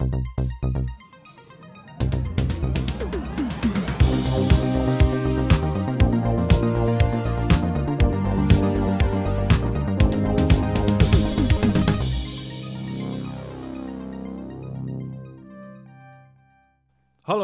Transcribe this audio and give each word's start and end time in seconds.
Hallo 0.00 0.06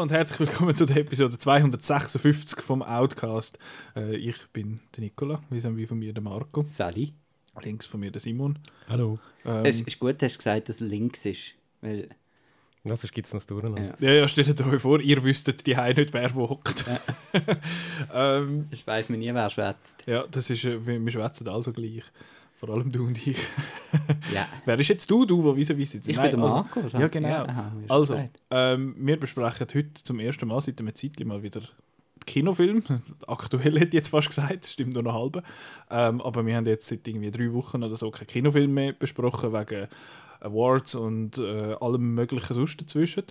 und 0.01 0.11
herzlich 0.11 0.39
willkommen 0.39 0.73
zu 0.73 0.87
der 0.87 0.97
Episode 0.97 1.37
256 1.37 2.61
vom 2.61 2.81
Outcast. 2.81 3.59
Äh, 3.95 4.15
ich 4.15 4.47
bin 4.51 4.79
der 4.95 5.03
Nicola, 5.03 5.43
wie 5.51 5.59
sind 5.59 5.77
wir 5.77 5.87
von 5.87 5.99
mir 5.99 6.11
der 6.11 6.23
Marco. 6.23 6.63
Sally. 6.65 7.13
Links 7.63 7.85
von 7.85 7.99
mir 7.99 8.09
der 8.09 8.21
Simon. 8.21 8.57
Hallo. 8.87 9.19
Ähm, 9.45 9.63
Es 9.63 9.81
ist 9.81 9.99
gut, 9.99 10.23
dass 10.23 10.31
du 10.33 10.37
gesagt 10.39 10.69
dass 10.69 10.81
es 10.81 10.87
links 10.87 11.23
ist. 11.27 11.53
Weil, 11.81 12.09
Ja, 12.87 12.95
sonst 12.95 13.11
gibt 13.13 13.27
es 13.27 13.33
noch 13.33 13.39
das 13.39 13.47
Durcheinander. 13.47 13.93
ja, 13.99 14.09
ja, 14.11 14.19
ja, 14.21 14.27
stellt 14.27 14.59
euch 14.61 14.81
vor, 14.81 14.99
ihr 14.99 15.23
wüsstet 15.23 15.65
die 15.67 15.75
nicht, 15.75 16.13
wer 16.13 16.33
wo 16.35 16.49
hockt. 16.49 16.85
ähm, 18.13 18.67
ich 18.71 18.85
weiss 18.87 19.09
mir 19.09 19.17
nie, 19.17 19.33
wer 19.33 19.49
schwätzt. 19.49 20.03
ja, 20.05 20.23
das 20.29 20.49
ist, 20.49 20.63
äh, 20.65 20.85
wir, 20.85 21.03
wir 21.03 21.11
schwätzen 21.11 21.47
also 21.47 21.71
gleich. 21.73 22.03
Vor 22.59 22.69
allem 22.69 22.91
du 22.91 23.05
und 23.05 23.27
ich. 23.27 23.37
Ja. 24.33 24.47
wer 24.65 24.77
ist 24.79 24.87
jetzt 24.89 25.09
du, 25.11 25.25
du, 25.25 25.43
wo 25.43 25.55
vis 25.55 25.69
vis 25.69 25.91
sitzt? 25.91 26.09
Ich 26.09 26.15
Nein, 26.15 26.31
bin 26.31 26.39
der 26.39 26.49
also- 26.49 26.55
Marco. 26.63 26.83
was 26.83 26.91
Ja, 26.93 27.01
hab- 27.01 27.11
genau. 27.11 27.45
schon 27.45 27.83
Also, 27.87 28.29
ähm, 28.51 28.95
wir 28.97 29.17
besprechen 29.19 29.67
heute 29.73 29.93
zum 30.03 30.19
ersten 30.19 30.47
Mal 30.47 30.59
seit 30.61 30.79
einem 30.79 30.93
Zeitchen 30.95 31.27
mal 31.27 31.41
wieder 31.43 31.61
Kinofilm. 32.25 32.83
Aktuell 33.27 33.75
hätte 33.75 33.87
ich 33.89 33.93
jetzt 33.93 34.09
fast 34.09 34.29
gesagt, 34.29 34.63
das 34.63 34.73
stimmt 34.73 34.93
nur 34.95 35.03
noch 35.03 35.13
halb. 35.13 35.43
Ähm, 35.91 36.19
aber 36.21 36.45
wir 36.45 36.55
haben 36.57 36.65
jetzt 36.65 36.87
seit 36.87 37.07
irgendwie 37.07 37.31
drei 37.31 37.53
Wochen 37.53 37.83
oder 37.83 37.95
so 37.95 38.09
keinen 38.11 38.27
Kinofilm 38.27 38.73
mehr 38.73 38.93
besprochen, 38.93 39.53
wegen 39.53 39.87
Awards 40.39 40.95
und 40.95 41.37
äh, 41.37 41.75
allem 41.79 42.13
möglichen 42.13 42.53
sonst 42.53 42.81
dazwischen. 42.81 43.23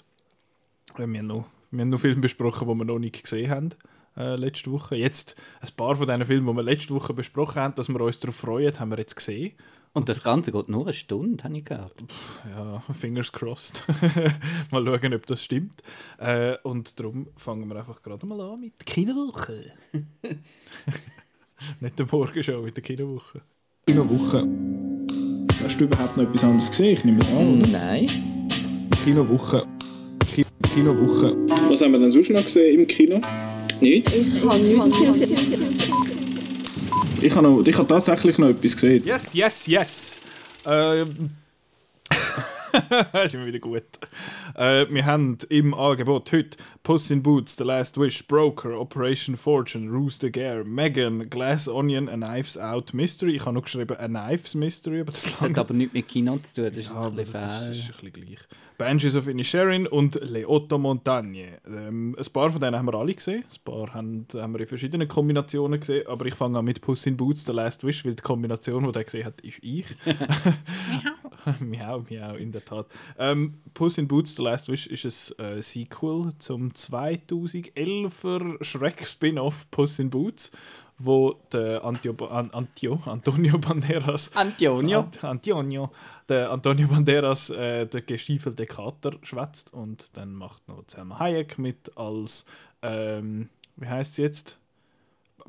Äh, 0.97 1.07
wir, 1.07 1.19
haben 1.19 1.27
noch, 1.27 1.47
wir 1.71 1.81
haben 1.83 1.89
noch 1.91 2.01
Filme 2.01 2.21
besprochen, 2.21 2.69
die 2.69 2.75
wir 2.75 2.85
noch 2.85 2.99
nicht 2.99 3.23
gesehen 3.23 3.51
haben. 3.51 3.71
Äh, 4.17 4.37
letzte 4.37 4.73
Woche. 4.73 4.97
Jetzt 4.97 5.37
ein 5.61 5.69
paar 5.77 5.97
von 5.97 6.07
diesen 6.07 6.25
Filmen, 6.25 6.47
die 6.47 6.55
wir 6.55 6.63
letzte 6.63 6.95
Woche 6.95 7.13
besprochen 7.13 7.61
haben, 7.63 7.75
dass 7.75 7.89
wir 7.89 8.01
uns 8.01 8.19
darauf 8.19 8.37
freuen, 8.37 8.79
haben 8.79 8.91
wir 8.91 8.99
jetzt 8.99 9.17
gesehen. 9.17 9.53
Und 9.93 10.11
das 10.11 10.23
Ganze 10.23 10.53
geht 10.53 10.69
nur 10.69 10.85
eine 10.85 10.93
Stunde, 10.93 11.43
habe 11.43 11.57
ich 11.57 11.65
gehört. 11.65 12.05
Ja, 12.51 12.83
fingers 12.93 13.33
crossed. 13.33 13.83
mal 14.71 14.85
schauen, 14.85 15.15
ob 15.15 15.27
das 15.27 15.43
stimmt. 15.43 15.83
Äh, 16.19 16.57
und 16.65 17.01
darum 17.01 17.29
fangen 17.37 17.67
wir 17.67 17.77
einfach 17.77 18.03
gerade 18.03 18.27
mal 18.27 18.39
an 18.43 18.61
mit 18.61 18.75
der 18.79 18.85
Kinowoche. 18.85 19.73
Nicht 21.81 21.99
der 21.99 22.07
Morgenshow, 22.11 22.61
mit 22.61 22.77
der 22.77 22.85
Kinowoche. 22.85 23.41
Kinowoche. 23.87 24.86
Hast 25.65 25.81
du 25.81 25.85
überhaupt 25.85 26.17
noch 26.17 26.25
etwas 26.25 26.45
anderes 26.45 26.71
gesehen? 26.71 26.93
Ich 26.93 27.05
nehme 27.05 27.19
es 27.21 27.29
an, 27.29 27.61
oder? 27.61 27.69
Nein. 27.69 28.07
Kinowoche. 29.05 29.67
Ki 30.33 30.45
Kinowoche. 30.75 31.37
Was 31.69 31.81
haben 31.81 31.93
wir 31.93 32.01
denn 32.01 32.13
sonst 32.13 32.31
noch 32.31 32.45
gesehen 32.45 32.81
im 32.81 32.87
Kino? 32.87 33.21
Nicht? 33.81 34.09
Ich 34.15 34.45
habe 34.45 34.59
nichts 34.59 35.01
gesehen. 35.13 35.37
Ich 37.21 37.35
habe, 37.35 37.49
noch, 37.49 37.67
ich 37.67 37.77
habe 37.77 37.89
tatsächlich 37.89 38.39
noch 38.39 38.49
etwas 38.49 38.75
gesehen. 38.75 39.03
Yes, 39.05 39.33
yes, 39.33 39.67
yes! 39.67 40.21
Ähm. 40.67 41.31
ist 43.25 43.35
immer 43.35 43.47
wieder 43.47 43.59
gut. 43.59 43.83
Äh, 44.55 44.87
wir 44.91 45.05
haben 45.05 45.39
im 45.49 45.75
Angebot 45.75 46.33
heute 46.33 46.57
Puss 46.83 47.11
in 47.11 47.23
Boots, 47.23 47.57
The 47.57 47.65
Last 47.65 47.99
Wish, 47.99 48.27
Broker, 48.27 48.79
Operation 48.79 49.37
Fortune, 49.37 49.91
Rooster 49.91 50.31
Gare, 50.31 50.65
Megan, 50.65 51.29
Glass 51.31 51.69
Onion, 51.69 52.09
A 52.09 52.17
Knives 52.17 52.59
Out 52.59 52.95
Mystery. 52.95 53.37
Ich 53.37 53.45
habe 53.45 53.55
noch 53.55 53.63
geschrieben 53.63 53.97
A 53.97 54.07
Knives 54.07 54.55
Mystery, 54.55 55.01
aber 55.01 55.13
das 55.13 55.23
Das 55.23 55.41
hat 55.41 55.59
aber 55.59 55.75
nichts 55.75 55.95
mit 55.95 56.09
Kino 56.09 56.37
zu 56.39 56.55
tun. 56.55 56.65
Das 56.65 56.77
ist 56.77 56.91
Ja, 56.91 56.95
jetzt 56.95 57.07
ein 57.07 57.17
bisschen 57.17 57.33
das 57.33 57.63
ist, 57.63 57.79
ist 57.79 57.89
ein 57.89 58.11
bisschen 58.11 58.13
gleich. 58.13 58.39
Banshees 58.79 59.17
of 59.17 59.27
Inisherin 59.29 59.87
und 59.87 60.19
Le 60.23 60.49
Otto 60.49 60.79
Montagne. 60.79 61.59
Ähm, 61.67 62.15
ein 62.19 62.33
paar 62.33 62.51
von 62.51 62.61
denen 62.61 62.77
haben 62.77 62.87
wir 62.87 62.95
alle 62.95 63.15
gesehen. 63.15 63.45
Ein 63.45 63.65
paar 63.65 63.95
haben, 63.95 64.27
haben 64.35 64.53
wir 64.53 64.61
in 64.61 64.67
verschiedenen 64.67 65.09
Kombinationen 65.09 65.81
gesehen. 65.81 66.07
Aber 66.07 66.27
ich 66.27 66.35
fange 66.35 66.59
an 66.59 66.65
mit 66.65 66.81
Puss 66.81 67.07
in 67.07 67.17
Boots, 67.17 67.47
The 67.47 67.53
Last 67.53 67.85
Wish, 67.85 68.05
weil 68.05 68.15
die 68.15 68.23
Kombination, 68.23 68.85
die 68.85 68.93
der 68.93 69.05
gesehen 69.05 69.25
hat, 69.25 69.41
ist 69.41 69.61
ich. 69.63 69.87
miau, 71.61 72.05
miau, 72.09 72.35
in 72.35 72.53
der 72.53 72.65
Tat. 72.65 72.87
Ähm, 73.19 73.55
Puss 73.73 73.99
in 73.99 74.09
Boots, 74.09 74.37
The 74.37 74.43
Last 74.43 74.69
Wish 74.69 74.87
ist 74.87 75.39
ein 75.39 75.59
äh, 75.59 75.63
Sequel 75.63 76.33
zum 76.39 76.71
2011er 76.71 78.63
Schreck-Spin-Off 78.63 79.71
Puss 79.71 79.99
in 79.99 80.11
Boots, 80.11 80.53
wo 80.99 81.35
der 81.53 81.85
Antio, 81.85 82.15
An, 82.27 82.51
Antio, 82.53 83.01
Antonio 83.05 83.59
Banderas 83.59 84.31
Antonio. 84.35 85.01
Ant 85.01 85.25
Antonio. 85.25 85.91
Der 86.29 86.51
Antonio 86.51 86.89
Banderas, 86.89 87.51
äh, 87.51 87.87
der 87.87 88.03
gestiefelte 88.03 88.67
Kater, 88.67 89.13
schwätzt 89.23 89.73
und 89.73 90.17
dann 90.17 90.35
macht 90.35 90.67
noch 90.69 90.83
Selma 90.89 91.19
Hayek 91.19 91.59
mit 91.59 91.97
als, 91.97 92.47
ähm, 92.83 93.49
wie 93.77 93.87
heißt 93.89 94.17
sie 94.17 94.23
jetzt? 94.23 94.59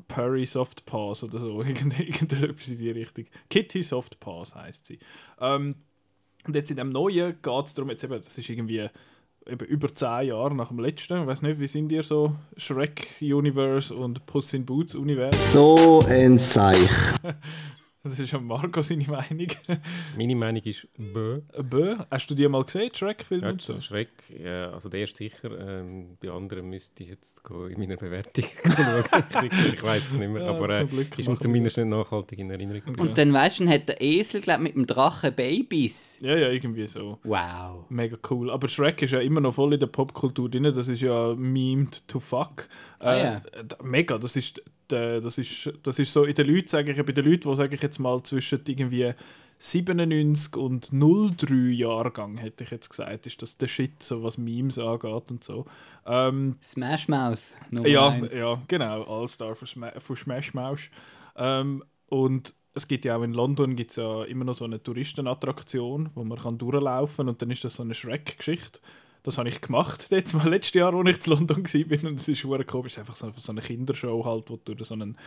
Perry 0.06 0.46
Soft 0.46 0.84
Paws 0.86 1.24
oder 1.24 1.38
so, 1.38 1.62
Irgend- 1.62 1.98
irgendetwas 1.98 2.68
in 2.68 2.78
die 2.78 2.90
Richtung. 2.90 3.24
Kitty 3.50 3.82
Soft 3.82 4.20
Paws 4.20 4.54
heißt 4.54 4.86
sie. 4.86 4.98
Ähm, 5.40 5.74
und 6.46 6.54
jetzt 6.54 6.70
in 6.70 6.76
dem 6.76 6.90
Neuen 6.90 7.36
geht 7.42 7.66
es 7.66 7.74
darum, 7.74 7.90
jetzt 7.90 8.04
eben, 8.04 8.14
das 8.14 8.38
ist 8.38 8.48
irgendwie 8.48 8.86
eben 9.48 9.66
über 9.66 9.94
10 9.94 10.28
Jahre 10.28 10.54
nach 10.54 10.68
dem 10.68 10.78
letzten. 10.78 11.22
Ich 11.22 11.26
weiß 11.26 11.42
nicht, 11.42 11.58
wie 11.58 11.66
sind 11.66 11.90
ihr 11.90 12.02
so 12.02 12.36
Shrek-Universe 12.56 13.94
und 13.94 14.24
Puss 14.26 14.52
in 14.54 14.66
Boots-Universe? 14.66 15.38
So 15.50 16.04
ein 16.08 16.38
Seich. 16.38 16.78
Das 18.08 18.18
ist 18.18 18.32
ja 18.32 18.38
Marco 18.38 18.82
seine 18.82 19.04
Meinung. 19.04 19.48
Meine 20.16 20.36
Meinung 20.36 20.62
ist 20.62 20.88
Bö. 20.96 21.40
Bö, 21.62 21.96
hast 22.10 22.30
du 22.30 22.34
die 22.34 22.46
mal 22.48 22.64
gesehen, 22.64 22.90
Shrek-Film 22.94 23.42
Ja, 23.42 23.50
und 23.50 23.62
so? 23.62 23.80
Schreck. 23.80 24.08
Ja, 24.42 24.70
also 24.70 24.88
der 24.88 25.00
erste 25.00 25.18
sicher. 25.18 25.50
Ähm, 25.58 26.16
die 26.22 26.28
anderen 26.28 26.68
müsste 26.68 27.02
ich 27.04 27.10
jetzt 27.10 27.40
in 27.48 27.78
meiner 27.78 27.96
Bewertung 27.96 28.44
schauen. 28.64 29.04
ich, 29.50 29.74
ich 29.74 29.82
weiß 29.82 30.02
es 30.08 30.12
nicht 30.14 30.30
mehr. 30.30 30.42
Ja, 30.42 30.50
aber 30.50 30.70
äh, 30.70 30.86
ist 31.16 31.28
mir 31.28 31.38
zumindest 31.38 31.76
nicht 31.76 31.86
nachhaltig 31.88 32.38
in 32.38 32.50
Erinnerung. 32.50 32.82
Okay. 32.88 33.00
Und 33.00 33.18
dann 33.18 33.32
weißt 33.32 33.60
du, 33.60 33.64
dann 33.64 33.72
hat 33.74 33.88
der 33.88 34.00
Esel 34.00 34.40
glaub, 34.40 34.60
mit 34.60 34.74
dem 34.74 34.86
Drachen 34.86 35.32
Babys. 35.34 36.18
Ja, 36.20 36.36
ja, 36.36 36.48
irgendwie 36.50 36.86
so. 36.86 37.18
Wow. 37.24 37.84
Mega 37.88 38.16
cool. 38.30 38.50
Aber 38.50 38.68
Shrek 38.68 39.02
ist 39.02 39.12
ja 39.12 39.20
immer 39.20 39.40
noch 39.40 39.54
voll 39.54 39.74
in 39.74 39.80
der 39.80 39.86
Popkultur 39.88 40.48
drin. 40.50 40.64
Das 40.64 40.88
ist 40.88 41.00
ja 41.02 41.34
memed 41.34 42.06
to 42.08 42.20
fuck. 42.20 42.68
Äh, 43.00 43.06
Ah, 43.06 43.16
ja. 43.16 43.40
d- 43.62 43.76
Mega. 43.82 44.18
Das 44.18 44.34
ist, 44.36 44.62
d- 44.90 45.20
das, 45.20 45.38
ist, 45.38 45.72
das 45.82 45.98
ist 45.98 46.12
so 46.12 46.24
in 46.24 46.34
den 46.34 46.46
Leuten, 46.46 46.68
sage 46.68 46.92
ich, 46.92 46.96
bei 47.04 47.12
den 47.12 47.24
Leuten, 47.24 47.48
die, 47.50 47.56
sage 47.56 47.74
ich 47.76 47.82
jetzt 47.82 47.98
mal, 47.98 48.22
zwischen 48.22 48.60
irgendwie 48.66 49.12
97 49.58 50.56
und 50.56 50.90
03 50.92 51.72
Jahrgang, 51.72 52.36
hätte 52.38 52.64
ich 52.64 52.70
jetzt 52.70 52.88
gesagt, 52.90 53.26
ist 53.26 53.42
das 53.42 53.56
der 53.56 53.66
Shit, 53.66 54.02
so 54.02 54.22
was 54.22 54.38
Memes 54.38 54.78
angeht 54.78 55.30
und 55.30 55.42
so. 55.42 55.66
Ähm, 56.06 56.56
Smash 56.62 57.08
Mouth. 57.08 57.40
Nummer 57.70 57.88
ja, 57.88 58.08
eins. 58.08 58.32
ja, 58.34 58.60
genau. 58.68 59.02
All-Star 59.04 59.56
von, 59.56 59.66
Sma 59.66 59.92
von 59.98 60.16
Smash 60.16 60.54
Mouth. 60.54 60.90
Ähm, 61.36 61.82
und 62.08 62.54
es 62.74 62.86
gibt 62.86 63.04
ja 63.04 63.16
auch 63.16 63.22
in 63.22 63.32
London 63.32 63.74
gibt's 63.74 63.96
ja 63.96 64.22
immer 64.24 64.44
noch 64.44 64.54
so 64.54 64.64
eine 64.64 64.80
Touristenattraktion, 64.80 66.10
wo 66.14 66.22
man 66.24 66.38
kann 66.38 66.58
durchlaufen 66.58 67.16
kann 67.16 67.28
und 67.28 67.42
dann 67.42 67.50
ist 67.50 67.64
das 67.64 67.74
so 67.76 67.82
eine 67.82 67.94
Shrek-Geschichte. 67.94 68.80
Das 69.28 69.36
habe 69.36 69.50
ich 69.50 69.60
gemacht, 69.60 70.06
jetzt 70.10 70.32
mal 70.32 70.48
letztes 70.48 70.72
Jahr, 70.72 70.94
als 70.94 71.18
ich 71.18 71.26
in 71.26 71.32
London 71.34 71.58
war. 71.58 72.10
Und 72.10 72.18
es 72.18 72.28
ist 72.28 72.40
super 72.40 72.64
komisch. 72.64 72.96
Einfach 72.96 73.14
so, 73.14 73.52
eine 73.52 73.60
Kindershow, 73.60 74.24
halt, 74.24 74.48
wo 74.48 74.56
du 74.56 74.74
durch 74.74 74.88
so 74.88 74.94
einen 74.94 75.18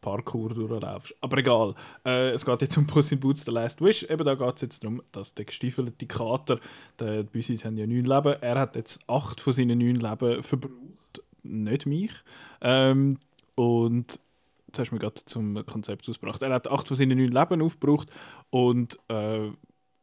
Parkour 0.00 0.50
durchlaufst. 0.50 1.16
Aber 1.20 1.38
egal. 1.38 1.74
Äh, 2.06 2.30
es 2.30 2.46
geht 2.46 2.62
jetzt 2.62 2.78
um 2.78 2.86
Puss 2.86 3.10
in 3.10 3.18
Boots 3.18 3.46
The 3.46 3.50
Last 3.50 3.80
Wish. 3.80 4.04
Eben 4.04 4.24
da 4.24 4.36
geht 4.36 4.54
es 4.54 4.60
jetzt 4.60 4.84
darum, 4.84 5.02
dass 5.10 5.34
der 5.34 5.44
gestiefelte 5.44 6.06
Kater, 6.06 6.60
der, 7.00 7.24
die 7.24 7.30
Büsis 7.30 7.64
haben 7.64 7.76
ja 7.76 7.84
neun 7.84 8.04
Leben, 8.04 8.36
er 8.40 8.60
hat 8.60 8.76
jetzt 8.76 9.00
acht 9.08 9.40
von 9.40 9.52
seinen 9.52 9.78
neun 9.78 9.96
Leben 9.96 10.40
verbraucht. 10.40 11.24
Nicht 11.42 11.84
mich. 11.86 12.12
Ähm, 12.60 13.18
und 13.56 14.20
jetzt 14.68 14.78
hast 14.78 14.90
du 14.90 14.94
mir 14.94 15.00
gerade 15.00 15.24
zum 15.24 15.66
Konzept 15.66 16.08
ausgebracht. 16.08 16.42
Er 16.42 16.54
hat 16.54 16.70
acht 16.70 16.86
von 16.86 16.96
seinen 16.96 17.18
neun 17.18 17.32
Leben 17.32 17.60
aufgebraucht 17.60 18.08
und 18.50 19.00
äh, 19.08 19.50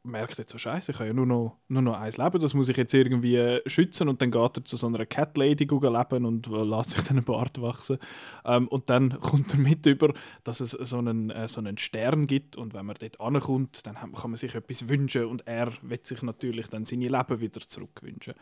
merkt 0.05 0.38
jetzt 0.38 0.51
so, 0.51 0.57
scheiße, 0.57 0.91
ich 0.91 0.99
habe 0.99 1.07
ja 1.07 1.13
nur 1.13 1.25
noch, 1.25 1.57
nur 1.67 1.81
noch 1.81 1.99
eins 1.99 2.17
Leben, 2.17 2.39
das 2.39 2.53
muss 2.53 2.69
ich 2.69 2.77
jetzt 2.77 2.93
irgendwie 2.93 3.35
äh, 3.35 3.61
schützen 3.67 4.07
und 4.07 4.22
dann 4.22 4.31
geht 4.31 4.57
er 4.57 4.66
zu 4.66 4.78
so 4.78 4.87
einer 4.87 5.05
Cat 5.05 5.37
Lady 5.37 5.66
leben 5.66 6.25
und 6.25 6.47
äh, 6.47 6.63
lässt 6.63 6.91
sich 6.91 7.03
dann 7.03 7.17
einen 7.17 7.25
Bart 7.25 7.61
wachsen. 7.61 7.97
Ähm, 8.46 8.67
und 8.67 8.90
dann 8.90 9.19
kommt 9.19 9.53
er 9.53 9.59
mit 9.59 9.85
über, 9.85 10.13
dass 10.43 10.59
es 10.59 10.72
so 10.72 10.97
einen, 10.97 11.29
äh, 11.29 11.47
so 11.47 11.59
einen 11.59 11.78
Stern 11.78 12.28
gibt 12.28 12.55
und 12.55 12.73
wenn 12.73 12.85
man 12.85 12.96
dort 12.99 13.19
ankommt, 13.19 13.85
dann 13.85 13.96
kann 13.96 14.31
man 14.31 14.37
sich 14.37 14.55
etwas 14.55 14.87
wünschen 14.87 15.25
und 15.25 15.47
er 15.47 15.72
wird 15.81 16.05
sich 16.05 16.22
natürlich 16.22 16.67
dann 16.67 16.85
seine 16.85 17.07
Leben 17.07 17.41
wieder 17.41 17.61
zurückwünschen. 17.61 18.34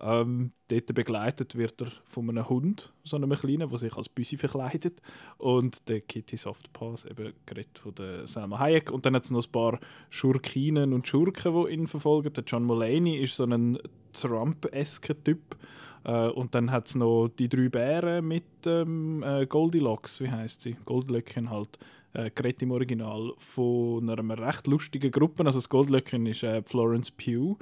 Ähm, 0.00 0.52
dort 0.68 0.94
begleitet 0.94 1.54
wird 1.56 1.80
er 1.80 1.92
von 2.04 2.28
einem 2.28 2.48
Hund, 2.48 2.92
so 3.04 3.16
einem 3.16 3.30
kleinen, 3.30 3.68
der 3.68 3.78
sich 3.78 3.96
als 3.96 4.08
Büsi 4.08 4.36
verkleidet 4.36 5.00
und 5.38 5.88
der 5.88 6.00
Kitty 6.00 6.36
Softpaws, 6.36 7.04
eben 7.04 7.32
geredet 7.46 7.78
von 7.78 7.94
der 7.94 8.26
Selma 8.26 8.58
Hayek 8.58 8.90
und 8.90 9.06
dann 9.06 9.14
hat 9.14 9.24
es 9.24 9.30
noch 9.30 9.44
ein 9.44 9.52
paar 9.52 9.78
Schurkinen 10.10 10.92
und 10.92 11.03
Schurken, 11.04 11.54
die 11.54 11.72
ihn 11.72 11.86
verfolgen. 11.86 12.32
Der 12.32 12.44
John 12.44 12.64
Mulaney 12.64 13.16
ist 13.18 13.36
so 13.36 13.44
ein 13.44 13.78
Trump-esker 14.12 15.22
Typ 15.22 15.56
äh, 16.04 16.28
und 16.28 16.54
dann 16.54 16.70
hat 16.70 16.86
es 16.86 16.94
noch 16.94 17.28
die 17.28 17.48
drei 17.48 17.68
Bären 17.68 18.26
mit 18.26 18.44
ähm, 18.66 19.22
äh, 19.22 19.46
Goldilocks, 19.46 20.20
wie 20.20 20.30
heißt 20.30 20.62
sie? 20.62 20.76
Goldlöckchen 20.84 21.50
halt. 21.50 21.78
Äh, 22.16 22.30
geredet 22.32 22.62
im 22.62 22.70
Original 22.70 23.32
von 23.38 24.08
einer 24.08 24.38
recht 24.38 24.68
lustigen 24.68 25.10
Gruppe. 25.10 25.44
Also 25.44 25.58
das 25.58 25.68
Goldlöckchen 25.68 26.26
ist 26.26 26.44
äh, 26.44 26.62
Florence 26.62 27.10
Pugh 27.10 27.58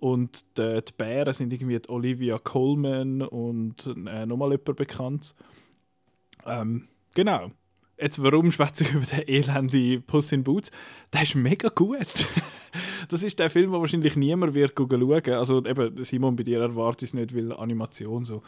Und 0.00 0.58
die, 0.58 0.82
die 0.82 0.92
Bären 0.96 1.32
sind 1.32 1.52
irgendwie 1.52 1.80
Olivia 1.88 2.38
Colman 2.38 3.22
und 3.22 3.86
äh, 3.86 4.26
nochmal 4.26 4.50
jemand 4.50 4.76
bekannt. 4.76 5.34
Ähm, 6.44 6.88
genau. 7.14 7.52
Jetzt, 8.02 8.20
warum 8.20 8.50
schwätze 8.50 8.82
ich 8.82 8.94
über 8.94 9.06
den 9.06 9.28
elende 9.28 10.00
Puss 10.00 10.32
in 10.32 10.42
Boots? 10.42 10.72
Der 11.12 11.22
ist 11.22 11.36
mega 11.36 11.68
gut. 11.68 12.26
das 13.08 13.22
ist 13.22 13.38
der 13.38 13.48
Film, 13.48 13.70
den 13.70 13.80
wahrscheinlich 13.80 14.16
niemand 14.16 14.54
wird 14.54 14.74
schauen. 14.76 15.32
Also 15.34 15.64
eben, 15.64 16.02
Simon, 16.04 16.34
bei 16.34 16.42
dir 16.42 16.60
erwartet 16.60 17.04
es 17.04 17.14
nicht, 17.14 17.32
weil 17.34 17.52
Animation 17.52 18.24
so 18.24 18.42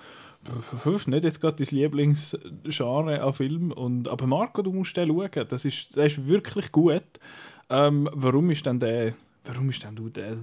nicht 1.06 1.22
jetzt 1.22 1.40
gerade 1.40 1.64
dein 1.64 1.78
Lieblingsgenre 1.78 3.22
an 3.22 3.32
Film. 3.32 3.70
Und, 3.70 4.08
aber 4.08 4.26
Marco, 4.26 4.60
du 4.60 4.72
musst 4.72 4.96
den 4.96 5.08
schauen. 5.08 5.46
Das 5.48 5.64
ist, 5.64 5.94
der 5.94 6.06
ist 6.06 6.26
wirklich 6.26 6.72
gut. 6.72 7.04
Ähm, 7.70 8.10
warum 8.12 8.50
ist 8.50 8.66
denn 8.66 8.80
der 8.80 9.14
warum 9.46 9.68
ist 9.68 9.84
denn 9.84 9.94
du 9.94 10.08
der, 10.08 10.38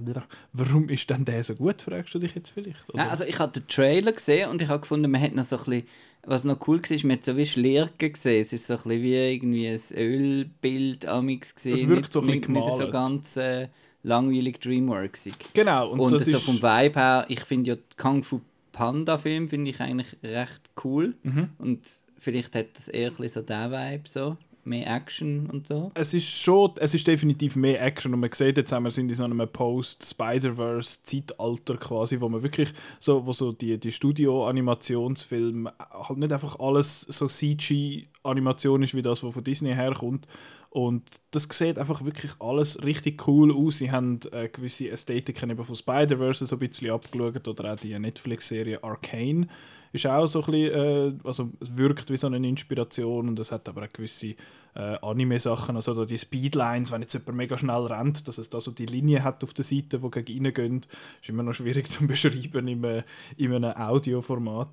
warum 0.52 0.88
ist 0.88 1.10
denn 1.10 1.24
der 1.24 1.42
so 1.42 1.54
gut, 1.54 1.82
fragst 1.82 2.14
du 2.14 2.18
dich 2.18 2.34
jetzt 2.34 2.50
vielleicht? 2.50 2.84
Ja, 2.94 3.08
also 3.08 3.24
ich 3.24 3.38
habe 3.38 3.52
den 3.52 3.66
Trailer 3.66 4.12
gesehen 4.12 4.48
und 4.50 4.62
ich 4.62 4.68
habe 4.68 4.80
gefunden, 4.80 5.10
man 5.10 5.20
hat 5.20 5.34
noch 5.34 5.44
so 5.44 5.56
ein 5.56 5.64
bisschen, 5.64 5.88
was 6.24 6.44
noch 6.44 6.66
cool 6.66 6.80
war, 6.80 7.06
man 7.06 7.16
hat 7.16 7.24
so 7.24 7.36
wie 7.36 7.46
Schlirken 7.46 8.12
gesehen. 8.12 8.40
Es 8.40 8.52
ist 8.52 8.66
so 8.66 8.74
ein 8.74 8.82
bisschen 8.82 9.02
wie 9.02 9.14
irgendwie 9.14 9.68
ein 9.68 9.80
Ölbild 9.96 11.06
amix 11.06 11.54
gesehen. 11.54 11.74
Es 11.74 11.88
wirkt 11.88 12.12
so 12.12 12.20
ein 12.20 12.26
nicht, 12.26 12.42
bisschen 12.42 12.54
nicht 12.54 12.70
so 12.70 12.76
gemalt. 12.76 12.92
ganz 12.92 13.36
äh, 13.36 13.68
langweilig 14.02 14.60
Dreamworksig. 14.60 15.34
Genau, 15.54 15.90
und, 15.90 16.00
Und, 16.00 16.12
das 16.12 16.24
so 16.24 16.36
ist... 16.36 16.44
vom 16.44 16.56
Vibe 16.56 16.98
her, 16.98 17.26
ich 17.28 17.40
finde 17.40 17.70
ja 17.72 17.76
die 17.76 17.96
Kung 17.96 18.22
Fu 18.22 18.40
Panda 18.72 19.18
Film 19.18 19.48
finde 19.48 19.70
ich 19.70 19.80
eigentlich 19.80 20.16
recht 20.22 20.62
cool. 20.82 21.14
Mhm. 21.22 21.50
Und 21.58 21.80
vielleicht 22.18 22.54
hat 22.54 22.68
das 22.74 22.88
eher 22.88 23.10
so 23.10 23.42
den 23.42 23.70
Vibe, 23.70 24.08
so. 24.08 24.36
Mehr 24.64 24.86
Action 24.86 25.50
und 25.50 25.66
so. 25.66 25.90
es 25.94 26.14
ist 26.14 26.28
schon, 26.28 26.70
es 26.76 26.94
ist 26.94 27.04
definitiv 27.06 27.56
mehr 27.56 27.82
Action 27.82 28.14
und 28.14 28.20
man 28.20 28.30
sieht 28.32 28.56
jetzt, 28.56 28.70
wir 28.70 28.90
sind 28.90 29.08
in 29.08 29.14
so 29.14 29.24
einem 29.24 29.46
Post-Spider-Verse-Zeitalter 29.48 31.76
quasi, 31.78 32.20
wo 32.20 32.28
man 32.28 32.44
wirklich 32.44 32.72
so, 33.00 33.26
wo 33.26 33.32
so 33.32 33.50
die, 33.52 33.80
die 33.80 33.90
Studio-Animationsfilme 33.90 35.72
halt 35.78 36.18
nicht 36.18 36.32
einfach 36.32 36.60
alles 36.60 37.00
so 37.00 37.26
CG-Animation 37.26 38.82
ist, 38.82 38.94
wie 38.94 39.02
das, 39.02 39.24
was 39.24 39.34
von 39.34 39.44
Disney 39.44 39.74
herkommt. 39.74 40.26
Und 40.70 41.20
das 41.32 41.48
sieht 41.50 41.78
einfach 41.78 42.04
wirklich 42.04 42.32
alles 42.38 42.82
richtig 42.82 43.28
cool 43.28 43.54
aus. 43.54 43.76
Sie 43.78 43.92
haben 43.92 44.20
äh, 44.32 44.48
gewisse 44.48 44.88
Ästhetiken 44.88 45.50
eben 45.50 45.64
von 45.64 45.76
Spider-Verse 45.76 46.46
so 46.46 46.56
ein 46.56 46.60
bisschen 46.60 46.90
abgeschaut 46.90 47.46
oder 47.46 47.74
auch 47.74 47.76
die 47.76 47.98
Netflix-Serie 47.98 48.82
Arcane 48.82 49.48
ist 49.92 50.06
auch 50.06 50.26
so 50.26 50.42
ein 50.42 50.50
bisschen, 50.50 50.74
äh, 50.74 51.12
also 51.24 51.50
es 51.60 51.76
wirkt 51.76 52.10
wie 52.10 52.16
so 52.16 52.26
eine 52.26 52.46
Inspiration 52.46 53.28
und 53.28 53.38
es 53.38 53.52
hat 53.52 53.68
aber 53.68 53.84
auch 53.84 53.92
gewisse 53.92 54.34
äh, 54.74 54.96
Anime-Sachen, 55.02 55.76
also 55.76 55.92
da 55.92 56.04
die 56.04 56.18
Speedlines, 56.18 56.90
wenn 56.90 57.02
jetzt 57.02 57.12
jemand 57.12 57.36
mega 57.36 57.58
schnell 57.58 57.86
rennt, 57.86 58.26
dass 58.26 58.38
es 58.38 58.48
da 58.48 58.60
so 58.60 58.70
die 58.70 58.86
Linie 58.86 59.22
hat 59.22 59.44
auf 59.44 59.52
der 59.52 59.64
Seite, 59.64 59.98
die 59.98 60.10
gegen 60.10 60.46
ihn 60.46 60.54
gehen, 60.54 60.86
ist 61.20 61.28
immer 61.28 61.42
noch 61.42 61.52
schwierig 61.52 61.86
zu 61.90 62.06
beschreiben 62.06 62.68
in 62.68 62.84
einem, 62.84 63.02
in 63.36 63.52
einem 63.52 63.76
Audioformat. 63.76 64.68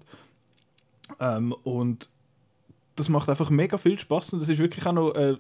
Ähm, 1.20 1.54
und 1.64 2.10
das 2.96 3.10
macht 3.10 3.30
einfach 3.30 3.50
mega 3.50 3.78
viel 3.78 4.00
Spaß 4.00 4.34
und 4.34 4.42
das 4.42 4.50
ist 4.50 4.60
wirklich 4.60 4.86
auch 4.86 4.94
noch 4.94 5.16
äh, 5.16 5.36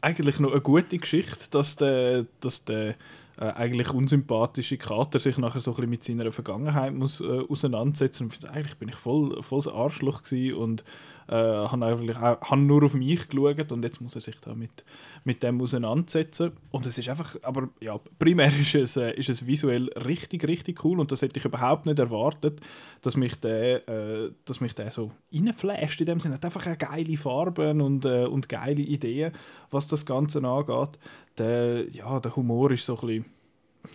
eigentlich 0.00 0.40
noch 0.40 0.52
eine 0.52 0.60
gute 0.60 0.98
Geschichte, 0.98 1.50
dass 1.50 1.76
der, 1.76 2.26
dass 2.40 2.64
der 2.64 2.94
äh, 3.40 3.52
eigentlich 3.52 3.92
unsympathische 3.92 4.78
Kater 4.78 5.20
sich 5.20 5.38
nachher 5.38 5.60
so 5.60 5.70
ein 5.70 5.76
bisschen 5.76 5.90
mit 5.90 6.04
seiner 6.04 6.32
Vergangenheit 6.32 6.92
muss 6.94 7.20
äh, 7.20 7.40
auseinandersetzen. 7.48 8.24
Und 8.24 8.32
ich 8.32 8.40
finde, 8.40 8.54
eigentlich 8.54 8.76
bin 8.78 8.88
ich 8.88 8.96
voll, 8.96 9.42
voll 9.42 9.60
das 9.60 9.72
Arschloch 9.72 10.24
gewesen 10.24 10.56
und 10.56 10.84
äh, 11.28 11.34
habe 11.34 12.56
nur 12.56 12.84
auf 12.84 12.94
mich 12.94 13.28
geschaut 13.28 13.72
und 13.72 13.82
jetzt 13.82 14.00
muss 14.00 14.14
er 14.14 14.20
sich 14.20 14.40
da 14.40 14.54
mit, 14.54 14.84
mit 15.24 15.42
dem 15.42 15.60
auseinandersetzen 15.60 16.52
und 16.70 16.86
es 16.86 16.98
ist 16.98 17.08
einfach, 17.08 17.36
aber 17.42 17.68
ja, 17.80 17.98
primär 18.18 18.52
ist 18.58 18.74
es, 18.74 18.96
äh, 18.96 19.12
ist 19.12 19.28
es 19.28 19.46
visuell 19.46 19.88
richtig, 20.04 20.46
richtig 20.46 20.84
cool 20.84 21.00
und 21.00 21.12
das 21.12 21.22
hätte 21.22 21.38
ich 21.38 21.44
überhaupt 21.44 21.86
nicht 21.86 21.98
erwartet, 21.98 22.60
dass 23.02 23.16
mich 23.16 23.36
der, 23.40 23.88
äh, 23.88 24.30
dass 24.44 24.60
mich 24.60 24.74
der 24.74 24.90
so 24.90 25.10
reinflasht 25.32 26.00
in 26.00 26.06
dem 26.06 26.20
Sinne, 26.20 26.36
hat 26.36 26.44
einfach 26.44 26.66
auch 26.66 26.78
geile 26.78 27.16
Farben 27.16 27.80
und, 27.80 28.04
äh, 28.04 28.26
und 28.26 28.48
geile 28.48 28.82
Ideen, 28.82 29.32
was 29.70 29.86
das 29.86 30.06
Ganze 30.06 30.42
angeht. 30.42 30.98
Der, 31.36 31.88
ja, 31.90 32.20
der 32.20 32.34
Humor 32.34 32.70
ist 32.72 32.86
so 32.86 32.94
ein 32.94 33.06
bisschen 33.06 33.38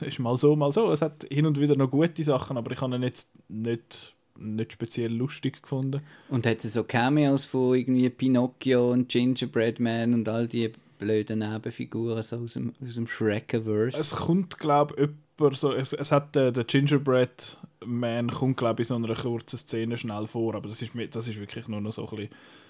ist 0.01 0.19
mal 0.19 0.37
so, 0.37 0.55
mal 0.55 0.71
so. 0.71 0.91
Es 0.91 1.01
hat 1.01 1.25
hin 1.31 1.45
und 1.45 1.59
wieder 1.59 1.75
noch 1.75 1.89
gute 1.89 2.23
Sachen, 2.23 2.57
aber 2.57 2.71
ich 2.71 2.81
habe 2.81 2.95
ihn 2.95 3.03
jetzt 3.03 3.33
nicht, 3.49 4.12
nicht 4.39 4.73
speziell 4.73 5.13
lustig 5.13 5.61
gefunden. 5.61 6.01
Und 6.29 6.45
hat 6.45 6.63
es 6.63 6.73
so 6.73 6.83
Cameos 6.83 7.45
von 7.45 7.75
irgendwie 7.75 8.09
Pinocchio 8.09 8.91
und 8.91 9.09
Gingerbread 9.09 9.79
Man 9.79 10.13
und 10.13 10.27
all 10.27 10.47
die 10.47 10.71
blöden 10.97 11.39
Nebenfiguren 11.39 12.23
so 12.23 12.37
aus 12.37 12.53
dem, 12.53 12.73
aus 12.83 12.95
dem 12.95 13.07
Shrek-Verse? 13.07 13.97
Es 13.97 14.11
kommt, 14.11 14.59
glaube 14.59 14.95
ich, 14.97 15.57
so, 15.57 15.73
es, 15.73 15.93
es 15.93 16.11
hat 16.11 16.35
äh, 16.35 16.51
der 16.51 16.63
Gingerbread 16.63 17.57
Man 17.85 18.29
kommt, 18.29 18.57
glaube 18.57 18.81
ich, 18.81 18.89
in 18.89 18.95
so 18.95 19.07
einer 19.07 19.15
kurzen 19.15 19.57
Szene 19.57 19.97
schnell 19.97 20.27
vor, 20.27 20.55
aber 20.55 20.69
das 20.69 20.81
ist, 20.81 20.93
das 21.11 21.27
ist 21.27 21.39
wirklich 21.39 21.67
nur 21.67 21.81
noch 21.81 21.93
so 21.93 22.07
ein 22.07 22.15
bisschen, 22.15 22.29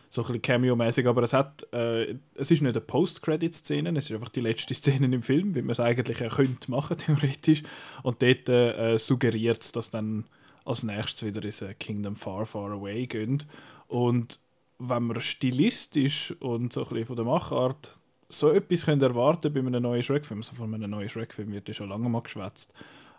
so 0.09 0.23
ein 0.23 0.41
Cameo-mäßig, 0.41 1.07
aber 1.07 1.23
es 1.23 1.33
hat, 1.33 1.67
äh, 1.73 2.15
es 2.35 2.51
ist 2.51 2.61
nicht 2.61 2.75
eine 2.75 2.81
Post-Credit-Szene, 2.81 3.97
es 3.97 4.05
ist 4.05 4.11
einfach 4.11 4.29
die 4.29 4.41
letzte 4.41 4.75
Szene 4.75 5.07
im 5.07 5.23
Film, 5.23 5.55
wie 5.55 5.63
man 5.63 5.71
es 5.71 5.79
eigentlich 5.79 6.23
auch 6.23 6.35
könnte 6.35 6.69
machen, 6.69 6.97
theoretisch, 6.99 7.63
und 8.03 8.21
dort 8.21 8.47
äh, 8.47 8.97
suggeriert 8.97 9.63
es, 9.63 9.71
dass 9.71 9.89
dann 9.89 10.25
als 10.65 10.83
nächstes 10.83 11.23
wieder 11.23 11.43
ins 11.43 11.61
äh, 11.61 11.73
Kingdom 11.73 12.15
Far, 12.15 12.45
Far 12.45 12.71
Away 12.71 13.07
gehen 13.07 13.43
und 13.87 14.39
wenn 14.79 15.03
man 15.03 15.19
stilistisch 15.21 16.33
und 16.39 16.73
so 16.73 16.83
ein 16.83 16.89
bisschen 16.89 17.05
von 17.07 17.15
der 17.15 17.25
Machart 17.25 17.97
so 18.29 18.51
etwas 18.51 18.85
könnt 18.85 19.03
erwarten 19.03 19.53
bei 19.53 19.59
einem 19.59 19.83
neuen 19.83 20.01
Shrek-Film, 20.01 20.39
also 20.39 20.55
von 20.55 20.73
einem 20.73 20.89
neuen 20.89 21.09
Shrek-Film 21.09 21.51
wird 21.51 21.67
ja 21.67 21.73
schon 21.73 21.89
lange 21.89 22.09
mal 22.09 22.21
geschwätzt, 22.21 22.73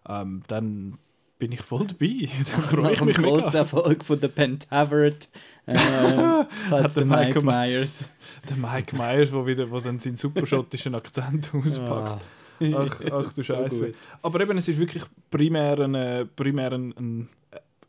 ähm, 0.09 0.43
dann 0.49 0.99
bin 1.39 1.53
ich 1.53 1.61
voll 1.61 1.87
dabei. 1.87 2.29
dann 2.53 2.63
freue 2.63 2.93
ich 2.93 3.01
mich 3.03 3.19
mega. 3.19 3.51
Erfolg 3.53 4.05
von 4.05 4.21
der 4.21 4.29
Pentaveret 4.29 5.29
äh, 5.67 5.77
hat 5.77 6.49
Hat 6.71 6.97
der 6.97 7.05
Mike 7.05 7.43
Myers. 7.43 8.05
Der 8.49 8.57
Mike 8.57 8.97
Myers, 8.97 9.33
wo, 9.33 9.47
wieder, 9.47 9.71
wo 9.71 9.81
dann 9.81 9.99
seinen 9.99 10.17
super 10.17 10.47
schottischen 10.47 10.95
Akzent 10.95 11.51
auspackt. 11.55 12.25
Ach, 12.61 13.01
ach 13.13 13.33
du 13.33 13.43
So 13.43 13.43
Scheiße. 13.43 13.87
gut. 13.87 13.95
Aber 14.23 14.41
eben, 14.41 14.59
es 14.59 14.69
ist 14.69 14.79
wirklich 14.79 15.03
primär 15.31 15.79
ein, 15.81 15.95
äh, 15.95 16.25
primär 16.27 16.73
ein, 16.73 16.95
ein, 16.99 17.29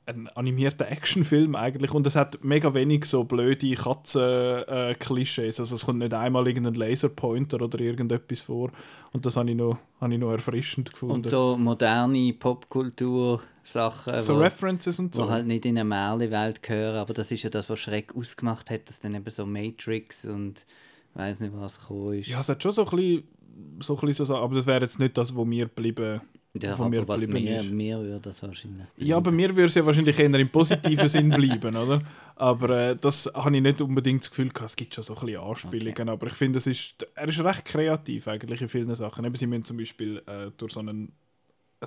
ein 0.07 0.27
animierter 0.35 0.88
Actionfilm 0.91 1.56
eigentlich 1.56 1.91
und 1.91 2.06
es 2.06 2.15
hat 2.15 2.44
mega 2.44 2.73
wenig 2.75 3.06
so 3.06 3.23
blöde 3.23 3.75
Katzen-Klischees. 3.75 5.59
also 5.59 5.75
es 5.75 5.85
kommt 5.85 6.00
nicht 6.00 6.13
einmal 6.13 6.47
irgendein 6.47 6.75
Laserpointer 6.75 7.62
oder 7.62 7.79
irgendetwas 7.79 8.41
vor 8.41 8.69
und 9.13 9.25
das 9.25 9.35
habe 9.38 9.50
ich 9.50 9.56
noch, 9.56 9.77
habe 10.00 10.13
ich 10.13 10.19
noch 10.19 10.31
erfrischend 10.31 10.91
gefunden. 10.91 11.15
Und 11.15 11.27
so 11.27 11.57
moderne 11.57 12.33
Popkultur-Sachen, 12.33 14.21
So 14.21 14.35
wo, 14.35 14.39
References 14.39 15.00
und 15.00 15.15
so. 15.15 15.23
wo 15.25 15.29
halt 15.29 15.48
nicht 15.48 15.65
in 15.65 15.77
eine 15.77 15.88
Märchenwelt 15.88 16.62
gehören, 16.62 16.98
aber 16.98 17.13
das 17.13 17.31
ist 17.31 17.43
ja 17.43 17.50
das, 17.50 17.69
was 17.69 17.79
Schreck 17.79 18.15
ausgemacht 18.15 18.69
hat, 18.69 18.88
dass 18.89 19.00
dann 19.00 19.15
eben 19.15 19.29
so 19.29 19.45
Matrix 19.45 20.25
und 20.25 20.65
weiß 21.15 21.39
nicht 21.39 21.53
was 21.55 21.79
gekommen 21.79 22.19
ist. 22.19 22.27
ja, 22.27 22.39
es 22.41 22.50
hat 22.50 22.62
schon 22.62 22.74
so 22.74 22.86
ein 22.86 22.89
bisschen, 22.95 23.24
so, 23.79 23.97
ein 24.00 24.13
so, 24.13 24.35
aber 24.38 24.55
das 24.55 24.65
wäre 24.65 24.81
jetzt 24.81 25.00
nicht 25.00 25.17
das, 25.17 25.35
wo 25.35 25.45
mir 25.45 25.67
bleiben 25.67 26.21
Ja, 26.62 26.75
von 26.75 26.89
mir 26.89 27.07
was 27.07 27.27
mir, 27.27 27.57
ist. 27.57 27.71
mir 27.71 28.00
würde 28.00 28.19
das 28.21 28.41
wahrscheinlich. 28.43 28.85
Ja, 28.97 29.19
bei 29.19 29.31
mir 29.31 29.50
würde 29.50 29.65
es 29.65 29.75
ja 29.75 29.85
wahrscheinlich 29.85 30.17
eher 30.17 30.33
im 30.33 30.50
positiven 30.50 31.07
Sinn 31.07 31.29
bleiben, 31.35 31.75
oder? 31.75 32.01
Aber 32.35 32.69
äh, 32.69 32.95
das 32.95 33.31
habe 33.33 33.55
ich 33.55 33.62
nicht 33.62 33.81
unbedingt 33.81 34.21
das 34.21 34.29
Gefühl 34.29 34.50
gehabt. 34.50 34.69
Es 34.71 34.75
gibt 34.75 34.93
schon 34.93 35.03
so 35.03 35.15
ein 35.15 35.25
bisschen 35.25 35.41
Anspielungen, 35.41 36.09
aber 36.09 36.27
ich 36.27 36.33
finde, 36.33 36.57
ist, 36.57 37.07
er 37.15 37.27
ist 37.27 37.43
recht 37.43 37.65
kreativ 37.65 38.27
eigentlich 38.27 38.62
in 38.62 38.67
vielen 38.69 38.93
Sachen. 38.95 39.25
Eben, 39.25 39.35
sie 39.35 39.47
müssen 39.47 39.65
zum 39.65 39.77
Beispiel 39.77 40.21
äh, 40.25 40.51
durch 40.57 40.74
so 40.74 40.79
einen 40.79 41.12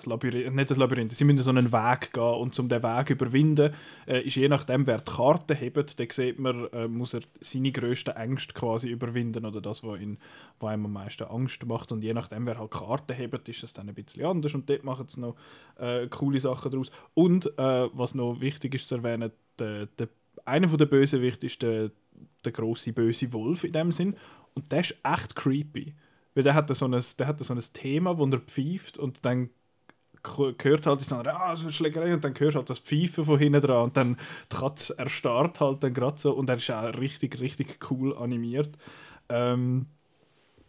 ein 0.07 0.11
Labyrinth, 0.11 0.55
nicht 0.55 0.71
ein 0.71 0.79
Labyrinth, 0.79 1.13
sie 1.13 1.25
müssen 1.25 1.43
so 1.43 1.51
einen 1.51 1.73
Weg 1.73 2.13
gehen 2.13 2.23
und 2.23 2.59
um 2.59 2.69
den 2.69 2.83
Weg 2.83 3.07
zu 3.09 3.13
überwinden, 3.15 3.73
äh, 4.07 4.23
ist 4.23 4.37
je 4.37 4.49
nachdem, 4.49 4.87
wer 4.87 4.99
die 4.99 5.13
Karte 5.13 5.55
hebt, 5.55 5.99
dann 5.99 6.11
sieht 6.11 6.39
man, 6.39 6.67
äh, 6.73 6.89
muss 6.89 7.15
er 7.15 7.21
seine 7.41 7.73
grössten 7.73 8.11
Ängste 8.11 8.55
quasi 8.55 8.89
überwinden 8.89 9.45
oder 9.45 9.61
das, 9.61 9.83
was, 9.83 10.01
ihn, 10.01 10.19
was 10.61 10.71
einem 10.71 10.87
am 10.87 10.93
meisten 10.93 11.25
Angst 11.25 11.65
macht 11.67 11.93
und 11.93 12.03
je 12.03 12.15
nachdem, 12.15 12.47
wer 12.47 12.59
halt 12.59 12.73
die 12.73 12.79
Karte 12.79 13.15
hebt, 13.15 13.49
ist 13.49 13.63
das 13.63 13.73
dann 13.73 13.89
ein 13.89 13.95
bisschen 13.95 14.25
anders 14.25 14.55
und 14.55 14.69
dort 14.69 14.85
machen 14.85 15.09
sie 15.09 15.21
noch 15.21 15.37
äh, 15.77 16.07
coole 16.09 16.41
Sachen 16.41 16.71
daraus. 16.71 16.91
Und 17.15 17.47
äh, 17.59 17.89
was 17.93 18.15
noch 18.15 18.41
wichtig 18.41 18.75
ist 18.75 18.89
zu 18.89 18.97
erwähnen, 18.97 19.33
der, 19.59 19.87
der, 19.87 20.09
einer 20.45 20.69
der 20.69 20.87
Bösewichte 20.87 21.47
ist 21.47 21.63
der, 21.63 21.91
der 22.45 22.53
große 22.53 22.93
böse 22.93 23.33
Wolf 23.33 23.65
in 23.65 23.73
dem 23.73 23.93
Sinn 23.93 24.17
und 24.55 24.73
der 24.73 24.81
ist 24.81 24.99
echt 25.05 25.37
creepy. 25.37 25.95
Weil 26.35 26.45
der 26.45 26.55
hat 26.55 26.75
so 26.75 26.87
ein, 26.87 27.03
der 27.19 27.27
hat 27.27 27.41
so 27.41 27.53
ein 27.53 27.61
Thema, 27.73 28.19
wo 28.19 28.27
er 28.27 28.39
pfeift 28.39 28.99
und 28.99 29.25
dann 29.25 29.51
gehört 30.23 30.87
halt 30.87 31.09
die 31.09 31.15
andere, 31.15 31.37
ah, 31.37 31.53
es 31.53 31.65
wird 31.65 31.75
Schlägerei 31.75 32.15
und 32.15 32.25
dann 32.25 32.35
hörst 32.39 32.55
du 32.55 32.59
halt 32.59 32.71
das 32.71 32.79
Pfeifen 32.79 33.25
von 33.25 33.39
hinten 33.39 33.61
dran 33.61 33.85
und 33.85 33.97
dann 33.97 34.17
die 34.53 34.57
Katze 34.57 34.99
erstarrt 34.99 35.61
halt 35.61 35.83
dann 35.83 35.95
gerade 35.95 36.19
so 36.19 36.33
und 36.33 36.49
er 36.49 36.57
ist 36.57 36.71
auch 36.71 36.99
richtig, 36.99 37.41
richtig 37.41 37.79
cool 37.91 38.17
animiert. 38.17 38.71
Ähm, 39.29 39.87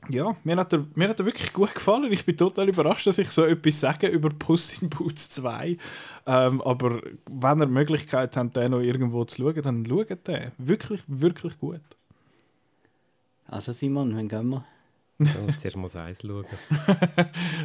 ja, 0.08 0.34
mir 0.44 0.56
hat, 0.56 0.72
er, 0.72 0.86
mir 0.96 1.10
hat 1.10 1.20
er 1.20 1.26
wirklich 1.26 1.52
gut 1.52 1.74
gefallen. 1.74 2.12
Ich 2.12 2.26
bin 2.26 2.38
total 2.38 2.70
überrascht, 2.70 3.06
dass 3.08 3.18
ich 3.18 3.30
so 3.30 3.44
etwas 3.44 3.82
sage 3.82 4.08
über 4.08 4.30
Puss 4.30 4.82
in 4.82 4.90
Boots 4.90 5.30
2. 5.32 5.78
Ähm, 6.26 6.62
aber 6.62 7.02
wenn 7.30 7.60
ihr 7.60 7.66
die 7.66 7.72
Möglichkeit 7.72 8.38
habt, 8.38 8.56
den 8.56 8.72
noch 8.72 8.80
irgendwo 8.80 9.26
zu 9.26 9.42
schauen, 9.42 9.62
dann 9.62 9.86
schaut 9.86 10.28
den. 10.28 10.52
Wirklich, 10.58 11.02
wirklich 11.08 11.60
gut. 11.60 11.82
Also 13.46 13.72
Simon, 13.72 14.16
wann 14.16 14.30
gehen 14.30 14.50
wir? 14.50 14.66
Ja, 15.20 15.58
zuerst 15.58 15.76
mal 15.76 15.84
das 15.92 15.96
Eis 15.98 16.22
schauen. 16.22 16.46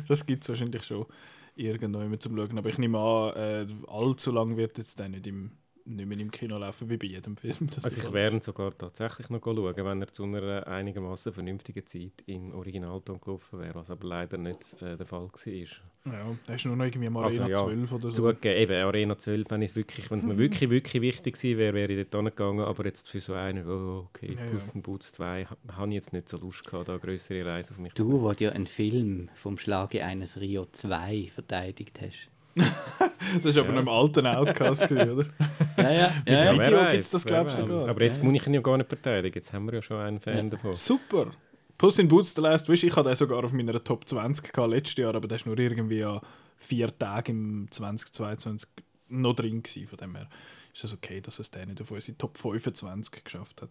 Das 0.09 0.27
gibt 0.27 0.43
es 0.43 0.49
wahrscheinlich 0.49 0.83
schon. 0.83 1.07
Irgendwo 1.55 2.01
immer 2.01 2.19
zum 2.19 2.37
Schauen. 2.37 2.59
Aber 2.59 2.69
ich 2.69 2.79
nehme 2.79 2.99
an, 2.99 3.35
äh, 3.37 3.67
allzu 3.89 4.33
lang 4.33 4.57
wird 4.57 4.79
jetzt 4.79 5.01
dann 5.01 5.13
nicht, 5.13 5.27
im, 5.27 5.53
nicht 5.87 6.07
mehr 6.09 6.19
im 6.19 6.31
Kino 6.31 6.57
laufen, 6.59 6.89
wie 6.89 6.97
bei 6.97 7.07
jedem 7.07 7.37
Film. 7.37 7.55
Das 7.75 7.85
Also 7.85 8.01
ist 8.01 8.07
ich 8.07 8.13
wäre 8.13 8.41
sogar 8.43 8.77
tatsächlich 8.77 9.29
noch 9.31 9.43
schauen, 9.45 9.75
wenn 9.77 10.01
er 10.01 10.09
zu 10.09 10.25
einer 10.25 10.67
einigermaßen 10.67 11.33
vernünftigen 11.33 11.87
Zeit 11.87 12.23
in 12.27 12.53
Originalton 12.53 13.21
gelaufen 13.21 13.61
wäre, 13.61 13.75
was 13.75 13.91
aber 13.91 14.07
leider 14.07 14.39
nicht 14.39 14.81
äh, 14.83 14.97
der 14.97 15.07
Fall 15.07 15.29
war. 15.29 16.13
Ja, 16.13 16.37
da 16.47 16.55
ist 16.55 16.65
nur 16.67 16.77
noch 16.77 16.85
irgendwie 16.85 17.07
am 17.07 17.17
Also, 17.17 17.43
Arena 17.43 17.49
ja, 17.55 17.65
12 17.65 17.93
oder 17.93 18.11
so. 18.11 18.15
Zugegeben, 18.17 18.59
eben 18.61 18.73
Arena 18.85 19.17
12, 19.17 19.51
wenn 19.51 19.63
es 19.63 19.75
wirklich, 19.77 20.11
wenn 20.11 20.19
es 20.19 20.25
mir 20.27 20.37
wirklich, 20.39 20.69
wirklich 20.71 21.03
wichtig 21.03 21.35
gewesen 21.35 21.59
wäre, 21.59 21.75
wäre 21.75 21.93
ich 21.93 22.09
dort 22.11 22.15
hingegangen, 22.25 22.65
aber 22.65 22.85
jetzt 22.87 23.09
für 23.09 23.21
so 23.21 23.35
einen, 23.35 23.67
oh, 23.67 24.09
okay, 24.09 24.35
Ja, 24.35 24.45
ja. 24.45 24.51
Puss 24.51 24.75
in 24.75 24.83
Boots 24.83 25.13
2, 25.13 25.47
ha- 25.47 25.57
habe 25.77 25.89
ich 25.89 25.95
jetzt 25.95 26.13
nicht 26.13 26.29
so 26.29 26.37
Lust 26.39 26.65
gehabt, 26.67 26.89
da 26.89 26.93
eine 26.93 27.01
grössere 27.01 27.45
Reise 27.45 27.73
auf 27.73 27.79
mich 27.79 27.95
zu 27.95 28.03
Du, 28.05 28.21
wo 28.21 28.33
ja 28.33 28.51
einen 28.53 28.67
Film 28.67 29.31
vom 29.35 29.57
Schlage 29.59 30.05
eines 30.05 30.41
Rio 30.41 30.67
2 30.71 31.31
verteidigt 31.35 32.01
hast. 32.03 32.29
Das 33.43 33.55
war 33.57 33.65
aber 33.65 33.75
Ja. 33.75 33.75
noch 33.75 33.83
im 33.83 33.89
alten 33.89 34.27
Outcast, 34.27 34.91
oder? 34.93 35.25
Ja, 35.77 35.91
ja. 35.93 36.13
Mit 36.19 36.29
ja, 36.29 36.53
Video 36.53 36.81
gibt's 36.91 36.95
weiß, 36.95 37.11
das, 37.11 37.25
wer 37.25 37.33
glaub 37.33 37.47
ich, 37.49 37.55
sogar. 37.55 37.89
Aber 37.89 38.03
jetzt 38.05 38.19
Ja. 38.19 38.25
muss 38.25 38.35
ich 38.41 38.47
ihn 38.47 38.55
ja 38.55 38.61
gar 38.61 38.77
nicht 38.77 38.89
verteidigen, 38.89 39.35
jetzt 39.35 39.53
haben 39.53 39.67
wir 39.67 39.75
ja 39.75 39.83
schon 39.83 39.97
einen 39.99 40.21
Fan 40.21 40.37
Ja. 40.37 40.51
davon. 40.51 40.75
Super! 40.75 41.31
Puss 41.77 41.99
in 41.99 42.07
Boots, 42.09 42.35
The 42.35 42.41
Last 42.43 42.69
Wish, 42.69 42.85
ich 42.85 42.95
hatte 42.95 43.09
den 43.11 43.17
sogar 43.17 43.45
auf 43.45 43.53
meiner 43.53 43.83
Top 43.83 44.09
20 44.09 44.53
gehabt 44.53 44.71
letztes 44.71 44.97
Jahr, 44.97 45.15
aber 45.15 45.27
der 45.27 45.39
war 45.41 45.47
nur 45.49 45.59
irgendwie 45.59 46.05
an 46.05 46.21
vier 46.57 46.97
Tagen 46.97 47.65
im 47.65 47.71
2022 47.71 48.69
noch 49.09 49.35
drin 49.35 49.63
gewesen. 49.63 49.87
Von 49.89 49.99
dem 49.99 50.15
her 50.15 50.29
ist 50.73 50.85
es 50.85 50.93
okay, 50.93 51.21
dass 51.21 51.41
es 51.41 51.51
der 51.51 51.67
nicht 51.67 51.81
auf 51.81 51.91
unsere 51.91 52.17
Top 52.17 52.39
25 52.39 53.25
geschafft 53.25 53.63
hat. 53.63 53.71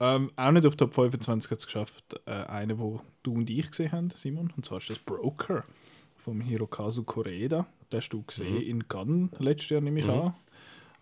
Ähm, 0.00 0.30
auch 0.36 0.50
nicht 0.50 0.64
auf 0.66 0.76
Top 0.76 0.94
25 0.94 1.50
hat 1.50 1.58
es 1.58 1.66
geschafft, 1.66 2.20
äh, 2.26 2.30
einen, 2.30 2.78
wo 2.78 3.00
du 3.22 3.34
und 3.34 3.50
ich 3.50 3.70
gesehen 3.70 3.92
haben, 3.92 4.08
Simon, 4.16 4.50
und 4.56 4.64
zwar 4.64 4.78
ist 4.78 4.88
das 4.88 4.98
Broker 4.98 5.64
vom 6.16 6.40
Hirokazu 6.40 7.04
Koreeda. 7.04 7.66
Den 7.92 7.98
hast 8.00 8.08
du 8.10 8.22
gesehen 8.22 8.54
Mhm. 8.54 8.60
in 8.62 8.88
Cannes 8.88 9.30
letztes 9.38 9.70
Jahr, 9.70 9.80
nehme 9.80 10.00
ich 10.00 10.08
an. 10.08 10.34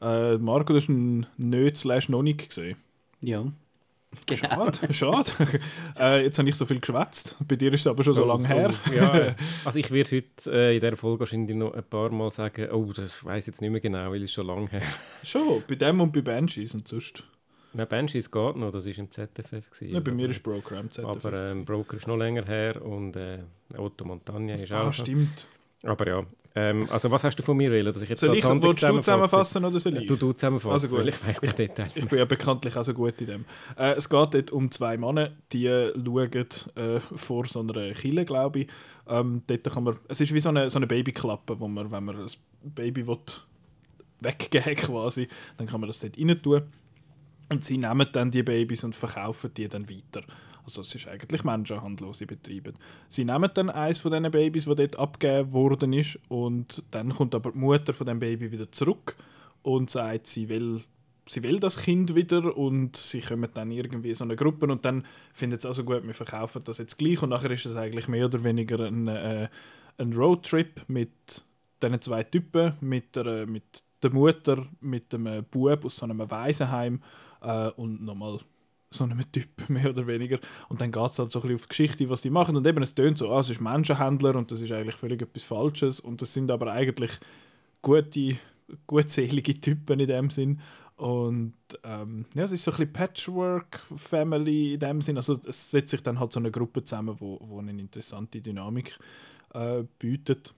Äh, 0.03 0.39
Marco, 0.39 0.73
das 0.73 0.85
ist 0.85 0.89
ein 0.89 1.27
nicht 1.37 1.77
slash 1.77 2.09
noch 2.09 2.23
nicht 2.23 2.49
gesehen. 2.49 2.77
ja. 3.21 3.45
Genau. 4.27 4.49
Schade, 4.73 4.93
schade. 4.93 5.31
äh, 5.97 6.25
jetzt 6.25 6.37
habe 6.41 6.49
ich 6.49 6.57
so 6.57 6.67
viel 6.67 6.81
geschwätzt. 6.81 7.37
Bei 7.47 7.55
dir 7.55 7.73
ist 7.73 7.83
es 7.83 7.87
aber 7.87 8.03
schon 8.03 8.15
so 8.15 8.25
Oh, 8.25 8.27
lange 8.27 8.49
her. 8.49 8.75
oh, 8.89 8.93
ja, 8.93 9.37
also 9.65 9.79
ich 9.79 9.89
werde 9.93 10.17
heute 10.17 10.51
äh, 10.53 10.75
in 10.75 10.81
dieser 10.81 10.97
Folge 10.97 11.21
wahrscheinlich 11.21 11.57
noch 11.57 11.73
ein 11.75 11.85
paar 11.85 12.11
Mal 12.11 12.33
sagen, 12.33 12.69
oh, 12.73 12.93
das 12.93 13.25
weiß 13.25 13.47
jetzt 13.47 13.61
nicht 13.61 13.71
mehr 13.71 13.81
genau, 13.81 14.11
weil 14.11 14.25
es 14.25 14.33
schon 14.33 14.49
lange 14.49 14.69
her 14.69 14.83
Schon, 15.23 15.63
bei 15.69 15.77
dem 15.77 16.01
und 16.01 16.13
bei 16.13 16.23
Banshees 16.23 16.75
und 16.75 16.89
sonst. 16.89 17.23
Nein, 17.73 17.87
Banshees 17.89 18.29
geht 18.33 18.57
noch, 18.57 18.73
das 18.73 18.85
war 18.85 18.99
im 18.99 19.13
ZFF. 19.13 19.71
Gewesen, 19.71 19.95
Ja, 19.95 20.01
bei 20.01 20.11
mir 20.11 20.29
ist 20.29 20.43
Broker 20.43 20.79
am 20.79 20.91
ZDF. 20.91 21.09
Aber 21.25 21.51
ähm, 21.53 21.65
Broker 21.65 21.97
ist 21.99 22.09
noch 22.09 22.17
länger 22.17 22.45
her 22.47 22.85
und 22.85 23.15
äh, 23.15 23.39
Otto 23.77 24.05
Montagna 24.05 24.55
ist 24.55 24.73
auch 24.73 24.87
ah, 24.87 24.93
stimmt. 24.93 25.47
Aber 25.85 26.09
ja, 26.09 26.27
ähm, 26.55 26.89
also 26.91 27.11
was 27.11 27.23
hast 27.25 27.37
du 27.37 27.43
von 27.43 27.57
mir 27.57 27.71
wollen, 27.71 27.85
dass 27.85 28.03
ich 28.03 28.09
jetzt 28.09 28.21
Soll 28.21 28.37
ich, 28.37 28.45
willst 28.45 28.83
du 28.83 28.97
zusammenfassen 28.99 29.65
oder 29.65 29.79
soll 29.79 29.97
ich? 29.99 30.07
Du, 30.07 30.17
du 30.17 30.33
zusammenfassen, 30.33 30.73
Also 30.73 30.89
gut. 30.89 31.07
ich 31.07 31.27
weiss 31.27 31.41
keine 31.41 31.55
Details 31.55 31.97
Ich 31.97 32.03
mehr. 32.03 32.11
bin 32.11 32.19
ja 32.19 32.25
bekanntlich 32.25 32.77
auch 32.77 32.85
so 32.85 32.93
gut 32.93 33.21
in 33.21 33.27
dem. 33.27 33.45
Äh, 33.77 33.93
es 33.93 34.09
geht 34.09 34.35
dort 34.35 34.51
um 34.51 34.71
zwei 34.71 34.97
Männer, 34.97 35.31
die 35.53 35.67
schauen 35.69 36.31
äh, 36.33 37.01
vor 37.15 37.47
so 37.47 37.61
einer 37.61 37.93
Kille, 37.93 38.25
glaube 38.25 38.61
ich. 38.61 38.67
Ähm, 39.09 39.43
dort 39.47 39.65
kann 39.73 39.85
man, 39.85 39.97
es 40.09 40.21
ist 40.21 40.35
wie 40.35 40.41
so 40.41 40.49
eine, 40.49 40.71
so 40.71 40.79
eine 40.79 40.87
Babyklappe, 40.87 41.59
wo 41.61 41.69
man, 41.69 41.91
wenn 41.91 42.05
man 42.05 42.17
ein 42.17 42.29
Baby 42.75 43.07
will, 43.07 43.19
weggeben 44.21 44.77
quasi, 44.77 45.29
dann 45.57 45.67
kann 45.67 45.81
man 45.81 45.89
das 45.89 46.01
dort 46.01 46.19
rein 46.19 46.41
tun. 46.43 46.63
Und 47.49 47.65
sie 47.65 47.79
nehmen 47.79 48.07
dann 48.13 48.31
die 48.31 48.43
Babys 48.45 48.85
und 48.85 48.95
verkaufen 48.95 49.51
die 49.57 49.69
dann 49.69 49.89
weiter. 49.89 50.23
Also 50.65 50.83
es 50.83 50.95
ist 50.95 51.09
eigentlich 51.09 51.45
Menschenhandel, 51.45 52.09
was 52.09 52.19
sie 52.19 52.27
betreiben. 52.27 52.75
Sie 53.09 53.25
nehmen 53.25 53.51
dann 53.55 53.71
eins 53.71 53.99
von 53.99 54.13
diesen 54.13 54.31
Babys, 54.31 54.65
das 54.65 54.77
dort 54.77 54.99
abgegeben 54.99 55.53
worden 55.53 55.93
ist 55.93 56.19
und 56.29 56.83
dann 56.91 57.15
kommt 57.15 57.35
aber 57.35 57.53
die 57.53 57.59
Mutter 57.59 57.93
von 57.93 58.07
dem 58.07 58.19
Baby 58.19 58.53
wieder 58.53 58.71
zurück 58.71 59.17
und 59.63 59.91
sagt, 59.91 60.27
sie 60.27 60.49
will, 60.49 60.83
sie 61.27 61.43
will 61.43 61.61
das 61.61 61.79
Kind 61.79 62.15
wieder 62.15 62.57
und 62.57 62.97
sie 62.97 63.21
kommen 63.21 63.49
dann 63.53 63.71
irgendwie 63.71 64.11
in 64.11 64.15
so 64.15 64.25
eine 64.25 64.37
Gruppe 64.37 64.67
und 64.67 64.85
dann 64.85 65.05
findet 65.33 65.61
es 65.61 65.67
also 65.67 65.85
gut, 65.85 66.07
wir 66.07 66.15
verkaufen 66.15 66.63
das 66.65 66.79
jetzt 66.79 66.99
gleich 66.99 67.23
und 67.23 67.31
nachher 67.31 67.51
ist 67.51 67.67
es 67.67 67.77
eigentlich 67.77 68.09
mehr 68.09 68.27
oder 68.27 68.43
weniger 68.45 68.81
ein, 68.81 69.09
äh, 69.09 69.49
ein 69.99 70.13
Roadtrip 70.13 70.85
mit 70.89 71.45
diesen 71.83 72.01
zwei 72.01 72.23
Typen, 72.23 72.75
mit 72.81 73.17
der, 73.17 73.47
mit 73.47 73.85
der 74.03 74.13
Mutter, 74.13 74.67
mit 74.81 75.13
dem 75.13 75.27
äh, 75.27 75.43
Bub 75.43 75.85
aus 75.85 75.97
so 75.97 76.05
einem 76.05 76.31
Waisenheim 76.31 77.01
äh, 77.43 77.69
und 77.71 78.03
nochmal 78.03 78.41
so 78.91 79.05
einem 79.05 79.21
Typ, 79.33 79.49
mehr 79.69 79.91
oder 79.91 80.07
weniger. 80.07 80.39
Und 80.69 80.81
dann 80.81 80.93
geht 80.93 81.11
es 81.11 81.19
halt 81.19 81.31
so 81.31 81.39
ein 81.39 81.43
bisschen 81.43 81.55
auf 81.57 81.63
die 81.63 81.69
Geschichte, 81.69 82.09
was 82.09 82.23
die 82.23 82.31
machen. 82.31 82.57
Und 82.57 82.67
eben, 82.67 82.83
es 82.83 82.95
tönt 82.95 83.19
so, 83.19 83.31
ah, 83.31 83.41
es 83.41 83.51
ist 83.51 83.61
Menschenhändler 83.61 84.35
und 84.37 84.51
das 84.51 84.61
ist 84.61 84.73
eigentlich 84.73 84.97
völlig 84.97 85.23
etwas 85.23 85.43
Falsches. 85.43 86.01
Und 86.01 86.23
das 86.23 86.35
sind 86.35 86.51
aber 86.51 86.73
eigentlich 86.73 87.13
gute, 87.83 88.37
gutselige 88.87 89.61
Typen 89.61 90.01
in 90.01 90.07
dem 90.07 90.31
Sinn. 90.31 90.61
Und 90.97 91.55
ähm, 91.83 92.27
ja, 92.35 92.45
es 92.45 92.53
ist 92.53 92.65
so 92.65 92.73
ein 92.73 92.77
bisschen 92.77 92.93
Patchwork-Family 92.93 94.75
in 94.75 94.81
dem 94.81 95.01
Sinn. 95.01 95.17
Also 95.17 95.39
es 95.47 95.71
setzt 95.71 95.93
sich 95.93 96.03
dann 96.03 96.21
halt 96.21 96.33
so 96.33 96.41
eine 96.41 96.51
Gruppe 96.51 96.85
zusammen, 96.85 97.19
wo, 97.19 97.39
wo 97.43 97.59
eine 97.59 97.71
interessante 97.71 98.41
Dynamik 98.43 98.99
äh, 99.55 99.85
bietet. 99.99 100.53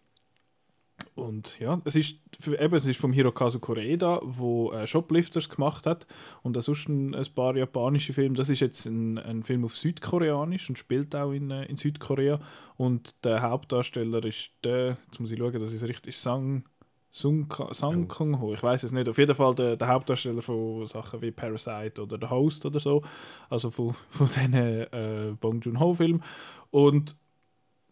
Und 1.15 1.59
ja, 1.59 1.81
es 1.85 1.97
ist, 1.97 2.21
eben, 2.47 2.75
es 2.75 2.87
ist 2.87 3.01
vom 3.01 3.13
Hirokazu 3.13 3.61
Koreeda, 3.61 4.21
wo 4.23 4.73
äh, 4.73 4.87
Shoplifters 4.87 5.49
gemacht 5.49 5.87
hat 5.87 6.07
und 6.43 6.61
sonst 6.63 6.89
ein, 6.89 7.15
paar 7.35 7.57
japanische 7.57 8.13
Filme. 8.13 8.37
Das 8.37 8.49
ist 8.49 8.61
jetzt 8.61 8.87
ein, 8.87 9.19
ein 9.19 9.43
Film 9.43 9.65
auf 9.65 9.77
Südkoreanisch 9.77 10.69
und 10.69 10.79
spielt 10.79 11.15
auch 11.15 11.33
in, 11.33 11.51
äh, 11.51 11.65
in 11.65 11.77
Südkorea. 11.77 12.41
Und 12.77 13.25
der 13.25 13.43
Hauptdarsteller 13.43 14.25
ist 14.25 14.53
der, 14.65 14.97
jetzt 15.07 15.21
muss 15.21 15.31
ich 15.31 15.39
schauen, 15.39 15.61
dass 15.61 15.73
es 15.73 15.83
richtig 15.83 16.15
ist, 16.15 16.23
Sang, 16.23 16.65
Sung, 17.11 17.53
Sang 17.73 18.09
Kung 18.09 18.41
Ho. 18.41 18.55
Ich 18.55 18.63
weiß 18.63 18.85
es 18.85 18.93
nicht. 18.93 19.09
Auf 19.09 19.19
jeden 19.19 19.35
Fall 19.35 19.55
der, 19.55 19.77
der 19.77 19.89
Hauptdarsteller 19.89 20.41
von 20.41 20.87
Sachen 20.87 21.21
wie 21.21 21.31
Parasite 21.31 22.03
oder 22.03 22.17
The 22.19 22.31
Host 22.31 22.65
oder 22.65 22.81
so. 22.81 23.03
Also 23.51 23.71
von, 23.71 23.95
von 24.09 24.27
diesen 24.35 24.55
äh, 24.55 25.35
Bong 25.39 25.61
Joon-ho-Filmen. 25.61 26.23
Und 26.71 27.17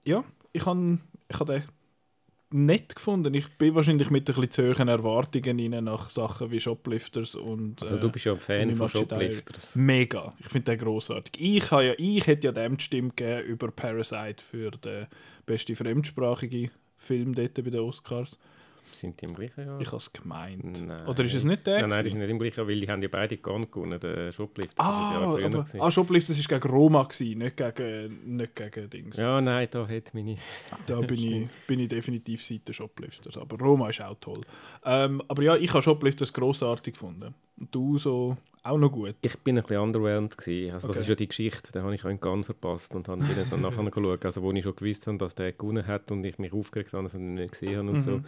ja, 0.06 0.24
ich 0.54 0.64
habe 0.64 0.98
ich 1.28 1.38
hab 1.38 1.46
den 1.46 1.64
nett 2.52 2.94
gefunden. 2.94 3.32
Ich 3.34 3.48
bin 3.56 3.74
wahrscheinlich 3.74 4.10
mit 4.10 4.28
ein 4.28 4.34
bisschen 4.34 4.50
zu 4.50 4.74
hohen 4.74 4.88
Erwartungen 4.88 5.74
rein 5.74 5.84
nach 5.84 6.10
Sachen 6.10 6.50
wie 6.50 6.60
Shoplifters 6.60 7.34
und 7.34 7.82
Also 7.82 7.96
äh, 7.96 8.00
du 8.00 8.10
bist 8.10 8.24
ja 8.24 8.32
ein 8.32 8.40
Fan 8.40 8.76
von. 8.76 8.88
Shoplifters. 8.88 9.76
mega. 9.76 10.34
Ich 10.40 10.48
finde 10.48 10.72
den 10.72 10.80
großartig. 10.80 11.32
Ich 11.38 11.70
ja, 11.70 11.92
ich 11.96 12.26
hätte 12.26 12.48
ja 12.48 12.52
dem 12.52 12.76
die 12.76 12.84
Stimme 12.84 13.10
gegeben 13.10 13.46
über 13.46 13.70
Parasite 13.70 14.42
für 14.42 14.70
den 14.72 15.06
besten 15.46 15.76
fremdsprachigen 15.76 16.70
Film 16.96 17.34
dort 17.34 17.54
bei 17.54 17.62
den 17.62 17.80
Oscars. 17.80 18.38
Sind 19.00 19.20
die 19.20 19.24
im 19.24 19.34
gleichen 19.34 19.66
Jahr? 19.66 19.80
Ich 19.80 19.86
habe 19.88 19.96
es 19.96 20.12
gemeint. 20.12 20.86
Nein. 20.86 21.06
Oder 21.06 21.24
ist 21.24 21.34
es 21.34 21.44
nicht 21.44 21.66
der? 21.66 21.80
Nein, 21.80 21.88
nein, 21.90 22.04
die 22.04 22.10
sind 22.10 22.18
nicht 22.20 22.28
im 22.30 22.38
gleichen 22.38 22.56
Jahr, 22.58 22.68
weil 22.68 22.80
die 22.80 22.88
haben 22.88 23.02
ja 23.02 23.08
beide 23.10 23.36
Gone 23.38 23.66
gewonnen, 23.66 23.98
der 23.98 24.30
Shoplifters. 24.30 24.74
das 24.76 24.86
ist 24.86 24.92
Ah, 24.92 25.12
ja 25.20 25.30
früher 25.32 25.46
aber, 25.46 25.64
ah, 25.86 25.90
Shoplifters 25.90 26.50
war 26.50 26.58
gegen 26.58 26.72
Roma, 26.74 27.02
gewesen, 27.04 27.38
nicht 27.38 27.56
gegen, 27.56 28.36
nicht 28.36 28.54
gegen 28.56 28.90
Dings. 28.90 29.16
Ja, 29.16 29.40
nein, 29.40 29.68
da 29.70 29.88
hat 29.88 30.12
meine... 30.14 30.36
Da 30.86 31.00
bin 31.00 31.18
ich, 31.18 31.48
bin 31.66 31.80
ich 31.80 31.88
definitiv 31.88 32.42
Seite 32.44 32.72
Shoplifters. 32.74 33.38
Aber 33.38 33.56
Roma 33.58 33.88
ist 33.88 34.02
auch 34.02 34.16
toll. 34.20 34.40
Ähm, 34.84 35.22
aber 35.28 35.42
ja, 35.42 35.56
ich 35.56 35.70
habe 35.72 35.82
Shoplifters 35.82 36.32
grossartig 36.32 36.94
gefunden. 36.94 37.34
Und 37.58 37.74
du 37.74 37.96
so 37.98 38.36
auch 38.62 38.76
noch 38.76 38.92
gut. 38.92 39.14
Ich 39.22 39.38
bin 39.38 39.56
ein 39.56 39.62
bisschen 39.62 39.80
underwhelmed 39.82 40.36
gewesen. 40.36 40.74
Also 40.74 40.88
das 40.88 40.98
Okay. 40.98 41.02
ist 41.04 41.08
ja 41.08 41.14
die 41.14 41.28
Geschichte, 41.28 41.72
da 41.72 41.82
habe 41.82 41.94
ich 41.94 42.04
in 42.04 42.20
Cannes 42.20 42.44
verpasst 42.44 42.94
und 42.94 43.08
habe 43.08 43.24
dann 43.50 43.60
nachher 43.62 43.90
geschaut, 43.90 44.24
also 44.26 44.42
wo 44.42 44.52
ich 44.52 44.62
schon 44.62 44.76
gewusst 44.76 45.06
habe, 45.06 45.16
dass 45.16 45.34
der 45.34 45.52
gewonnen 45.52 45.86
hat 45.86 46.10
und 46.10 46.24
ich 46.24 46.38
mich 46.38 46.52
aufgeregt 46.52 46.92
habe, 46.92 47.04
dass 47.04 47.14
ich 47.14 47.20
ihn 47.20 47.34
nicht 47.34 47.52
gesehen 47.52 47.78
habe 47.78 47.88
und 47.88 47.96
Mhm. 47.96 48.02
so. 48.02 48.20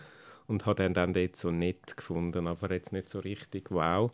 Und 0.53 0.67
habe 0.67 0.83
den 0.83 0.93
dann 0.93 1.15
dort 1.15 1.35
so 1.35 1.51
nett 1.51 1.97
gefunden, 1.97 2.47
aber 2.47 2.71
jetzt 2.71 2.93
nicht 2.93 3.09
so 3.09 3.21
richtig 3.21 3.71
wow. 3.71 4.11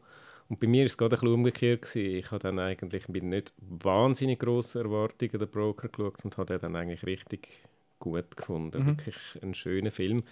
Und 0.48 0.60
bei 0.60 0.68
mir 0.68 0.82
war 0.82 0.86
es 0.86 0.96
gerade 0.96 1.16
ein 1.16 1.20
bisschen 1.20 1.34
umgekehrt. 1.34 1.82
Gewesen. 1.82 2.16
Ich 2.16 2.30
habe 2.30 2.38
dann 2.38 2.60
eigentlich 2.60 3.08
mit 3.08 3.24
nicht 3.24 3.52
wahnsinnig 3.58 4.38
grossen 4.38 4.82
Erwartungen 4.82 5.36
den 5.36 5.48
Broker 5.48 5.88
geschaut 5.88 6.24
und 6.24 6.38
habe 6.38 6.46
den 6.46 6.60
dann 6.60 6.76
eigentlich 6.76 7.04
richtig 7.04 7.48
gut 7.98 8.36
gefunden. 8.36 8.82
Mhm. 8.82 8.86
Wirklich 8.86 9.16
ein 9.42 9.52
schöner 9.54 9.90
Film, 9.90 10.22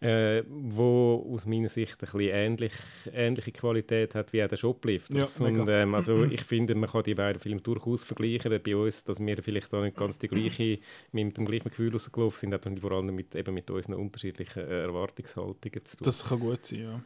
äh, 0.00 0.42
wo 0.48 1.30
aus 1.34 1.46
meiner 1.46 1.68
Sicht 1.68 1.92
ein 1.92 1.98
bisschen 1.98 2.20
ähnlich, 2.20 2.72
ähnliche 3.12 3.52
Qualität 3.52 4.14
hat 4.14 4.32
wie 4.32 4.42
auch 4.42 4.48
der 4.48 4.56
Shoplifters. 4.56 5.38
Ja, 5.38 5.46
und, 5.46 5.68
ähm, 5.68 5.94
also 5.94 6.24
ich 6.30 6.42
finde, 6.42 6.74
man 6.74 6.88
kann 6.88 7.02
die 7.02 7.14
beiden 7.14 7.40
Filme 7.40 7.60
durchaus 7.60 8.04
vergleichen. 8.04 8.58
Bei 8.62 8.76
uns, 8.76 9.04
dass 9.04 9.20
wir 9.20 9.42
vielleicht 9.42 9.72
auch 9.74 9.82
nicht 9.82 9.96
ganz 9.96 10.18
die 10.18 10.28
gleiche, 10.28 10.78
mit 11.12 11.36
dem 11.36 11.44
gleichen 11.44 11.68
Gefühl 11.68 11.92
rausgelaufen 11.92 12.50
sind, 12.50 12.54
hat 12.54 12.80
vor 12.80 12.92
allem 12.92 13.14
mit, 13.14 13.34
eben 13.34 13.54
mit 13.54 13.70
unseren 13.70 13.96
unterschiedlichen 13.96 14.62
äh, 14.62 14.82
Erwartungshaltungen 14.82 15.84
zu 15.84 15.98
tun. 15.98 16.04
Das 16.04 16.28
kann 16.28 16.40
gut 16.40 16.64
sein, 16.64 16.80
ja. 16.80 17.02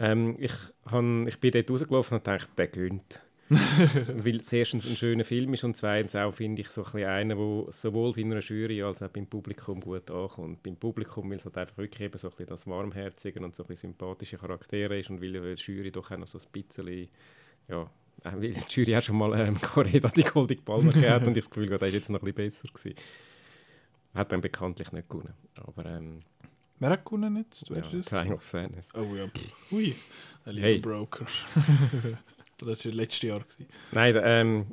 Ähm, 0.00 0.36
ich, 0.38 0.52
han, 0.86 1.26
ich 1.26 1.40
bin 1.40 1.50
dort 1.50 1.70
rausgelaufen 1.70 2.18
und 2.18 2.26
dachte, 2.26 2.48
der 2.56 2.68
gönnt. 2.68 3.22
Weil 3.50 4.36
es 4.40 4.52
erstens 4.52 4.86
ein 4.86 4.96
schöner 4.96 5.24
Film 5.24 5.54
ist 5.54 5.64
und 5.64 5.76
zweitens 5.76 6.14
auch, 6.14 6.34
finde 6.34 6.60
ich, 6.60 6.68
so 6.70 6.84
ein 6.84 7.04
einer, 7.04 7.34
der 7.34 7.72
sowohl 7.72 8.12
bei 8.12 8.20
einer 8.22 8.40
Jury 8.40 8.82
als 8.82 9.02
auch 9.02 9.08
beim 9.08 9.26
Publikum 9.26 9.80
gut 9.80 10.10
ankommt. 10.10 10.62
Beim 10.62 10.76
Publikum, 10.76 11.30
weil 11.30 11.38
es 11.38 11.44
halt 11.46 11.56
einfach 11.56 11.78
wirklich 11.78 12.02
eben 12.02 12.18
so 12.18 12.28
ein 12.28 12.32
bisschen 12.32 12.46
das 12.46 12.66
Warmherzige 12.66 13.40
und 13.40 13.54
so 13.54 13.62
ein 13.62 13.66
bisschen 13.68 13.90
sympathische 13.92 14.36
Charaktere 14.36 14.98
ist 14.98 15.08
und 15.08 15.22
weil 15.22 15.32
die 15.54 15.62
Jury 15.62 15.90
doch 15.90 16.10
auch 16.10 16.18
noch 16.18 16.28
so 16.28 16.38
ein 16.38 16.44
bisschen, 16.52 17.08
ja, 17.68 17.82
äh, 18.24 18.32
weil 18.32 18.52
die 18.52 18.60
Jury 18.68 18.96
auch 18.96 19.02
schon 19.02 19.16
mal 19.16 19.38
ähm, 19.40 19.58
Correda 19.60 20.08
die 20.08 20.24
Goldige 20.24 20.62
Palme 20.62 20.92
gegeben 20.92 21.10
hat 21.10 21.26
und 21.26 21.36
ich 21.36 21.44
das 21.44 21.50
Gefühl 21.50 21.68
hatte, 21.68 21.78
der 21.78 21.88
ist 21.88 21.94
jetzt 21.94 22.10
noch 22.10 22.20
ein 22.20 22.32
bisschen 22.34 22.34
besser 22.64 22.68
gewesen. 22.68 22.96
Hat 24.14 24.32
dann 24.32 24.40
bekanntlich 24.40 24.92
nicht 24.92 25.08
gewonnen. 25.08 25.34
Aber 25.54 25.86
ähm, 25.86 26.20
Wer 26.80 26.90
hat 26.90 27.04
gewonnen 27.04 27.36
jetzt? 27.36 27.70
Wer 27.70 27.84
Ja? 27.84 28.00
Triangle 28.02 28.36
of 28.36 28.46
Sadness. 28.46 28.94
Oh 28.94 29.14
ja, 29.16 29.26
pff, 29.26 29.72
ui, 29.72 29.94
ein 30.44 30.54
lieber 30.54 30.66
Hey. 30.66 30.78
Broker. 30.78 31.26
das 32.60 32.84
war 32.84 32.92
letztes 32.92 33.22
Jahr. 33.22 33.40
Gewesen. 33.40 33.66
Nein, 33.92 34.20
ähm, 34.22 34.66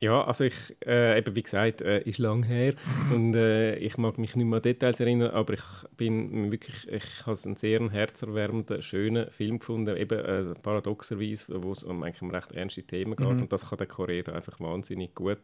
ja, 0.00 0.22
also 0.22 0.44
ich, 0.44 0.54
äh, 0.84 1.18
eben 1.18 1.34
wie 1.34 1.42
gesagt, 1.42 1.80
äh, 1.80 2.02
ist 2.02 2.18
lang 2.18 2.42
her 2.42 2.74
und 3.14 3.34
äh, 3.34 3.76
ich 3.76 3.96
mag 3.96 4.18
mich 4.18 4.36
nicht 4.36 4.44
mehr 4.46 4.56
an 4.56 4.62
Details 4.62 5.00
erinnern, 5.00 5.30
aber 5.30 5.54
ich 5.54 5.62
bin 5.96 6.52
wirklich, 6.52 6.86
ich 6.88 7.26
habe 7.26 7.38
einen 7.44 7.56
sehr 7.56 7.88
herzerwärmenden, 7.90 8.82
schönen 8.82 9.30
Film 9.30 9.60
gefunden, 9.60 9.96
eben 9.96 10.18
äh, 10.18 10.54
paradoxerweise, 10.60 11.62
wo 11.62 11.72
es 11.72 11.82
um 11.84 12.02
eigentlich 12.02 12.20
um 12.20 12.30
recht 12.30 12.52
ernste 12.52 12.82
Themen 12.82 13.16
geht 13.16 13.26
Mhm. 13.26 13.42
und 13.42 13.52
das 13.52 13.70
kann 13.70 13.78
der 13.78 13.86
Korea 13.86 14.24
einfach 14.24 14.60
wahnsinnig 14.60 15.14
gut. 15.14 15.40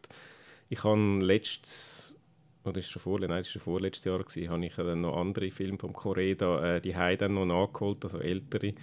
Ich 0.69 0.83
habe 0.83 1.19
letztes, 1.21 2.19
oder 2.63 2.79
ist 2.79 2.89
schon 2.89 3.01
vor, 3.01 3.19
nein, 3.19 3.31
es 3.39 3.47
ist 3.47 3.53
schon 3.53 3.61
vorletztes 3.63 4.05
Jahr 4.05 4.19
gewesen, 4.19 4.49
habe 4.49 4.65
ich 4.65 4.75
dann 4.75 5.01
noch 5.01 5.17
andere 5.17 5.49
Filme 5.49 5.79
vom 5.79 5.93
Korea, 5.93 6.75
äh, 6.75 6.81
die 6.81 6.93
dann 6.93 7.33
noch 7.33 7.45
nachgeholt, 7.45 8.03
also 8.03 8.19
ältere. 8.19 8.73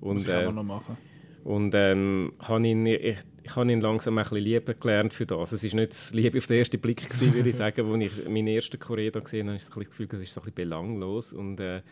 Muss 0.00 0.24
Und, 0.24 0.28
ich 0.28 0.34
auch 0.34 0.40
äh, 0.40 0.44
mal 0.46 0.52
noch 0.52 0.64
machen. 0.64 0.96
Und 1.44 1.74
ähm, 1.74 2.32
habe 2.40 2.66
ihn, 2.66 2.86
ich, 2.86 3.16
ich 3.42 3.56
habe 3.56 3.72
ihn 3.72 3.80
langsam 3.80 4.18
ein 4.18 4.24
bisschen 4.24 4.38
lieber 4.38 4.74
gelernt 4.74 5.12
für 5.12 5.26
das. 5.26 5.52
Es 5.52 5.64
war 5.64 5.80
nicht 5.80 5.92
das 5.92 6.12
Liebe 6.12 6.38
auf 6.38 6.46
den 6.46 6.58
ersten 6.58 6.80
Blick, 6.80 7.08
gewesen, 7.08 7.34
würde 7.34 7.48
ich 7.48 7.56
sagen. 7.56 7.92
Als 7.92 8.12
ich 8.12 8.28
meinen 8.28 8.48
ersten 8.48 8.78
Korea 8.78 9.10
gesehen 9.10 9.48
habe, 9.48 9.58
habe 9.58 9.82
ich 9.82 9.88
das 9.88 9.90
Gefühl, 9.90 10.06
das 10.06 10.20
ist 10.20 10.34
so 10.34 10.40
ein 10.40 10.44
bisschen 10.44 10.54
belanglos. 10.54 11.32
Und 11.32 11.60
äh, 11.60 11.82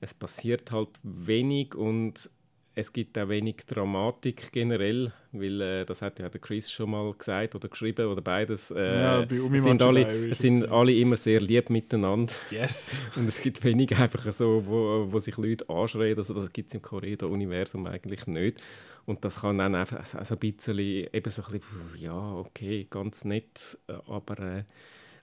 es 0.00 0.14
passiert 0.14 0.72
halt 0.72 0.88
wenig 1.02 1.74
und 1.74 2.30
es 2.74 2.92
gibt 2.92 3.18
auch 3.18 3.28
wenig 3.28 3.56
Dramatik 3.66 4.52
generell, 4.52 5.12
weil 5.32 5.60
äh, 5.60 5.84
das 5.84 6.02
hat 6.02 6.18
ja 6.20 6.28
der 6.28 6.40
Chris 6.40 6.70
schon 6.70 6.90
mal 6.90 7.12
gesagt 7.12 7.54
oder 7.54 7.68
geschrieben 7.68 8.06
oder 8.06 8.22
beides. 8.22 8.70
Äh, 8.70 9.00
Ja, 9.00 9.22
bei 9.22 9.40
Umi 9.40 9.58
es 9.58 9.64
sind, 9.64 9.82
alle, 9.82 10.30
es 10.30 10.38
sind 10.38 10.68
alle 10.68 10.92
immer 10.94 11.16
sehr 11.16 11.40
lieb 11.40 11.68
miteinander. 11.68 12.32
Yes! 12.50 13.02
Und 13.16 13.26
es 13.28 13.40
gibt 13.42 13.62
wenig 13.64 13.96
einfach 13.96 14.32
so, 14.32 14.62
wo, 14.66 15.12
wo 15.12 15.18
sich 15.18 15.36
Leute 15.36 15.68
anschreien. 15.68 16.16
Also 16.16 16.34
das 16.34 16.52
gibt 16.52 16.68
es 16.68 16.74
im 16.74 16.82
Korea-Universum 16.82 17.86
eigentlich 17.86 18.26
nicht. 18.26 18.60
Und 19.04 19.24
das 19.24 19.40
kann 19.40 19.58
dann 19.58 19.74
einfach 19.74 20.06
so 20.06 20.22
so 20.22 20.34
ein 20.34 20.38
bisschen, 20.38 20.78
eben 20.78 21.30
so 21.30 21.42
ein 21.42 21.50
bisschen, 21.50 21.62
ja, 21.96 22.34
okay, 22.34 22.86
ganz 22.88 23.24
nett, 23.24 23.78
äh, 23.88 23.94
aber, 24.06 24.38
äh, 24.38 24.64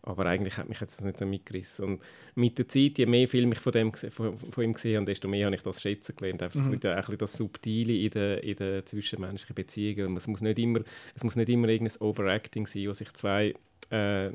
aber 0.07 0.25
eigentlich 0.25 0.57
hat 0.57 0.69
mich 0.69 0.79
jetzt 0.79 0.97
das 0.97 1.05
nicht 1.05 1.19
so 1.19 1.25
mitgerissen. 1.25 1.85
Und 1.85 2.01
mit 2.35 2.57
der 2.57 2.67
Zeit, 2.67 2.97
je 2.97 3.05
mehr 3.05 3.27
Filme 3.27 3.53
ich 3.53 3.59
von, 3.59 3.73
dem, 3.73 3.93
von, 3.93 4.39
von 4.39 4.63
ihm 4.63 4.73
gesehen 4.73 4.95
habe, 4.95 5.05
desto 5.05 5.27
mehr 5.27 5.45
habe 5.45 5.55
ich 5.55 5.63
das 5.63 5.81
schätzen 5.81 6.15
gelernt. 6.15 6.41
Einfach 6.41 6.59
so 6.59 6.63
ein 6.63 6.71
bisschen, 6.71 6.91
ein 6.91 6.97
bisschen 6.97 7.17
das 7.17 7.33
Subtile 7.33 7.93
in 7.93 8.09
den, 8.11 8.37
in 8.39 8.55
den 8.55 8.85
zwischenmenschlichen 8.85 9.55
Beziehungen. 9.55 10.07
Und 10.07 10.17
es 10.17 10.27
muss 10.27 10.41
nicht 10.41 10.59
immer, 10.59 10.79
es 11.13 11.23
muss 11.25 11.35
nicht 11.35 11.49
immer 11.49 11.67
irgendein 11.67 11.99
Overacting 11.99 12.65
sein, 12.65 12.87
wo 12.87 12.93
sich 12.93 13.11
zwei 13.13 13.53
äh, 13.89 14.31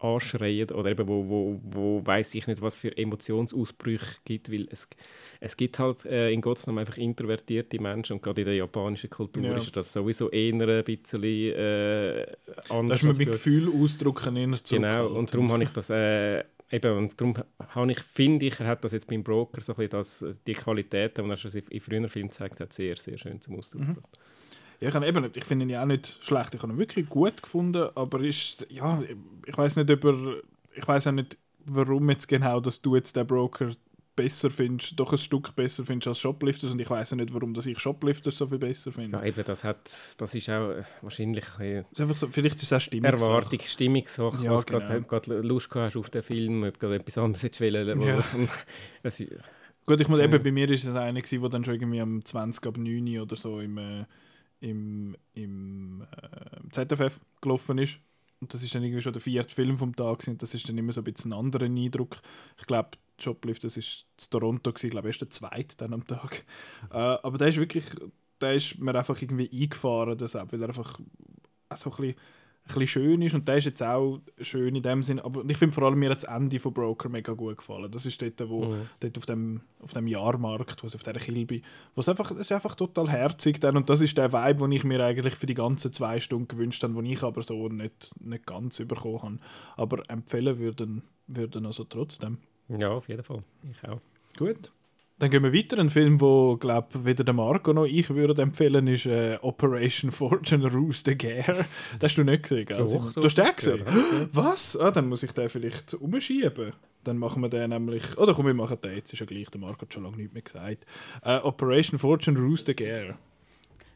anschreien 0.00 0.70
oder 0.70 0.90
eben 0.90 1.06
wo, 1.06 1.28
wo, 1.28 1.60
wo 1.62 2.06
weiß 2.06 2.34
ich 2.34 2.46
nicht, 2.46 2.60
was 2.62 2.78
für 2.78 2.96
Emotionsausbrüche 2.96 4.16
gibt, 4.24 4.50
weil 4.50 4.66
es, 4.70 4.88
es 5.40 5.56
gibt 5.56 5.78
halt 5.78 6.04
äh, 6.06 6.30
in 6.30 6.40
Gottes 6.40 6.66
Namen 6.66 6.80
einfach 6.80 6.96
introvertierte 6.96 7.78
Menschen 7.80 8.14
und 8.14 8.22
gerade 8.22 8.40
in 8.40 8.46
der 8.46 8.56
japanischen 8.56 9.10
Kultur 9.10 9.44
Ja. 9.44 9.56
ist 9.58 9.76
das 9.76 9.92
sowieso 9.92 10.30
eher 10.30 10.54
ein 10.54 10.84
bisschen 10.84 11.22
äh, 11.24 12.26
anders. 12.68 13.00
ist 13.00 13.04
man 13.06 13.16
mit. 13.16 13.32
Gefühl 13.32 13.68
ausdrücken 13.72 14.36
eher 14.36 14.46
Genau, 14.46 14.58
zurückhaltend. 14.62 15.18
und 15.18 15.34
darum 15.34 15.52
habe 15.52 15.62
ich 15.64 15.70
das 15.70 15.90
äh, 15.90 16.44
eben, 16.70 16.96
und 16.96 17.20
darum 17.20 17.34
habe 17.74 17.92
ich, 17.92 18.00
finde 18.00 18.46
ich, 18.46 18.58
er 18.60 18.66
hat 18.68 18.84
das 18.84 18.92
jetzt 18.92 19.06
beim 19.06 19.22
Broker 19.22 19.60
so 19.60 19.72
ein 19.74 19.76
bisschen 19.76 19.90
das, 19.90 20.24
die 20.46 20.52
Qualitäten, 20.54 21.24
die 21.24 21.30
er 21.30 21.36
schon 21.36 21.50
in 21.70 21.80
früheren 21.80 22.08
Filmen 22.08 22.30
gezeigt 22.30 22.58
hat, 22.60 22.72
sehr, 22.72 22.96
sehr 22.96 23.18
schön 23.18 23.40
zum 23.40 23.56
Ausdruck 23.56 23.82
Mhm. 23.86 23.96
Ja, 24.80 24.88
ich, 24.88 24.94
eben, 24.94 25.30
ich 25.34 25.44
finde 25.44 25.66
ihn 25.66 25.70
ja 25.70 25.82
auch 25.82 25.86
nicht 25.86 26.18
schlecht. 26.22 26.54
Ich 26.54 26.62
habe 26.62 26.72
ihn 26.72 26.78
wirklich 26.78 27.08
gut 27.08 27.42
gefunden, 27.42 27.88
aber 27.94 28.20
ist, 28.20 28.66
ja, 28.70 29.02
ich 29.46 29.56
weiß 29.56 29.76
nicht, 29.76 29.90
ob 29.90 30.04
er, 30.04 30.36
ich 30.74 30.86
weiß 30.88 31.08
auch 31.08 31.12
nicht, 31.12 31.36
warum 31.66 32.08
jetzt 32.10 32.28
genau, 32.28 32.60
dass 32.60 32.80
du 32.80 32.96
jetzt 32.96 33.14
den 33.16 33.26
Broker 33.26 33.70
besser 34.16 34.50
findest, 34.50 34.98
doch 34.98 35.12
ein 35.12 35.18
Stück 35.18 35.54
besser 35.54 35.84
findest 35.84 36.08
als 36.08 36.18
Shoplifters 36.18 36.70
und 36.72 36.80
ich 36.80 36.90
weiß 36.90 37.12
auch 37.12 37.16
nicht, 37.16 37.32
warum 37.32 37.54
dass 37.54 37.66
ich 37.66 37.78
Shoplifters 37.78 38.36
so 38.36 38.46
viel 38.46 38.58
besser 38.58 38.92
finde. 38.92 39.16
Ja, 39.18 39.24
eben, 39.24 39.42
das, 39.44 39.64
hat, 39.64 39.90
das 40.18 40.34
ist 40.34 40.50
auch 40.50 40.74
wahrscheinlich 41.00 41.44
ein 41.58 41.84
ist 41.90 42.00
einfach 42.00 42.16
so, 42.16 42.28
vielleicht 42.28 42.56
ist 42.56 42.64
es 42.64 42.72
auch 42.72 42.80
Stimmung. 42.80 43.10
Erwartung, 43.10 43.60
Stimmungssache, 43.64 44.44
Ja, 44.44 44.52
was 44.52 44.66
genau. 44.66 44.80
gerade 44.80 45.02
gerade 45.02 45.40
Lust 45.40 45.70
gehabt 45.70 45.94
hast 45.94 46.00
auf 46.00 46.10
den 46.10 46.22
Film, 46.22 46.64
ob 46.64 46.78
gerade 46.78 46.96
etwas 46.96 47.18
anderes 47.18 47.42
hättest 47.42 47.60
wollen. 47.60 48.00
Ja. 48.02 48.22
Gut, 49.86 50.00
ich 50.00 50.08
muss 50.08 50.18
Ja. 50.18 50.24
eben, 50.26 50.42
bei 50.42 50.52
mir 50.52 50.70
ist 50.70 50.84
es 50.84 50.94
einer 50.94 51.20
gewesen, 51.20 51.40
der 51.40 51.50
dann 51.50 51.64
schon 51.64 51.74
irgendwie 51.74 52.00
am 52.00 52.24
20 52.24 52.66
ab 52.66 52.76
9 52.76 53.20
oder 53.20 53.36
so 53.36 53.60
im, 53.60 53.78
äh, 53.78 54.04
im, 54.60 55.16
im 55.34 56.02
äh, 56.02 56.86
ZFF 56.86 57.20
gelaufen 57.40 57.78
ist. 57.78 57.98
Und 58.40 58.54
das 58.54 58.62
ist 58.62 58.74
dann 58.74 58.82
irgendwie 58.82 59.02
schon 59.02 59.12
der 59.12 59.20
vierte 59.20 59.54
Film 59.54 59.76
vom 59.76 59.94
Tag 59.94 60.26
und 60.26 60.40
das 60.42 60.54
ist 60.54 60.68
dann 60.68 60.78
immer 60.78 60.92
so 60.92 61.02
ein 61.02 61.04
bisschen 61.04 61.32
ein 61.32 61.38
anderer 61.38 61.66
Eindruck. 61.66 62.22
Ich 62.58 62.66
glaube, 62.66 62.90
Shoplift, 63.18 63.64
das 63.64 63.76
ist 63.76 64.06
in 64.18 64.30
Toronto 64.30 64.72
gewesen, 64.72 64.86
ich 64.86 64.92
glaube, 64.92 65.08
erst 65.08 65.20
der 65.20 65.30
zweite 65.30 65.76
dann 65.76 65.92
am 65.92 66.06
Tag. 66.06 66.44
Äh, 66.90 66.96
aber 66.96 67.38
der 67.38 67.48
ist 67.48 67.58
wirklich, 67.58 67.84
der 68.40 68.54
ist 68.54 68.78
mir 68.80 68.94
einfach 68.94 69.20
irgendwie 69.20 69.48
eingefahren, 69.52 70.16
deshalb, 70.18 70.52
weil 70.52 70.62
er 70.62 70.68
einfach 70.68 70.98
so 71.76 71.90
ein 71.90 71.96
bisschen, 71.96 72.14
bisschen 72.74 73.02
schön 73.02 73.22
ist 73.22 73.34
und 73.34 73.46
der 73.48 73.56
ist 73.58 73.64
jetzt 73.66 73.82
auch 73.82 74.20
schön 74.40 74.74
in 74.76 74.82
dem 74.82 75.02
Sinn, 75.02 75.18
aber 75.20 75.42
ich 75.48 75.56
finde 75.56 75.74
vor 75.74 75.84
allem 75.84 75.98
mir 75.98 76.10
hat 76.10 76.22
das 76.22 76.34
Ende 76.34 76.58
von 76.58 76.72
Broker 76.72 77.08
mega 77.08 77.32
gut 77.32 77.58
gefallen. 77.58 77.90
Das 77.90 78.06
ist 78.06 78.20
dort, 78.22 78.48
wo 78.48 78.64
Mhm. 78.66 78.88
dort 79.00 79.18
auf 79.18 79.26
dem, 79.26 79.60
auf 79.80 79.92
dem 79.92 80.06
Jahrmarkt, 80.06 80.82
wo 80.82 80.86
es 80.86 80.94
auf 80.94 81.02
dieser 81.02 81.18
Kilby, 81.18 81.62
wo 81.94 82.00
es 82.00 82.08
einfach, 82.08 82.30
ist 82.32 82.52
einfach 82.52 82.74
total 82.74 83.08
herzig 83.10 83.60
dann 83.60 83.76
und 83.76 83.88
das 83.90 84.00
ist 84.00 84.16
der 84.18 84.32
Vibe, 84.32 84.60
den 84.62 84.72
ich 84.72 84.84
mir 84.84 85.04
eigentlich 85.04 85.34
für 85.34 85.46
die 85.46 85.54
ganzen 85.54 85.92
zwei 85.92 86.20
Stunden 86.20 86.48
gewünscht 86.48 86.82
habe, 86.82 86.94
den 86.94 87.06
ich 87.06 87.22
aber 87.22 87.42
so 87.42 87.68
nicht, 87.68 88.14
nicht 88.20 88.46
ganz 88.46 88.78
bekommen 88.78 89.20
habe. 89.22 89.38
Aber 89.76 90.02
empfehlen 90.08 90.58
würden, 90.58 91.02
würden 91.26 91.66
also 91.66 91.84
trotzdem. 91.84 92.38
ja, 92.68 92.90
auf 92.90 93.08
jeden 93.08 93.22
Fall. 93.22 93.42
Ich 93.70 93.88
auch. 93.88 94.00
Gut. 94.38 94.72
Dann 95.20 95.30
gehen 95.30 95.42
wir 95.42 95.52
weiter. 95.52 95.78
Ein 95.78 95.90
Film, 95.90 96.18
wo 96.18 96.56
glaube 96.56 97.04
weder 97.04 97.24
der 97.24 97.34
Marco 97.34 97.74
noch 97.74 97.84
ich 97.84 98.08
würde 98.08 98.40
empfehlen, 98.40 98.86
ist 98.86 99.04
äh, 99.04 99.38
Operation 99.42 100.10
Fortune 100.10 100.66
Ruse 100.72 101.02
the 101.04 101.16
Gare. 101.16 101.66
Das 101.98 102.12
hast 102.12 102.16
du 102.16 102.24
nicht 102.24 102.44
gesehen, 102.44 102.64
gell? 102.64 102.78
Doch, 102.78 103.12
du 103.12 103.22
hast 103.22 103.36
den 103.36 103.54
gesehen? 103.54 103.82
Ja, 103.86 104.26
Was? 104.32 104.78
Ah, 104.78 104.90
dann 104.90 105.10
muss 105.10 105.22
ich 105.22 105.32
den 105.32 105.50
vielleicht 105.50 105.92
umschieben. 105.92 106.72
Dann 107.04 107.18
machen 107.18 107.42
wir 107.42 107.50
den 107.50 107.68
nämlich. 107.68 108.16
Oder 108.16 108.32
komm, 108.32 108.46
wir 108.46 108.54
machen 108.54 108.78
den 108.82 108.96
jetzt. 108.96 109.12
Ist 109.12 109.20
ja 109.20 109.26
gleich, 109.26 109.50
der 109.50 109.60
Marco 109.60 109.82
hat 109.82 109.92
schon 109.92 110.04
lange 110.04 110.16
nichts 110.16 110.32
mehr 110.32 110.42
gesagt. 110.42 110.86
Äh, 111.22 111.36
Operation 111.40 111.98
Fortune 111.98 112.38
Ruse 112.40 112.64
the 112.64 112.74
Gare. 112.74 113.18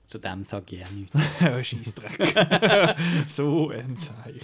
Zu 0.07 0.19
dem 0.19 0.45
sage 0.45 0.77
ich 0.77 0.85
auch 0.85 0.91
nichts. 0.91 1.19
Ja, 1.41 1.65
Scheissdreck. 1.65 2.97
so 3.27 3.71
ein 3.71 3.97
Zeich. 3.97 4.43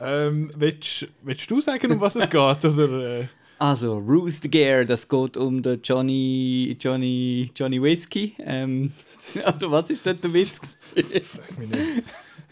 Ähm, 0.00 0.50
willst, 0.56 1.06
willst 1.22 1.50
du 1.50 1.60
sagen, 1.60 1.92
um 1.92 2.00
was 2.00 2.16
es 2.16 2.30
geht? 2.30 2.64
Oder, 2.64 3.20
äh, 3.20 3.26
Also, 3.58 3.98
Rooster 3.98 4.48
Gear, 4.48 4.84
das 4.84 5.08
geht 5.08 5.36
um 5.36 5.62
den 5.62 5.80
Johnny, 5.82 6.76
Johnny, 6.80 7.50
Johnny 7.54 7.80
Whiskey. 7.80 8.34
Ähm, 8.38 8.92
oder 9.56 9.70
was 9.70 9.90
ist 9.90 10.04
dort 10.04 10.22
der 10.22 10.32
Witz? 10.32 10.78
frag 11.22 11.58
mich 11.58 11.68
nicht. 11.68 12.02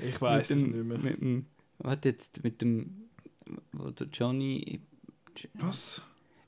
Ich 0.09 0.21
weiß 0.21 0.51
es 0.51 0.65
nicht 0.67 0.75
mehr. 0.75 0.99
Mit 0.99 1.21
dem, 1.21 1.47
warte 1.79 2.11
jetzt, 2.11 2.43
mit 2.43 2.61
dem, 2.61 3.09
wo 3.73 3.91
der 3.91 4.07
Johnny, 4.13 4.81
Was? 5.55 6.03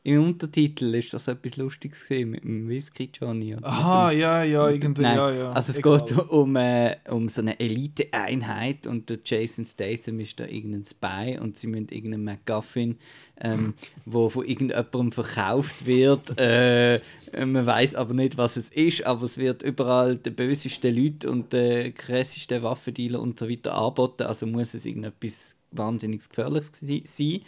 Im 0.07 0.23
Untertitel 0.23 0.95
ist 0.95 1.15
das 1.15 1.29
etwas 1.29 1.57
Lustiges 1.57 2.01
gesehen 2.01 2.31
mit 2.33 2.45
dem 2.45 2.69
Whisky 2.69 3.11
Johnny. 3.13 3.57
oder 3.57 3.67
Aha, 3.67 4.11
dem- 4.11 4.19
ja, 4.21 4.45
ja, 4.45 4.69
irgendwie, 4.69 5.01
Nein, 5.03 5.17
ja, 5.17 5.33
ja. 5.33 5.51
Also 5.53 5.71
es 5.73 5.79
Egal. 5.79 6.05
geht 6.05 6.19
um, 6.29 6.57
äh, 6.57 6.97
um 7.09 7.29
so 7.31 7.41
eine 7.41 7.59
Elite-Einheit 7.59 8.87
und 8.87 9.09
der 9.09 9.19
Jason 9.25 9.65
Statham 9.65 10.21
ist 10.21 10.39
da 10.39 10.45
irgendein 10.45 10.85
Spy 10.85 11.39
und 11.41 11.57
sie 11.57 11.69
müssen 11.69 11.89
irgendeinen 11.89 12.25
MacGuffin, 12.25 12.99
ähm, 13.41 13.73
wo 14.05 14.29
von 14.29 14.45
irgendjemandem 14.47 15.11
verkauft 15.13 15.87
wird. 15.87 16.39
Äh, 16.39 17.01
man 17.45 17.65
weiß 17.65 17.95
aber 17.95 18.13
nicht, 18.13 18.37
was 18.37 18.57
es 18.59 18.69
ist, 18.69 19.07
aber 19.07 19.25
es 19.25 19.39
wird 19.39 19.63
überall 19.63 20.17
der 20.17 20.33
bösesten 20.33 20.95
Leute 20.95 21.31
und 21.31 21.53
der 21.55 21.93
krassesten 21.93 22.63
Waffendealer 22.63 23.21
und 23.21 23.39
so 23.39 23.49
weiter 23.49 23.75
angeboten. 23.75 24.25
Also 24.25 24.47
muss 24.47 24.75
es 24.75 24.85
irgendetwas 24.85 25.57
wahnsinnig 25.71 26.29
Gefährliches 26.29 26.81
sein. 27.05 27.41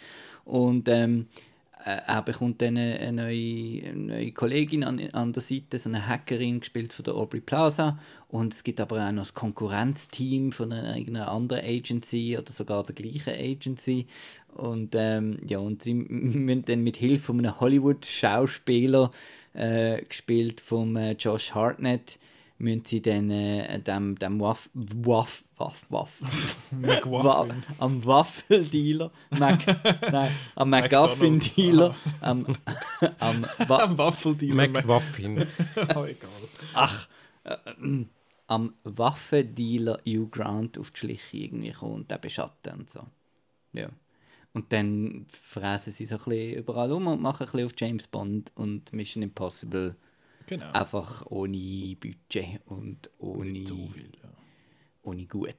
Und 0.43 0.87
ähm, 0.89 1.27
äh, 1.29 1.46
er 1.83 2.21
bekommt 2.21 2.61
dann 2.61 2.77
eine, 2.77 3.13
neue, 3.13 3.89
eine 3.89 3.95
neue 3.95 4.31
Kollegin 4.31 4.83
an, 4.83 4.99
an 5.13 5.31
der 5.31 5.41
Seite, 5.41 5.77
so 5.77 5.89
eine 5.89 6.07
Hackerin, 6.07 6.59
gespielt 6.59 6.93
von 6.93 7.05
der 7.05 7.15
Aubrey 7.15 7.39
Plaza. 7.39 7.97
Und 8.27 8.53
es 8.53 8.63
gibt 8.63 8.79
aber 8.79 9.07
auch 9.07 9.11
noch 9.11 9.21
das 9.21 9.33
Konkurrenzteam 9.33 10.51
von 10.51 10.73
einer, 10.73 11.31
anderen 11.31 11.63
Agency 11.63 12.37
oder 12.37 12.51
sogar 12.51 12.83
der 12.83 12.95
gleichen 12.95 13.33
Agency. 13.33 14.07
Und, 14.53 14.95
ähm, 14.95 15.37
ja, 15.47 15.59
und 15.59 15.83
sie 15.83 15.93
müssen 15.93 16.65
dann 16.65 16.83
mit 16.83 16.97
Hilfe 16.97 17.23
von 17.23 17.39
einem 17.39 17.59
Hollywood-Schauspieler, 17.59 19.11
äh, 19.53 20.01
gespielt 20.03 20.59
von 20.59 20.95
äh, 20.95 21.13
Josh 21.13 21.53
Hartnett, 21.53 22.19
müssen 22.59 22.85
sie 22.85 23.01
dann 23.01 23.29
äh, 23.29 23.79
dem, 23.81 24.17
dem 24.17 24.39
Waff, 24.39 24.69
Waff, 24.73 25.43
Waff, 25.57 25.81
Waff, 25.89 26.19
Wa 27.21 27.45
McWaffin. 27.45 27.63
am 27.77 28.05
Waffeldealer, 28.05 29.11
Mac, 29.31 29.65
nein, 30.11 30.31
am 30.55 30.69
McGuffin-Dealer, 30.69 31.95
am, 32.21 32.57
am, 33.19 33.45
Wa 33.67 33.77
Am 33.83 33.97
Waffeldealer. 33.97 34.67
McWaffin. 34.67 35.45
oh, 35.95 36.05
egal. 36.05 36.29
ach, 36.73 37.07
äh, 37.43 37.57
am 38.47 38.73
Waffendealer 38.83 39.99
Hugh 40.07 40.29
Grant 40.29 40.77
auf 40.77 40.91
die 40.91 40.97
Schliche 40.99 41.37
irgendwie 41.37 41.71
kommen 41.71 41.93
und 41.95 42.11
den 42.11 42.21
beschatten 42.21 42.73
und 42.79 42.89
so. 42.89 43.01
Ja. 43.73 43.89
Und 44.53 44.71
dann 44.73 45.25
fräsen 45.27 45.93
sie 45.93 46.05
so 46.05 46.15
ein 46.15 46.23
bisschen 46.23 46.53
überall 46.55 46.91
um 46.91 47.07
und 47.07 47.21
machen 47.21 47.45
ein 47.45 47.51
bisschen 47.51 47.65
auf 47.65 47.73
James 47.77 48.07
Bond 48.07 48.51
und 48.55 48.91
Mission 48.93 49.21
Impossible. 49.21 49.95
Genau. 50.47 50.71
Einfach 50.71 51.25
ohne 51.27 51.95
Budget 51.99 52.61
und 52.65 53.09
ohne, 53.19 53.51
Nicht 53.51 53.67
so 53.67 53.75
viel, 53.75 54.09
ja. 54.23 54.29
ohne 55.03 55.25
gut. 55.25 55.55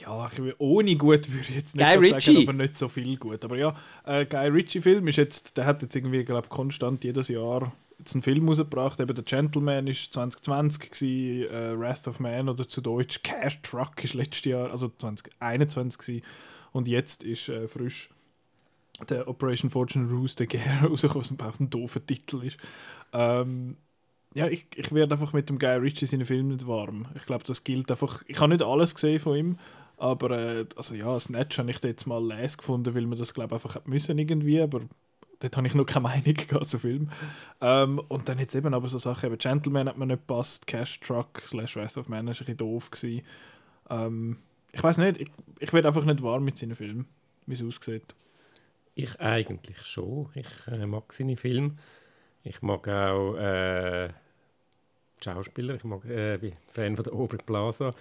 Ja, 0.00 0.28
ich 0.32 0.38
will, 0.38 0.54
ohne 0.58 0.96
gut 0.96 1.30
würde 1.30 1.46
ich 1.48 1.56
jetzt 1.56 1.76
nicht 1.76 1.84
Guy 1.84 2.08
sagen, 2.08 2.14
Ritchie. 2.14 2.48
aber 2.48 2.52
nicht 2.54 2.76
so 2.76 2.88
viel 2.88 3.16
gut. 3.18 3.44
Aber 3.44 3.58
ja, 3.58 3.76
äh, 4.06 4.24
Guy 4.24 4.48
Ritchie-Film 4.48 5.06
ist 5.08 5.16
jetzt, 5.16 5.56
der 5.56 5.66
hat 5.66 5.82
jetzt 5.82 5.94
irgendwie, 5.94 6.24
glaube 6.24 6.48
konstant 6.48 7.04
jedes 7.04 7.28
Jahr 7.28 7.72
jetzt 7.98 8.14
einen 8.14 8.22
Film 8.22 8.48
rausgebracht. 8.48 9.00
Eben 9.00 9.14
der 9.14 9.24
Gentleman 9.24 9.86
ist 9.86 10.12
2020 10.12 10.90
gewesen, 10.90 11.52
äh, 11.52 11.78
Wrath 11.78 12.08
of 12.08 12.20
Man 12.20 12.48
oder 12.48 12.66
zu 12.66 12.80
Deutsch 12.80 13.22
Cash 13.22 13.62
Truck 13.62 14.02
ist 14.02 14.14
letztes 14.14 14.44
Jahr, 14.44 14.70
also 14.70 14.90
2021 14.96 15.98
gewesen. 15.98 16.24
Und 16.72 16.88
jetzt 16.88 17.22
ist 17.22 17.48
äh, 17.48 17.68
frisch 17.68 18.10
der 19.08 19.28
Operation 19.28 19.70
Fortune 19.70 20.10
Ruse 20.10 20.36
der 20.36 20.46
Gare 20.46 20.86
rausgekommen, 20.88 21.26
was 21.38 21.54
auch 21.54 21.60
ein 21.60 21.70
doofer 21.70 22.04
Titel 22.04 22.44
ist. 22.44 22.58
Ähm, 23.12 23.76
ja, 24.34 24.46
ich, 24.48 24.66
ich 24.76 24.92
werde 24.92 25.12
einfach 25.12 25.32
mit 25.32 25.48
dem 25.48 25.58
Guy 25.58 25.76
Ritchie 25.76 26.06
seinen 26.06 26.24
Film 26.24 26.48
nicht 26.48 26.66
warm. 26.66 27.06
Ich 27.14 27.26
glaube, 27.26 27.44
das 27.46 27.64
gilt 27.64 27.90
einfach. 27.90 28.22
Ich 28.26 28.40
habe 28.40 28.52
nicht 28.52 28.62
alles 28.62 28.94
gesehen 28.94 29.20
von 29.20 29.36
ihm, 29.36 29.58
aber 29.98 30.30
äh, 30.30 30.66
also 30.76 30.94
ja, 30.94 31.18
Snatch 31.20 31.58
habe 31.58 31.70
ich 31.70 31.82
jetzt 31.82 32.06
mal 32.06 32.24
les 32.24 32.56
gefunden, 32.56 32.94
weil 32.94 33.06
man 33.06 33.18
das 33.18 33.34
glaube 33.34 33.54
einfach 33.54 33.84
müssen 33.84 34.18
irgendwie, 34.18 34.60
aber 34.60 34.80
dort 35.40 35.56
habe 35.56 35.66
ich 35.66 35.74
noch 35.74 35.84
keine 35.84 36.02
Meinung 36.08 36.34
gehabt 36.34 36.66
zu 36.66 36.78
Film. 36.78 37.10
Ähm, 37.60 38.00
und 38.08 38.28
dann 38.28 38.38
jetzt 38.38 38.54
eben 38.54 38.72
aber 38.72 38.88
so 38.88 38.98
Sachen, 38.98 39.26
eben 39.26 39.38
Gentleman 39.38 39.88
hat 39.88 39.98
mir 39.98 40.06
nicht 40.06 40.26
gepasst, 40.26 40.66
Cash 40.66 41.00
Truck 41.00 41.42
slash 41.46 41.76
Wrath 41.76 41.96
of 41.98 42.08
Man 42.08 42.28
ist 42.28 42.40
ein 42.40 42.46
bisschen 42.46 42.58
doof 42.58 42.90
gewesen. 42.90 43.22
Ähm, 43.90 44.38
ich 44.72 44.82
weiß 44.82 44.98
nicht, 44.98 45.20
ich, 45.20 45.30
ich 45.58 45.72
werde 45.72 45.88
einfach 45.88 46.04
nicht 46.04 46.22
warm 46.22 46.44
mit 46.44 46.56
seinen 46.56 46.74
Filmen, 46.74 47.06
wie 47.46 47.54
es 47.54 47.62
aussieht. 47.62 48.14
Ich 48.94 49.20
eigentlich 49.20 49.80
schon. 49.82 50.28
Ich 50.34 50.66
äh, 50.66 50.86
mag 50.86 51.12
seine 51.12 51.36
Filme. 51.36 51.76
Ich 52.44 52.60
mag 52.60 52.86
auch 52.88 53.36
äh, 53.36 54.10
Schauspieler. 55.22 55.76
Ich 55.76 55.84
mag, 55.84 56.04
äh, 56.04 56.36
bin 56.38 56.52
Fan 56.68 56.96
von 56.96 57.04
der 57.04 57.14
Aubrey 57.14 57.38
Plaza. 57.38 57.92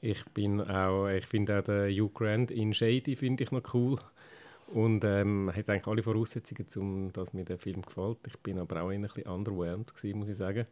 Ich 0.00 0.24
bin 0.26 0.60
auch, 0.60 1.08
ich 1.08 1.26
finde 1.26 1.58
auch 1.58 1.64
den 1.64 1.90
Hugh 1.90 2.10
Grant 2.12 2.50
in 2.50 2.72
Shady 2.72 3.16
finde 3.16 3.44
ich 3.44 3.52
noch 3.52 3.74
cool. 3.74 3.98
Und 4.68 5.04
ähm, 5.04 5.52
hat 5.54 5.68
eigentlich 5.68 5.86
alle 5.86 6.02
Voraussetzungen, 6.02 6.66
um 6.76 7.12
dass 7.12 7.32
mir 7.32 7.44
der 7.44 7.58
Film 7.58 7.82
gefällt. 7.82 8.18
Ich 8.26 8.38
bin 8.38 8.58
aber 8.58 8.82
auch 8.82 8.90
ein 8.90 9.02
bisschen 9.02 9.26
underwhelmed 9.26 9.94
gewesen, 9.94 10.18
muss 10.18 10.28
ich 10.28 10.36
sagen. 10.36 10.66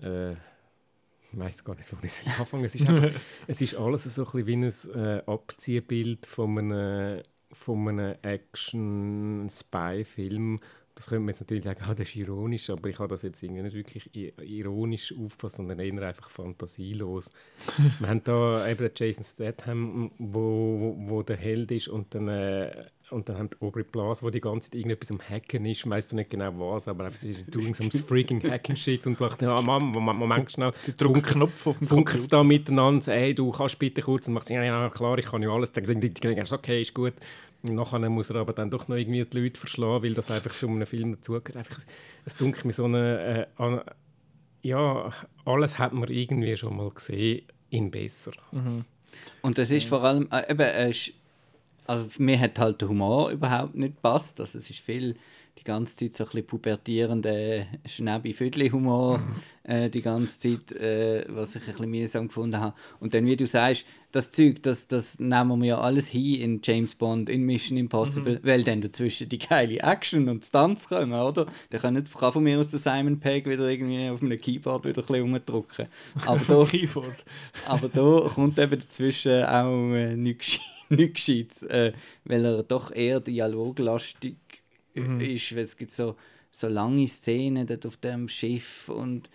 Äh, 0.00 0.32
ich 0.32 1.40
weiß 1.40 1.64
gar 1.64 1.74
nicht, 1.74 1.92
wo 1.92 1.96
ich 2.02 2.38
anfangen 2.38 2.64
es 2.64 2.76
ist, 2.76 2.88
einfach, 2.88 3.20
es 3.48 3.60
ist 3.60 3.74
alles 3.74 4.04
so 4.04 4.24
ein 4.24 4.44
bisschen 4.44 4.46
wie 4.94 4.96
ein 4.96 5.04
äh, 5.04 5.22
Abziehbild 5.26 6.26
von 6.26 6.58
einem, 6.58 7.22
von 7.54 7.88
einem 7.88 8.16
Action-Spy-Film. 8.22 10.58
Das 10.94 11.06
könnte 11.06 11.20
man 11.20 11.30
jetzt 11.30 11.40
natürlich 11.40 11.64
sagen, 11.64 11.82
ah, 11.86 11.94
das 11.94 12.08
ist 12.08 12.16
ironisch, 12.16 12.68
aber 12.70 12.88
ich 12.88 12.98
habe 12.98 13.08
das 13.08 13.20
jetzt 13.22 13.42
irgendwie 13.42 13.62
nicht 13.62 13.74
wirklich 13.74 14.10
ironisch 14.14 15.12
aufgefasst, 15.12 15.56
sondern 15.56 15.80
eher 15.80 16.02
einfach 16.02 16.30
fantasielos. 16.30 17.30
Wir 17.98 18.08
haben 18.08 18.22
da 18.24 18.66
eben 18.68 18.90
Jason 18.94 19.24
Statham, 19.24 20.12
wo, 20.18 20.78
wo, 20.80 20.96
wo 21.08 21.22
der 21.22 21.36
Held 21.36 21.72
ist 21.72 21.88
und 21.88 22.14
dann, 22.14 22.28
äh, 22.28 22.86
und 23.10 23.28
dann 23.28 23.38
haben 23.38 23.50
die 23.50 23.64
Aubrey 23.64 23.84
Plaza, 23.84 24.22
wo 24.22 24.30
die 24.30 24.40
ganze 24.40 24.70
Zeit 24.70 24.76
irgendetwas 24.76 25.10
am 25.10 25.20
Hacken 25.20 25.66
ist, 25.66 25.88
weißt 25.88 26.12
du 26.12 26.16
nicht 26.16 26.30
genau 26.30 26.52
was, 26.58 26.88
aber 26.88 27.04
einfach 27.04 27.18
sie 27.18 27.30
ist 27.30 27.54
doing 27.54 27.74
some 27.74 27.90
freaking 27.90 28.42
hacking 28.42 28.76
shit 28.76 29.06
und 29.06 29.20
macht, 29.20 29.42
ja 29.42 29.60
Mann, 29.60 29.84
Moment, 29.86 30.18
Moment 30.18 30.52
schnell, 30.52 30.72
drückt 30.96 31.26
Knopf 31.26 31.66
auf 31.66 31.78
dem 31.78 31.86
funkt 31.86 32.10
Computer. 32.10 32.38
da 32.38 32.44
miteinander, 32.44 33.12
hey, 33.12 33.34
du 33.34 33.50
kannst 33.50 33.78
bitte 33.78 34.00
kurz, 34.02 34.26
und 34.28 34.34
macht 34.34 34.46
sie, 34.46 34.54
ja, 34.54 34.64
ja, 34.64 34.88
klar, 34.90 35.18
ich 35.18 35.26
kann 35.26 35.42
ja 35.42 35.50
alles, 35.50 35.72
dann 35.72 35.84
denkt 35.84 36.24
er, 36.24 36.52
okay, 36.52 36.80
ist 36.82 36.94
gut. 36.94 37.14
Und 37.62 37.76
nachher 37.76 37.98
muss 38.10 38.30
er 38.30 38.36
aber 38.36 38.52
dann 38.52 38.70
doch 38.70 38.88
noch 38.88 38.96
irgendwie 38.96 39.24
die 39.24 39.38
Leute 39.38 39.58
verschlagen, 39.58 40.02
weil 40.02 40.14
das 40.14 40.30
einfach 40.30 40.50
zu 40.50 40.68
einem 40.68 40.86
Film 40.86 41.12
dazugehört. 41.12 41.56
Einfach, 41.56 41.80
es 42.26 42.36
dunkelt 42.36 42.66
mir 42.66 42.72
so 42.72 42.84
eine, 42.84 43.48
äh, 43.58 43.62
an, 43.62 43.80
ja, 44.62 45.12
alles 45.44 45.78
hat 45.78 45.92
man 45.92 46.10
irgendwie 46.10 46.56
schon 46.56 46.76
mal 46.76 46.90
gesehen, 46.90 47.46
in 47.70 47.90
besser. 47.90 48.32
Und 49.42 49.58
das 49.58 49.70
ist 49.70 49.88
vor 49.88 50.02
allem, 50.04 50.28
äh, 50.30 50.50
eben, 50.50 50.60
äh, 50.60 50.92
also 51.86 52.06
mir 52.18 52.38
hat 52.38 52.58
halt 52.58 52.80
der 52.80 52.88
Humor 52.88 53.30
überhaupt 53.30 53.74
nicht 53.74 53.96
gepasst. 53.96 54.40
Also 54.40 54.58
es 54.58 54.70
ist 54.70 54.80
viel 54.80 55.16
die 55.58 55.64
ganze 55.64 55.96
Zeit 55.96 56.16
so 56.16 56.24
ein 56.24 56.30
bisschen 56.30 56.46
pubertierender 56.46 57.66
Schnäbi-Füdli-Humor 57.86 59.20
äh, 59.62 59.88
die 59.88 60.02
ganze 60.02 60.38
Zeit, 60.38 60.72
äh, 60.72 61.24
was 61.28 61.54
ich 61.54 61.62
ein 61.62 61.72
bisschen 61.72 61.90
mühsam 61.90 62.28
gefunden 62.28 62.58
habe. 62.58 62.74
Und 63.00 63.14
dann, 63.14 63.24
wie 63.26 63.36
du 63.36 63.46
sagst, 63.46 63.86
das 64.10 64.30
Zeug, 64.30 64.62
das, 64.62 64.86
das 64.86 65.18
nehmen 65.18 65.60
wir 65.60 65.66
ja 65.66 65.78
alles 65.78 66.08
hin 66.08 66.40
in 66.40 66.60
James 66.62 66.94
Bond, 66.94 67.28
in 67.28 67.42
Mission 67.42 67.78
Impossible, 67.78 68.40
weil 68.42 68.62
dann 68.62 68.80
dazwischen 68.80 69.28
die 69.28 69.38
geile 69.38 69.78
Action 69.78 70.28
und 70.28 70.44
Stunts 70.44 70.88
kommen, 70.88 71.12
oder? 71.12 71.46
Da 71.70 71.78
kann, 71.78 71.94
nicht, 71.94 72.12
kann 72.12 72.32
von 72.32 72.44
mir 72.44 72.58
aus 72.58 72.68
der 72.68 72.78
Simon 72.78 73.18
Pegg 73.18 73.48
wieder 73.48 73.68
irgendwie 73.68 74.08
auf 74.08 74.22
einem 74.22 74.40
Keyboard 74.40 74.84
wieder 74.84 75.02
ein 75.02 75.06
bisschen 75.06 75.22
rumdrücken. 75.22 75.86
Aber 76.26 76.38
da, 76.68 77.02
aber 77.66 77.88
da 77.88 78.28
kommt 78.28 78.58
eben 78.58 78.80
dazwischen 78.80 79.44
auch 79.44 79.92
äh, 79.92 80.16
nichts 80.16 80.58
nichts 80.96 81.24
Gescheites, 81.26 81.62
äh, 81.64 81.92
weil 82.24 82.44
er 82.44 82.62
doch 82.62 82.90
eher 82.94 83.20
dialoglastig 83.20 84.36
äh, 84.94 85.34
ist, 85.34 85.54
weil 85.56 85.64
es 85.64 85.76
gibt 85.76 85.92
so, 85.92 86.16
so 86.50 86.68
lange 86.68 87.06
Szenen 87.08 87.66
dort 87.66 87.84
auf 87.86 87.96
dem 87.96 88.28
Schiff 88.28 88.88
und 88.88 89.28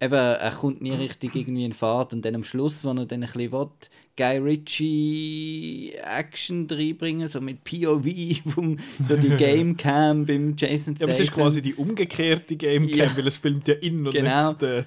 eben, 0.00 0.14
er 0.14 0.50
kommt 0.52 0.80
nie 0.82 0.92
richtig 0.92 1.34
irgendwie 1.36 1.64
in 1.64 1.72
Fahrt 1.72 2.12
und 2.12 2.24
dann 2.24 2.34
am 2.34 2.44
Schluss, 2.44 2.84
wenn 2.84 2.98
er 2.98 3.06
dann 3.06 3.22
ein 3.22 3.30
bisschen 3.32 3.52
will, 3.52 3.68
Guy 4.16 4.38
Ritchie 4.38 5.92
Action 6.02 6.66
reinbringen, 6.70 7.28
so 7.28 7.40
mit 7.40 7.62
POV, 7.64 8.06
vom, 8.52 8.78
so 9.02 9.16
die 9.16 9.30
Game 9.36 9.76
Cam 9.76 10.24
beim 10.26 10.54
Jason 10.56 10.94
Ja, 10.98 11.04
aber 11.04 11.12
es 11.12 11.20
ist 11.20 11.26
Statham. 11.28 11.44
quasi 11.44 11.62
die 11.62 11.74
umgekehrte 11.74 12.56
Gamecam, 12.56 12.96
Ja. 12.96 13.16
weil 13.16 13.26
es 13.26 13.38
filmt 13.38 13.68
ja 13.68 13.74
in 13.74 14.06
und 14.06 14.12
Genau. 14.14 14.50
nicht 14.50 14.62
die, 14.62 14.82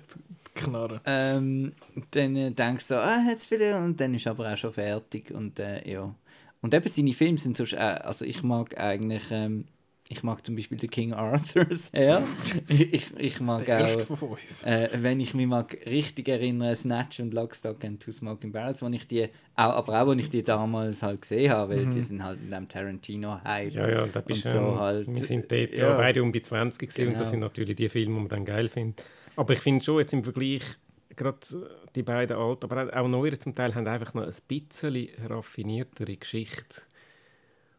die 0.58 0.62
Knarre. 0.64 1.02
Ähm, 1.06 1.74
dann 2.12 2.36
äh, 2.36 2.52
denkst 2.52 2.88
du 2.88 2.96
so, 2.96 3.00
ah, 3.00 3.22
jetzt 3.30 3.50
wieder 3.52 3.84
und 3.84 4.00
dann 4.00 4.14
ist 4.14 4.28
aber 4.28 4.52
auch 4.52 4.58
schon 4.58 4.74
fertig 4.74 5.32
und 5.32 5.60
äh, 5.60 5.88
ja. 5.90 6.14
Und 6.62 6.74
eben 6.74 6.90
seine 6.90 7.14
Filme 7.14 7.38
sind 7.38 7.58
sonst, 7.58 7.74
äh, 7.74 7.78
also 7.78 8.26
ich 8.26 8.42
mag 8.44 8.78
eigentlich, 8.80 9.24
ähm, 9.32 9.66
ich 10.08 10.22
mag 10.22 10.46
zum 10.46 10.56
Beispiel 10.56 10.78
den 10.78 10.90
King 10.92 11.14
Arthur 11.14 11.66
sehr. 11.72 12.24
ich, 12.68 13.12
ich 13.18 13.40
mag 13.40 13.66
Der 13.66 13.86
auch, 13.86 14.02
von 14.02 14.18
fünf. 14.18 14.64
äh, 14.66 14.90
wenn 15.02 15.20
ich 15.20 15.34
mich 15.34 15.48
mag 15.48 15.76
richtig 15.88 16.28
erinnere, 16.28 16.76
Snatch 16.76 17.20
und 17.20 17.34
Lockstock 17.34 17.84
and 17.84 18.02
Two 18.02 18.12
Smoking 18.12 18.52
Barrels, 18.52 18.82
wo 18.84 18.88
ich 18.90 19.08
die, 19.08 19.26
auch, 19.56 19.74
aber 19.74 20.02
auch, 20.02 20.08
wo 20.08 20.14
ich 20.14 20.30
die 20.30 20.44
damals 20.44 21.02
halt 21.02 21.22
gesehen 21.22 21.52
habe, 21.52 21.76
weil 21.76 21.86
die 21.88 22.02
sind 22.02 22.24
halt 22.24 22.40
in 22.40 22.52
dem 22.52 22.68
Tarantino-Hype. 22.68 23.74
Ja, 23.74 23.90
ja, 23.90 24.06
da 24.08 24.22
bist 24.22 24.46
Und 24.46 24.52
so 24.52 24.58
ähm, 24.60 24.80
halt, 24.80 25.08
wir 25.08 25.24
sind 25.24 25.52
dort 25.52 25.72
ja. 25.74 25.98
beide 25.98 26.22
um 26.22 26.32
die 26.32 26.42
20 26.42 26.88
gewesen 26.90 27.02
und 27.02 27.08
Genau. 27.14 27.20
das 27.20 27.30
sind 27.32 27.40
natürlich 27.40 27.76
die 27.76 27.90
Filme, 27.90 28.14
die 28.14 28.20
man 28.22 28.30
dann 28.30 28.46
geil 28.46 28.70
findet. 28.70 29.04
Aber 29.36 29.54
ich 29.54 29.60
finde 29.60 29.84
schon 29.84 30.00
jetzt 30.00 30.14
im 30.14 30.24
Vergleich, 30.24 30.64
gerade 31.16 31.38
die 31.96 32.04
beiden 32.04 32.38
alten, 32.38 32.66
aber 32.66 32.96
auch 32.96 33.08
neueren 33.08 33.40
zum 33.40 33.56
Teil, 33.56 33.76
haben 33.76 33.88
einfach 33.88 34.14
noch 34.14 34.24
ein 34.24 34.34
bisschen 34.48 35.10
raffiniertere 35.28 36.18
Geschichte. 36.18 36.82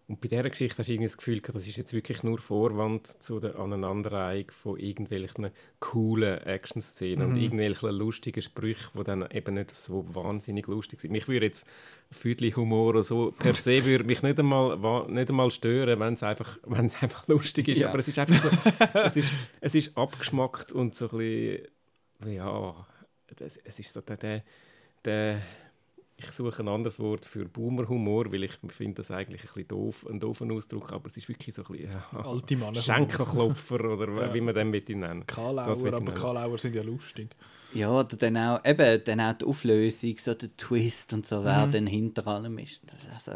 Und 0.08 0.20
bei 0.20 0.28
dieser 0.28 0.48
Geschichte 0.48 0.78
hast 0.78 0.86
du 0.86 0.92
irgendwie 0.92 1.08
das 1.08 1.16
Gefühl, 1.16 1.40
das 1.40 1.66
ist 1.66 1.76
jetzt 1.76 1.92
wirklich 1.92 2.22
nur 2.22 2.38
Vorwand 2.38 3.08
zu 3.20 3.40
der 3.40 3.58
Aneinanderreihung 3.58 4.52
von 4.52 4.78
irgendwelchen 4.78 5.50
coolen 5.80 6.38
Action-Szenen 6.42 7.26
und 7.26 7.36
irgendwelchen 7.36 7.90
lustigen 7.90 8.40
Sprüchen, 8.40 8.92
die 8.96 9.02
dann 9.02 9.28
eben 9.32 9.54
nicht 9.54 9.72
so 9.72 10.06
wahnsinnig 10.14 10.68
lustig 10.68 11.00
sind. 11.00 11.10
Mich 11.10 11.26
würde 11.26 11.46
jetzt 11.46 11.66
Füdli-Humor 12.10 12.90
oder 12.90 13.04
so 13.04 13.32
per 13.32 13.54
se 13.54 13.84
würde 13.86 14.04
mich 14.04 14.22
nicht 14.22 14.38
einmal, 14.38 14.76
nicht 15.08 15.28
einmal 15.28 15.50
stören, 15.50 15.98
wenn 16.00 16.14
es 16.14 16.22
einfach, 16.22 16.58
wenn 16.64 16.86
es 16.86 17.02
einfach 17.02 17.26
lustig 17.28 17.68
ist. 17.68 17.80
Ja. 17.80 17.88
Aber 17.88 17.98
es 17.98 18.08
ist 18.08 18.18
einfach 18.18 18.42
so, 18.42 18.98
es 19.00 19.16
ist, 19.16 19.32
es 19.60 19.74
ist 19.74 19.96
abgeschmackt 19.96 20.72
und 20.72 20.94
so 20.94 21.10
ein 21.10 21.18
bisschen, 21.18 21.68
ja, 22.36 22.86
das, 23.36 23.56
es 23.58 23.78
ist 23.80 23.92
so 23.92 24.00
der, 24.00 24.16
der, 24.16 24.42
der 25.04 25.42
ich 26.18 26.32
suche 26.32 26.62
ein 26.62 26.68
anderes 26.68 26.98
Wort 26.98 27.26
für 27.26 27.44
Boomer-Humor, 27.44 28.32
weil 28.32 28.44
ich 28.44 28.52
finde 28.70 28.94
das 28.94 29.10
eigentlich 29.10 29.42
ein 29.42 29.46
bisschen 29.48 29.68
doof, 29.68 30.06
ein 30.08 30.18
doofen 30.18 30.50
Ausdruck, 30.50 30.92
aber 30.92 31.08
es 31.08 31.16
ist 31.18 31.28
wirklich 31.28 31.54
so 31.54 31.62
ein 31.64 31.72
bisschen 31.72 31.90
ja, 31.92 32.20
Alte 32.20 32.56
Männer. 32.56 32.80
Schenkelklopfer 32.80 33.80
oder 33.92 34.26
Ja. 34.26 34.34
wie 34.34 34.40
man 34.40 34.54
den 34.54 34.70
mit 34.70 34.88
nennen. 34.88 35.24
Ich 35.30 35.36
aber 35.38 35.74
nennen. 35.90 36.14
Karlauer 36.14 36.56
sind 36.56 36.74
ja 36.74 36.82
lustig. 36.82 37.28
Ja, 37.74 37.90
oder 37.90 38.16
dann 38.16 38.36
auch, 38.38 38.64
eben, 38.64 39.04
dann 39.04 39.20
auch 39.20 39.34
die 39.34 39.44
Auflösung, 39.44 40.14
so 40.18 40.32
der 40.32 40.56
Twist 40.56 41.12
und 41.12 41.26
so, 41.26 41.44
wer 41.44 41.66
dann 41.66 41.86
hinter 41.86 42.26
allem 42.26 42.56
ist. 42.58 42.82
Also, 43.14 43.32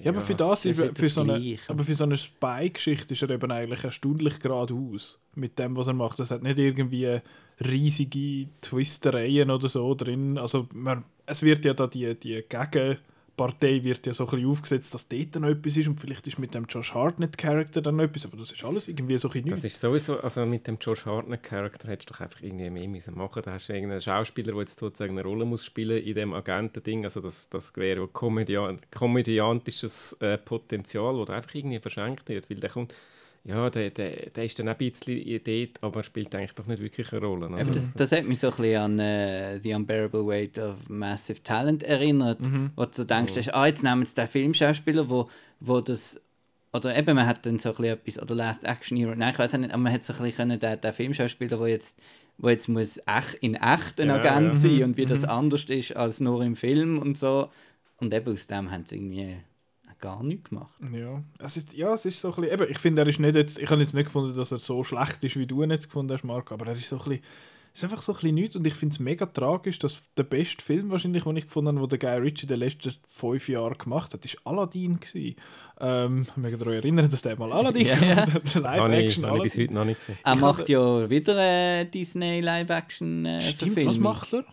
Ja, 0.00 0.10
aber 0.10 0.20
für 0.22 0.34
das, 0.34 0.64
ist 0.64 0.76
ja 0.78 0.86
für 0.86 1.02
das 1.02 1.14
so 1.14 1.20
eine, 1.20 1.58
aber 1.68 1.84
für 1.84 1.94
so 1.94 2.04
eine 2.04 2.16
Spy-Geschichte 2.16 3.14
ist 3.14 3.22
er 3.22 3.30
eben 3.30 3.52
eigentlich 3.52 3.84
erstaunlich 3.84 4.40
geradeaus 4.40 5.20
mit 5.36 5.56
dem, 5.60 5.76
was 5.76 5.86
er 5.86 5.92
macht. 5.92 6.18
Es 6.18 6.32
hat 6.32 6.42
nicht 6.42 6.58
irgendwie 6.58 7.20
riesige 7.64 8.48
Twistereien 8.60 9.50
oder 9.50 9.68
so 9.68 9.94
drin. 9.94 10.38
Also 10.38 10.66
man, 10.72 11.04
es 11.26 11.42
wird 11.42 11.64
ja 11.64 11.74
da 11.74 11.86
die, 11.86 12.14
die 12.14 12.42
Partei 13.36 13.82
wird 13.82 14.06
ja 14.06 14.14
so 14.14 14.24
ein 14.24 14.30
bisschen 14.30 14.48
aufgesetzt, 14.48 14.94
dass 14.94 15.08
dort 15.08 15.34
noch 15.36 15.48
etwas 15.48 15.76
ist 15.76 15.88
und 15.88 16.00
vielleicht 16.00 16.26
ist 16.28 16.38
mit 16.38 16.54
dem 16.54 16.66
Josh 16.66 16.94
Hartnett-Charakter 16.94 17.82
dann 17.82 17.96
noch 17.96 18.04
etwas, 18.04 18.26
aber 18.26 18.36
das 18.36 18.52
ist 18.52 18.64
alles 18.64 18.86
irgendwie 18.86 19.18
so 19.18 19.28
ein 19.28 19.32
bisschen 19.32 19.50
Das 19.50 19.64
ist 19.64 19.80
sowieso, 19.80 20.20
also 20.20 20.46
mit 20.46 20.66
dem 20.68 20.78
Josh 20.80 21.04
Hartnett-Charakter 21.04 21.88
hättest 21.88 22.10
du 22.10 22.14
doch 22.14 22.20
einfach 22.20 22.42
irgendwie 22.42 22.70
mehr 22.70 22.88
müssen 22.88 23.16
machen 23.16 23.42
Da 23.44 23.52
hast 23.52 23.68
du 23.68 23.72
irgendeinen 23.72 24.00
Schauspieler, 24.00 24.52
der 24.52 24.60
jetzt 24.60 24.78
sozusagen 24.78 25.18
eine 25.18 25.26
Rolle 25.26 25.44
muss 25.44 25.64
spielen 25.64 26.02
in 26.02 26.14
dem 26.14 26.32
Agentending. 26.32 27.04
Also 27.04 27.20
das, 27.20 27.48
das 27.48 27.74
wäre 27.76 28.06
komödian 28.06 28.80
komödiantisches 28.94 30.12
äh, 30.20 30.38
Potenzial, 30.38 31.18
das 31.18 31.34
einfach 31.34 31.54
irgendwie 31.54 31.80
verschenkt 31.80 32.28
wird, 32.28 32.48
weil 32.48 32.58
der 32.58 32.70
kommt 32.70 32.94
ja, 33.44 33.68
der, 33.68 33.90
der, 33.90 34.30
der 34.30 34.44
ist 34.44 34.58
dann 34.58 34.68
auch 34.68 34.72
ein 34.72 34.78
bisschen 34.78 35.40
dort, 35.44 35.82
aber 35.82 36.02
spielt 36.02 36.34
eigentlich 36.34 36.54
doch 36.54 36.66
nicht 36.66 36.80
wirklich 36.82 37.12
eine 37.12 37.20
Rolle. 37.26 37.48
Also. 37.54 37.72
Das, 37.72 37.88
das 37.94 38.12
hat 38.12 38.24
mich 38.24 38.38
so 38.40 38.48
ein 38.48 38.56
bisschen 38.56 38.76
an 38.80 38.98
äh, 38.98 39.60
The 39.62 39.74
Unbearable 39.74 40.26
Weight 40.26 40.58
of 40.58 40.88
Massive 40.88 41.42
Talent 41.42 41.82
erinnert, 41.82 42.40
Mhm. 42.40 42.70
wo 42.74 42.84
du 42.86 42.90
so 42.92 43.04
denkst, 43.04 43.32
Oh. 43.48 43.50
ah, 43.52 43.66
jetzt 43.66 43.82
nehmen 43.82 44.06
sie 44.06 44.14
den 44.14 44.28
Filmschauspieler, 44.28 45.08
wo, 45.10 45.28
wo 45.60 45.80
das 45.80 46.20
oder 46.72 46.96
eben, 46.96 47.14
man 47.14 47.26
hat 47.26 47.46
dann 47.46 47.60
so 47.60 47.68
ein 47.68 47.74
bisschen 47.76 47.92
etwas, 47.92 48.20
oder 48.20 48.34
Last 48.34 48.64
Action 48.64 48.96
Hero, 48.96 49.14
nein, 49.14 49.32
ich 49.32 49.38
weiß 49.38 49.52
nicht, 49.58 49.70
aber 49.72 49.80
man 49.82 49.92
hat 49.92 50.02
so 50.02 50.12
ein 50.12 50.18
bisschen 50.22 50.36
können, 50.48 50.58
den, 50.58 50.80
den 50.80 50.92
Filmschauspieler, 50.92 51.56
der 51.58 51.68
jetzt, 51.68 51.96
wo 52.38 52.48
jetzt 52.48 52.66
muss 52.68 52.96
echt, 53.06 53.34
in 53.42 53.54
echt 53.54 54.00
ein 54.00 54.08
Ja, 54.08 54.16
Agent 54.16 54.48
ja. 54.48 54.54
sein 54.54 54.82
und 54.82 54.96
wie 54.96 55.06
das 55.06 55.24
anders 55.24 55.64
ist 55.66 55.94
als 55.94 56.18
nur 56.18 56.42
im 56.42 56.56
Film 56.56 56.98
und 56.98 57.16
so. 57.16 57.48
Und 57.98 58.12
eben 58.12 58.32
aus 58.32 58.48
dem 58.48 58.72
haben 58.72 58.84
sie 58.86 58.96
irgendwie 58.96 59.36
gar 60.04 60.22
nichts 60.22 60.50
gemacht. 60.50 60.74
Ja, 60.92 61.22
es 61.38 61.56
ist, 61.56 61.72
ja, 61.72 61.94
es 61.94 62.04
ist 62.04 62.20
so 62.20 62.28
ein 62.28 62.42
bisschen, 62.42 62.60
eben, 62.60 62.70
ich 62.70 62.78
finde, 62.78 63.00
er 63.00 63.06
ist 63.08 63.18
nicht 63.18 63.34
jetzt, 63.34 63.58
ich 63.58 63.70
habe 63.70 63.80
jetzt 63.80 63.94
nicht 63.94 64.04
gefunden, 64.04 64.36
dass 64.36 64.52
er 64.52 64.58
so 64.58 64.84
schlecht 64.84 65.24
ist, 65.24 65.36
wie 65.36 65.46
du 65.46 65.62
ihn 65.62 65.70
jetzt 65.70 65.86
gefunden 65.86 66.12
hast, 66.12 66.24
Marco, 66.24 66.52
aber 66.52 66.66
er 66.66 66.74
ist 66.76 66.90
so 66.90 66.98
ein 66.98 67.04
bisschen, 67.08 67.24
ist 67.72 67.84
einfach 67.84 68.02
so 68.02 68.12
ein 68.12 68.16
bisschen 68.16 68.34
nichts 68.34 68.54
und 68.56 68.66
ich 68.66 68.74
finde 68.74 68.92
es 68.92 69.00
mega 69.00 69.24
tragisch, 69.24 69.78
dass 69.78 70.12
der 70.14 70.24
beste 70.24 70.62
Film 70.62 70.90
wahrscheinlich, 70.90 71.24
den 71.24 71.36
ich 71.36 71.46
gefunden 71.46 71.78
habe, 71.78 71.88
den 71.88 71.98
der 71.98 72.10
Guy 72.10 72.20
Ritchie 72.20 72.42
in 72.42 72.48
den 72.48 72.58
letzten 72.60 72.92
fünf 73.08 73.48
Jahren 73.48 73.78
gemacht 73.78 74.12
hat, 74.12 74.24
ist 74.26 74.38
Aladdin 74.44 75.00
gewesen. 75.00 75.36
Ähm, 75.80 76.26
ich 76.28 76.36
mich 76.36 76.56
daran 76.56 76.74
erinnern, 76.74 77.08
dass 77.08 77.22
der 77.22 77.38
mal 77.38 77.50
Aladdin 77.52 77.86
Ja, 77.86 77.96
gemacht 77.96 78.54
hat, 78.54 78.54
Live-Action 78.62 79.00
ich 79.00 79.14
bis 79.14 79.24
Aladdin. 79.24 79.62
heute 79.62 79.74
noch 79.74 79.84
nicht 79.86 80.00
gesehen. 80.00 80.18
Er 80.22 80.36
macht 80.36 80.68
ja 80.68 81.10
wieder 81.10 81.36
eine 81.38 81.86
Disney 81.86 82.40
Live-Action 82.42 83.24
äh, 83.24 83.40
Stimmt, 83.40 83.86
was 83.86 83.98
macht 83.98 84.34
er? 84.34 84.44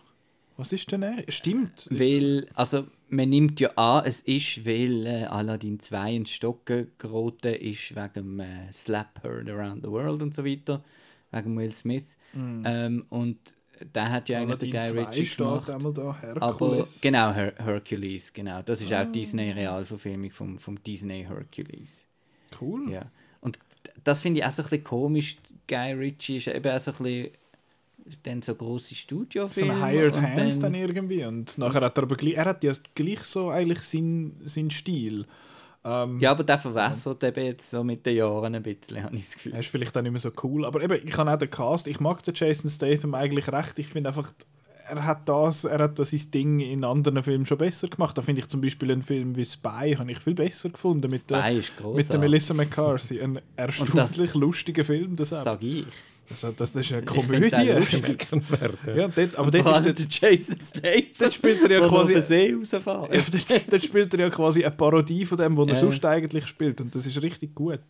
Was 0.62 0.72
ist 0.72 0.90
denn 0.92 1.02
er? 1.02 1.16
Stimmt. 1.28 1.88
Weil, 1.90 2.46
also 2.54 2.86
man 3.08 3.28
nimmt 3.28 3.60
ja 3.60 3.68
an, 3.76 4.04
es 4.06 4.20
ist, 4.22 4.64
weil 4.64 5.06
äh, 5.06 5.24
Aladdin 5.24 5.78
2 5.80 6.14
ins 6.14 6.30
Stocken 6.30 6.90
geraten 6.98 7.54
ist 7.54 7.94
wegen 7.94 8.40
äh, 8.40 8.72
Slap 8.72 9.22
Heard 9.22 9.48
Around 9.50 9.82
the 9.84 9.90
World 9.90 10.22
und 10.22 10.34
so 10.34 10.44
weiter, 10.44 10.82
wegen 11.30 11.56
Will 11.58 11.72
Smith. 11.72 12.04
Ähm, 12.34 13.04
und 13.10 13.38
der 13.94 14.10
hat 14.10 14.28
ja 14.30 14.38
eigentlich 14.40 14.58
den 14.58 14.70
Guy 14.70 14.80
2 14.80 15.04
Ritchie 15.04 15.36
gemacht. 15.36 15.68
einmal 15.70 15.92
da, 15.92 16.16
Herkules. 16.20 16.42
Aber 16.42 16.86
genau, 17.02 17.32
Her 17.34 17.52
Hercules, 17.58 18.32
genau. 18.32 18.62
Das 18.62 18.80
ist 18.80 18.92
Ah. 18.92 19.02
auch 19.02 19.12
Disney 19.12 19.50
Realverfilmung 19.50 20.30
vom, 20.30 20.58
vom 20.58 20.82
Disney 20.82 21.24
Hercules. 21.28 22.06
Cool. 22.60 22.90
Ja. 22.92 23.10
Und 23.40 23.58
das 24.04 24.22
finde 24.22 24.40
ich 24.40 24.46
auch 24.46 24.50
so 24.52 24.62
ein 24.62 24.68
bisschen 24.70 24.84
komisch. 24.84 25.36
Guy 25.68 25.92
Ritchie 25.92 26.36
ist 26.36 26.46
eben 26.46 26.70
auch 26.72 26.78
so 26.80 26.92
ein 26.92 26.96
bisschen 26.98 27.30
dann 28.22 28.42
so 28.42 28.54
grosse 28.54 28.90
So 28.90 28.94
Studiofilme. 28.94 29.74
ein 29.74 29.84
Hired 29.86 30.16
und 30.16 30.22
Hands 30.22 30.58
dann 30.58 30.74
irgendwie. 30.74 31.24
Und 31.24 31.56
nachher 31.58 31.80
hat 31.82 31.98
er 31.98 32.04
aber 32.04 32.16
gleich, 32.16 32.34
er 32.34 32.46
hat 32.46 32.64
ja 32.64 32.72
gleich 32.94 33.20
so 33.20 33.50
eigentlich 33.50 33.80
seinen 33.80 34.40
sein 34.44 34.70
Stil. 34.70 35.26
Ähm, 35.84 36.20
Ja, 36.20 36.30
aber 36.30 36.44
der 36.44 36.58
verwässert 36.58 37.22
eben 37.24 37.44
jetzt 37.44 37.70
so 37.70 37.82
mit 37.82 38.06
den 38.06 38.16
Jahren 38.16 38.54
ein 38.54 38.62
bisschen, 38.62 39.02
habe 39.02 39.16
ich 39.16 39.22
das 39.24 39.34
Gefühl. 39.34 39.52
Er 39.52 39.60
ist 39.60 39.68
vielleicht 39.68 39.96
auch 39.96 40.02
nicht 40.02 40.12
mehr 40.12 40.20
so 40.20 40.30
cool. 40.42 40.64
Aber 40.64 40.82
eben, 40.82 41.06
ich 41.06 41.16
habe 41.16 41.30
auch 41.30 41.38
den 41.38 41.50
Cast, 41.50 41.86
ich 41.88 42.00
mag 42.00 42.22
den 42.22 42.34
Jason 42.34 42.70
Statham 42.70 43.14
eigentlich 43.14 43.50
recht. 43.50 43.78
Ich 43.78 43.88
finde 43.88 44.10
einfach, 44.10 44.32
er 44.88 45.04
hat 45.06 45.28
das, 45.28 45.64
er 45.64 45.78
hat 45.78 45.98
das 45.98 46.10
sein 46.10 46.30
Ding 46.32 46.60
in 46.60 46.84
anderen 46.84 47.22
Filmen 47.22 47.46
schon 47.46 47.58
besser 47.58 47.88
gemacht. 47.88 48.16
Da 48.16 48.22
finde 48.22 48.40
ich 48.42 48.48
zum 48.48 48.60
Beispiel 48.60 48.92
einen 48.92 49.02
Film 49.02 49.36
wie 49.36 49.44
Spy, 49.44 49.96
habe 49.98 50.10
ich 50.10 50.18
viel 50.20 50.34
besser 50.34 50.70
gefunden. 50.70 51.10
Mit 51.10 51.28
der, 51.30 51.42
Spy 51.42 51.58
ist 51.58 51.72
mit 51.94 52.08
der. 52.12 52.18
Melissa 52.20 52.54
McCarthy. 52.54 53.20
Ein 53.20 53.40
erstaunlich 53.56 54.34
lustiger 54.34 54.84
Film. 54.84 55.16
Das, 55.16 55.30
sage 55.30 55.66
ich. 55.66 55.86
Also, 56.30 56.52
das 56.52 56.74
ist 56.76 56.92
eine 56.92 57.02
Komödie. 57.02 57.50
Ja, 58.96 59.08
dort, 59.08 59.36
aber 59.36 59.50
dort 59.50 59.66
ist 59.66 59.84
der, 59.84 59.92
der 59.92 60.06
Jason 60.08 60.56
Statham. 60.60 61.02
dort 61.18 61.32
spielt 61.34 61.62
er 61.62 61.70
ja 61.70 61.80
quasi... 61.88 62.12
den 62.14 62.22
See. 62.22 62.48
Ja, 62.50 62.78
dort, 62.82 63.72
dort 63.72 63.84
spielt 63.84 64.14
er 64.14 64.20
ja 64.20 64.30
quasi 64.30 64.64
eine 64.64 64.74
Parodie 64.74 65.24
von 65.24 65.38
dem, 65.38 65.56
was 65.56 65.66
er 65.68 65.74
Ja. 65.74 65.80
sonst 65.80 66.04
eigentlich 66.04 66.46
spielt. 66.46 66.80
Und 66.80 66.94
das 66.94 67.06
ist 67.06 67.20
richtig 67.22 67.54
gut. 67.54 67.80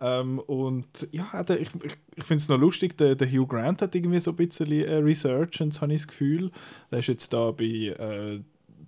Ähm, 0.00 0.38
und 0.40 1.08
ja, 1.12 1.42
der, 1.44 1.60
ich, 1.60 1.68
ich, 1.84 1.96
ich 2.16 2.24
finde 2.24 2.42
es 2.42 2.48
noch 2.48 2.58
lustig, 2.58 2.98
der, 2.98 3.14
der 3.14 3.28
Hugh 3.30 3.46
Grant 3.46 3.80
hat 3.80 3.94
irgendwie 3.94 4.20
so 4.20 4.32
ein 4.32 4.36
bisschen 4.36 4.70
äh, 4.70 4.96
Resurgence, 4.96 5.80
habe 5.80 5.92
ich 5.94 6.00
das 6.00 6.08
Gefühl. 6.08 6.50
Der 6.90 6.98
ist 6.98 7.06
jetzt 7.08 7.32
da 7.32 7.52
bei 7.52 7.64
äh, 7.64 8.40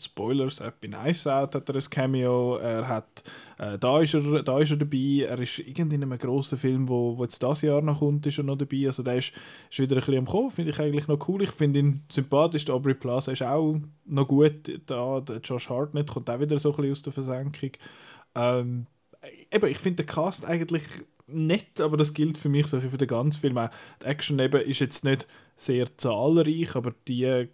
Spoilers, 0.02 0.60
er 0.60 0.66
hat 0.66 0.80
bei 0.80 0.88
Knives 0.88 1.26
Out 1.26 1.54
hat 1.54 1.68
er 1.68 1.76
ein 1.76 1.90
Cameo, 1.90 2.56
er 2.56 2.86
hat, 2.88 3.22
äh, 3.58 3.78
da, 3.78 4.00
ist 4.00 4.14
er, 4.14 4.42
da 4.42 4.58
ist 4.58 4.70
er 4.70 4.76
dabei, 4.76 5.26
er 5.28 5.38
ist 5.38 5.58
irgendwie 5.58 5.96
in 5.96 6.02
einem 6.02 6.18
grossen 6.18 6.58
Film, 6.58 6.88
wo, 6.88 7.16
wo 7.16 7.22
jetzt 7.24 7.42
das 7.42 7.62
Jahr 7.62 7.80
noch 7.80 8.00
kommt, 8.00 8.26
ist 8.26 8.38
er 8.38 8.44
noch 8.44 8.56
dabei. 8.56 8.86
Also 8.86 9.02
der 9.02 9.16
ist, 9.16 9.32
ist 9.70 9.78
wieder 9.78 9.96
ein 9.96 10.00
bisschen 10.00 10.18
am 10.18 10.26
Kommen, 10.26 10.50
finde 10.50 10.72
ich 10.72 10.78
eigentlich 10.78 11.08
noch 11.08 11.26
cool. 11.28 11.42
Ich 11.42 11.50
finde 11.50 11.78
ihn 11.80 12.02
sympathisch, 12.10 12.66
der 12.66 12.74
Aubrey 12.74 12.94
Plaza 12.94 13.32
ist 13.32 13.42
auch 13.42 13.80
noch 14.04 14.28
gut 14.28 14.80
da, 14.86 15.20
der 15.20 15.38
Josh 15.38 15.70
Hartnett 15.70 16.10
kommt 16.10 16.28
auch 16.28 16.40
wieder 16.40 16.58
so 16.58 16.70
ein 16.70 16.76
bisschen 16.76 16.92
aus 16.92 17.02
der 17.02 17.12
Versenkung. 17.12 17.70
Ähm, 18.34 18.86
eben, 19.50 19.66
ich 19.70 19.78
finde 19.78 20.02
den 20.02 20.06
Cast 20.06 20.44
eigentlich 20.44 20.84
nett, 21.26 21.80
aber 21.80 21.96
das 21.96 22.14
gilt 22.14 22.38
für 22.38 22.48
mich 22.48 22.66
so 22.66 22.80
für 22.80 22.98
den 22.98 23.08
ganzen 23.08 23.40
Film. 23.40 23.58
Auch 23.58 23.70
die 24.02 24.06
Action 24.06 24.38
eben 24.38 24.60
ist 24.60 24.80
jetzt 24.80 25.04
nicht 25.04 25.26
sehr 25.56 25.96
zahlreich, 25.96 26.76
aber 26.76 26.94
die 27.08 27.48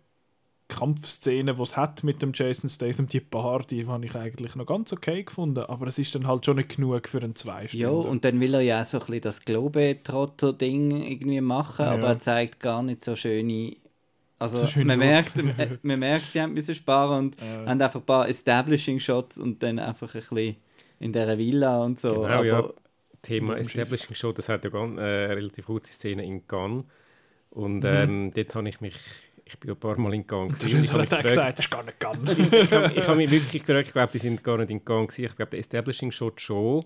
Kampfszenen, 0.72 1.56
die 1.56 1.62
es 1.62 1.76
hat 1.76 2.02
mit 2.04 2.22
dem 2.22 2.32
Jason 2.35 2.68
Statham, 2.68 3.06
die 3.06 3.20
paar, 3.20 3.62
die 3.62 3.87
habe 3.87 4.04
ich 4.04 4.14
eigentlich 4.14 4.56
noch 4.56 4.66
ganz 4.66 4.92
okay 4.92 5.22
gefunden, 5.22 5.61
aber 5.64 5.87
es 5.87 5.98
ist 5.98 6.14
dann 6.14 6.26
halt 6.26 6.44
schon 6.46 6.56
nicht 6.56 6.76
genug 6.76 7.08
für 7.08 7.18
einen 7.22 7.35
zwei 7.37 7.66
Ja, 7.72 7.90
und 7.90 8.24
dann 8.24 8.40
will 8.40 8.54
er 8.54 8.61
ja 8.62 8.80
auch 8.80 8.85
so 8.85 8.98
ein 8.98 9.06
bisschen 9.06 9.20
das 9.22 9.44
Globetrotter-Ding 9.44 11.02
irgendwie 11.02 11.40
machen, 11.40 11.87
Ja. 11.87 11.92
aber 11.92 12.08
er 12.08 12.18
zeigt 12.18 12.61
gar 12.61 12.82
nicht 12.82 13.04
so 13.04 13.16
schöne. 13.16 13.76
Also 14.38 14.66
man, 14.82 14.98
merkt, 14.98 15.37
man, 15.37 15.78
man 15.82 15.98
merkt, 16.00 16.32
sie 16.32 16.40
haben 16.40 16.54
müssen 16.54 16.74
sparen 16.74 17.26
und 17.26 17.40
Ja. 17.40 17.66
haben 17.70 17.80
einfach 17.80 18.00
ein 18.00 18.06
paar 18.06 18.28
Establishing-Shots 18.28 19.38
und 19.38 19.62
dann 19.62 19.78
einfach 19.78 20.14
ein 20.14 20.20
bisschen 20.20 20.56
in 20.98 21.12
dieser 21.12 21.38
Villa 21.38 21.85
und 21.85 22.00
so. 22.00 22.14
Genau, 22.14 22.26
aber 22.26 22.44
ja. 22.44 22.70
Thema 23.22 23.52
Auf 23.52 23.58
dem 23.58 23.64
Schiff. 23.68 23.76
Establishing 23.82 24.16
Show, 24.16 24.32
das 24.32 24.48
hat 24.48 24.64
ja 24.64 24.70
ganz, 24.70 24.98
äh, 24.98 25.02
eine 25.02 25.37
relativ 25.37 25.66
kurze 25.66 25.92
Szene 25.92 26.24
in 26.24 26.46
Cannes. 26.48 26.85
Und 27.50 27.80
Mhm. 27.80 27.87
ähm, 27.87 28.32
dort 28.35 28.54
habe 28.56 28.68
ich 28.68 28.80
mich, 28.80 28.96
ich 29.53 29.59
bin 29.59 29.69
ja 29.69 29.75
ein 29.75 29.81
paar 29.81 29.99
Mal 29.99 30.15
in 30.15 30.27
gewesen 30.27 30.77
und 30.77 30.85
ich 30.85 30.93
habe 30.93 31.03
gefragt, 31.03 31.23
gesagt, 31.25 31.59
das 31.59 31.67
ist 31.67 31.71
gar 31.71 31.83
nicht 31.83 32.01
gegangen. 32.01 32.27
ich 32.53 32.73
habe 32.73 32.93
ich 32.95 33.07
hab 33.07 33.17
mich 33.17 33.31
wirklich 33.31 33.65
gefragt, 33.65 33.87
ich 33.88 33.93
glaube, 33.93 34.12
die 34.12 34.19
sind 34.19 34.43
gar 34.43 34.57
nicht 34.59 34.71
in 34.71 34.85
Gang 34.85 35.09
gewesen. 35.09 35.25
Ich 35.27 35.37
glaube, 35.37 35.51
der 35.51 35.61
Establishing 35.61 36.11
Shot 36.11 36.41
schon. 36.41 36.85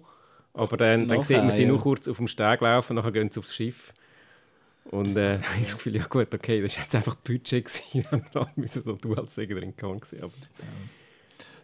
Aber 0.53 0.77
dann, 0.77 1.07
dann 1.07 1.23
sieht 1.23 1.39
man 1.39 1.53
sie 1.53 1.63
ja. 1.63 1.69
nur 1.69 1.79
kurz 1.79 2.09
auf 2.09 2.17
dem 2.17 2.29
Steg 2.29 2.61
laufen, 2.63 2.97
nachher 2.97 3.13
gehen 3.13 3.31
sie 3.31 3.39
aufs 3.39 3.55
Schiff. 3.55 3.93
Und 4.91 5.17
äh, 5.17 5.37
ich 5.37 5.47
habe 5.47 5.63
das 5.63 5.77
Gefühl, 5.77 5.97
ja 5.97 6.07
gut, 6.07 6.35
okay, 6.35 6.63
das 6.63 6.77
war 6.77 6.83
jetzt 6.83 6.95
einfach 6.95 7.15
Budget 7.17 7.65
gewesen. 7.65 8.07
Dann 8.33 8.49
müssen 8.57 8.83
so 8.83 8.93
du 8.93 9.15
als 9.15 9.35
Säger 9.35 9.63
in 9.63 9.77
Gang 9.77 10.01
gewesen. 10.01 10.23
Aber 10.23 10.33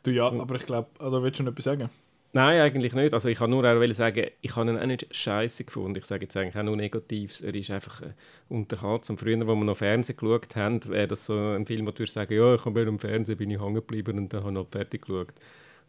du 0.02 0.10
ja, 0.10 0.26
aber 0.26 0.54
ich 0.56 0.66
glaube, 0.66 0.88
also 0.98 1.22
willst 1.22 1.40
du 1.40 1.44
noch 1.44 1.52
etwas 1.52 1.64
sagen? 1.64 1.88
Nein, 2.34 2.60
eigentlich 2.60 2.94
nicht. 2.94 3.12
Also 3.12 3.28
ich 3.28 3.38
kann 3.38 3.50
nur 3.50 3.62
auch 3.64 3.92
sagen, 3.92 4.28
ich 4.40 4.56
habe 4.56 4.70
ihn 4.70 4.78
auch 4.78 4.86
nicht 4.86 5.14
scheiße 5.14 5.64
gefunden. 5.64 5.98
Ich 5.98 6.06
sage 6.06 6.24
jetzt 6.24 6.36
eigentlich 6.36 6.56
auch 6.56 6.62
nur 6.62 6.76
Negatives. 6.76 7.42
Er 7.42 7.54
ist 7.54 7.70
einfach 7.70 8.00
äh, 8.00 8.14
unterhaltsam. 8.48 9.18
Früher, 9.18 9.46
wo 9.46 9.54
wir 9.54 9.64
noch 9.64 9.76
Fernsehen 9.76 10.16
geschaut 10.16 10.56
haben, 10.56 10.82
wäre 10.88 11.08
das 11.08 11.26
so 11.26 11.34
ein 11.36 11.66
Film, 11.66 11.86
wo 11.86 11.90
du 11.90 11.98
würdest 11.98 12.14
sagen, 12.14 12.32
ja, 12.34 12.54
ich 12.54 12.64
habe 12.64 12.80
im 12.82 12.98
Fernsehen 12.98 13.36
bin 13.36 13.50
ich 13.50 13.60
hängen 13.60 13.74
geblieben 13.74 14.18
und 14.18 14.32
dann 14.32 14.40
habe 14.44 14.50
ich 14.50 14.54
noch 14.54 14.68
fertig 14.68 15.02
geschaut. 15.02 15.34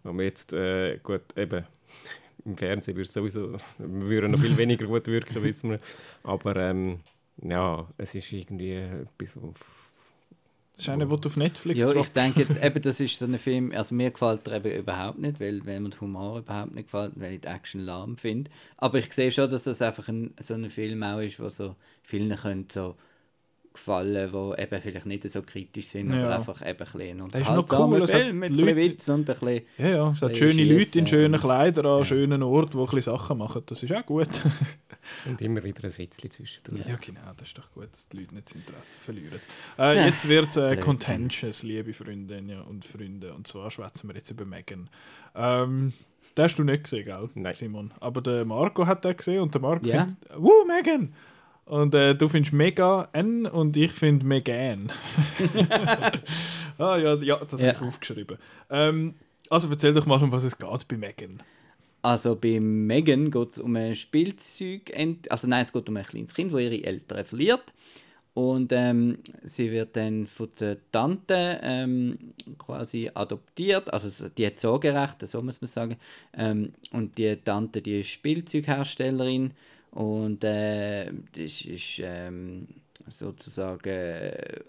Aber 0.04 0.22
jetzt, 0.24 0.52
äh, 0.52 0.98
gut, 1.02 1.22
eben, 1.38 1.66
im 2.46 2.58
Fernsehen 2.58 2.98
würde 2.98 3.08
es 3.08 3.14
sowieso, 3.14 3.54
wir 3.78 4.10
würden 4.10 4.32
noch 4.32 4.40
viel 4.40 4.58
weniger 4.58 4.86
gut 4.86 5.08
wirken, 5.08 5.42
wissen 5.44 5.72
wir. 5.72 5.78
Aber 6.24 6.58
ähm, 6.58 7.00
ja, 7.42 7.88
es 7.98 8.16
ist 8.16 8.32
irgendwie 8.34 8.74
etwas, 8.74 9.38
wo 9.42 9.54
Das 9.54 9.83
ist 10.84 10.90
einer, 10.90 11.06
der 11.06 11.18
auf 11.26 11.38
Netflix 11.38 11.80
Ja, 11.80 11.92
ich 11.94 12.10
denke 12.10 12.42
jetzt, 12.42 12.58
eben, 12.64 12.82
das 12.82 13.00
ist 13.00 13.18
so 13.18 13.26
ein 13.26 13.38
Film, 13.40 13.72
also 13.72 13.96
mir 13.96 14.12
gefällt 14.12 14.48
er 14.48 14.58
eben 14.58 14.80
überhaupt 14.80 15.20
nicht, 15.20 15.40
weil, 15.40 15.66
weil 15.66 15.80
mir 15.80 15.90
der 15.90 16.02
Humor 16.02 16.40
überhaupt 16.40 16.74
nicht 16.74 16.86
gefällt, 16.86 17.14
weil 17.16 17.34
ich 17.34 17.42
die 17.42 17.48
Action 17.48 17.82
lahm 17.82 18.18
finde. 18.18 18.52
Aber 18.78 19.00
ich 19.00 19.12
sehe 19.14 19.32
schon, 19.32 19.50
dass 19.50 19.64
das 19.64 19.82
einfach 19.82 20.08
ein, 20.08 20.34
so 20.40 20.54
ein 20.54 20.70
Film 20.70 21.04
auch 21.04 21.20
ist, 21.20 21.40
wo 21.40 21.50
so 21.50 21.76
vielen 22.04 22.36
können 22.36 22.68
so 22.72 22.96
gefallen, 23.74 24.32
die 24.32 24.62
eben 24.62 24.82
vielleicht 24.82 25.06
nicht 25.06 25.30
so 25.30 25.42
kritisch 25.42 25.88
sind 25.88 26.10
oder 26.10 26.20
Ja. 26.30 26.36
einfach 26.38 26.62
eben 26.62 26.70
ein 26.70 26.78
bisschen 26.78 27.28
Das 27.30 27.42
ist 27.42 27.50
noch 27.50 27.66
cool, 27.80 28.02
es 28.04 28.14
hat 28.14 28.22
Film 28.22 28.40
mit 28.40 28.56
Leute- 28.56 28.76
Witz 28.76 29.10
und 29.10 29.30
ein 29.30 29.36
bisschen... 29.40 29.62
Ja, 29.78 29.88
ja, 29.90 30.12
es 30.12 30.22
hat 30.22 30.38
schöne 30.38 30.64
Leute 30.64 30.74
in 30.74 30.80
schiessen 30.80 31.08
schönen 31.08 31.40
Kleidern 31.40 31.86
an 31.86 31.98
Ja. 32.00 32.06
schönen 32.06 32.44
Orten, 32.44 32.72
die 32.72 32.78
ein 32.78 32.86
bisschen 32.86 33.02
Sachen 33.14 33.38
machen. 33.38 33.64
Das 33.66 33.82
ist 33.84 33.92
auch 33.94 34.06
gut. 34.06 34.28
und 35.26 35.42
immer 35.42 35.64
wieder 35.64 35.84
ein 35.86 35.98
Witzchen 35.98 36.32
zwischendurch. 36.32 36.86
Ja, 36.88 36.96
genau, 36.98 37.22
das 37.38 37.48
ist 37.50 37.58
doch 37.58 37.72
gut, 37.74 37.90
dass 37.92 38.08
die 38.10 38.18
Leute 38.18 38.36
nicht 38.36 38.48
das 38.48 38.56
Interesse 38.56 39.00
verlieren. 39.00 39.40
Äh, 39.78 39.96
Ja. 39.98 40.06
Jetzt 40.06 40.28
wird 40.30 40.50
es 40.50 40.58
äh, 40.58 40.78
contentious, 40.78 41.64
liebe 41.64 41.94
Freundinnen 41.94 42.62
und 42.62 42.86
Freunde. 42.86 43.34
Und 43.34 43.48
zwar 43.48 43.70
schwätzen 43.72 44.08
wir 44.10 44.16
jetzt 44.16 44.30
über 44.32 44.46
Megan. 44.46 44.90
Ähm, 45.36 45.94
den 46.38 46.44
hast 46.46 46.58
du 46.58 46.64
nicht 46.64 46.84
gesehen, 46.84 47.06
gell, 47.06 47.30
Nein. 47.36 47.56
Simon? 47.56 47.92
Aber 48.00 48.22
der 48.22 48.44
Marco 48.46 48.86
hat 48.88 49.04
den 49.06 49.16
gesehen 49.18 49.42
und 49.42 49.54
der 49.54 49.62
Marco 49.62 49.86
Ja. 49.86 50.06
findet, 50.06 50.18
«Wuh, 50.38 50.66
Megan!» 50.68 51.14
Und 51.66 51.96
äh, 51.96 52.14
du 52.14 52.28
findest 52.28 52.54
Mega 52.54 53.08
N 53.14 53.46
und 53.46 53.78
ich 53.78 53.92
finde 53.92 54.26
Megan. 54.26 54.92
ah 56.78 56.98
ja, 56.98 57.16
ja, 57.16 57.38
das 57.38 57.62
Ja. 57.62 57.68
habe 57.70 57.78
ich 57.78 57.82
aufgeschrieben. 57.88 58.38
Ähm, 58.70 59.16
Also 59.50 59.70
erzähl 59.70 59.94
doch 59.94 60.06
mal, 60.06 60.22
um 60.22 60.32
was 60.32 60.44
es 60.44 60.58
geht 60.58 60.88
bei 60.88 60.98
Megan. 60.98 61.42
Also 62.02 62.36
bei 62.36 62.60
Megan 62.60 63.30
geht 63.32 63.52
es 63.52 63.60
um 63.60 63.76
ein 63.76 63.96
Spielzeug, 63.96 64.92
also 65.30 65.48
nein, 65.48 65.62
es 65.62 65.72
geht 65.72 65.88
um 65.88 65.96
ein 65.98 66.04
kleines 66.04 66.34
Kind, 66.34 66.52
das 66.54 66.60
ihre 66.60 66.84
Eltern 66.84 67.24
verliert. 67.24 67.74
Und 68.34 68.72
ähm, 68.74 69.20
sie 69.44 69.72
wird 69.72 69.96
dann 69.96 70.26
von 70.26 70.50
der 70.60 70.78
Tante 70.92 71.60
ähm, 71.62 72.18
quasi 72.58 73.10
adoptiert, 73.14 73.94
also 73.94 74.28
die 74.30 74.48
hat 74.48 74.60
Sorgerecht, 74.60 75.26
so 75.28 75.42
muss 75.44 75.62
man 75.62 75.68
sagen. 75.68 75.98
Ähm, 76.36 76.72
und 76.92 77.16
die 77.20 77.36
Tante, 77.36 77.82
die 77.82 78.00
ist 78.00 78.10
Spielzeugherstellerin 78.10 79.52
und 79.94 80.44
äh, 80.44 81.12
das 81.36 81.62
ist 81.62 82.00
ähm, 82.04 82.68
sozusagen 83.08 83.90
äh, 83.90 84.60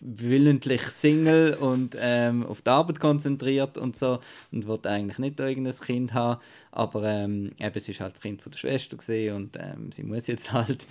willentlich 0.00 0.82
Single 0.82 1.54
und 1.54 1.96
ähm, 2.00 2.44
auf 2.44 2.62
die 2.62 2.70
Arbeit 2.70 2.98
konzentriert 2.98 3.78
und 3.78 3.96
so 3.96 4.18
und 4.50 4.66
wollte 4.66 4.90
eigentlich 4.90 5.18
nicht 5.18 5.38
irgendein 5.38 5.74
Kind 5.74 6.14
haben, 6.14 6.40
aber 6.72 7.04
ähm, 7.04 7.52
eben, 7.60 7.80
sie 7.80 7.92
ist 7.92 8.00
halt 8.00 8.14
das 8.14 8.20
Kind 8.20 8.42
von 8.42 8.50
der 8.50 8.58
Schwester 8.58 8.96
und 9.36 9.56
ähm, 9.56 9.92
sie 9.92 10.02
muss 10.02 10.26
jetzt 10.26 10.52
halt. 10.52 10.86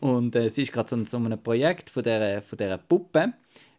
Und 0.00 0.36
äh, 0.36 0.48
sie 0.50 0.62
ist 0.62 0.72
gerade 0.72 0.88
so, 0.88 1.04
so 1.04 1.16
einem 1.16 1.42
Projekt 1.42 1.90
von 1.90 2.02
der 2.04 2.42
von 2.42 2.58
der 2.58 2.78
Puppe. 2.78 3.32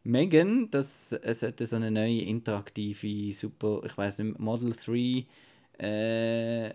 Megan, 0.04 0.70
das 0.72 1.14
es 1.14 1.44
hat 1.44 1.60
so 1.60 1.76
eine 1.76 1.92
neue 1.92 2.22
interaktive 2.22 3.34
super, 3.34 3.82
ich 3.86 3.98
weiß 3.98 4.18
nicht 4.20 4.40
Model 4.40 4.74
3 4.74 5.26
äh, 5.78 6.74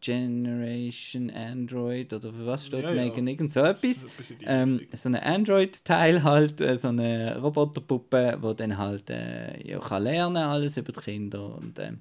Generation 0.00 1.30
Android 1.30 2.12
oder 2.12 2.32
für 2.32 2.46
was 2.46 2.66
steht 2.66 2.84
ja, 2.84 2.92
Megan? 2.92 3.26
Ja. 3.26 3.32
Irgend 3.32 3.52
so 3.52 3.60
etwas. 3.60 4.06
Ähm, 4.44 4.80
so 4.92 5.08
ein 5.08 5.16
Android-Teil 5.16 6.22
halt, 6.22 6.60
äh, 6.60 6.76
so 6.76 6.88
eine 6.88 7.38
Roboterpuppe, 7.40 8.38
die 8.42 8.56
dann 8.56 8.78
halt 8.78 9.10
äh, 9.10 9.66
ja, 9.66 9.78
kann 9.78 10.04
lernen 10.04 10.36
alles 10.36 10.76
über 10.76 10.92
die 10.92 11.00
Kinder 11.00 11.56
und, 11.56 11.78
ähm, 11.78 12.00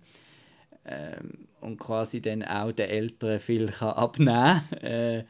ähm, 0.86 1.48
und 1.62 1.78
quasi 1.78 2.22
dann 2.22 2.44
auch 2.44 2.72
den 2.72 2.90
Eltern 2.90 3.40
viel 3.40 3.68
kann 3.68 3.90
abnehmen 3.90 4.62
äh, 4.82 5.24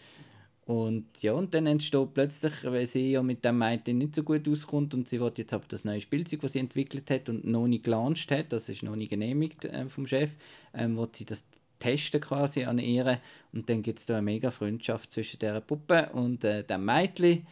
und 0.71 1.21
ja, 1.21 1.33
und 1.33 1.53
dann 1.53 1.67
entsteht 1.67 2.13
plötzlich, 2.13 2.53
weil 2.63 2.85
sie 2.85 3.11
ja 3.11 3.21
mit 3.21 3.43
dem 3.43 3.57
Mädchen 3.57 3.97
nicht 3.97 4.15
so 4.15 4.23
gut 4.23 4.47
auskommt 4.47 4.93
und 4.93 5.07
sie 5.09 5.19
will 5.19 5.31
jetzt 5.35 5.53
aber 5.53 5.65
das 5.67 5.83
neue 5.83 5.99
Spielzeug, 5.99 6.39
das 6.39 6.53
sie 6.53 6.59
entwickelt 6.59 7.09
hat 7.09 7.27
und 7.27 7.45
noch 7.45 7.67
nicht 7.67 7.83
gelauncht 7.83 8.31
hat, 8.31 8.53
das 8.53 8.69
ist 8.69 8.81
noch 8.83 8.95
nicht 8.95 9.09
genehmigt 9.09 9.65
äh, 9.65 9.89
vom 9.89 10.07
Chef, 10.07 10.31
ähm, 10.73 10.97
sie 11.13 11.25
das 11.25 11.45
testen 11.81 12.21
quasi 12.21 12.63
an 12.63 12.77
ihr. 12.77 13.19
Und 13.51 13.69
dann 13.69 13.81
gibt 13.81 13.99
es 13.99 14.05
da 14.05 14.15
eine 14.15 14.23
mega 14.23 14.51
Freundschaft 14.51 15.11
zwischen 15.11 15.39
der 15.39 15.59
Puppe 15.59 16.09
und 16.13 16.45
äh, 16.45 16.63
dem 16.63 16.85
Mädchen. 16.85 17.45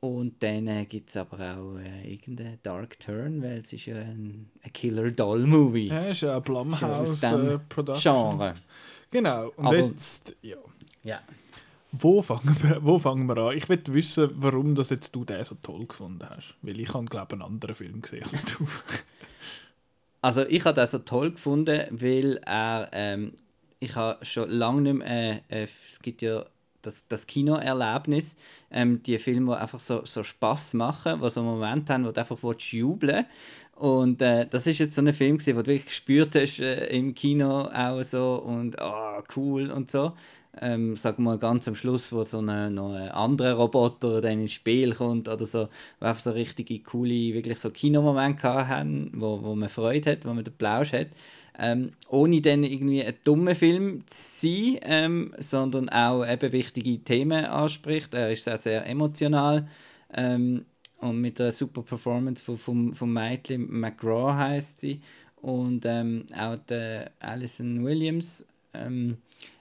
Und 0.00 0.42
dann 0.42 0.66
äh, 0.66 0.86
gibt 0.86 1.10
es 1.10 1.16
aber 1.18 1.36
auch 1.56 1.78
äh, 1.78 2.10
irgendeinen 2.10 2.58
Dark 2.62 2.98
Turn, 2.98 3.42
weil 3.42 3.58
es 3.58 3.72
ist 3.72 3.84
ja 3.84 3.96
ein, 3.96 4.50
ein 4.62 4.72
Killer-Doll-Movie. 4.72 5.88
Ja, 5.88 6.06
ist 6.06 6.22
ja 6.22 6.36
ein 6.36 6.42
Blumhouse-Production. 6.42 8.00
Genre. 8.00 8.54
Genau, 9.10 9.52
und 9.56 9.66
aber, 9.66 9.76
jetzt, 9.76 10.34
ja. 10.40 10.56
ja. 11.04 11.20
Wo 11.92 12.22
fangen, 12.22 12.56
wir, 12.62 12.82
wo 12.82 12.98
fangen 12.98 13.26
wir 13.26 13.36
an? 13.36 13.56
Ich 13.56 13.68
will 13.68 13.82
wissen, 13.88 14.30
warum 14.36 14.74
das 14.74 14.88
jetzt 14.90 15.14
du 15.14 15.24
den 15.24 15.44
so 15.44 15.56
toll 15.56 15.86
gefunden 15.86 16.26
hast. 16.30 16.54
Weil 16.62 16.80
ich 16.80 16.94
habe, 16.94 17.04
glaube 17.04 17.26
ich, 17.28 17.32
einen 17.34 17.42
anderen 17.42 17.74
Film 17.74 18.00
gesehen 18.00 18.24
als 18.30 18.44
du. 18.46 18.66
also 20.22 20.46
ich 20.46 20.64
habe 20.64 20.76
das 20.76 20.92
so 20.92 21.00
toll 21.00 21.32
gefunden, 21.32 21.82
weil 21.90 22.40
er 22.46 22.88
ähm, 22.92 23.32
ich 23.80 23.96
habe 23.96 24.24
schon 24.24 24.50
lange 24.50 24.82
nicht 24.82 24.98
mehr, 24.98 25.42
äh, 25.50 25.62
äh, 25.62 25.62
es 25.64 26.00
gibt 26.00 26.22
ja 26.22 26.44
das, 26.82 27.06
das 27.08 27.26
Kinoerlebnis, 27.26 28.36
ähm, 28.70 29.02
die 29.02 29.18
Filme, 29.18 29.54
die 29.54 29.60
einfach 29.60 29.80
so, 29.80 30.04
so 30.04 30.22
Spass 30.22 30.74
machen, 30.74 31.20
die 31.22 31.30
so 31.30 31.40
einen 31.40 31.50
Moment 31.50 31.90
haben, 31.90 32.06
wo 32.06 32.12
du 32.12 32.20
einfach 32.20 32.38
jubeln 32.58 33.26
und 33.80 34.20
äh, 34.20 34.46
das 34.46 34.66
ist 34.66 34.78
jetzt 34.78 34.94
so 34.94 35.00
ein 35.00 35.12
Film, 35.14 35.38
gewesen, 35.38 35.56
wo 35.56 35.62
du 35.62 35.68
wirklich 35.68 35.86
gespürt 35.86 36.34
hast 36.34 36.60
äh, 36.60 36.86
im 36.88 37.14
Kino 37.14 37.62
auch 37.62 38.02
so 38.02 38.34
und 38.44 38.76
oh, 38.78 39.22
cool 39.36 39.70
und 39.70 39.90
so. 39.90 40.12
Ähm, 40.60 40.96
sag 40.96 41.18
mal 41.18 41.38
ganz 41.38 41.68
am 41.68 41.76
Schluss, 41.76 42.12
wo 42.12 42.24
so 42.24 42.38
eine, 42.38 42.70
noch 42.70 42.92
ein 42.92 43.08
anderer 43.08 43.54
Roboter 43.54 44.20
dann 44.20 44.40
ins 44.40 44.52
Spiel 44.52 44.94
kommt 44.94 45.28
oder 45.28 45.46
so, 45.46 45.68
wo 46.00 46.06
einfach 46.06 46.20
so 46.20 46.32
richtige 46.32 46.80
coole, 46.80 47.32
wirklich 47.32 47.58
so 47.58 47.70
Kinomomente 47.70 48.68
haben, 48.68 49.12
wo, 49.14 49.40
wo 49.42 49.54
man 49.54 49.68
Freude 49.68 50.10
hat, 50.10 50.26
wo 50.26 50.34
man 50.34 50.44
den 50.44 50.54
Plausch 50.54 50.92
hat 50.92 51.08
ähm, 51.60 51.92
ohne 52.08 52.40
dann 52.40 52.64
irgendwie 52.64 53.04
ein 53.04 53.14
dummer 53.24 53.54
Film 53.54 54.02
zu 54.06 54.16
sein, 54.16 54.78
ähm, 54.82 55.34
sondern 55.38 55.90
auch 55.90 56.24
eben 56.24 56.52
wichtige 56.52 56.98
Themen 57.04 57.44
anspricht. 57.44 58.14
Er 58.14 58.32
ist 58.32 58.44
sehr, 58.44 58.56
sehr 58.56 58.86
emotional 58.86 59.68
ähm, 60.14 60.64
und 60.98 61.20
mit 61.20 61.40
einer 61.40 61.52
super 61.52 61.82
Performance 61.82 62.42
von, 62.42 62.56
vom, 62.56 62.94
vom 62.94 63.12
Mädchen, 63.12 63.70
McGraw 63.70 64.34
heißt 64.34 64.80
sie, 64.80 65.00
und 65.42 65.84
ähm, 65.86 66.24
auch 66.36 66.56
der 66.68 67.12
Alison 67.18 67.84
Williams. 67.84 68.46
Ähm, 68.74 69.18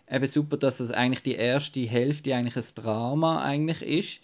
eben 0.09 0.27
super, 0.27 0.57
dass 0.57 0.79
es 0.79 0.91
eigentlich 0.91 1.23
die 1.23 1.35
erste 1.35 1.81
Hälfte 1.81 2.33
eigentlich 2.33 2.55
ein 2.57 2.75
Drama 2.75 3.43
eigentlich 3.43 3.81
ist 3.81 4.19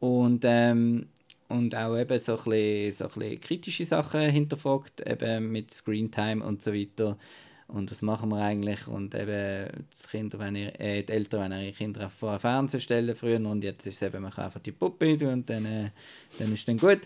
und 0.00 0.44
ähm, 0.44 1.08
und 1.52 1.74
auch 1.74 1.96
eben 1.96 2.18
so 2.18 2.32
ein 2.32 2.44
bisschen, 2.44 2.92
so 2.92 3.04
ein 3.04 3.10
bisschen 3.10 3.40
kritische 3.40 3.84
Sachen 3.84 4.20
hinterfragt, 4.22 5.06
eben 5.06 5.52
mit 5.52 5.72
Screentime 5.72 6.44
und 6.44 6.62
so 6.62 6.72
weiter. 6.72 7.18
Und 7.68 7.90
was 7.90 8.02
machen 8.02 8.30
wir 8.30 8.42
eigentlich? 8.42 8.86
Und 8.86 9.14
eben 9.14 9.68
die, 9.92 10.08
Kinder, 10.10 10.38
wenn 10.38 10.56
ihr, 10.56 10.78
äh, 10.78 11.02
die 11.02 11.12
Eltern, 11.12 11.50
wenn 11.50 11.62
ihre 11.62 11.72
Kinder 11.72 12.10
vor 12.10 12.32
den 12.32 12.40
Fernseher 12.40 12.80
stellen 12.80 13.16
früher 13.16 13.40
und 13.40 13.64
jetzt 13.64 13.86
ist 13.86 13.96
es 13.96 14.02
eben, 14.02 14.22
man 14.22 14.32
kann 14.32 14.46
einfach 14.46 14.60
die 14.60 14.72
Puppe 14.72 15.16
tun 15.16 15.28
und 15.28 15.50
dann, 15.50 15.64
äh, 15.64 15.90
dann 16.38 16.52
ist 16.52 16.68
dann 16.68 16.76
gut. 16.76 17.00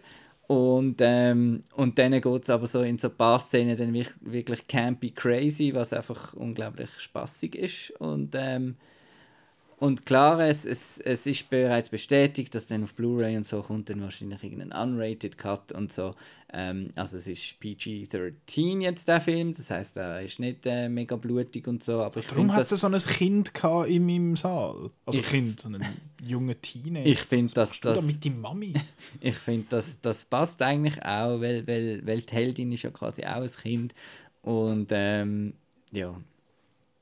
Und, 0.49 0.97
ähm, 1.01 1.61
und 1.75 1.99
dann 1.99 2.13
geht 2.13 2.43
es 2.43 2.51
aber 2.51 2.67
so 2.67 2.83
in 2.83 2.99
so 2.99 3.09
ein 3.09 3.17
paar 3.17 3.41
Szenen 3.41 3.77
dann 3.77 3.95
wirklich, 3.95 4.67
campy 4.69 5.11
crazy, 5.11 5.75
was 5.75 5.93
einfach 5.93 6.35
unglaublich 6.35 6.91
spaßig 6.99 7.57
ist. 7.57 7.91
Und 7.99 8.35
ähm, 8.37 8.77
und 9.79 10.07
klar, 10.07 10.41
es, 10.41 10.65
es, 10.65 11.01
es 11.01 11.27
ist 11.27 11.51
bereits 11.51 11.91
bestätigt, 11.91 12.55
dass 12.55 12.67
dann 12.67 12.85
auf 12.85 12.95
Blu-ray 12.95 13.37
und 13.37 13.47
so 13.47 13.61
kommt 13.61 13.91
dann 13.91 14.01
wahrscheinlich 14.01 14.43
irgendein 14.43 14.73
Unrated 14.73 15.37
Cut 15.37 15.73
und 15.73 15.93
so. 15.93 16.15
Ähm, 16.51 16.89
also 16.97 17.19
es 17.19 17.27
ist 17.27 17.61
PG-13 17.61 18.81
jetzt 18.81 19.07
der 19.07 19.21
Film, 19.21 19.53
das 19.53 19.69
heißt, 19.69 19.99
er 19.99 20.23
ist 20.23 20.39
nicht 20.39 20.65
äh, 20.65 20.89
mega 20.89 21.17
blutig 21.17 21.69
und 21.69 21.85
so. 21.85 22.01
Aber 22.01 22.23
Darum 22.23 22.55
hat 22.55 22.71
es 22.71 22.81
so 22.81 22.87
ein 22.87 22.97
Kind 22.97 23.53
in 23.87 24.07
meinem 24.07 24.37
Saal. 24.37 24.91
Also 25.05 25.21
ich, 25.21 25.27
Kind, 25.27 25.61
so 25.61 25.69
einen 25.69 25.85
jungen 26.27 26.59
Teenager. 26.62 27.07
Ich 27.07 27.21
finde, 27.21 27.53
dass 27.53 27.79
das... 27.79 27.99
Da 27.99 28.01
mit 28.01 28.25
die 28.25 28.31
Mami? 28.31 28.73
ich 29.21 29.37
finde, 29.37 29.67
das, 29.69 30.01
das 30.01 30.25
passt 30.25 30.62
eigentlich 30.62 31.03
auch, 31.03 31.39
weil, 31.43 31.67
weil, 31.67 32.07
weil 32.07 32.23
die 32.23 32.35
Heldin 32.35 32.73
ist 32.73 32.85
ja 32.85 32.91
quasi 32.91 33.25
auch 33.25 33.43
ein 33.43 33.51
Kind. 33.62 33.95
Und 34.41 34.89
ähm, 34.91 35.53
ja 35.93 36.19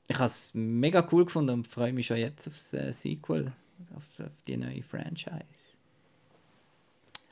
ich 0.07 0.17
habe 0.17 0.27
es 0.27 0.51
mega 0.53 1.07
cool 1.11 1.25
gefunden 1.25 1.51
und 1.51 1.67
freue 1.67 1.93
mich 1.93 2.07
schon 2.07 2.17
jetzt 2.17 2.47
aufs 2.47 2.73
äh, 2.73 2.91
Sequel, 2.93 3.51
auf, 3.95 4.03
auf, 4.19 4.31
die 4.47 4.57
neue 4.57 4.83
Franchise. 4.83 5.75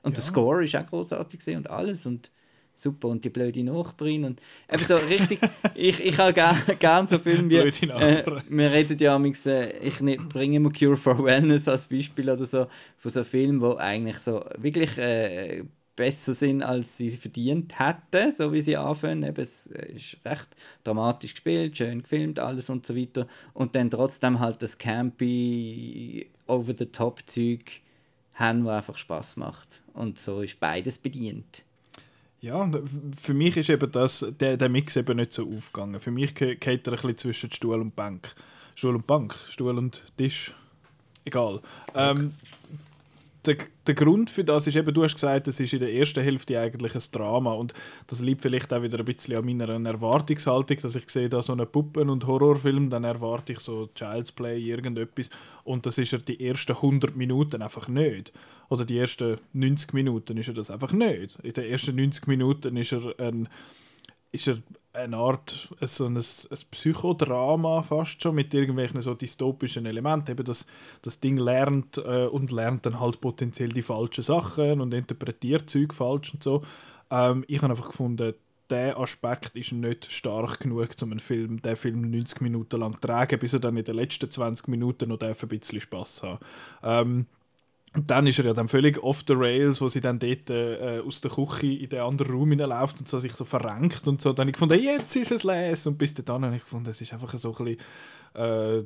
Und 0.02 0.12
ja. 0.12 0.16
der 0.16 0.24
Score 0.24 0.66
ist 0.66 0.76
auch 0.76 0.86
großartig 0.86 1.56
und 1.56 1.70
alles 1.70 2.06
und 2.06 2.32
super 2.76 3.10
und 3.10 3.24
die 3.24 3.30
blöde 3.30 3.64
Nachbarin 3.64 4.26
und 4.26 4.42
eben 4.72 4.86
so 4.86 4.96
richtig, 4.96 5.40
ich, 5.76 6.04
ich 6.04 6.18
habe 6.18 6.34
gerne 6.34 6.60
gern 6.80 7.06
so 7.06 7.20
Filme 7.20 7.50
wie, 7.50 7.58
äh, 7.58 8.42
wir 8.50 8.72
reden 8.72 8.98
ja 8.98 9.16
amigs, 9.16 9.46
äh, 9.46 9.78
ich 9.78 10.02
ne, 10.02 10.18
bringe 10.18 10.58
immer 10.58 10.72
Cure 10.72 10.98
for 10.98 11.24
Wellness 11.24 11.68
als 11.68 11.88
Beispiel 11.88 12.30
oder 12.30 12.46
so, 12.46 12.68
von 12.98 13.12
so 13.12 13.24
Filmen, 13.24 13.62
wo 13.62 13.76
eigentlich 13.76 14.18
so 14.18 14.44
wirklich 14.58 14.98
äh, 14.98 15.64
besser 15.96 16.34
sind, 16.34 16.64
als 16.64 16.98
sie 16.98 17.10
verdient 17.12 17.80
hätten, 17.80 18.32
so 18.32 18.52
wie 18.52 18.62
sie 18.62 18.78
anfangen. 18.78 19.24
Eben, 19.24 19.42
es 19.42 19.68
ist 19.68 20.18
recht 20.26 20.48
dramatisch 20.84 21.34
gespielt, 21.34 21.78
schön 21.78 22.02
gefilmt, 22.02 22.40
alles 22.40 22.70
und 22.70 22.86
so 22.86 22.96
weiter. 22.96 23.28
Und 23.54 23.76
dann 23.76 23.90
trotzdem 23.90 24.40
halt 24.40 24.62
das 24.62 24.78
campy, 24.78 26.28
over-the-top-Zeug 26.48 27.82
haben, 28.36 28.66
was 28.66 28.78
einfach 28.78 28.98
Spaß 28.98 29.38
macht. 29.38 29.82
Und 29.94 30.18
so 30.18 30.42
ist 30.42 30.60
beides 30.60 30.98
bedient. 30.98 31.64
Ja, 32.42 32.70
für 33.18 33.34
mich 33.34 33.56
ist 33.56 33.70
eben 33.70 33.90
das, 33.92 34.26
der, 34.40 34.58
der 34.58 34.68
Mix 34.68 34.98
eben 34.98 35.16
nicht 35.16 35.32
so 35.32 35.50
aufgegangen. 35.50 36.00
Für 36.00 36.12
mich 36.12 36.36
geht 36.36 36.66
er 36.66 36.74
ein 36.76 36.82
bisschen 36.82 37.18
zwischen 37.18 37.52
Stuhl 37.52 37.80
und 37.80 37.96
Bank. 37.96 38.36
Stuhl 38.76 38.96
und 38.96 39.08
Bank, 39.08 39.36
Stuhl 39.48 39.78
und 39.78 40.04
Tisch, 40.18 40.54
egal. 41.24 41.62
Ähm, 41.96 42.34
der, 43.46 43.58
der 43.88 43.96
Grund 43.96 44.30
für 44.30 44.44
das 44.44 44.68
ist 44.68 44.76
eben, 44.76 44.94
du 44.94 45.04
hast 45.04 45.16
gesagt, 45.16 45.48
es 45.48 45.60
ist 45.60 45.74
in 45.74 45.80
der 45.80 45.94
ersten 45.94 46.24
Hälfte 46.24 46.60
eigentlich 46.60 46.96
ein 46.96 47.02
Drama 47.12 47.54
und 47.54 47.74
das 48.08 48.22
liegt 48.22 48.42
vielleicht 48.42 48.72
auch 48.74 48.82
wieder 48.82 49.00
ein 49.00 49.06
bisschen 49.06 49.36
an 49.36 49.46
meiner 49.46 49.70
Erwartungshaltung, 49.70 50.78
dass 50.82 50.96
ich 50.96 51.10
sehe 51.10 51.30
da 51.30 51.42
so 51.42 51.52
einen 51.52 51.68
Puppen- 51.68 52.10
und 52.10 52.26
Horrorfilm, 52.26 52.90
dann 52.90 53.04
erwarte 53.04 53.54
ich 53.54 53.60
so 53.60 53.88
Child's 53.96 54.32
Play, 54.32 54.60
irgendetwas 54.60 55.30
und 55.64 55.86
das 55.86 55.98
ist 55.98 56.14
er 56.14 56.20
die 56.20 56.46
ersten 56.46 56.74
100 56.74 57.16
Minuten 57.16 57.62
einfach 57.62 57.88
nicht. 57.90 58.32
Oder 58.70 58.86
die 58.86 58.98
ersten 58.98 59.38
90 59.52 59.94
Minuten 59.94 60.38
ist 60.38 60.48
er 60.48 60.54
das 60.54 60.72
einfach 60.72 60.94
nicht. 60.94 61.38
In 61.44 61.54
den 61.54 61.66
ersten 61.66 61.96
90 61.96 62.28
Minuten 62.28 62.78
ist 62.78 62.94
er 62.94 63.14
ein 63.20 63.50
ist 64.32 64.48
er 64.48 64.58
eine 64.94 65.18
Art 65.18 65.74
so 65.82 66.06
ein, 66.06 66.18
ein 66.18 66.58
Psychodrama 66.72 67.82
fast 67.82 68.22
schon 68.22 68.36
mit 68.36 68.54
irgendwelchen 68.54 69.02
so 69.02 69.14
dystopischen 69.16 69.86
Elementen. 69.86 70.32
Eben 70.32 70.46
das, 70.46 70.68
das 71.02 71.20
Ding 71.20 71.38
lernt 71.38 71.98
äh, 71.98 72.28
und 72.28 72.52
lernt 72.52 72.86
dann 72.86 73.00
halt 73.00 73.20
potenziell 73.20 73.70
die 73.70 73.82
falschen 73.82 74.24
Sachen 74.24 74.82
und 74.82 74.94
interpretiert 74.94 75.70
Zeug 75.70 75.94
falsch 75.94 76.34
und 76.34 76.44
so. 76.44 76.64
Ähm, 77.10 77.44
ich 77.48 77.62
habe 77.62 77.72
einfach 77.72 77.90
gefunden, 77.90 78.34
der 78.70 78.98
Aspekt 79.00 79.56
ist 79.56 79.72
nicht 79.72 80.12
stark 80.12 80.60
genug, 80.60 80.90
um 81.02 81.12
einen 81.12 81.20
Film, 81.20 81.62
den 81.62 81.76
Film 81.76 82.10
90 82.10 82.42
Minuten 82.42 82.80
lang 82.80 82.94
zu 82.94 83.02
tragen, 83.02 83.40
bis 83.40 83.54
er 83.54 83.60
dann 83.60 83.78
in 83.78 83.84
den 83.84 83.96
letzten 83.96 84.32
20 84.32 84.68
Minuten 84.68 85.10
noch 85.10 85.20
ein 85.20 85.36
bisschen 85.48 85.82
Spass 85.82 86.24
hat. 86.24 86.40
Und 87.96 88.10
dann 88.10 88.26
ist 88.26 88.40
er 88.40 88.46
ja 88.46 88.54
dann 88.54 88.68
völlig 88.68 89.02
off 89.04 89.24
the 89.28 89.34
rails, 89.34 89.80
wo 89.80 89.88
sie 89.88 90.02
dann 90.02 90.18
dort 90.18 90.50
äh, 90.50 91.02
aus 91.06 91.22
der 91.22 91.30
Küche 91.30 91.68
in 91.68 91.90
den 91.90 92.00
anderen 92.00 92.34
Raum 92.34 92.50
hineinläuft 92.50 93.00
und 93.00 93.08
so 93.08 93.20
sich 93.20 93.34
so 93.34 93.46
verrenkt 93.46 94.08
und 94.08 94.20
so. 94.20 94.34
Dann 94.34 94.44
habe 94.44 94.50
ich 94.50 94.54
gefunden, 94.54 94.82
jetzt 94.82 95.16
ist 95.16 95.32
es 95.32 95.44
les. 95.44 95.86
Und 95.86 95.98
bis 96.00 96.16
dann 96.16 96.44
habe 96.44 96.56
ich 96.56 96.64
gefunden, 96.64 96.90
es 96.90 97.02
ist 97.02 97.14
einfach 97.14 97.38
so 97.38 97.56
ein 97.56 97.66
bisschen, 97.66 97.80
äh, 98.34 98.84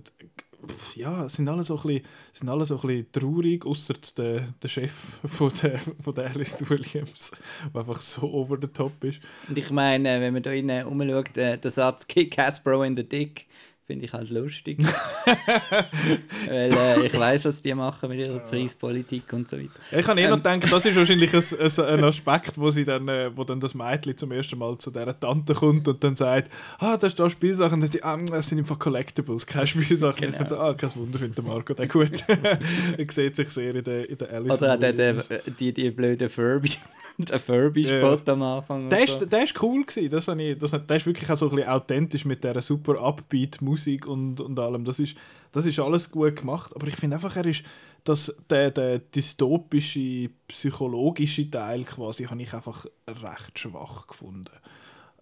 ja, 0.96 1.26
es 1.26 1.34
sind 1.34 1.48
alle 1.48 1.64
so 1.64 1.78
ein 1.78 1.84
bisschen, 1.84 2.06
sind 2.34 2.50
alle 2.50 2.66
so 2.66 2.76
ein 2.82 2.88
bisschen 2.88 3.12
traurig, 3.14 3.66
außer 3.66 3.94
der, 4.18 4.42
der 4.62 4.68
Chef 4.68 5.20
von 5.24 5.52
der, 5.62 5.80
von 6.02 6.14
der 6.14 6.30
Alice 6.30 6.58
Williams, 6.70 7.32
der 7.74 7.80
einfach 7.80 8.02
so 8.02 8.24
over 8.24 8.58
the 8.62 8.68
top 8.68 9.02
ist. 9.06 9.22
Und 9.48 9.58
ich 9.58 9.72
meine, 9.72 10.20
wenn 10.20 10.34
man 10.34 10.44
da 10.44 10.52
innen 10.52 10.86
umschaut, 10.86 11.38
äh, 11.38 11.58
der 11.58 11.72
Satz 11.72 12.06
Kick 12.08 12.38
Hasbro 12.38 12.84
in 12.84 12.98
the 12.98 13.08
Dick, 13.08 13.48
finde 13.88 14.06
ich 14.06 14.12
halt 14.12 14.30
lustig. 14.30 14.78
Weil 16.48 16.74
äh, 16.74 17.06
ich 17.06 17.18
weiß, 17.18 17.46
was 17.46 17.62
die 17.62 17.74
machen 17.74 18.10
mit 18.10 18.20
ihrer 18.20 18.40
Preispolitik 18.40 19.32
und 19.32 19.48
so 19.48 19.58
weiter. 19.58 19.70
Ja, 19.92 20.00
ich 20.00 20.08
habe 20.08 20.20
eher 20.20 20.28
ähm, 20.28 20.36
noch 20.36 20.44
gedacht, 20.44 20.72
das 20.72 20.86
ist 20.86 20.96
wahrscheinlich 20.98 21.34
ein, 21.34 21.42
ein, 21.86 22.04
Aspekt, 22.04 22.58
wo, 22.58 22.70
sie 22.70 22.84
dann, 22.84 23.08
äh, 23.08 23.32
wo 23.34 23.46
dann 23.46 23.62
das 23.62 23.74
Mädchen 23.74 24.18
zum 24.18 24.34
ersten 24.34 24.60
Mal 24.60 24.78
zu 24.78 24.92
dieser 24.92 25.18
Tante 25.18 25.54
kommt 25.54 25.88
und 25.88 26.04
dann 26.04 26.16
sagt, 26.16 26.52
ah, 26.80 26.98
da 26.98 27.08
ist 27.08 27.18
da 27.18 27.30
Spielsachen. 27.30 27.76
Und 27.76 27.82
dann 27.82 27.90
sie, 27.90 28.04
ah, 28.04 28.18
das 28.18 28.50
sind 28.50 28.60
einfach 28.60 28.78
Collectibles, 28.78 29.48
keine 29.48 29.68
Spielsachen. 29.68 30.32
Genau. 30.32 30.42
Ich 30.42 30.50
so, 30.50 30.58
ah, 30.58 30.74
kein 30.74 30.94
Wunder, 30.96 31.18
findet 31.18 31.46
Marco 31.46 31.74
der 31.74 31.88
gut. 31.88 32.26
er 32.28 33.06
sieht 33.10 33.38
sich 33.38 33.50
sehr 33.50 33.74
in 33.74 33.84
der, 33.86 34.10
in 34.10 34.18
der 34.18 34.34
Alice. 34.34 34.62
Oder 34.62 34.78
der, 34.78 34.92
der, 34.92 35.24
die, 35.60 35.74
die 35.74 35.92
blöden 35.92 36.30
Furby. 36.30 36.72
der 37.30 37.40
Furby-Spot 37.40 38.22
ja. 38.26 38.34
am 38.34 38.42
Anfang. 38.42 38.90
Der 38.90 39.04
ist, 39.04 39.20
so. 39.20 39.26
der 39.26 39.44
ist 39.44 39.62
cool 39.62 39.84
gewesen. 39.84 40.10
Das 40.10 40.28
ich, 40.28 40.58
das, 40.58 40.72
der 40.72 40.98
ist 40.98 41.06
wirklich 41.06 41.30
auch 41.30 41.38
so 41.38 41.50
ein 41.50 41.56
bisschen 41.56 41.72
authentisch 41.72 42.26
mit 42.26 42.44
dieser 42.44 42.62
super 42.62 43.02
Upbeat-Musik 43.02 44.06
und, 44.06 44.40
und 44.40 44.60
allem. 44.60 44.86
Das 44.86 45.00
ist, 45.00 45.18
das 45.52 45.66
ist 45.66 45.80
alles 45.80 46.12
gut 46.12 46.36
gemacht. 46.36 46.76
Aber 46.76 46.88
ich 46.88 46.96
finde 46.96 47.16
einfach, 47.16 47.36
er 47.36 47.46
ist 47.46 47.64
das, 48.04 48.36
der, 48.50 48.72
der 48.72 49.00
dystopische, 49.00 50.30
psychologische 50.48 51.50
Teil 51.50 51.84
quasi, 51.84 52.26
habe 52.26 52.42
ich 52.42 52.54
einfach 52.54 52.86
recht 53.08 53.60
schwach 53.60 54.08
gefunden. 54.08 54.52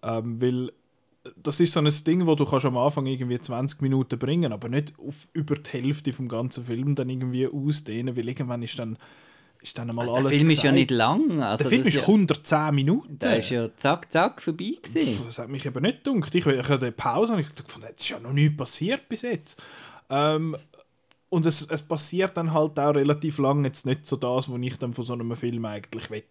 Ähm, 0.02 0.40
weil 0.40 0.70
das 1.42 1.58
ist 1.58 1.72
so 1.72 1.80
ein 1.80 1.90
Ding, 2.06 2.26
wo 2.26 2.34
du 2.34 2.44
kannst 2.44 2.66
am 2.66 2.76
Anfang 2.76 3.06
irgendwie 3.06 3.40
20 3.40 3.80
Minuten 3.82 4.18
bringen, 4.18 4.52
aber 4.52 4.68
nicht 4.68 4.92
auf 4.98 5.28
über 5.32 5.56
die 5.56 5.70
Hälfte 5.70 6.12
vom 6.12 6.28
ganzen 6.28 6.64
Film 6.64 6.94
dann 6.94 7.08
irgendwie 7.08 7.48
ausdehnen, 7.48 8.16
weil 8.16 8.28
irgendwann 8.28 8.62
ist 8.62 8.78
dann 8.78 8.96
ist 9.66 9.78
dann 9.78 9.88
mal 9.88 10.02
also 10.02 10.14
alles 10.14 10.30
Der 10.30 10.38
Film 10.38 10.48
gesagt. 10.48 10.58
ist 10.58 10.64
ja 10.64 10.72
nicht 10.72 10.90
lang. 10.90 11.42
Also 11.42 11.64
der 11.64 11.70
Film 11.70 11.86
ist 11.86 11.94
ja, 11.94 12.02
110 12.02 12.74
Minuten. 12.74 13.18
Der 13.18 13.38
ist 13.38 13.50
ja 13.50 13.68
zack, 13.76 14.10
zack 14.12 14.40
vorbei 14.40 14.74
gewesen. 14.80 15.24
Das 15.26 15.38
hat 15.38 15.48
mich 15.48 15.66
eben 15.66 15.82
nicht 15.82 16.04
gedacht. 16.04 16.34
Ich, 16.34 16.46
hatte 16.46 16.78
eine 16.78 16.92
Pause 16.92 17.34
und 17.34 17.40
ich 17.40 17.54
gefunden, 17.54 17.88
es 17.94 18.02
ist 18.02 18.08
ja 18.08 18.20
noch 18.20 18.32
nichts 18.32 18.56
passiert 18.56 19.08
bis 19.08 19.22
jetzt. 19.22 19.60
Ähm, 20.08 20.56
und 21.28 21.46
es, 21.46 21.66
es 21.68 21.82
passiert 21.82 22.36
dann 22.36 22.52
halt 22.52 22.78
auch 22.78 22.94
relativ 22.94 23.38
lang 23.38 23.64
jetzt 23.64 23.86
nicht 23.86 24.06
so 24.06 24.16
das, 24.16 24.50
was 24.50 24.60
ich 24.60 24.78
dann 24.78 24.94
von 24.94 25.04
so 25.04 25.12
einem 25.12 25.34
Film 25.34 25.64
eigentlich 25.64 26.10
will. 26.10 26.22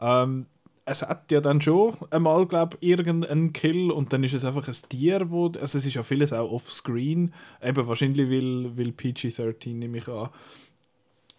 Ähm, 0.00 0.46
es 0.84 1.02
hat 1.02 1.30
ja 1.30 1.40
dann 1.40 1.60
schon 1.60 1.96
einmal, 2.10 2.46
glaube 2.46 2.76
ich, 2.80 2.88
irgendeinen 2.88 3.52
Kill 3.52 3.90
und 3.90 4.12
dann 4.12 4.24
ist 4.24 4.34
es 4.34 4.44
einfach 4.44 4.66
ein 4.66 4.76
Tier, 4.88 5.30
wo, 5.30 5.46
also 5.46 5.78
es 5.78 5.86
ist 5.86 5.94
ja 5.94 6.02
vieles 6.02 6.32
auch 6.32 6.50
offscreen, 6.50 7.32
eben 7.62 7.86
wahrscheinlich 7.86 8.28
will, 8.28 8.76
will 8.76 8.92
PG-13, 8.92 9.74
nehme 9.74 9.98
ich 9.98 10.08
an. 10.08 10.30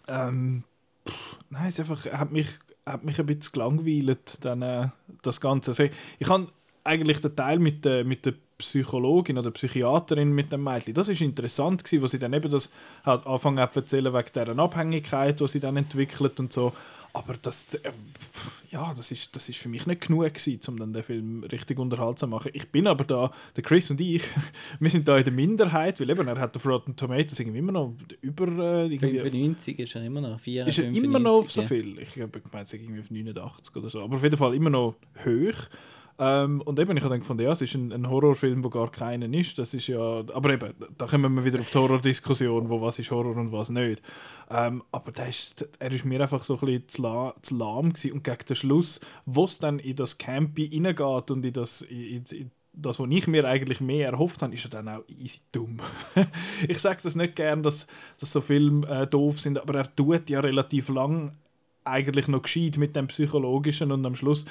Ähm, 0.08 0.64
nein, 1.50 1.68
es 1.68 1.80
einfach, 1.80 2.06
hat 2.12 2.32
mich, 2.32 2.48
hat 2.86 3.04
mich 3.04 3.20
ein 3.20 3.26
bisschen 3.26 3.52
gelangweilt, 3.54 4.44
dann, 4.46 4.62
äh, 4.62 4.88
das 5.22 5.42
Ganze. 5.42 5.72
Also, 5.72 5.84
ich 6.20 6.30
habe 6.30 6.48
eigentlich 6.84 7.22
den 7.22 7.36
Teil 7.36 7.60
mit 7.60 7.86
der, 7.86 8.04
mit 8.04 8.26
der 8.26 8.34
Psychologin 8.58 9.38
oder 9.38 9.52
Psychiaterin 9.52 10.32
mit 10.32 10.52
dem 10.52 10.64
Mädchen, 10.64 10.94
das 10.94 11.10
ist 11.10 11.22
interessant 11.22 11.84
gewesen, 11.84 12.02
wo 12.02 12.08
sie 12.08 12.20
dann 12.20 12.34
eben 12.34 12.52
das 12.52 12.72
halt 13.04 13.26
anfangen 13.26 13.68
zu 13.72 13.80
erzählen 13.80 14.14
wegen 14.14 14.32
deren 14.34 14.60
Abhängigkeit, 14.60 15.40
die 15.40 15.48
sie 15.48 15.60
dann 15.60 15.78
entwickelt 15.78 16.40
und 16.40 16.54
so. 16.54 16.72
Aber 17.16 17.36
das, 17.40 17.76
äh, 17.76 17.92
ja, 18.72 18.92
das 18.98 19.12
ist, 19.12 19.36
das 19.36 19.48
ist 19.48 19.60
für 19.60 19.70
mich 19.70 19.86
nicht 19.86 20.08
genug 20.08 20.34
gewesen, 20.34 20.60
um 20.68 20.78
dann 20.78 20.94
den 20.94 21.04
Film 21.04 21.44
richtig 21.44 21.78
unterhaltsam 21.78 22.30
zu 22.30 22.36
machen. 22.36 22.50
Ich 22.54 22.68
bin 22.70 22.88
aber 22.88 23.04
da, 23.04 23.32
der 23.56 23.64
Chris 23.64 23.92
und 23.92 24.02
ich, 24.02 24.24
wir 24.80 24.90
sind 24.90 25.08
da 25.08 25.20
in 25.20 25.24
der 25.24 25.32
Minderheit, 25.32 26.00
weil 26.00 26.10
eben, 26.10 26.28
er 26.28 26.40
hat 26.40 26.56
auf 26.56 26.66
Rotten 26.66 26.96
Tomatoes 26.96 27.40
irgendwie 27.40 27.60
immer 27.60 27.72
noch 27.72 27.94
über... 28.22 28.48
Äh, 28.48 28.86
irgendwie 28.88 29.20
95 29.20 29.78
ist 29.78 29.96
er 29.96 30.04
immer 30.04 30.22
noch, 30.22 30.40
4, 30.40 30.66
Ist 30.66 30.80
er 30.80 30.86
immer 30.86 31.20
noch 31.20 31.42
auf 31.42 31.52
so 31.52 31.62
viel? 31.62 32.00
Ich 32.00 32.20
habe 32.20 32.42
gemeint, 32.42 32.74
irgendwie 32.74 33.00
auf 33.00 33.12
89 33.12 33.76
oder 33.76 33.90
so. 33.90 34.02
Aber 34.02 34.16
auf 34.16 34.24
jeden 34.24 34.38
Fall 34.38 34.56
immer 34.56 34.72
noch 34.72 34.96
hoch. 35.24 35.70
Ähm, 36.20 36.62
und 36.62 36.80
eben, 36.80 36.96
ich 36.96 37.04
habe 37.04 37.14
dann 37.14 37.22
gefunden, 37.22 37.44
ja, 37.44 37.52
es 37.52 37.62
ist 37.62 37.74
ein, 37.74 37.92
ein, 37.92 38.10
Horrorfilm, 38.10 38.64
wo 38.64 38.70
gar 38.70 38.92
keinen 38.92 39.34
ist. 39.34 39.58
Das 39.58 39.74
ist 39.74 39.88
ja, 39.88 40.00
aber 40.00 40.52
eben, 40.52 40.74
da 40.98 41.08
kommen 41.08 41.34
wir 41.34 41.44
wieder 41.44 41.60
auf 41.60 41.70
die 41.70 41.78
Horrordiskussion, 41.78 42.70
wo 42.70 42.82
was 42.82 43.00
ist 43.00 43.10
Horror 43.10 43.36
und 43.36 43.52
was 43.52 43.70
nicht. 43.70 44.04
Ähm, 44.50 44.84
aber 44.92 45.12
der 45.12 45.30
ist, 45.30 45.68
er 45.80 45.92
ist 45.92 46.06
mir 46.06 46.22
einfach 46.22 46.44
so 46.44 46.54
ein 46.54 46.60
bisschen 46.60 46.88
zu, 46.88 47.02
la, 47.02 47.34
zu 47.42 47.58
lahm 47.58 47.94
gewesen. 47.94 48.12
und 48.12 48.24
gegen 48.24 48.46
den 48.48 48.56
Schluss, 48.56 49.00
wo 49.26 49.46
es 49.46 49.58
dann 49.58 49.80
in 49.80 49.96
das 49.96 50.18
Campy 50.18 50.70
reingeht 50.72 51.32
und 51.32 51.46
in 51.46 51.54
das, 51.54 51.82
in, 51.82 52.24
in 52.32 52.52
das, 52.74 53.00
was 53.00 53.10
ich 53.10 53.28
mir 53.28 53.48
eigentlich 53.48 53.82
mehr 53.82 54.10
erhofft 54.10 54.42
habe, 54.42 54.54
ist 54.54 54.66
er 54.66 54.70
dann 54.70 54.90
auch 54.90 55.04
easy 55.08 55.40
dumm. 55.52 55.78
ich 56.68 56.80
sage 56.80 57.02
das 57.04 57.16
nicht 57.16 57.36
gern, 57.36 57.64
dass, 57.64 57.88
dass 58.20 58.32
so 58.32 58.42
Filme 58.42 58.88
äh, 58.88 59.08
doof 59.08 59.40
sind, 59.40 59.60
aber 59.60 59.76
er 59.76 59.96
tut 59.96 60.30
ja 60.30 60.40
relativ 60.40 60.90
lang 60.90 61.38
eigentlich 61.86 62.28
noch 62.28 62.42
gescheit 62.42 62.78
mit 62.78 62.96
dem 62.96 63.08
Psychologischen 63.08 63.92
und 63.92 64.06
am 64.06 64.16
Schluss 64.16 64.46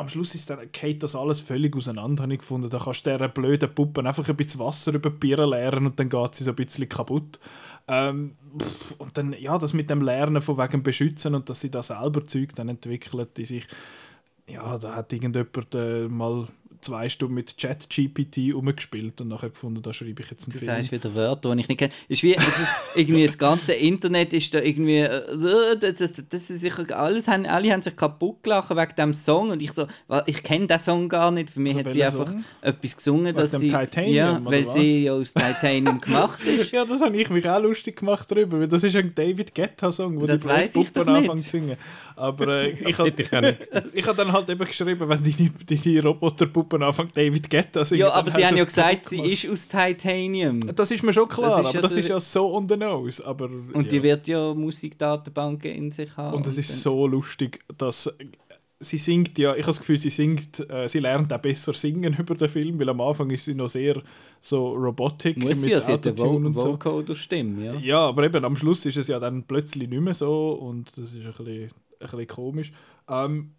am 0.00 0.08
Schluss 0.08 0.34
ist 0.34 0.50
dann, 0.50 0.58
geht 0.72 1.02
das 1.02 1.14
alles 1.14 1.40
völlig 1.40 1.76
auseinander, 1.76 2.24
habe 2.24 2.32
ich 2.34 2.40
gefunden. 2.40 2.68
Da 2.70 2.78
kannst 2.78 3.06
du 3.06 3.10
dieser 3.10 3.28
blöden 3.28 3.74
Puppe 3.74 4.04
einfach 4.04 4.28
ein 4.28 4.36
bisschen 4.36 4.60
Wasser 4.60 4.92
über 4.92 5.10
die 5.10 5.16
Bier 5.16 5.46
leeren 5.46 5.86
und 5.86 6.00
dann 6.00 6.08
geht 6.08 6.34
sie 6.34 6.44
so 6.44 6.50
ein 6.50 6.56
bisschen 6.56 6.88
kaputt. 6.88 7.38
Ähm, 7.88 8.36
und 8.98 9.16
dann, 9.16 9.34
ja, 9.38 9.58
das 9.58 9.72
mit 9.72 9.90
dem 9.90 10.02
Lernen 10.02 10.42
von 10.42 10.58
wegen 10.58 10.82
Beschützen 10.82 11.34
und 11.34 11.48
dass 11.48 11.60
sie 11.60 11.70
da 11.70 11.82
selber 11.82 12.24
Zeug 12.24 12.54
dann 12.54 12.68
entwickelt, 12.68 13.36
die 13.36 13.44
sich, 13.44 13.66
ja, 14.48 14.78
da 14.78 14.96
hat 14.96 15.12
irgendjemand 15.12 15.74
äh, 15.74 16.08
mal 16.08 16.46
zwei 16.80 17.08
Stunden 17.08 17.34
mit 17.34 17.56
ChatGPT 17.56 18.54
umgespielt 18.54 19.20
und 19.20 19.28
nachher 19.28 19.50
gefunden, 19.50 19.82
da 19.82 19.92
schreibe 19.92 20.22
ich 20.22 20.30
jetzt 20.30 20.44
einen 20.44 20.52
du 20.52 20.58
Film. 20.58 20.70
Du 20.70 20.76
sagst 20.76 20.92
wieder 20.92 21.14
Wörter, 21.14 21.54
die 21.54 21.60
ich 21.60 21.68
nicht 21.68 21.78
kenne. 21.78 21.92
Ist 22.08 22.22
wie, 22.22 22.32
ist 22.32 22.68
irgendwie 22.94 23.26
das 23.26 23.38
ganze 23.38 23.72
Internet 23.72 24.32
ist 24.32 24.54
da 24.54 24.60
irgendwie, 24.60 24.98
äh, 24.98 25.76
das, 25.78 25.94
das, 25.96 26.12
das 26.28 26.50
ist 26.50 26.60
sicher, 26.60 26.84
alles 26.98 27.28
haben, 27.28 27.46
alle 27.46 27.72
haben 27.72 27.82
sich 27.82 27.96
kaputt 27.96 28.42
gelacht 28.42 28.70
wegen 28.70 28.96
dem 28.96 29.14
Song 29.14 29.50
und 29.50 29.62
ich 29.62 29.72
so, 29.72 29.86
ich 30.26 30.42
kenne 30.42 30.66
den 30.66 30.78
Song 30.78 31.08
gar 31.08 31.30
nicht, 31.30 31.50
für 31.50 31.60
mich 31.60 31.76
also 31.76 31.86
hat 31.86 31.92
sie 31.92 32.04
einfach 32.04 32.26
Song? 32.26 32.44
etwas 32.62 32.96
gesungen, 32.96 33.34
dass 33.34 33.50
sie, 33.52 33.68
Titanium, 33.68 34.14
ja, 34.14 34.40
weil 34.44 34.66
was? 34.66 34.74
sie 34.74 35.04
ja 35.04 35.12
aus 35.12 35.34
Titanium 35.34 36.00
gemacht 36.00 36.44
ist. 36.44 36.72
ja, 36.72 36.84
das 36.84 37.00
habe 37.00 37.16
ich 37.16 37.30
mich 37.30 37.48
auch 37.48 37.62
lustig 37.62 37.96
gemacht 37.96 38.30
darüber, 38.30 38.60
weil 38.60 38.68
das 38.68 38.82
ist 38.82 38.96
ein 38.96 39.14
David 39.14 39.54
Guetta 39.54 39.92
Song, 39.92 40.20
wo 40.20 40.26
das 40.26 40.42
die 40.42 40.84
Puppen 40.84 41.08
anfangen 41.08 41.42
zu 41.42 41.50
singen. 41.50 41.76
Aber 42.20 42.48
äh, 42.48 42.70
ich 42.70 42.98
habe 43.30 43.56
ich 43.94 44.06
hab 44.06 44.16
dann 44.16 44.30
halt 44.30 44.50
eben 44.50 44.66
geschrieben, 44.66 45.08
wenn 45.08 45.22
deine, 45.22 45.50
deine 45.66 46.02
Roboterpuppen 46.02 46.82
anfangen, 46.82 47.10
David 47.14 47.48
Guetta 47.48 47.82
singen. 47.84 48.02
Ja, 48.02 48.12
aber 48.12 48.30
sie 48.30 48.44
haben 48.44 48.56
ja 48.56 48.64
gesagt, 48.64 49.08
sie 49.08 49.20
ist 49.20 49.48
aus 49.48 49.66
Titanium. 49.68 50.60
Das 50.74 50.90
ist 50.90 51.02
mir 51.02 51.14
schon 51.14 51.28
klar, 51.28 51.62
das 51.62 51.66
aber 51.66 51.74
ja 51.76 51.80
das 51.80 51.96
ist 51.96 52.08
ja 52.08 52.20
so 52.20 52.54
on 52.54 52.68
the 52.68 52.76
nose. 52.76 53.26
Aber, 53.26 53.46
und 53.46 53.74
ja. 53.74 53.82
die 53.82 54.02
wird 54.02 54.28
ja 54.28 54.52
Musikdatenbanken 54.52 55.70
in 55.70 55.92
sich 55.92 56.14
haben. 56.16 56.36
Und 56.36 56.46
es 56.46 56.58
ist 56.58 56.82
so 56.82 57.06
lustig, 57.06 57.60
dass 57.78 58.14
sie 58.80 58.98
singt 58.98 59.38
ja, 59.38 59.52
ich 59.52 59.62
habe 59.62 59.68
das 59.68 59.78
Gefühl, 59.78 59.98
sie 59.98 60.10
singt, 60.10 60.68
äh, 60.70 60.88
sie 60.88 61.00
lernt 61.00 61.32
auch 61.32 61.38
besser 61.38 61.72
singen 61.72 62.16
über 62.18 62.34
den 62.34 62.48
Film, 62.48 62.78
weil 62.78 62.88
am 62.90 63.00
Anfang 63.00 63.30
ist 63.30 63.46
sie 63.46 63.54
noch 63.54 63.68
sehr 63.68 64.02
so 64.40 64.72
robotic 64.72 65.38
Muss 65.38 65.60
mit 65.60 65.70
ja, 65.70 65.80
sie 65.80 65.92
hat 65.92 66.18
Vo 66.18 66.36
und 66.36 66.58
so. 66.58 66.72
Vocoder 66.72 67.14
Stimme, 67.14 67.64
ja. 67.64 67.74
Ja, 67.74 68.00
aber 68.08 68.24
eben 68.24 68.44
am 68.44 68.56
Schluss 68.56 68.84
ist 68.86 68.96
es 68.96 69.08
ja 69.08 69.18
dann 69.18 69.44
plötzlich 69.44 69.88
nicht 69.88 70.02
mehr 70.02 70.14
so 70.14 70.52
und 70.52 70.96
das 70.96 71.12
ist 71.12 71.14
ein 71.14 71.44
bisschen 71.44 71.70
bisschen 72.00 72.26
komisch. 72.26 72.72
Ähm, 73.08 73.54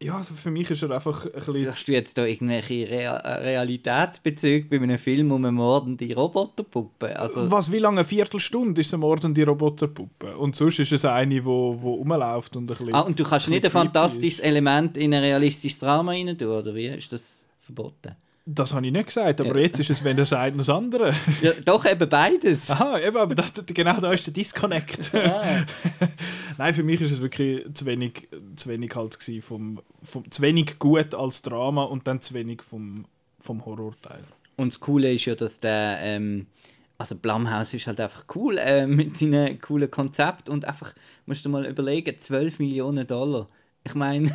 ja, 0.00 0.16
also 0.16 0.34
für 0.34 0.52
mich 0.52 0.70
ist 0.70 0.82
er 0.82 0.92
einfach 0.92 1.26
ein 1.26 1.32
bisschen... 1.32 1.64
Sagst 1.64 1.88
du 1.88 1.92
jetzt 1.92 2.16
da 2.16 2.24
irgendwelche 2.24 2.88
Real 2.88 3.16
Realitätsbezüge 3.16 4.68
bei 4.68 4.76
einem 4.80 4.98
Film 4.98 5.32
um 5.32 5.44
eine 5.44 5.50
mordende 5.50 6.14
Roboterpuppe? 6.14 7.18
Also 7.18 7.50
Was, 7.50 7.72
wie 7.72 7.80
lange? 7.80 7.98
Eine 7.98 8.04
Viertelstunde 8.04 8.80
ist 8.80 8.94
eine 8.94 9.00
mordende 9.00 9.44
Roboterpuppe. 9.44 10.36
Und 10.36 10.54
sonst 10.54 10.78
ist 10.78 10.92
es 10.92 11.04
eine, 11.04 11.34
die 11.34 11.44
wo, 11.44 11.76
wo 11.82 11.94
rumläuft 11.94 12.54
und 12.54 12.64
ein 12.64 12.66
bisschen... 12.76 12.94
Ah, 12.94 13.00
und 13.00 13.18
du 13.18 13.24
kannst 13.24 13.48
nicht 13.48 13.64
ein 13.64 13.72
fantastisches 13.72 14.38
ist. 14.38 14.44
Element 14.44 14.96
in 14.96 15.12
ein 15.12 15.20
realistisches 15.20 15.80
Drama 15.80 16.12
rein 16.12 16.38
tun, 16.38 16.48
oder 16.48 16.72
wie? 16.76 16.86
Ist 16.86 17.12
das 17.12 17.48
verboten? 17.58 18.14
Das 18.50 18.72
habe 18.72 18.86
ich 18.86 18.92
nicht 18.92 19.08
gesagt, 19.08 19.42
aber 19.42 19.56
ja. 19.56 19.64
jetzt 19.64 19.78
ist 19.78 19.90
es, 19.90 20.02
wenn 20.02 20.16
er 20.16 20.24
sagt, 20.24 20.58
das 20.58 20.70
andere. 20.70 21.14
Ja, 21.42 21.52
doch, 21.66 21.84
eben 21.84 22.08
beides. 22.08 22.70
Aha, 22.70 22.98
eben, 22.98 23.18
aber 23.18 23.34
das, 23.34 23.52
genau 23.66 24.00
da 24.00 24.10
ist 24.12 24.26
der 24.26 24.32
Disconnect. 24.32 25.10
Ah. 25.18 25.66
Nein, 26.58 26.74
für 26.74 26.82
mich 26.82 27.00
ist 27.02 27.10
es 27.10 27.20
wirklich 27.20 27.66
zu 27.74 27.84
wenig, 27.84 28.28
zu 28.56 28.70
wenig 28.70 28.94
halt 28.94 29.18
vom, 29.42 29.82
vom, 30.02 30.30
zu 30.30 30.42
wenig 30.42 30.78
gut 30.78 31.14
als 31.14 31.42
Drama 31.42 31.84
und 31.84 32.06
dann 32.06 32.20
zu 32.20 32.32
wenig 32.34 32.62
vom, 32.62 33.04
vom 33.38 33.64
Horrorteil. 33.66 34.24
Und 34.56 34.72
das 34.72 34.80
Coole 34.80 35.12
ist 35.12 35.26
ja, 35.26 35.34
dass 35.34 35.60
der, 35.60 35.98
ähm, 36.00 36.46
also 36.96 37.16
Blumhouse 37.16 37.74
ist 37.74 37.86
halt 37.86 38.00
einfach 38.00 38.24
cool 38.34 38.56
äh, 38.58 38.86
mit 38.86 39.18
seinem 39.18 39.60
coolen 39.60 39.90
Konzept 39.90 40.48
und 40.48 40.64
einfach, 40.64 40.94
musst 41.26 41.44
du 41.44 41.50
mal 41.50 41.66
überlegen, 41.66 42.18
12 42.18 42.58
Millionen 42.60 43.06
Dollar. 43.06 43.48
Ich 43.84 43.94
meine 43.94 44.34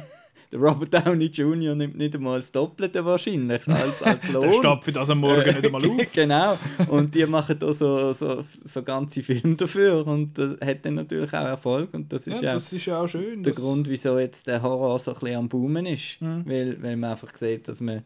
der 0.54 0.62
Robert 0.62 0.94
Downey 0.94 1.26
Jr. 1.26 1.76
nimmt 1.76 1.98
nicht 1.98 2.16
einmal 2.16 2.38
das 2.38 2.52
Doppelte 2.52 3.04
wahrscheinlich 3.04 3.68
als, 3.68 4.04
als 4.04 4.30
Lohn. 4.32 4.44
Der 4.44 4.54
stapft 4.54 4.96
das 4.96 5.10
am 5.10 5.20
Morgen 5.20 5.44
nicht 5.44 5.66
einmal 5.66 5.84
auf. 5.84 6.12
genau. 6.14 6.58
Und 6.88 7.16
die 7.16 7.26
machen 7.26 7.58
da 7.58 7.74
so, 7.74 8.14
so, 8.14 8.44
so 8.64 8.84
ganze 8.84 9.24
Filme 9.24 9.56
dafür 9.56 10.06
und 10.06 10.38
das 10.38 10.58
hat 10.64 10.86
dann 10.86 10.96
natürlich 10.96 11.34
auch 11.34 11.46
Erfolg 11.46 11.94
und 11.94 12.12
das 12.14 12.28
ist 12.28 12.42
Ja, 12.42 12.50
ja, 12.50 12.54
das 12.54 12.72
ist 12.72 12.86
ja 12.86 13.02
auch 13.02 13.08
schön. 13.08 13.42
der 13.42 13.54
Grund, 13.54 13.90
wieso 13.90 14.20
jetzt 14.20 14.48
der 14.48 14.62
Horror 14.62 15.00
so 15.00 15.12
ein 15.12 15.20
bisschen 15.20 15.38
am 15.38 15.50
Boomen 15.50 15.86
ist. 15.88 16.22
Mhm. 16.22 16.44
Weil, 16.46 16.82
weil 16.82 16.98
man 16.98 17.12
einfach 17.12 17.36
sieht, 17.36 17.68
dass 17.68 17.82
man... 17.82 18.04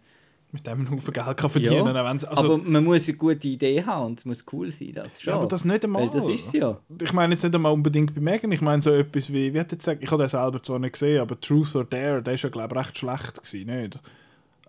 mit 0.51 0.65
dem 0.65 0.79
einen 0.79 0.91
Haufen 0.91 1.13
Geld 1.13 1.37
kann 1.37 1.49
verdienen 1.49 1.93
Ja, 1.93 2.03
also, 2.03 2.27
aber 2.27 2.57
man 2.57 2.83
muss 2.83 3.07
eine 3.07 3.17
gute 3.17 3.47
Idee 3.47 3.83
haben 3.83 4.07
und 4.07 4.19
es 4.19 4.25
muss 4.25 4.45
cool 4.51 4.71
sein, 4.71 4.93
das 4.93 5.21
schon. 5.21 5.31
ja, 5.31 5.37
aber 5.37 5.47
das 5.47 5.65
nicht 5.65 5.83
einmal. 5.83 6.03
Weil 6.03 6.21
das 6.21 6.29
ist 6.29 6.53
ja. 6.53 6.77
Ich 7.01 7.13
meine 7.13 7.33
jetzt 7.33 7.43
nicht 7.43 7.53
einmal 7.53 7.73
unbedingt 7.73 8.15
bei 8.15 8.21
Megan, 8.21 8.51
ich 8.51 8.61
meine 8.61 8.81
so 8.81 8.91
etwas 8.91 9.31
wie, 9.31 9.53
wie 9.53 9.59
hat 9.59 9.71
jetzt 9.71 9.83
gesagt, 9.83 10.03
ich 10.03 10.09
habe 10.09 10.23
den 10.23 10.29
selber 10.29 10.63
zwar 10.63 10.79
nicht 10.79 10.93
gesehen, 10.93 11.19
aber 11.21 11.39
Truth 11.39 11.75
or 11.75 11.83
Dare, 11.83 12.23
der 12.23 12.35
ist 12.35 12.43
ja 12.43 12.49
glaube 12.49 12.75
ich 12.75 12.79
recht 12.79 12.97
schlecht 12.97 13.43
gewesen, 13.43 13.65
nicht? 13.65 13.99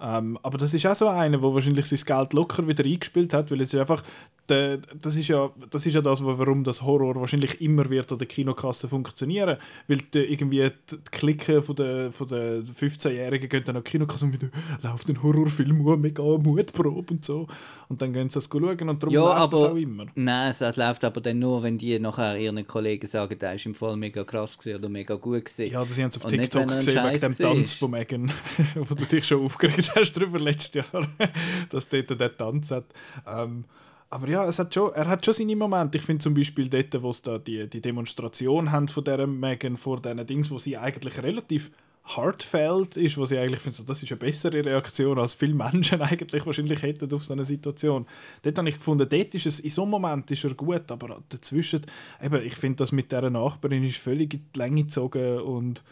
Ähm, 0.00 0.38
aber 0.42 0.58
das 0.58 0.74
ist 0.74 0.86
auch 0.86 0.94
so 0.94 1.08
einer, 1.08 1.38
der 1.38 1.54
wahrscheinlich 1.54 1.86
sein 1.86 2.00
Geld 2.04 2.32
locker 2.32 2.66
wieder 2.66 2.84
eingespielt 2.84 3.32
hat, 3.32 3.50
weil 3.50 3.60
es 3.60 3.72
ist 3.72 3.80
einfach, 3.80 4.02
der, 4.48 4.78
das 5.00 5.16
ist 5.16 5.28
ja 5.28 5.50
das 5.70 5.86
ist 5.86 5.94
ja 5.94 6.00
das, 6.00 6.24
warum 6.24 6.64
das 6.64 6.82
Horror 6.82 7.14
wahrscheinlich 7.16 7.60
immer 7.60 7.88
wird 7.90 8.10
an 8.12 8.18
der 8.18 8.28
Kinokasse 8.28 8.88
funktionieren, 8.88 9.56
weil 9.86 9.98
die, 10.14 10.18
irgendwie 10.20 10.70
die, 10.90 10.96
die 10.96 11.10
Klicken 11.10 11.62
von 11.62 11.76
der, 11.76 12.12
von 12.12 12.28
der 12.28 12.62
15-Jährigen 12.62 13.48
gehen 13.48 13.64
dann 13.64 13.76
an 13.76 13.84
die 13.84 13.90
Kinokasse 13.90 14.24
und 14.24 14.32
wieder 14.32 14.48
läuft 14.82 15.08
ein 15.08 15.22
Horrorfilm, 15.22 15.86
oh, 15.86 15.96
mega 15.96 16.22
Mutprobe 16.22 17.12
und 17.14 17.24
so 17.24 17.46
und 17.88 18.00
dann 18.02 18.12
gehen 18.12 18.28
sie 18.28 18.34
das 18.34 18.48
schauen 18.50 18.88
und 18.88 19.02
darum 19.02 19.14
Ja, 19.14 19.38
läuft 19.40 19.52
das 19.52 19.62
aber- 19.62 19.72
auch 19.72 19.76
immer. 19.76 20.06
Nein, 20.14 20.50
es 20.50 20.60
läuft 20.76 21.04
aber 21.04 21.20
dann 21.20 21.38
nur, 21.38 21.62
wenn 21.62 21.78
die 21.78 21.98
nachher 21.98 22.38
ihren 22.38 22.66
Kollegen 22.66 23.06
sagen, 23.06 23.38
der 23.38 23.54
ist 23.54 23.66
im 23.66 23.74
Fall 23.74 23.96
mega 23.96 24.24
krass 24.24 24.58
gewesen 24.58 24.78
oder 24.78 24.88
mega 24.88 25.14
gut 25.14 25.44
gewesen. 25.44 25.72
Ja, 25.72 25.84
das 25.84 25.98
haben 25.98 26.10
sie 26.10 26.18
auf 26.18 26.24
Und 26.24 26.30
nicht, 26.32 26.52
TikTok 26.52 26.62
ein 26.70 26.78
gesehen, 26.78 27.04
wegen 27.04 27.20
dem 27.20 27.30
gesehen 27.30 27.46
Tanz 27.46 27.72
von 27.74 27.90
Megan, 27.90 28.30
wo 28.74 28.94
du 28.94 29.04
dich 29.04 29.24
schon 29.26 29.44
aufgeregt 29.44 29.90
hast 29.94 30.12
darüber 30.16 30.38
letztes 30.38 30.74
Jahr, 30.92 31.06
dass 31.70 31.88
dort 31.88 32.18
der 32.20 32.36
Tanz 32.36 32.70
hat. 32.70 32.86
Ähm, 33.26 33.64
aber 34.10 34.28
ja, 34.28 34.46
es 34.46 34.58
hat 34.58 34.72
schon, 34.72 34.92
er 34.92 35.06
hat 35.06 35.24
schon 35.24 35.34
seine 35.34 35.56
Momente. 35.56 35.98
Ich 35.98 36.04
finde 36.04 36.22
zum 36.22 36.34
Beispiel 36.34 36.68
dort, 36.68 37.02
wo 37.02 37.10
es 37.10 37.22
da 37.22 37.38
die, 37.38 37.68
die 37.68 37.80
Demonstration 37.80 38.72
haben 38.72 38.88
von 38.88 39.04
dieser 39.04 39.26
Megan 39.26 39.76
vor 39.76 40.00
diesen 40.00 40.26
Dings, 40.26 40.50
wo 40.50 40.58
sie 40.58 40.76
eigentlich 40.76 41.22
relativ 41.22 41.70
heartfelt 42.16 42.96
ist, 42.96 43.18
wo 43.18 43.26
sie 43.26 43.38
eigentlich 43.38 43.60
findet, 43.60 43.76
so, 43.76 43.84
das 43.84 44.02
ist 44.02 44.10
eine 44.10 44.18
bessere 44.18 44.64
Reaktion, 44.64 45.18
als 45.18 45.34
viele 45.34 45.54
Menschen 45.54 46.00
eigentlich 46.02 46.46
wahrscheinlich 46.46 46.82
hätten 46.82 47.12
auf 47.12 47.24
so 47.24 47.34
eine 47.34 47.44
Situation. 47.44 48.06
Dort 48.42 48.56
habe 48.58 48.68
ich 48.68 48.76
gefunden, 48.76 49.06
dort 49.08 49.34
ist 49.34 49.46
es, 49.46 49.60
in 49.60 49.70
so 49.70 49.82
einem 49.82 49.90
Moment 49.90 50.30
ist 50.30 50.44
er 50.44 50.54
gut, 50.54 50.90
aber 50.90 51.22
dazwischen, 51.28 51.82
eben, 52.22 52.42
ich 52.44 52.54
finde, 52.54 52.76
das 52.76 52.92
mit 52.92 53.12
dieser 53.12 53.28
Nachbarin 53.28 53.84
ist 53.84 53.98
völlig 53.98 54.34
in 54.34 54.46
die 54.54 54.58
Länge 54.58 54.82
gezogen 54.84 55.40
und 55.40 55.82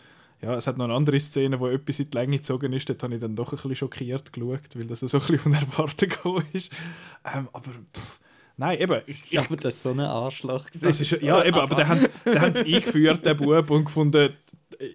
ja, 0.43 0.55
es 0.55 0.67
hat 0.67 0.77
noch 0.77 0.85
eine 0.85 0.95
andere 0.95 1.19
Szene, 1.19 1.59
wo 1.59 1.69
etwas 1.69 2.01
in 2.01 2.11
die 2.11 2.17
Länge 2.17 2.37
gezogen 2.37 2.73
ist, 2.73 2.89
dort 2.89 3.03
habe 3.03 3.15
ich 3.15 3.21
dann 3.21 3.37
doch 3.37 3.53
ein 3.53 3.57
bisschen 3.57 3.77
schockiert 3.77 4.33
geschaut, 4.33 4.77
weil 4.77 4.87
das 4.87 5.01
so 5.01 5.07
ein 5.07 5.27
bisschen 5.27 5.41
unerwartet 5.53 6.11
gekommen 6.11 6.45
ist. 6.53 6.73
Ähm, 7.25 7.49
aber 7.53 7.71
pff, 7.95 8.21
nein, 8.57 8.79
eben, 8.79 9.01
ich, 9.07 9.23
ich, 9.31 9.39
aber 9.39 9.57
das 9.57 9.75
ist 9.75 9.83
so 9.83 9.91
ein 9.91 10.01
Arschloch. 10.01 10.67
das 10.71 11.01
ist, 11.01 11.23
ja, 11.23 11.45
eben, 11.45 11.59
aber 11.59 11.75
dann 11.75 11.89
haben 11.89 12.01
haben 12.39 12.55
sie 12.55 12.75
eingeführt, 12.75 13.25
den 13.25 13.37
Bub, 13.37 13.71
und 13.71 13.87
gefunden, 13.87 14.35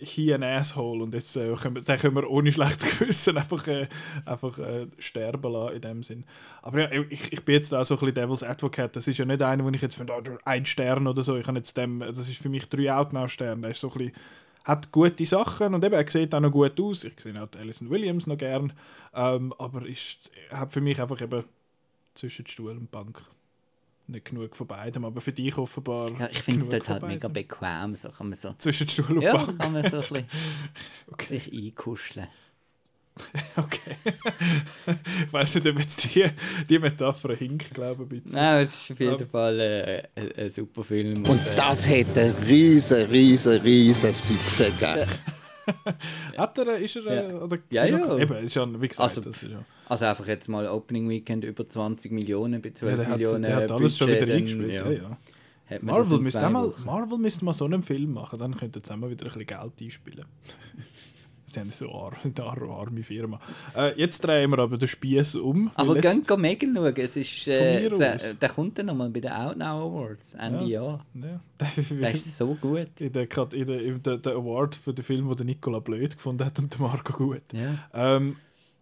hier 0.02 0.36
ein 0.36 0.44
Asshole. 0.44 1.04
Und 1.04 1.14
jetzt 1.14 1.36
äh, 1.36 1.54
können 1.56 1.76
wir, 1.76 1.82
den 1.82 1.98
können 1.98 2.16
wir 2.16 2.30
ohne 2.30 2.52
schlechtes 2.52 3.00
Gewissen 3.00 3.38
einfach, 3.38 3.68
äh, 3.68 3.88
einfach 4.26 4.58
äh, 4.60 4.88
sterben 4.98 5.52
lassen, 5.52 5.76
in 5.76 5.82
dem 5.82 6.04
Sinn. 6.04 6.26
Aber 6.62 6.82
ja, 6.82 7.02
ich, 7.10 7.32
ich 7.32 7.44
bin 7.44 7.56
jetzt 7.56 7.74
auch 7.74 7.84
so 7.84 7.96
ein 7.96 8.00
bisschen 8.00 8.16
Devil's 8.16 8.44
Advocate. 8.44 8.96
Das 8.96 9.08
ist 9.08 9.18
ja 9.18 9.26
nicht 9.26 9.42
einer, 9.42 9.64
wo 9.64 9.70
ich 9.70 9.82
jetzt 9.82 9.96
finde, 9.96 10.14
oh, 10.14 10.38
ein 10.46 10.66
Stern 10.66 11.08
oder 11.08 11.24
so. 11.24 11.38
Ich 11.38 11.48
habe 11.48 11.58
jetzt 11.58 11.76
dem, 11.78 12.00
das 12.00 12.20
ist 12.20 12.42
für 12.42 12.50
mich 12.50 12.68
drei 12.70 12.94
Outnow-Sterne. 12.94 13.62
Der 13.62 13.72
ist 13.72 13.82
so 13.82 13.92
ein 13.92 13.98
bisschen, 13.98 14.14
hat 14.64 14.92
gute 14.92 15.26
Sachen 15.26 15.74
und 15.74 15.84
eben, 15.84 15.96
er 15.96 16.08
sieht 16.10 16.34
auch 16.36 16.40
noch 16.40 16.52
gut 16.52 16.80
aus. 16.80 17.04
Ich 17.04 17.20
sehe 17.20 17.42
auch 17.42 17.48
Alison 17.58 17.90
Williams 17.90 18.28
noch 18.28 18.38
gern. 18.38 18.74
Ähm, 19.14 19.54
aber 19.58 19.86
ist, 19.86 20.32
hat 20.52 20.72
für 20.72 20.82
mich 20.82 21.02
einfach 21.02 21.20
eben 21.22 21.44
zwischen 22.14 22.46
Stuhl 22.48 22.72
und 22.72 22.92
Bank 22.92 23.22
nicht 24.08 24.26
genug 24.26 24.56
von 24.56 24.68
beidem. 24.68 25.06
Aber 25.06 25.22
für 25.22 25.32
dich 25.32 25.58
offenbar. 25.58 26.12
Ja, 26.20 26.30
ich 26.30 26.42
finde 26.42 26.62
es 26.62 26.70
dort 26.70 26.90
halt 26.90 27.04
mega 27.04 27.28
bequem. 27.28 27.96
So 27.96 28.10
kann 28.10 28.30
man 28.30 28.38
so, 28.38 28.54
Zwischen 28.58 28.88
Stuhl 28.88 29.18
und 29.18 29.22
ja, 29.22 29.34
Bank. 29.34 29.60
kann 29.60 29.74
man 29.74 29.90
so 29.90 29.98
ein 29.98 30.02
bisschen 30.08 30.26
Okay. 31.12 31.40
sich 31.40 31.54
einkuscheln. 31.54 32.28
Okay. 33.58 33.96
ich 35.28 35.34
weiß 35.34 35.56
nicht, 35.56 35.68
ob 35.68 35.80
jetzt 35.80 36.16
die, 36.16 36.26
die 36.70 36.80
Metapher 36.80 37.36
hinkt, 37.36 37.74
glaube 37.74 38.04
ich, 38.04 38.10
ein 38.18 38.22
bisschen. 38.22 38.40
Nein, 38.40 38.64
es 38.66 38.74
ist 38.74 38.92
auf 38.92 39.00
jeden 39.00 39.20
Ja. 39.20 39.26
Fall 39.26 39.60
äh, 39.60 40.04
ein, 40.16 40.32
ein 40.38 40.50
super 40.50 40.84
Film. 40.84 41.24
Und 41.26 41.40
äh, 41.48 41.56
das 41.56 41.88
hätte 41.88 42.22
einen 42.22 42.36
riesen, 42.48 43.06
riesen, 43.08 43.62
riesen 43.62 44.14
Success 44.16 44.72
gegeben. 44.80 45.10
Hat 46.38 46.58
er, 46.58 46.78
ist 46.78 46.96
er, 46.96 47.06
äh, 47.08 47.30
Ja. 47.32 47.38
oder 47.40 47.58
Ja, 47.70 47.86
ja. 47.86 48.18
Eben, 48.18 48.34
ist 48.46 48.56
ja, 48.56 48.82
wie 48.82 48.88
gesagt, 48.88 49.02
Also, 49.02 49.22
das 49.22 49.44
ist 49.44 49.52
ja. 49.52 49.64
Also 49.88 50.06
einfach 50.06 50.28
jetzt 50.28 50.48
mal 50.48 50.68
Opening 50.68 51.10
Weekend 51.10 51.44
über 51.44 51.68
20 51.68 52.12
Millionen 52.12 52.62
bei 52.62 52.72
12 52.72 52.92
Ja, 52.92 52.98
der, 53.04 53.10
Millionen 53.18 53.44
der 53.44 53.56
hat 53.58 53.72
alles 53.72 53.98
schon 53.98 54.08
Budget, 54.08 54.22
wieder 54.22 54.34
dann, 54.34 54.38
eingespielt. 54.38 55.02
Ja. 55.04 55.18
Ja, 55.70 55.78
Marvel, 55.82 56.20
müsste 56.20 56.50
mal. 56.50 56.74
Marvel 56.86 57.18
müsste 57.18 57.46
mal 57.46 57.54
so 57.54 57.64
einen 57.66 57.82
Film 57.84 58.14
machen, 58.14 58.40
dann 58.40 58.56
könnte 58.58 58.80
ihr 58.80 58.84
zusammen 58.84 59.10
wieder 59.10 59.26
ein 59.26 59.32
bisschen 59.32 59.46
Geld 59.46 59.82
einspielen. 59.82 60.26
Sie 61.54 61.60
haben 61.60 61.70
so 61.70 61.92
ar 61.92 62.12
eine 62.24 62.46
ar 62.46 62.62
arme 62.62 63.04
Firma. 63.04 63.40
Äh, 63.76 64.00
jetzt 64.00 64.20
drehen 64.22 64.50
wir 64.52 64.60
aber 64.60 64.78
den 64.78 64.88
Spieß 64.88 65.36
um. 65.36 65.70
Aber 65.76 65.96
gehen 65.96 66.22
Megan 66.38 66.76
schauen, 66.76 66.94
es 66.98 67.18
ist, 67.18 67.48
äh, 67.48 67.58
Von 67.58 67.84
mir 67.92 67.98
der, 68.00 68.16
aus. 68.16 68.36
der 68.42 68.50
kommt 68.50 68.78
dann 68.80 68.86
nochmal 68.88 69.10
bei 69.10 69.20
den 69.20 69.32
Outnow 69.32 69.66
Awards 69.66 70.34
Ende 70.36 70.66
Jahr. 70.66 71.06
Ja, 71.14 71.40
Der 72.02 72.14
ist 72.14 72.38
so 72.38 72.56
gut. 72.56 73.00
in 73.00 73.12
der, 73.12 73.28
in 73.54 73.66
der, 73.66 73.82
in 73.82 74.02
der, 74.04 74.18
der 74.18 74.34
Award 74.34 74.76
für 74.76 74.94
den 74.94 75.04
Film, 75.04 75.28
den 75.28 75.38
der 75.38 75.46
Nicola 75.46 75.80
blöd 75.80 76.16
gefunden 76.16 76.46
hat 76.46 76.58
und 76.60 76.74
der 76.74 76.82
Marco 76.82 77.14
gut. 77.14 77.42
Ja. 77.54 77.90
Ähm, 77.94 78.38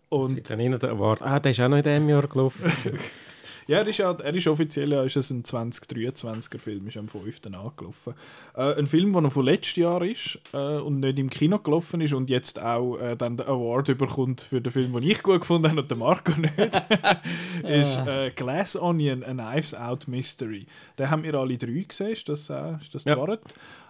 Das 0.10 0.20
und 0.20 0.36
wird 0.36 0.50
dann 0.50 0.80
der 0.80 0.90
Award. 0.92 1.22
Ah, 1.22 1.40
der 1.40 1.52
ist 1.52 1.60
auch 1.60 1.68
noch 1.70 1.78
in 1.78 1.84
diesem 1.84 2.08
Jahr 2.10 2.28
gelaufen. 2.28 2.72
Ja, 3.68 3.80
er 3.80 3.88
ist, 3.88 3.98
ja, 3.98 4.12
er 4.12 4.34
ist 4.34 4.48
offiziell 4.48 4.92
ja, 4.92 5.04
ist 5.04 5.16
es 5.16 5.30
ein 5.30 5.44
2023er 5.44 6.60
Film, 6.60 6.88
ist 6.88 6.98
am 6.98 7.08
5. 7.08 7.42
angelaufen. 7.46 8.14
Äh, 8.56 8.76
ein 8.80 8.88
Film, 8.88 9.14
der 9.14 9.22
noch 9.22 9.32
von 9.32 9.46
letztes 9.46 9.76
Jahr 9.78 10.02
ist 10.02 10.40
äh, 10.54 10.58
und 10.78 11.00
nicht 11.00 11.20
im 11.20 11.30
Kino 11.30 11.60
gelaufen 11.60 12.02
ist 12.02 12.14
und 12.14 12.30
jetzt 12.30 12.62
auch 12.62 12.98
äh, 12.98 13.16
dann 13.16 13.38
den 13.38 13.48
Award 13.48 13.90
überkommt 13.90 14.42
für 14.42 14.62
den 14.62 14.72
Film, 14.72 14.94
den 14.94 15.04
ich 15.04 15.22
gut 15.24 15.42
gefunden 15.42 15.70
habe 15.70 15.82
und 15.82 15.90
der 15.90 15.98
Marco 15.98 16.32
nicht, 16.40 16.54
ist 17.64 17.98
äh, 18.08 18.32
Glass 18.36 18.76
Onion, 18.76 19.24
A 19.24 19.34
Knives 19.34 19.74
Out 19.74 20.08
Mystery. 20.08 20.66
Den 20.98 21.10
haben 21.10 21.24
wir 21.24 21.34
alle 21.36 21.58
drei 21.58 21.84
gesehen, 21.88 22.12
ist 22.12 22.28
das, 22.30 22.50
äh, 22.50 22.76
ist 22.82 22.94
das 22.96 23.04
Ja. 23.06 23.18
Wahrheit? 23.18 23.42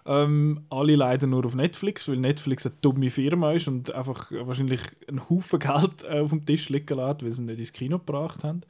Ähm, 0.06 0.62
alle 0.70 0.96
leider 0.96 1.28
nur 1.28 1.46
auf 1.46 1.56
Netflix, 1.56 2.08
weil 2.08 2.18
Netflix 2.18 2.66
eine 2.66 2.74
dumme 2.82 3.10
Firma 3.10 3.52
ist 3.52 3.68
und 3.68 3.94
einfach 3.94 4.32
wahrscheinlich 4.32 4.82
einen 5.08 5.30
Haufen 5.30 5.60
Geld 5.60 6.04
äh, 6.10 6.22
auf 6.22 6.30
dem 6.32 6.46
Tisch 6.46 6.70
liegen 6.70 6.98
lässt, 6.98 7.24
weil 7.24 7.32
sie 7.34 7.42
ihn 7.42 7.46
nicht 7.46 7.60
ins 7.60 7.74
Kino 7.74 8.00
gebracht 8.00 8.44
haben. 8.44 8.62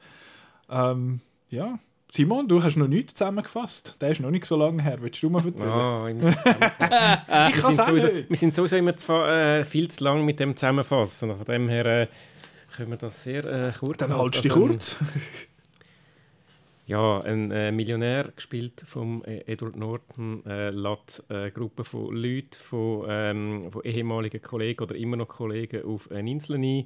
Ähm, 0.70 1.20
ja, 1.48 1.78
Simon, 2.12 2.48
du 2.48 2.62
hast 2.62 2.76
noch 2.76 2.88
nichts 2.88 3.14
zusammengefasst. 3.14 3.96
Der 4.00 4.10
ist 4.10 4.20
noch 4.20 4.30
nicht 4.30 4.44
so 4.44 4.56
lange 4.56 4.82
her. 4.82 4.98
Willst 5.00 5.22
du 5.22 5.30
mal 5.30 5.44
erzählen? 5.44 6.20
Zusammenfassen. 6.20 6.20
ich 6.28 6.48
wir, 7.28 7.50
kann 7.50 7.52
sind 7.52 7.74
sagen. 7.74 8.00
sowieso, 8.00 8.08
wir 8.28 8.36
sind 8.36 8.54
sowieso 8.54 8.76
immer 8.76 8.96
zu, 8.96 9.12
äh, 9.12 9.64
viel 9.64 9.88
zu 9.90 10.02
lang 10.04 10.24
mit 10.24 10.40
dem 10.40 10.56
Zusammenfassen. 10.56 11.36
Von 11.36 11.44
dem 11.46 11.68
her 11.68 11.86
äh, 11.86 12.06
können 12.76 12.90
wir 12.90 12.96
das 12.98 13.22
sehr 13.22 13.44
äh, 13.44 13.72
kurz 13.78 13.98
Dann 13.98 14.10
halten. 14.10 14.22
haltst 14.22 14.44
du 14.44 14.48
dich 14.48 14.52
Also, 14.52 14.66
kurz. 14.66 14.96
Ja, 16.86 17.20
ein 17.20 17.52
äh, 17.52 17.70
Millionär 17.70 18.32
gespielt 18.34 18.82
vom 18.84 19.22
äh, 19.24 19.44
Edward 19.46 19.76
Norton 19.76 20.44
äh, 20.44 20.70
lässt 20.70 21.22
eine 21.30 21.52
Gruppe 21.52 21.84
von 21.84 22.16
Leuten, 22.16 22.48
von, 22.60 23.06
ähm, 23.08 23.70
von 23.70 23.84
ehemaligen 23.84 24.42
Kollegen 24.42 24.82
oder 24.82 24.96
immer 24.96 25.16
noch 25.16 25.28
Kollegen 25.28 25.84
auf 25.84 26.10
eine 26.10 26.28
Insel 26.28 26.56
ein. 26.58 26.84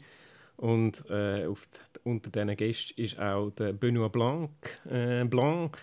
Und 0.56 1.04
äh, 1.10 1.46
auf, 1.46 1.66
unter 2.04 2.30
diesen 2.30 2.56
Gästen 2.56 3.00
ist 3.00 3.18
auch 3.18 3.50
der 3.50 3.72
Benoit 3.72 4.12
Blanc, 4.12 4.50
äh, 4.88 5.24
Blanc 5.24 5.76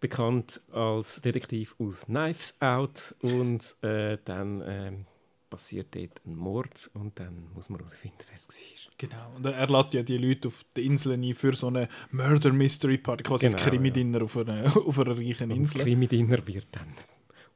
bekannt 0.00 0.60
als 0.72 1.20
Detektiv 1.22 1.74
aus 1.78 2.06
Knives 2.06 2.54
Out. 2.60 3.14
Und 3.22 3.76
äh, 3.82 4.18
dann 4.24 4.62
ähm, 4.66 5.06
passiert 5.50 5.94
dort 5.94 6.20
ein 6.24 6.34
Mord 6.34 6.90
und 6.94 7.18
dann 7.20 7.48
muss 7.54 7.68
man 7.68 7.78
herausfinden, 7.80 8.16
wer 8.26 8.34
es 8.34 8.48
war. 8.48 8.92
Genau. 8.96 9.32
Und 9.36 9.44
er 9.46 9.66
lädt 9.68 9.94
ja 9.94 10.02
die 10.02 10.16
Leute 10.18 10.48
auf 10.48 10.64
die 10.76 10.86
Insel 10.86 11.12
ein 11.12 11.34
für 11.34 11.52
so 11.54 11.66
eine 11.66 11.88
Murder 12.10 12.52
Mystery 12.52 12.98
Party, 12.98 13.22
quasi 13.22 13.46
Genau, 13.46 13.58
ein 13.58 13.64
Krimi-Dinner 13.64 14.22
auf, 14.22 14.36
einer, 14.38 14.76
auf 14.86 14.98
einer 14.98 15.16
reichen 15.18 15.50
Und 15.50 15.60
das 15.62 15.74
Insel. 15.74 15.80
Krimi-Dinner 15.82 16.46
wird 16.46 16.68
dann 16.72 16.88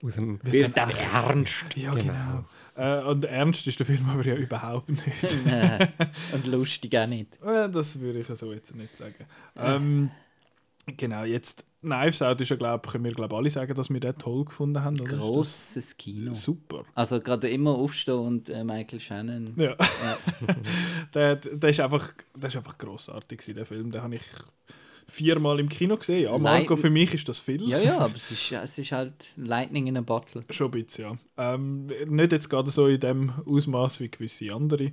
aus 0.03 0.15
dem... 0.17 0.39
Wird 0.43 0.77
dann 0.77 0.91
ernst. 0.91 1.77
Ja, 1.77 1.95
Genau. 1.95 2.13
genau. 2.13 2.45
Äh, 2.77 3.03
und 3.05 3.25
ernst 3.25 3.67
ist 3.67 3.79
der 3.79 3.87
Film 3.87 4.09
aber 4.09 4.25
ja 4.25 4.35
überhaupt 4.37 4.91
nicht. 4.91 5.47
Nein. 5.47 5.89
Und 6.33 6.47
lustig 6.47 6.97
auch 6.97 7.07
nicht. 7.07 7.43
Äh, 7.43 7.71
das 7.71 7.99
würde 8.01 8.21
ich 8.21 8.27
so 8.27 8.53
jetzt 8.53 8.75
nicht 8.75 8.95
sagen. 8.97 9.25
Ähm, 9.57 10.11
genau, 10.97 11.25
jetzt 11.25 11.65
Knives 11.81 12.21
Out 12.21 12.41
ist 12.41 12.51
ja, 12.51 12.57
glaube 12.57 12.89
können 12.89 13.05
wir 13.05 13.13
glaub, 13.13 13.33
alle 13.33 13.49
sagen, 13.49 13.75
dass 13.75 13.89
wir 13.89 14.01
den 14.01 14.19
toll 14.19 14.45
gefunden 14.45 14.83
haben. 14.83 15.01
Oder? 15.01 15.17
Grosses 15.17 15.97
Kino. 15.97 16.35
Super. 16.35 16.85
Also 16.95 17.19
gerade 17.19 17.49
immer 17.49 17.71
aufstehen 17.71 18.19
und 18.19 18.51
äh, 18.51 18.63
Michael 18.63 19.01
Shannon. 19.01 19.55
Ja. 19.57 19.75
der, 21.15 21.37
der, 21.37 21.71
ist 21.71 21.81
einfach, 21.81 22.13
der 22.35 22.49
ist 22.49 22.57
einfach 22.57 22.77
grossartig 22.77 23.43
der 23.55 23.65
Film. 23.65 23.91
Den 23.91 24.03
habe 24.03 24.17
ich 24.17 24.25
viermal 25.09 25.61
im 25.61 25.69
Kino 25.69 25.97
gesehen. 25.97 26.25
Ja, 26.25 26.37
Marco, 26.39 26.75
Leid- 26.75 26.81
für 26.81 26.91
mich 26.91 27.15
ist 27.15 27.29
das 27.29 27.39
viel. 27.39 27.69
Ja, 27.69 27.79
ja, 27.79 27.99
aber 27.99 28.15
es 28.17 28.31
ist, 28.31 28.53
es 28.53 28.79
ist 28.79 28.93
halt 28.93 29.27
Lightning 29.37 29.87
in 29.87 29.97
a 29.97 30.01
Bottle. 30.01 30.43
Schon 30.51 30.73
ein 30.73 30.83
bisschen, 30.85 31.05
ja. 31.37 31.55
Ähm, 31.55 31.87
nicht 32.07 32.33
jetzt 32.33 32.49
gerade 32.51 32.71
so 32.71 32.87
in 32.89 33.01
dem 33.01 33.33
Ausmaß 33.47 34.01
wie 34.01 34.11
gewisse 34.11 34.53
andere 34.53 34.93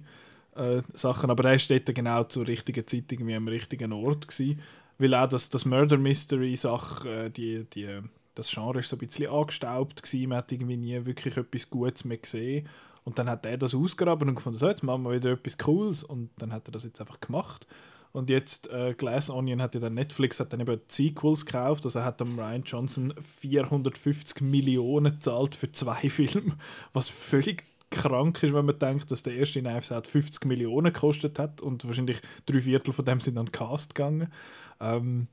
äh, 0.55 0.81
Sachen, 0.93 1.29
aber 1.29 1.45
er 1.49 1.55
ist 1.55 1.69
dort 1.71 1.93
genau 1.93 2.23
zur 2.25 2.47
richtigen 2.47 2.85
Zeit 2.85 3.11
irgendwie 3.11 3.35
am 3.35 3.47
richtigen 3.47 3.91
Ort 3.91 4.27
gewesen. 4.27 4.59
Weil 4.99 5.15
auch 5.15 5.27
das, 5.27 5.49
das 5.49 5.65
Murder 5.65 5.97
Mystery 5.97 6.55
Sache, 6.55 7.09
äh, 7.09 7.29
die, 7.31 7.65
die, 7.65 7.87
das 8.35 8.51
Genre 8.51 8.79
ist 8.79 8.89
so 8.89 8.95
ein 8.95 8.99
bisschen 8.99 9.31
angestaubt 9.31 10.03
gewesen. 10.03 10.29
Man 10.29 10.37
hat 10.37 10.51
irgendwie 10.51 10.77
nie 10.77 11.03
wirklich 11.05 11.35
etwas 11.37 11.69
Gutes 11.69 12.05
mehr 12.05 12.17
gesehen. 12.17 12.67
Und 13.03 13.17
dann 13.19 13.27
hat 13.29 13.45
er 13.45 13.57
das 13.57 13.73
ausgraben 13.75 14.29
und 14.29 14.35
gefunden, 14.35 14.59
so, 14.59 14.67
jetzt 14.67 14.83
machen 14.83 15.03
wir 15.03 15.11
wieder 15.13 15.31
etwas 15.31 15.57
Cooles. 15.57 16.03
Und 16.03 16.29
dann 16.37 16.53
hat 16.53 16.67
er 16.67 16.71
das 16.71 16.83
jetzt 16.83 17.01
einfach 17.01 17.19
gemacht. 17.19 17.65
Und 18.13 18.29
jetzt, 18.29 18.69
äh, 18.69 18.93
Glass 18.93 19.31
Onion 19.31 19.61
hat 19.61 19.73
ja 19.73 19.81
dann 19.81 19.95
Netflix 19.95 20.39
hat 20.39 20.53
dann 20.53 20.59
eben 20.59 20.79
Sequels 20.87 21.47
gekauft. 21.47 21.83
Also 21.83 21.99
er 21.99 22.05
hat 22.05 22.19
dem 22.19 22.37
Ryan 22.39 22.61
Johnson 22.63 23.13
450 23.19 24.41
Millionen 24.41 25.13
gezahlt 25.13 25.55
für 25.55 25.71
zwei 25.71 25.95
Filme. 26.09 26.55
Was 26.93 27.09
völlig 27.09 27.65
krank 27.89 28.41
ist, 28.43 28.53
wenn 28.53 28.65
man 28.65 28.77
denkt, 28.77 29.09
dass 29.09 29.23
der 29.23 29.35
erste 29.35 29.61
Knives 29.61 29.91
Out 29.91 30.07
50 30.07 30.45
Millionen 30.45 30.93
gekostet 30.93 31.39
hat 31.39 31.61
und 31.61 31.85
wahrscheinlich 31.85 32.21
drei 32.45 32.61
Viertel 32.61 32.93
von 32.93 33.05
dem 33.05 33.19
sind 33.19 33.37
an 33.37 33.51
Cast 33.51 33.95
gegangen. 33.95 34.31
Ähm, 34.79 35.27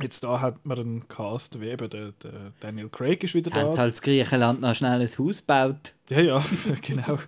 jetzt 0.00 0.24
da 0.24 0.40
hat 0.42 0.66
man 0.66 0.78
einen 0.78 1.08
Cast, 1.08 1.60
wie 1.60 1.68
eben 1.68 1.88
der, 1.88 2.12
der 2.12 2.52
Daniel 2.60 2.90
Craig 2.90 3.24
ist 3.24 3.34
wieder 3.34 3.50
Jetzt 3.50 3.64
da. 3.64 3.72
sie 3.72 3.80
halt 3.80 4.02
Griechenland 4.02 4.60
noch 4.60 4.74
schnell 4.74 5.00
ein 5.00 5.08
Haus 5.18 5.38
gebaut. 5.38 5.94
Ja, 6.10 6.20
ja, 6.20 6.44
genau. 6.82 7.18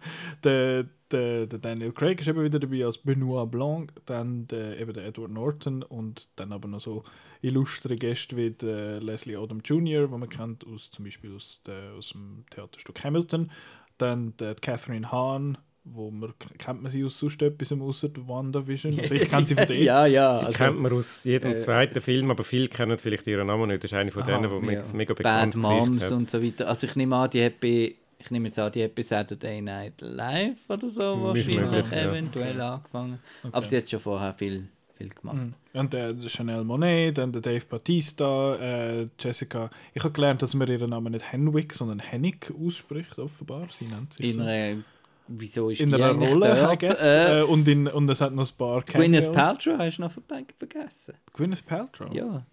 Der, 0.44 0.86
der, 1.10 1.46
der 1.46 1.58
Daniel 1.58 1.92
Craig 1.92 2.20
ist 2.20 2.28
eben 2.28 2.42
wieder 2.42 2.58
dabei 2.58 2.84
als 2.84 2.98
Benoit 2.98 3.50
Blanc, 3.50 3.92
dann 4.06 4.46
der, 4.48 4.78
eben 4.80 4.92
der 4.92 5.06
Edward 5.06 5.30
Norton 5.30 5.82
und 5.82 6.28
dann 6.36 6.52
aber 6.52 6.68
noch 6.68 6.80
so 6.80 7.04
illustre 7.42 7.96
Gäste 7.96 8.36
wie 8.36 8.50
der 8.50 9.00
Leslie 9.00 9.36
Odom 9.36 9.60
Jr., 9.64 10.08
den 10.08 10.18
man 10.20 10.28
kennt 10.28 10.66
aus, 10.66 10.90
zum 10.90 11.04
Beispiel 11.04 11.34
aus, 11.34 11.62
der, 11.66 11.92
aus 11.96 12.10
dem 12.10 12.44
Theaterstück 12.50 13.02
Hamilton. 13.04 13.50
Dann 13.98 14.36
der 14.38 14.54
Catherine 14.56 15.10
Hahn, 15.12 15.56
wo 15.84 16.10
man, 16.10 16.34
kennt 16.58 16.82
man 16.82 16.90
sie 16.90 17.04
aus 17.04 17.18
sonst 17.18 17.40
etwas 17.42 17.72
außer 17.72 18.08
WandaVision? 18.16 18.98
Also 18.98 19.14
ich 19.14 19.28
kenne 19.28 19.46
sie 19.46 19.54
von 19.54 19.64
dort. 19.68 19.78
ja, 19.78 20.06
ja. 20.06 20.40
Die 20.40 20.46
Also, 20.46 20.58
kennt 20.58 20.80
man 20.80 20.92
aus 20.92 21.22
jedem 21.24 21.52
äh, 21.52 21.58
zweiten 21.60 22.00
Film, 22.00 22.30
aber 22.30 22.42
viele 22.42 22.66
kennen 22.68 22.98
vielleicht 22.98 23.26
ihren 23.28 23.46
Namen 23.46 23.68
nicht. 23.68 23.84
Das 23.84 23.92
ist 23.92 23.96
eine 23.96 24.10
von 24.10 24.22
Aha, 24.24 24.38
denen, 24.40 24.60
die 24.60 24.66
ja. 24.66 24.72
jetzt 24.72 24.94
mega 24.94 25.14
Bad 25.14 25.50
bekannt 25.50 25.56
Moms 25.56 26.04
hat. 26.04 26.12
und 26.12 26.28
so 26.28 26.42
weiter. 26.42 26.68
Also 26.68 26.86
ich 26.88 26.96
nehme 26.96 27.14
an, 27.16 27.30
die 27.30 27.44
hat 27.44 27.60
bei, 27.60 27.94
ich 28.18 28.30
nehme 28.30 28.48
jetzt 28.48 28.58
an, 28.58 28.72
die 28.72 28.86
bei 28.88 29.02
Saturday 29.02 29.60
Night 29.60 30.00
Live 30.00 30.58
oder 30.68 30.88
so 30.90 31.14
Ist 31.14 31.46
wahrscheinlich 31.48 31.56
möglich, 31.60 31.90
ja. 31.92 32.10
eventuell 32.10 32.60
angefangen. 32.60 33.18
Aber 33.52 33.66
sie 33.66 33.76
hat 33.76 33.88
schon 33.90 34.00
vorher 34.00 34.32
viel, 34.32 34.68
viel 34.96 35.08
gemacht. 35.10 35.36
Mhm. 35.36 35.54
Und 35.74 35.92
der, 35.92 36.12
der 36.14 36.28
Chanel 36.28 36.64
Monet, 36.64 37.18
dann 37.18 37.30
der 37.32 37.42
Dave 37.42 37.64
Bautista, 37.68 38.54
äh, 38.56 39.08
Jessica. 39.18 39.68
Ich 39.92 40.02
habe 40.02 40.12
gelernt, 40.12 40.40
dass 40.42 40.54
man 40.54 40.66
ihren 40.68 40.90
Namen 40.90 41.12
nicht 41.12 41.30
Henwick, 41.32 41.72
sondern 41.74 41.98
Hennig 41.98 42.50
ausspricht, 42.58 43.18
offenbar. 43.18 43.66
Sie 43.70 43.84
nennt 43.86 44.12
sich 44.14 44.26
In 44.26 44.32
so. 44.32 44.40
einer, 44.42 44.82
wieso 45.28 45.68
ist 45.70 45.80
in 45.80 45.88
die 45.88 45.94
einer 45.96 46.12
Rolle, 46.12 46.76
guess. 46.80 47.02
Äh, 47.02 47.40
Äh, 47.40 47.42
und, 47.42 47.68
in, 47.68 47.86
und 47.88 48.08
es 48.08 48.20
hat 48.22 48.32
noch 48.34 48.50
ein 48.50 48.56
paar 48.56 48.82
Gwyneth. 48.82 49.32
Paltrow 49.32 49.76
hast 49.78 49.98
du 49.98 50.02
noch 50.02 50.12
ver- 50.12 50.22
vergessen. 50.56 51.14
Gwyneth 51.34 51.66
Paltrow? 51.66 52.12
Ja. 52.14 52.46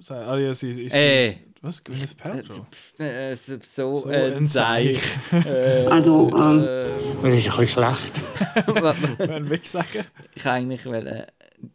So, 0.00 0.14
Ah 0.14 0.36
ja, 0.38 0.54
sie 0.54 0.70
ist... 0.84 0.94
Äh, 0.94 1.36
Was? 1.60 1.82
Gwyneth 1.82 2.16
Paltrow? 2.16 2.64
äh, 3.00 3.34
so, 3.34 3.58
so 3.62 4.04
ein 4.08 4.44
Zeich. 4.46 5.00
Äh, 5.32 5.86
Also, 5.86 6.30
ähm, 6.36 6.60
äh, 6.60 6.84
Das 7.22 7.34
ist 7.34 7.50
ein 7.50 7.56
bisschen 7.56 7.68
schlecht. 7.68 8.20
Willst 9.48 9.74
du 9.74 9.78
sagen? 9.78 10.06
ich 10.34 10.46
eigentlich 10.46 10.86
wollte. 10.86 11.26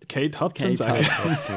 Kate 0.07 0.39
Hudson 0.39 0.75
Kate 0.75 1.03
sagen. 1.03 1.05
Hudson. 1.05 1.55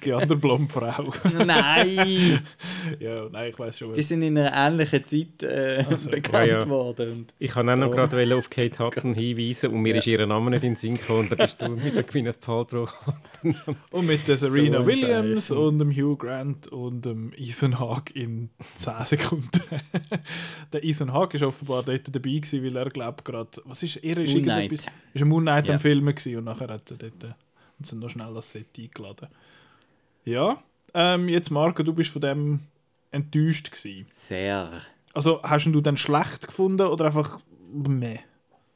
Die 0.04 0.12
andere 0.12 0.38
Blondfrau. 0.38 1.12
Nein! 1.46 2.40
ja, 3.00 3.28
nein, 3.30 3.50
ich 3.50 3.58
weiß 3.58 3.78
schon. 3.78 3.94
Die 3.94 4.02
sind 4.02 4.22
in 4.22 4.36
einer 4.38 4.52
ähnlichen 4.54 5.04
Zeit 5.06 5.42
äh, 5.42 5.84
so. 5.96 6.10
bekannt 6.10 6.46
Ja, 6.48 6.58
ja. 6.60 6.68
worden. 6.68 7.26
Ich 7.38 7.50
kann 7.52 7.68
auch 7.70 7.76
noch 7.76 7.88
Oh. 7.88 7.90
gerade 7.90 8.36
auf 8.36 8.50
Kate 8.50 8.78
Hudson 8.84 9.14
hinweisen 9.14 9.70
und 9.70 9.80
mir 9.80 9.92
Ja. 9.94 9.98
ist 9.98 10.06
ihr 10.06 10.26
Name 10.26 10.50
nicht 10.50 10.64
in 10.64 10.70
den 10.72 10.76
Sinn 10.76 10.96
gekommen. 10.98 11.20
Und 11.20 11.32
da 11.32 11.36
bist 11.44 11.60
du 11.62 11.68
mit 11.68 11.94
der 11.94 12.02
Gwyneth 12.02 12.40
Paltrow. 12.40 12.92
Und 13.92 14.06
mit 14.06 14.26
der 14.28 14.36
Serena 14.36 14.78
So 14.80 14.86
Williams 14.86 15.50
und 15.50 15.78
dem 15.78 15.90
Hugh 15.92 16.16
Grant 16.16 16.68
und 16.68 17.04
dem 17.04 17.32
Ethan 17.36 17.78
Hawke 17.78 18.12
in 18.14 18.50
10 18.74 18.92
Sekunden. 19.04 19.48
der 20.72 20.84
Ethan 20.84 21.12
Hawke 21.12 21.36
ist 21.36 21.42
offenbar 21.42 21.82
dort 21.82 22.08
dabei 22.14 22.30
gewesen, 22.30 22.64
weil 22.64 22.76
er 22.76 22.90
glaubt 22.90 23.24
gerade, 23.24 23.50
was 23.64 23.82
ist, 23.82 23.96
er 23.96 24.18
ist 24.18 24.34
Moon 24.34 24.44
irgendetwas, 24.44 24.82
Knight. 24.86 24.94
ist 25.14 25.22
ein 25.22 25.28
Moon 25.28 25.42
Knight 25.42 25.68
Ja. 25.68 25.74
am 25.74 25.80
Filmen 25.80 26.14
gewesen 26.14 26.36
und 26.38 26.44
nachher 26.44 26.68
hat 26.68 26.90
er 26.90 26.96
dort 26.96 27.36
sie 27.84 27.96
ihn 27.96 28.00
noch 28.00 28.10
schnell 28.10 28.34
als 28.34 28.52
Set 28.52 28.66
eingeladen. 28.78 29.28
Ja, 30.24 30.62
ähm, 30.94 31.28
jetzt 31.28 31.50
Marco, 31.50 31.82
du 31.82 31.92
bist 31.92 32.10
von 32.10 32.20
dem 32.22 32.60
enttäuscht 33.10 33.70
gewesen. 33.70 34.06
Sehr. 34.12 34.80
Also 35.14 35.42
hast 35.42 35.64
du 35.66 35.70
ihn 35.70 35.82
dann 35.82 35.96
schlecht 35.96 36.46
gefunden 36.46 36.86
oder 36.86 37.06
einfach 37.06 37.38
meh? 37.72 38.18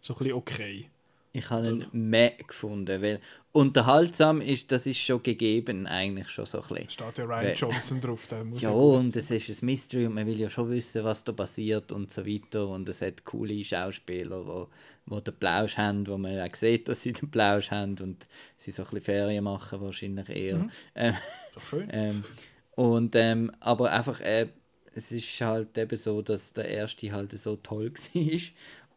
So 0.01 0.15
ein 0.15 0.19
bisschen 0.19 0.35
okay. 0.35 0.89
Ich 1.35 1.49
habe 1.49 1.69
ihn 1.69 1.87
mehr 1.93 2.33
gefunden, 2.47 3.01
weil 3.01 3.19
unterhaltsam 3.53 4.43
ist, 4.43 4.71
das 4.71 4.87
ist 4.87 4.99
schon 4.99 5.23
gegeben, 5.23 5.87
eigentlich 5.87 6.29
schon 6.29 6.45
so 6.45 6.61
ein 6.61 6.69
bisschen. 6.69 6.91
Steht 6.91 7.19
ja 7.19 7.25
Ryan 7.25 7.47
Äh, 7.47 7.53
Johnson 7.55 8.01
drauf, 8.03 8.27
der 8.27 8.45
muss 8.45 8.61
Ja, 8.61 8.71
und 8.71 9.17
es 9.17 9.31
ist 9.31 9.63
ein 9.63 9.67
Mystery 9.67 10.07
und 10.07 10.15
man 10.15 10.27
will 10.27 10.39
ja 10.39 10.51
schon 10.51 10.69
wissen, 10.69 11.05
was 11.05 11.25
da 11.25 11.33
passiert 11.33 11.91
und 11.91 12.13
so 12.13 12.27
weiter. 12.27 12.69
Und 12.69 12.87
es 12.89 13.01
hat 13.01 13.25
coole 13.25 13.65
Schauspieler, 13.65 14.47
wo, 14.47 14.69
wo 15.07 15.21
den 15.21 15.35
Plausch 15.35 15.77
haben, 15.79 16.07
wo 16.07 16.17
man 16.17 16.39
auch 16.41 16.55
sieht, 16.55 16.89
dass 16.89 17.03
sie 17.03 17.13
den 17.13 17.31
Plausch 17.31 17.71
haben 17.71 17.97
und 18.01 18.29
sie 18.57 18.71
so 18.71 18.83
ein 18.83 18.87
bisschen 18.87 19.03
Ferien 19.03 19.45
machen 19.45 19.81
wahrscheinlich 19.81 20.29
eher. 20.29 20.69
Ähm, 20.95 21.15
Ist 21.15 21.57
doch 21.57 21.65
schön. 21.65 21.89
ähm, 21.93 22.25
und, 22.73 23.15
ähm, 23.17 23.53
aber 23.61 23.93
einfach, 23.93 24.21
äh, 24.21 24.49
es 24.95 25.13
ist 25.13 25.41
halt 25.41 25.77
eben 25.77 25.97
so, 25.99 26.23
dass 26.23 26.53
der 26.53 26.69
erste 26.69 27.13
halt 27.13 27.39
so 27.39 27.57
toll 27.57 27.93
war. 28.15 28.41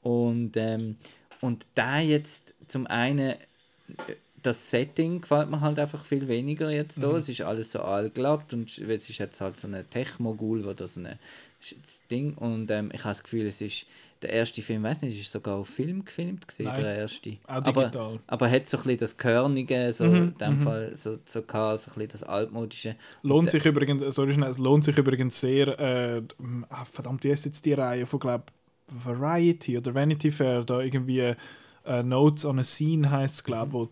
Und, 0.01 0.56
ähm, 0.58 0.97
und 1.41 1.66
da 1.76 1.99
jetzt 1.99 2.53
zum 2.68 2.88
einen, 2.88 3.32
äh, 3.32 3.36
das 4.41 4.70
Setting 4.70 5.22
gefällt 5.22 5.49
mir 5.49 5.60
halt 5.60 5.80
einfach 5.80 6.06
viel 6.06 6.28
weniger 6.28 6.70
jetzt 6.70 7.01
da. 7.01 7.18
Es 7.18 7.28
ist 7.30 7.41
alles 7.41 7.72
so 7.72 7.82
allglatt 7.82 8.53
und 8.53 8.78
es 8.78 9.10
ist 9.10 9.18
jetzt 9.18 9.41
halt 9.41 9.58
so 9.58 9.68
ein 9.68 9.89
Tech-Mogul, 9.89 10.64
wo 10.66 10.74
das 10.74 10.97
ein 10.97 11.18
Ding 12.12 12.36
und 12.36 12.70
ähm, 12.70 12.91
ich 12.93 12.99
habe 12.99 13.10
das 13.10 13.24
Gefühl, 13.24 13.47
es 13.47 13.60
ist 13.62 13.88
der 14.26 14.34
erste 14.34 14.61
Film, 14.61 14.84
weiß 14.84 15.01
nicht, 15.03 15.19
ist 15.19 15.32
sogar 15.32 15.57
auf 15.57 15.69
Film 15.69 16.03
gefilmt 16.03 16.47
gewesen, 16.47 16.65
Nein, 16.65 16.82
der 16.82 16.95
erste. 16.97 17.38
auch 17.47 17.63
digital. 17.63 18.13
Aber, 18.13 18.19
aber 18.28 18.49
hat 18.49 18.67
so 18.67 18.78
ein 18.78 18.84
bisschen 18.84 18.99
das 18.99 19.17
Körnige, 19.17 19.93
so 19.93 20.05
Mhm, 20.05 20.15
in 20.15 20.38
dem 20.38 20.59
Fall 20.61 20.95
so, 20.95 21.17
so, 21.26 21.41
gehabt, 21.41 21.80
so 21.80 21.91
ein 21.91 21.93
bisschen 21.93 22.07
das 22.11 22.23
altmodische. 22.23 22.95
Lohnt 23.23 23.49
sich 23.49 23.65
übrigens, 23.65 24.03
äh, 24.03 24.11
sorry, 24.11 24.34
schnell, 24.34 24.49
es 24.49 24.57
lohnt 24.57 24.84
sich 24.84 24.97
übrigens 24.97 25.39
sehr, 25.39 25.80
äh, 25.80 26.21
ah, 26.69 26.86
verdammt, 26.86 27.23
wie 27.23 27.30
ist 27.30 27.45
jetzt 27.45 27.65
die 27.65 27.73
Reihe 27.73 28.05
von, 28.05 28.19
glaub, 28.19 28.51
Variety 28.88 29.78
oder 29.78 29.93
Vanity 29.95 30.32
Fair, 30.32 30.63
da 30.63 30.80
irgendwie 30.82 31.34
äh, 31.86 32.03
Notes 32.03 32.45
on 32.45 32.59
a 32.59 32.63
Scene 32.63 33.09
heisst 33.09 33.36
es, 33.36 33.43
glaube 33.43 33.73
wo 33.73 33.89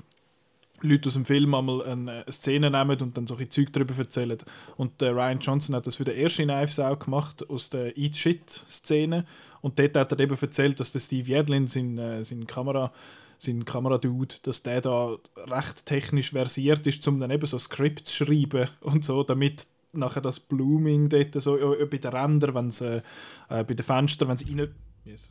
Leute 0.84 1.09
aus 1.09 1.13
dem 1.13 1.25
Film 1.25 1.53
einmal 1.53 1.84
eine, 1.84 2.11
eine 2.11 2.31
Szene 2.31 2.69
nehmen 2.69 2.99
und 3.01 3.17
dann 3.17 3.27
solche 3.27 3.49
Zeug 3.49 3.71
darüber 3.73 3.97
erzählen. 3.97 4.38
Und 4.77 5.01
der 5.01 5.15
Ryan 5.15 5.39
Johnson 5.39 5.75
hat 5.75 5.88
das 5.88 5.95
für 5.95 6.03
den 6.03 6.17
ersten 6.17 6.43
Knives 6.43 6.79
auch 6.79 6.99
gemacht, 6.99 7.49
aus 7.49 7.69
der 7.69 7.97
Eat 7.97 8.15
Shit-Szene. 8.15 9.25
Und 9.61 9.79
dort 9.79 9.95
hat 9.95 10.11
er 10.11 10.19
eben 10.19 10.38
erzählt, 10.39 10.79
dass 10.79 10.91
der 10.91 10.99
Steve 10.99 11.31
Yedlin, 11.31 11.67
sein, 11.67 11.97
äh, 11.97 12.23
sein 12.23 12.45
Kamera 12.45 12.91
sein 13.38 13.65
Kameradude, 13.65 14.36
dass 14.43 14.63
der 14.63 14.79
da 14.79 15.17
recht 15.36 15.86
technisch 15.86 16.31
versiert 16.31 16.88
ist, 16.88 17.05
um 17.07 17.19
dann 17.19 17.31
eben 17.31 17.45
so 17.45 17.59
Skripts 17.59 18.13
zu 18.13 18.25
schreiben 18.25 18.69
und 18.81 19.03
so, 19.03 19.23
damit 19.23 19.67
nachher 19.91 20.21
das 20.21 20.39
Blooming 20.39 21.09
dort 21.09 21.41
so 21.41 21.57
äh, 21.57 21.86
bei 21.86 21.97
den 21.97 22.11
Rändern, 22.11 22.55
wenn 22.55 22.71
sie 22.71 23.03
äh, 23.49 23.63
bei 23.63 23.73
den 23.73 23.86
Fenstern, 23.86 24.29
wenn 24.29 24.38
sie 24.38 24.45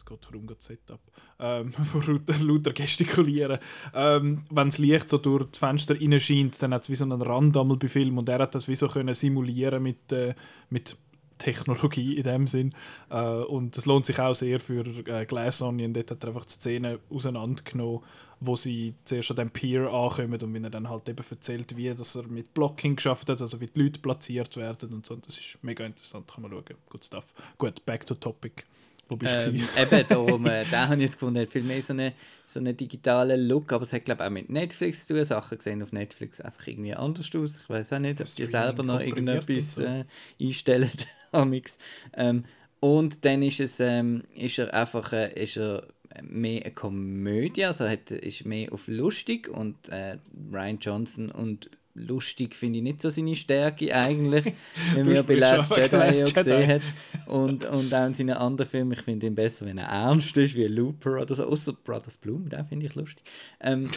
Gott, 0.04 0.26
warum 0.30 0.46
geht 0.46 0.58
das 0.58 0.66
Setup? 0.66 1.00
Ähm, 1.38 1.72
vor 1.72 2.02
lauter, 2.04 2.34
lauter 2.44 2.72
gestikulieren. 2.72 3.58
Ähm, 3.94 4.44
wenn 4.50 4.68
das 4.68 4.78
Licht 4.78 5.08
so 5.08 5.18
durch 5.18 5.50
die 5.50 5.58
Fenster 5.58 5.94
reinscheint, 5.98 6.62
dann 6.62 6.74
hat 6.74 6.82
es 6.82 6.90
wie 6.90 6.96
so 6.96 7.04
einen 7.04 7.22
Rand 7.22 7.56
einmal 7.56 7.76
bei 7.78 7.88
Film 7.88 8.18
und 8.18 8.28
er 8.28 8.40
hat 8.40 8.54
das 8.54 8.68
wie 8.68 8.76
so 8.76 8.88
können 8.88 9.14
simulieren 9.14 9.82
mit, 9.82 10.12
äh, 10.12 10.34
mit 10.68 10.96
Technologie 11.38 12.16
in 12.16 12.22
dem 12.22 12.46
Sinn. 12.46 12.74
Äh, 13.10 13.20
und 13.20 13.76
das 13.76 13.86
lohnt 13.86 14.06
sich 14.06 14.18
auch 14.20 14.34
sehr 14.34 14.60
für 14.60 14.86
äh, 15.08 15.26
Glass 15.26 15.62
Onion. 15.62 15.92
Dort 15.92 16.10
hat 16.10 16.22
er 16.22 16.28
einfach 16.28 16.44
die 16.44 16.52
Szene 16.52 17.00
auseinandergenommen, 17.10 18.00
wo 18.40 18.56
sie 18.56 18.94
zuerst 19.04 19.30
an 19.30 19.36
dem 19.36 19.50
Pier 19.50 19.92
ankommen 19.92 20.40
und 20.40 20.54
wenn 20.54 20.64
er 20.64 20.70
dann 20.70 20.88
halt 20.88 21.08
eben 21.08 21.24
erzählt, 21.28 21.76
wie 21.76 21.92
dass 21.94 22.14
er 22.14 22.24
mit 22.24 22.54
Blocking 22.54 22.96
geschafft 22.96 23.28
hat, 23.28 23.40
also 23.40 23.60
wie 23.60 23.68
die 23.68 23.80
Leute 23.80 24.00
platziert 24.00 24.56
werden 24.56 24.92
und 24.92 25.06
so. 25.06 25.16
Das 25.16 25.38
ist 25.38 25.58
mega 25.62 25.84
interessant, 25.84 26.28
kann 26.28 26.42
man 26.42 26.50
schauen. 26.50 26.64
Good 26.88 27.04
stuff. 27.04 27.34
Gut, 27.58 27.84
back 27.86 28.04
to 28.06 28.14
topic. 28.14 28.64
Wo 29.08 29.16
bist 29.16 29.46
du? 29.46 29.50
Ähm, 29.50 29.56
gewesen? 29.56 29.68
eben, 29.76 30.08
darum, 30.08 30.46
äh, 30.46 30.64
den 30.64 30.78
habe 30.78 30.94
ich 30.96 31.02
jetzt 31.02 31.14
gefunden, 31.14 31.40
hat 31.40 31.52
viel 31.52 31.62
mehr 31.62 31.82
so 31.82 31.92
einen 31.92 32.12
so 32.46 32.60
eine 32.60 32.74
digitalen 32.74 33.48
Look, 33.48 33.72
aber 33.72 33.82
es 33.82 33.92
hat 33.92 34.04
glaube 34.04 34.22
ich 34.22 34.26
auch 34.26 34.32
mit 34.32 34.50
Netflix 34.50 35.06
zu 35.06 35.14
tun, 35.14 35.24
Sachen 35.24 35.56
gesehen 35.58 35.82
auf 35.82 35.92
Netflix 35.92 36.40
einfach 36.40 36.66
irgendwie 36.66 36.94
anders 36.94 37.30
aus. 37.34 37.60
Ich 37.60 37.68
weiß 37.68 37.94
auch 37.94 37.98
nicht, 37.98 38.20
ob 38.20 38.26
die 38.26 38.46
selber 38.46 38.82
noch 38.82 39.00
irgendetwas 39.00 39.76
so. 39.76 39.82
äh, 39.84 40.04
einstellen. 40.40 40.90
amix. 41.32 41.78
ähm, 42.14 42.44
und 42.80 43.24
dann 43.24 43.42
ist 43.42 43.60
es, 43.60 43.80
ähm, 43.80 44.24
ist 44.34 44.58
er 44.58 44.74
einfach, 44.74 45.12
äh, 45.12 45.32
ist 45.40 45.56
er 45.56 45.86
mehr 46.20 46.62
eine 46.62 46.72
Komödie, 46.72 47.64
also 47.64 47.88
hat, 47.88 48.10
ist 48.10 48.44
mehr 48.44 48.72
auf 48.72 48.88
lustig 48.88 49.48
und 49.48 49.88
äh, 49.88 50.18
Ryan 50.52 50.78
Johnson 50.78 51.30
und 51.30 51.70
lustig 51.94 52.56
finde 52.56 52.78
ich 52.78 52.82
nicht 52.82 53.02
so 53.02 53.10
seine 53.10 53.36
Stärke 53.36 53.94
eigentlich, 53.94 54.54
wenn 54.94 55.04
Du 55.04 55.10
wir 55.10 55.22
bei 55.22 55.34
Last 55.34 55.70
Jedi 55.70 55.96
Last 55.96 56.20
ja 56.20 56.26
Jedi. 56.26 56.32
gesehen 56.32 56.68
hat. 56.68 56.82
Und, 57.26 57.64
und 57.64 57.94
auch 57.94 58.06
in 58.06 58.14
seinen 58.14 58.30
anderen 58.30 58.70
Filmen, 58.70 58.92
ich 58.92 59.02
finde 59.02 59.26
ihn 59.26 59.34
besser, 59.34 59.66
wenn 59.66 59.78
er 59.78 59.86
ernst 59.88 60.36
ist, 60.36 60.54
wie 60.54 60.66
Looper 60.66 61.20
oder 61.20 61.34
so, 61.34 61.44
außer 61.44 61.74
Brothers 61.84 62.16
Bloom, 62.16 62.48
den 62.48 62.64
finde 62.66 62.86
ich 62.86 62.94
lustig. 62.94 63.22
Ähm, 63.60 63.90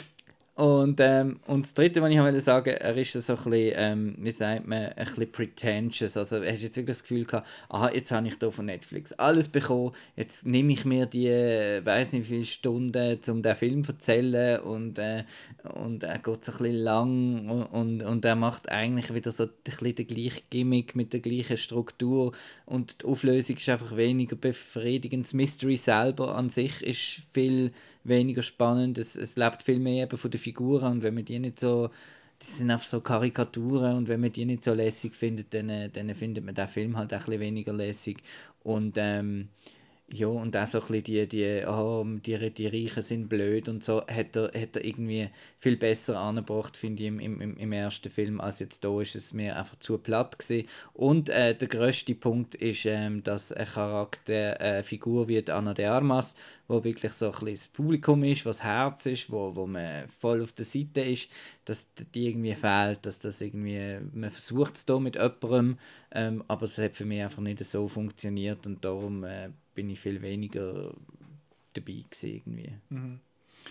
und, 0.56 1.02
ähm, 1.02 1.42
und 1.48 1.66
das 1.66 1.74
Dritte, 1.74 2.02
was 2.02 2.10
ich 2.10 2.18
wollte 2.18 2.40
sagen, 2.40 2.70
er 2.70 2.96
ist 2.96 3.12
so 3.12 3.34
ein 3.34 3.38
bisschen, 3.44 3.74
ähm, 3.76 4.16
wie 4.20 4.32
sagt 4.32 4.66
man, 4.66 4.86
ein 4.86 5.06
bisschen 5.06 5.30
pretentious. 5.30 6.16
Also 6.16 6.38
er 6.38 6.54
hat 6.54 6.60
jetzt 6.62 6.78
wirklich 6.78 6.96
das 6.96 7.04
Gefühl 7.04 7.26
gehabt, 7.26 7.46
aha, 7.68 7.92
jetzt 7.94 8.10
habe 8.14 8.26
ich 8.30 8.40
da 8.40 8.50
von 8.50 8.68
Netflix 8.68 9.12
alles 9.12 9.50
bekommen, 9.50 9.92
jetzt 10.16 10.46
nehme 10.46 10.72
ich 10.72 10.86
mir 10.86 11.08
die, 11.08 11.28
äh, 11.28 11.86
weiß 11.86 12.14
nicht 12.14 12.30
wie 12.30 12.36
viele 12.36 12.46
Stunden, 12.46 13.20
um 13.28 13.44
den 13.44 13.56
Film 13.58 13.84
zu 13.84 13.92
erzählen 13.92 14.62
und, 14.62 14.98
äh, 14.98 15.26
und 15.74 16.04
er 16.04 16.20
geht 16.20 16.46
so 16.46 16.54
ein 16.54 16.58
bisschen 16.58 16.76
lang 16.76 17.50
und, 17.50 17.64
und, 17.64 18.04
und 18.04 18.24
er 18.24 18.36
macht 18.36 18.70
eigentlich 18.70 19.14
wieder 19.14 19.34
so 19.34 19.44
ein 19.44 19.50
bisschen 19.62 19.96
den 19.96 20.08
gleichen 20.08 20.44
Gimmick 20.50 20.96
mit 20.96 21.12
der 21.12 21.20
gleichen 21.20 21.58
Struktur 21.58 22.32
und 22.66 23.02
die 23.02 23.06
Auflösung 23.06 23.58
ist 23.58 23.68
einfach 23.68 23.98
weniger 23.98 24.38
befriedigend. 24.38 25.26
Das 25.26 25.34
Mystery 25.34 25.76
selber 25.76 26.34
an 26.36 26.50
sich 26.50 26.82
ist 26.82 27.24
viel 27.34 27.74
weniger 28.08 28.44
spannend. 28.44 28.98
Es, 28.98 29.16
es 29.16 29.36
lebt 29.36 29.64
viel 29.64 29.80
mehr 29.80 30.04
eben 30.04 30.18
von 30.18 30.32
den 30.32 30.40
Figuren 30.40 30.94
und 30.94 31.04
wenn 31.04 31.14
man 31.14 31.26
die 31.26 31.40
nicht 31.40 31.60
so 31.60 31.90
die 32.42 32.46
sind 32.46 32.70
einfach 32.70 32.86
so 32.86 33.00
Karikaturen 33.02 33.96
und 33.96 34.08
wenn 34.08 34.20
man 34.20 34.32
die 34.32 34.46
nicht 34.46 34.64
so 34.64 34.74
lässig 34.74 35.16
findet, 35.16 35.54
dann, 35.54 35.70
äh, 35.70 35.90
dann 35.90 36.14
findet 36.14 36.44
man 36.44 36.54
den 36.54 36.68
Film 36.68 36.98
halt 36.98 37.14
auch 37.14 37.28
ein 37.28 37.40
weniger 37.40 37.74
lässig 37.74 38.18
und 38.64 38.98
ähm, 38.98 39.50
ja, 40.14 40.28
und 40.28 40.56
auch 40.56 40.68
so 40.68 40.80
ein 40.80 40.88
bisschen 40.88 41.04
die, 41.04 41.28
die, 41.28 41.64
oh, 41.68 42.06
die, 42.06 42.52
die 42.52 42.68
Reichen 42.68 43.02
sind 43.02 43.28
blöd 43.28 43.68
und 43.68 43.84
so, 43.84 44.06
hat 44.06 44.36
er, 44.36 44.52
hat 44.54 44.76
er 44.76 44.86
irgendwie 44.86 45.30
viel 45.58 45.78
besser 45.78 46.20
angebracht, 46.20 46.78
finde 46.78 47.02
ich, 47.04 47.08
im, 47.08 47.20
im, 47.20 47.58
im 47.58 47.72
ersten 47.72 48.12
Film, 48.12 48.40
als 48.40 48.60
jetzt 48.60 48.84
da 48.84 49.02
ist 49.02 49.16
es 49.16 49.34
mir 49.34 49.58
einfach 49.58 49.80
zu 49.80 49.98
platt 49.98 50.38
gewesen. 50.38 50.68
Und 50.94 51.30
äh, 51.30 51.56
der 51.56 51.68
grösste 51.68 52.14
Punkt 52.14 52.54
ist, 52.54 52.86
ähm, 52.86 53.24
dass 53.24 53.52
ein 53.52 53.66
Charakter, 53.66 54.60
eine 54.60 54.84
Figur 54.84 55.28
wie 55.28 55.44
Anna 55.50 55.74
de 55.74 55.86
Armas, 55.86 56.36
wo 56.68 56.84
wirklich 56.84 57.14
so 57.14 57.28
ein 57.28 57.32
bisschen 57.32 57.54
das 57.54 57.68
Publikum 57.68 58.24
ist, 58.24 58.46
was 58.46 58.64
Herz 58.64 59.06
ist, 59.06 59.32
wo, 59.32 59.56
wo 59.56 59.68
man 59.68 60.08
voll 60.10 60.42
auf 60.42 60.52
der 60.52 60.66
Seite 60.66 61.02
ist, 61.02 61.30
dass 61.66 61.94
die 61.94 62.28
irgendwie 62.28 62.56
fehlt, 62.56 63.06
dass 63.06 63.20
das 63.20 63.42
irgendwie, 63.42 64.00
man 64.14 64.32
versucht 64.32 64.76
es 64.76 64.86
da 64.86 65.00
mit 65.00 65.16
jemandem, 65.16 65.78
ähm, 66.12 66.44
aber 66.48 66.64
es 66.64 66.78
hat 66.78 66.96
für 66.96 67.06
mich 67.06 67.22
einfach 67.22 67.42
nicht 67.42 67.64
so 67.64 67.88
funktioniert 67.88 68.66
und 68.66 68.84
darum 68.84 69.24
äh, 69.24 69.50
bin 69.74 69.90
ich 69.90 70.00
viel 70.00 70.22
weniger 70.22 70.94
dabei 71.74 72.04
gewesen 72.10 72.30
irgendwie. 72.30 72.74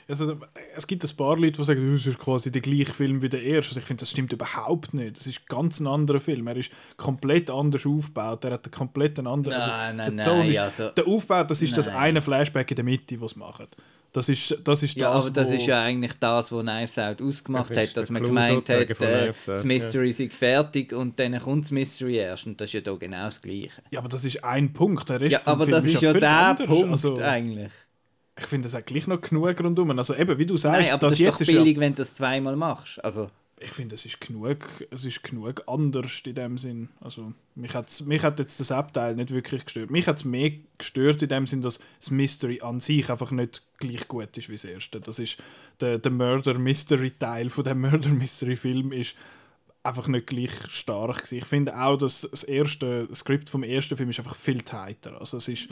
Also, 0.08 0.36
es 0.76 0.86
gibt 0.86 1.04
ein 1.04 1.16
paar 1.16 1.36
Leute, 1.36 1.52
die 1.52 1.64
sagen, 1.64 1.90
«Oh, 1.90 1.94
es 1.94 2.06
ist 2.06 2.18
quasi 2.18 2.50
der 2.52 2.60
gleiche 2.62 2.92
Film 2.92 3.22
wie 3.22 3.28
der 3.28 3.42
erste. 3.42 3.70
Also 3.70 3.80
ich 3.80 3.86
finde, 3.86 4.00
das 4.00 4.10
stimmt 4.10 4.32
überhaupt 4.32 4.92
nicht. 4.94 5.16
Das 5.16 5.26
ist 5.26 5.46
ganz 5.48 5.80
ein 5.80 5.86
anderer 5.86 6.20
Film. 6.20 6.46
Er 6.46 6.56
ist 6.56 6.70
komplett 6.96 7.50
anders 7.50 7.86
aufgebaut. 7.86 8.44
Er 8.44 8.52
hat 8.52 8.64
einen 8.66 8.72
komplett 8.72 9.18
anderen... 9.18 9.58
Nein, 9.58 9.96
nein, 9.96 10.16
der 10.16 10.26
Ton 10.26 10.38
nein, 10.38 10.50
ist, 10.50 10.58
also- 10.58 10.88
Der 10.90 11.06
Aufbau, 11.06 11.44
das 11.44 11.62
ist 11.62 11.76
das 11.76 11.86
Nein. 11.86 11.96
eine 11.96 12.22
Flashback 12.22 12.70
in 12.70 12.76
der 12.76 12.84
Mitte, 12.84 13.20
was 13.20 13.36
machen. 13.36 13.66
Das 14.12 14.28
ist 14.28 14.56
das, 14.62 14.80
ist 14.84 14.96
Ja, 14.96 15.12
das 15.12 15.26
aber 15.26 15.34
das 15.34 15.50
wo- 15.50 15.54
ist 15.54 15.66
ja 15.66 15.82
eigentlich 15.82 16.12
das, 16.20 16.52
was 16.52 16.62
Knives 16.62 16.98
Out 17.00 17.20
ausgemacht 17.20 17.70
Das 17.72 17.76
hat, 17.78 17.96
dass 17.96 18.10
man 18.10 18.22
Clou 18.22 18.28
gemeint 18.28 18.68
hat, 18.68 18.88
äh, 19.00 19.32
das 19.44 19.46
ja. 19.46 19.64
Mystery 19.64 20.12
sei 20.12 20.28
fertig 20.30 20.92
und 20.92 21.18
dann 21.18 21.36
kommt 21.40 21.64
das 21.64 21.72
Mystery 21.72 22.18
erst 22.18 22.46
und 22.46 22.60
das 22.60 22.68
ist 22.68 22.74
ja 22.74 22.80
da 22.80 22.94
genau 22.94 23.24
das 23.24 23.42
Gleiche. 23.42 23.70
Ja, 23.90 23.98
aber 23.98 24.08
das 24.08 24.24
ist 24.24 24.44
ein 24.44 24.72
Punkt. 24.72 25.08
Der 25.08 25.20
Rest 25.20 25.32
Ja, 25.32 25.38
vom 25.40 25.54
aber 25.54 25.64
Film 25.64 25.74
das 25.76 25.84
ist 25.86 26.00
ja 26.00 26.12
viel 26.12 26.20
der 26.20 26.30
anders. 26.30 26.66
Punkt 26.68 26.92
Also, 26.92 27.18
eigentlich. 27.18 27.72
Ich 28.38 28.46
finde, 28.46 28.68
es 28.68 28.74
hat 28.74 28.86
gleich 28.86 29.06
noch 29.06 29.20
genug 29.20 29.60
rundum. 29.60 29.96
Also 29.98 30.14
eben, 30.14 30.38
wie 30.38 30.46
du 30.46 30.56
sagst, 30.56 30.80
Nein, 30.80 30.92
aber 30.92 31.08
das, 31.08 31.10
das 31.10 31.14
ist 31.14 31.18
jetzt 31.20 31.34
doch 31.34 31.40
ist 31.42 31.48
ja 31.50 31.62
billig, 31.62 31.78
wenn 31.78 31.92
du 31.94 32.02
das 32.02 32.14
zweimal 32.14 32.56
machst. 32.56 33.02
Also, 33.04 33.30
ich 33.60 33.70
finde, 33.70 33.94
es 33.94 34.04
ist 34.04 34.20
genug, 34.20 34.66
es 34.90 35.04
ist 35.04 35.22
genug 35.22 35.62
anders 35.66 36.20
in 36.26 36.34
dem 36.34 36.58
Sinn. 36.58 36.88
Also, 37.00 37.32
mich 37.54 37.72
hat, 37.74 38.02
mich 38.06 38.22
hat 38.22 38.40
jetzt 38.40 38.58
das 38.58 38.72
Abteil 38.72 39.14
nicht 39.14 39.30
wirklich 39.30 39.64
gestört. 39.64 39.90
Mich 39.90 40.08
hat 40.08 40.18
es 40.18 40.24
mehr 40.24 40.52
gestört 40.76 41.22
in 41.22 41.28
dem 41.28 41.46
Sinn, 41.46 41.62
dass 41.62 41.78
das 42.00 42.10
Mystery 42.10 42.60
an 42.60 42.80
sich 42.80 43.08
einfach 43.08 43.30
nicht 43.30 43.62
gleich 43.78 44.08
gut 44.08 44.36
ist 44.36 44.48
wie 44.48 44.54
das 44.54 44.64
erste. 44.64 45.00
Das 45.00 45.20
ist 45.20 45.38
der, 45.80 45.98
der 45.98 46.10
Murder-Mystery-Teil 46.10 47.50
von 47.50 47.64
dem 47.64 47.80
Murder-Mystery-Film 47.82 48.92
ist 48.92 49.14
einfach 49.84 50.08
nicht 50.08 50.26
gleich 50.26 50.50
stark 50.68 51.18
gewesen. 51.18 51.38
Ich 51.38 51.44
finde 51.44 51.78
auch, 51.78 51.96
dass 51.96 52.26
das 52.28 52.42
erste 52.42 53.06
das 53.06 53.20
Skript 53.20 53.48
vom 53.48 53.62
ersten 53.62 53.96
Film 53.96 54.10
ist 54.10 54.18
einfach 54.18 54.34
viel 54.34 54.62
tighter. 54.62 55.20
Also 55.20 55.36
es 55.36 55.46
ist, 55.46 55.68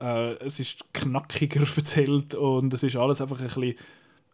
äh, 0.00 0.34
es 0.44 0.60
ist 0.60 0.92
knackiger 0.92 1.66
erzählt 1.76 2.34
und 2.34 2.72
es 2.72 2.82
ist 2.82 2.96
alles 2.96 3.20
einfach 3.20 3.38
ein 3.40 3.46
bisschen 3.46 3.74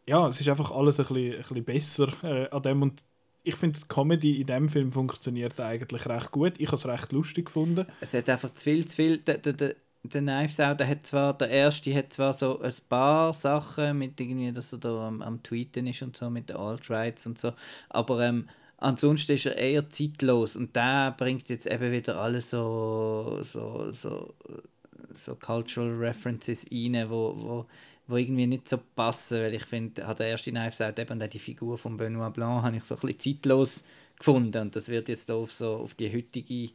ja, 0.06 0.26
es 0.26 0.40
ist 0.40 0.48
einfach 0.48 0.72
alles 0.72 0.98
ein 0.98 1.06
bisschen, 1.06 1.34
ein 1.34 1.38
bisschen 1.38 1.64
besser 1.64 2.08
äh, 2.22 2.48
an 2.50 2.62
dem 2.62 2.82
und 2.82 3.04
ich 3.42 3.54
finde, 3.54 3.80
die 3.80 3.88
Comedy 3.88 4.40
in 4.40 4.46
dem 4.46 4.68
Film 4.68 4.92
funktioniert 4.92 5.58
eigentlich 5.60 6.06
recht 6.06 6.30
gut. 6.30 6.54
Ich 6.58 6.66
habe 6.66 6.76
es 6.76 6.86
recht 6.86 7.12
lustig 7.12 7.46
gefunden. 7.46 7.86
es 8.00 8.12
hat 8.12 8.28
einfach 8.28 8.52
zu 8.52 8.64
viel, 8.64 8.84
zu 8.86 8.96
viel. 8.96 9.18
Der, 9.18 9.38
der, 9.38 9.52
der, 9.52 9.76
Knives 10.08 10.58
Out, 10.60 10.80
der 10.80 10.88
hat 10.88 11.06
zwar, 11.06 11.36
der 11.36 11.50
erste 11.50 11.94
hat 11.94 12.12
zwar 12.12 12.32
so 12.32 12.58
ein 12.60 12.72
paar 12.88 13.34
Sachen 13.34 13.98
mit 13.98 14.18
irgendwie, 14.18 14.50
dass 14.50 14.72
er 14.72 14.78
da 14.78 15.08
am, 15.08 15.20
am 15.20 15.42
Tweeten 15.42 15.86
ist 15.86 16.00
und 16.00 16.16
so, 16.16 16.30
mit 16.30 16.48
den 16.48 16.56
Alt-Rights 16.56 17.26
und 17.26 17.38
so, 17.38 17.52
aber 17.90 18.22
ähm, 18.22 18.48
ansonsten 18.78 19.32
ist 19.32 19.44
er 19.44 19.58
eher 19.58 19.90
zeitlos 19.90 20.56
und 20.56 20.74
der 20.74 21.14
bringt 21.18 21.50
jetzt 21.50 21.66
eben 21.66 21.92
wieder 21.92 22.18
alles 22.18 22.48
so, 22.48 23.40
so, 23.42 23.92
so, 23.92 24.34
so 25.24 25.34
Cultural 25.34 25.90
References 25.96 26.66
rein, 26.72 27.08
wo, 27.08 27.34
wo, 27.36 27.66
wo 28.06 28.16
irgendwie 28.16 28.46
nicht 28.46 28.68
so 28.68 28.78
passen, 28.96 29.38
weil 29.40 29.54
ich 29.54 29.64
finde, 29.64 30.06
hat 30.06 30.18
der 30.18 30.28
erste 30.28 30.50
Knives 30.50 30.80
Out 30.80 30.98
eben 30.98 31.22
auch 31.22 31.26
die 31.28 31.38
Figur 31.38 31.78
von 31.78 31.96
Benoit 31.96 32.32
Blanc 32.32 32.62
habe 32.62 32.76
ich 32.76 32.84
so 32.84 32.94
ein 32.96 33.00
bisschen 33.00 33.36
zeitlos 33.36 33.84
gefunden 34.18 34.62
und 34.62 34.76
das 34.76 34.88
wird 34.88 35.08
jetzt 35.08 35.30
auf 35.30 35.52
so 35.52 35.76
auf 35.76 35.94
die 35.94 36.12
heutige 36.12 36.72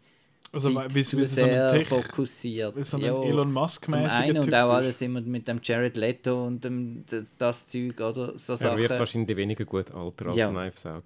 Also 0.51 0.73
Zeit 0.73 0.95
wie, 0.95 1.03
zu 1.03 1.17
wie 1.17 1.27
so 1.27 1.41
ein 1.43 1.49
sehr 1.49 1.71
Tech, 1.71 1.87
fokussiert. 1.87 2.85
so 2.85 2.97
Ja, 2.97 3.21
Elon 3.21 3.51
musk 3.51 3.85
zum 3.85 3.93
einen 3.95 4.35
Typ 4.35 4.43
und 4.45 4.53
auch 4.55 4.69
ist. 4.71 4.75
alles 4.77 5.01
immer 5.01 5.21
mit 5.21 5.47
dem 5.47 5.59
Jared 5.61 5.97
Leto 5.97 6.47
und 6.47 6.63
dem, 6.63 7.03
das, 7.09 7.35
das 7.37 7.67
Zeug, 7.67 7.99
oder? 7.99 8.37
So 8.37 8.53
Er 8.53 8.77
wird 8.77 8.89
Sachen. 8.89 8.99
wahrscheinlich 8.99 9.35
weniger 9.37 9.65
gut 9.65 9.91
altern 9.91 10.27
als 10.29 10.37
Ja. 10.37 10.49
Knives 10.49 10.85
Out. 10.85 11.03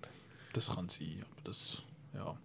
Das 0.54 0.74
kann 0.74 0.88
sein, 0.90 1.24
aber 1.32 1.42
das, 1.50 1.84
ja, 2.14 2.38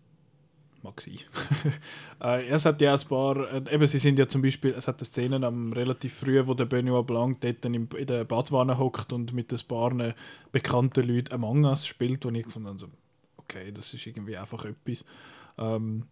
mag 0.85 1.03
äh, 2.23 2.47
es 2.47 2.65
hat 2.67 2.81
ja 2.81 2.95
ein 2.95 3.09
paar, 3.09 3.53
äh, 3.53 3.75
eben 3.75 3.87
sie 3.87 3.99
sind 3.99 4.19
ja 4.19 4.29
zum 4.29 4.43
Beispiel, 4.43 4.75
es 4.77 4.87
hat 4.87 5.03
eine 5.19 5.47
am 5.47 5.73
relativ 5.73 6.15
früh, 6.15 6.47
wo 6.47 6.55
der 6.55 6.67
Benoit 6.67 7.07
Blanc 7.07 7.41
dort 7.41 7.65
in 7.65 7.89
der 7.89 8.25
Badwanne 8.25 8.79
hockt 8.79 9.13
und 9.13 9.33
mit 9.33 9.53
ein 9.53 9.61
paar 9.67 10.15
bekannten 10.53 11.09
Leuten 11.09 11.33
Among 11.33 11.65
Us 11.65 11.87
spielt, 11.87 12.25
wo 12.25 12.29
ich 12.29 12.45
gefunden 12.45 12.69
habe, 12.69 12.91
okay, 13.39 13.73
das 13.73 13.95
ist 13.95 14.07
irgendwie 14.07 14.37
einfach 14.37 14.65
etwas. 14.67 15.05
Ähm, 15.59 16.07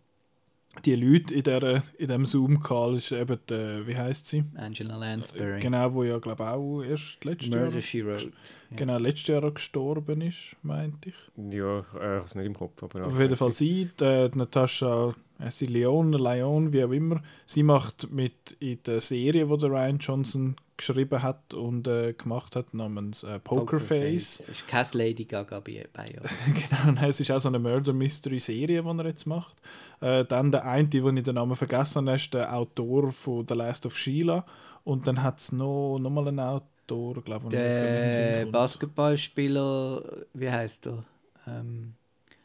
die 0.85 0.95
Leute 0.97 1.35
in, 1.35 1.43
der, 1.43 1.83
in 1.99 2.07
diesem 2.07 2.25
Zoom-Call 2.27 2.97
ist 2.97 3.13
eben, 3.13 3.39
die, 3.49 3.87
wie 3.87 3.97
heißt 3.97 4.27
sie? 4.27 4.45
Angela 4.55 4.97
Lansbury. 4.97 5.61
Genau, 5.61 5.93
wo 5.93 6.03
ja, 6.03 6.19
glaube 6.19 6.43
ich, 6.43 6.49
auch 6.49 6.83
erst 6.83 7.25
letztes 7.25 7.49
Jahr, 7.55 7.65
Murder, 7.65 7.83
She 7.83 8.05
Wrote. 8.05 8.33
genau, 8.75 8.99
letztes 8.99 9.29
Jahr 9.29 9.51
gestorben 9.51 10.23
ist, 10.23 10.57
meinte 10.63 11.11
ich. 11.11 11.15
Ja, 11.37 11.81
ich 11.81 12.01
äh, 12.01 12.17
habe 12.17 12.25
es 12.25 12.35
nicht 12.35 12.47
im 12.47 12.55
Kopf. 12.55 12.83
Aber 12.83 13.07
Auf 13.07 13.19
jeden 13.19 13.37
Fall 13.37 13.53
sie, 13.53 13.91
die, 14.01 14.31
die 14.31 14.39
Natascha 14.39 15.15
sie 15.51 15.67
Leon, 15.67 16.13
Leon, 16.13 16.73
wie 16.73 16.85
auch 16.85 16.91
immer, 16.91 17.23
sie 17.47 17.63
macht 17.63 18.11
mit 18.11 18.57
in 18.61 18.83
der 18.85 19.01
Serie, 19.01 19.47
die 19.47 19.59
der 19.59 19.71
Ryan 19.71 19.99
Johnson 19.99 20.57
geschrieben 20.77 21.23
hat 21.23 21.55
und 21.55 21.87
äh, 21.87 22.13
gemacht 22.13 22.57
hat, 22.57 22.75
namens 22.75 23.23
äh, 23.23 23.39
Pokerface. 23.39 24.39
Pokerface. 24.39 24.41
Ist 24.49 24.69
keine 24.69 24.89
Lady 24.95 25.25
Gaga 25.25 25.61
bei, 25.61 25.87
bei 25.93 26.07
ja. 26.15 26.21
genau, 26.21 27.01
nein, 27.01 27.11
es 27.11 27.21
ist 27.21 27.31
auch 27.31 27.39
so 27.39 27.49
eine 27.49 27.59
Murder 27.59 27.93
Mystery 27.93 28.39
Serie, 28.39 28.83
die 28.83 28.89
er 28.89 29.07
jetzt 29.07 29.27
macht. 29.27 29.57
Äh, 30.01 30.25
dann 30.25 30.51
der 30.51 30.65
eine, 30.65 30.89
den 30.89 31.17
ich 31.17 31.25
den 31.25 31.37
Namen 31.37 31.55
vergessen 31.55 32.07
habe, 32.07 32.17
ist 32.17 32.35
der 32.35 32.55
Autor 32.55 33.11
von 33.13 33.47
The 33.47 33.55
Last 33.55 33.87
of 33.87 33.97
Sheila. 33.97 34.45
Und 34.85 35.07
dann 35.07 35.23
hat 35.23 35.39
es 35.39 35.53
noch, 35.53 35.99
noch 35.99 36.11
mal 36.11 36.27
einen 36.27 36.41
Autor, 36.41 37.23
glaube 37.23 37.47
ich, 37.47 37.53
der 37.53 38.47
Basketballspieler, 38.47 40.03
wie 40.35 40.51
heißt 40.51 40.89
er? 40.89 41.05
Ähm, 41.47 41.95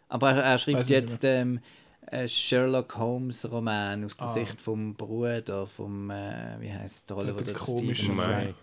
aber 0.10 0.32
er, 0.32 0.44
er 0.44 0.58
schreibt 0.58 0.88
jetzt 0.88 1.24
ähm, 1.24 1.60
Sherlock 2.28 2.98
Holmes 2.98 3.52
Roman 3.52 4.06
aus 4.06 4.16
der 4.16 4.28
Ah. 4.28 4.34
Sicht 4.34 4.62
vom 4.62 4.96
Bruder, 4.96 5.68
vom, 5.68 6.10
äh, 6.10 6.56
wie 6.60 6.72
heißt 6.72 7.10
die 7.10 7.14
Rolle, 7.14 7.34
Der 7.34 7.46
der 7.48 7.54
komische 7.54 8.12
Minecraft. 8.12 8.54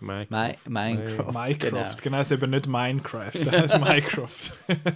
Minecraft. 0.69 1.31
Minecraft, 1.31 1.95
genau. 2.01 2.17
es 2.19 2.31
ist 2.31 2.41
eben 2.41 2.49
nicht 2.51 2.67
Minecraft, 2.67 3.31
das 3.45 3.73
ist 3.73 3.79
Minecraft. 3.79 4.51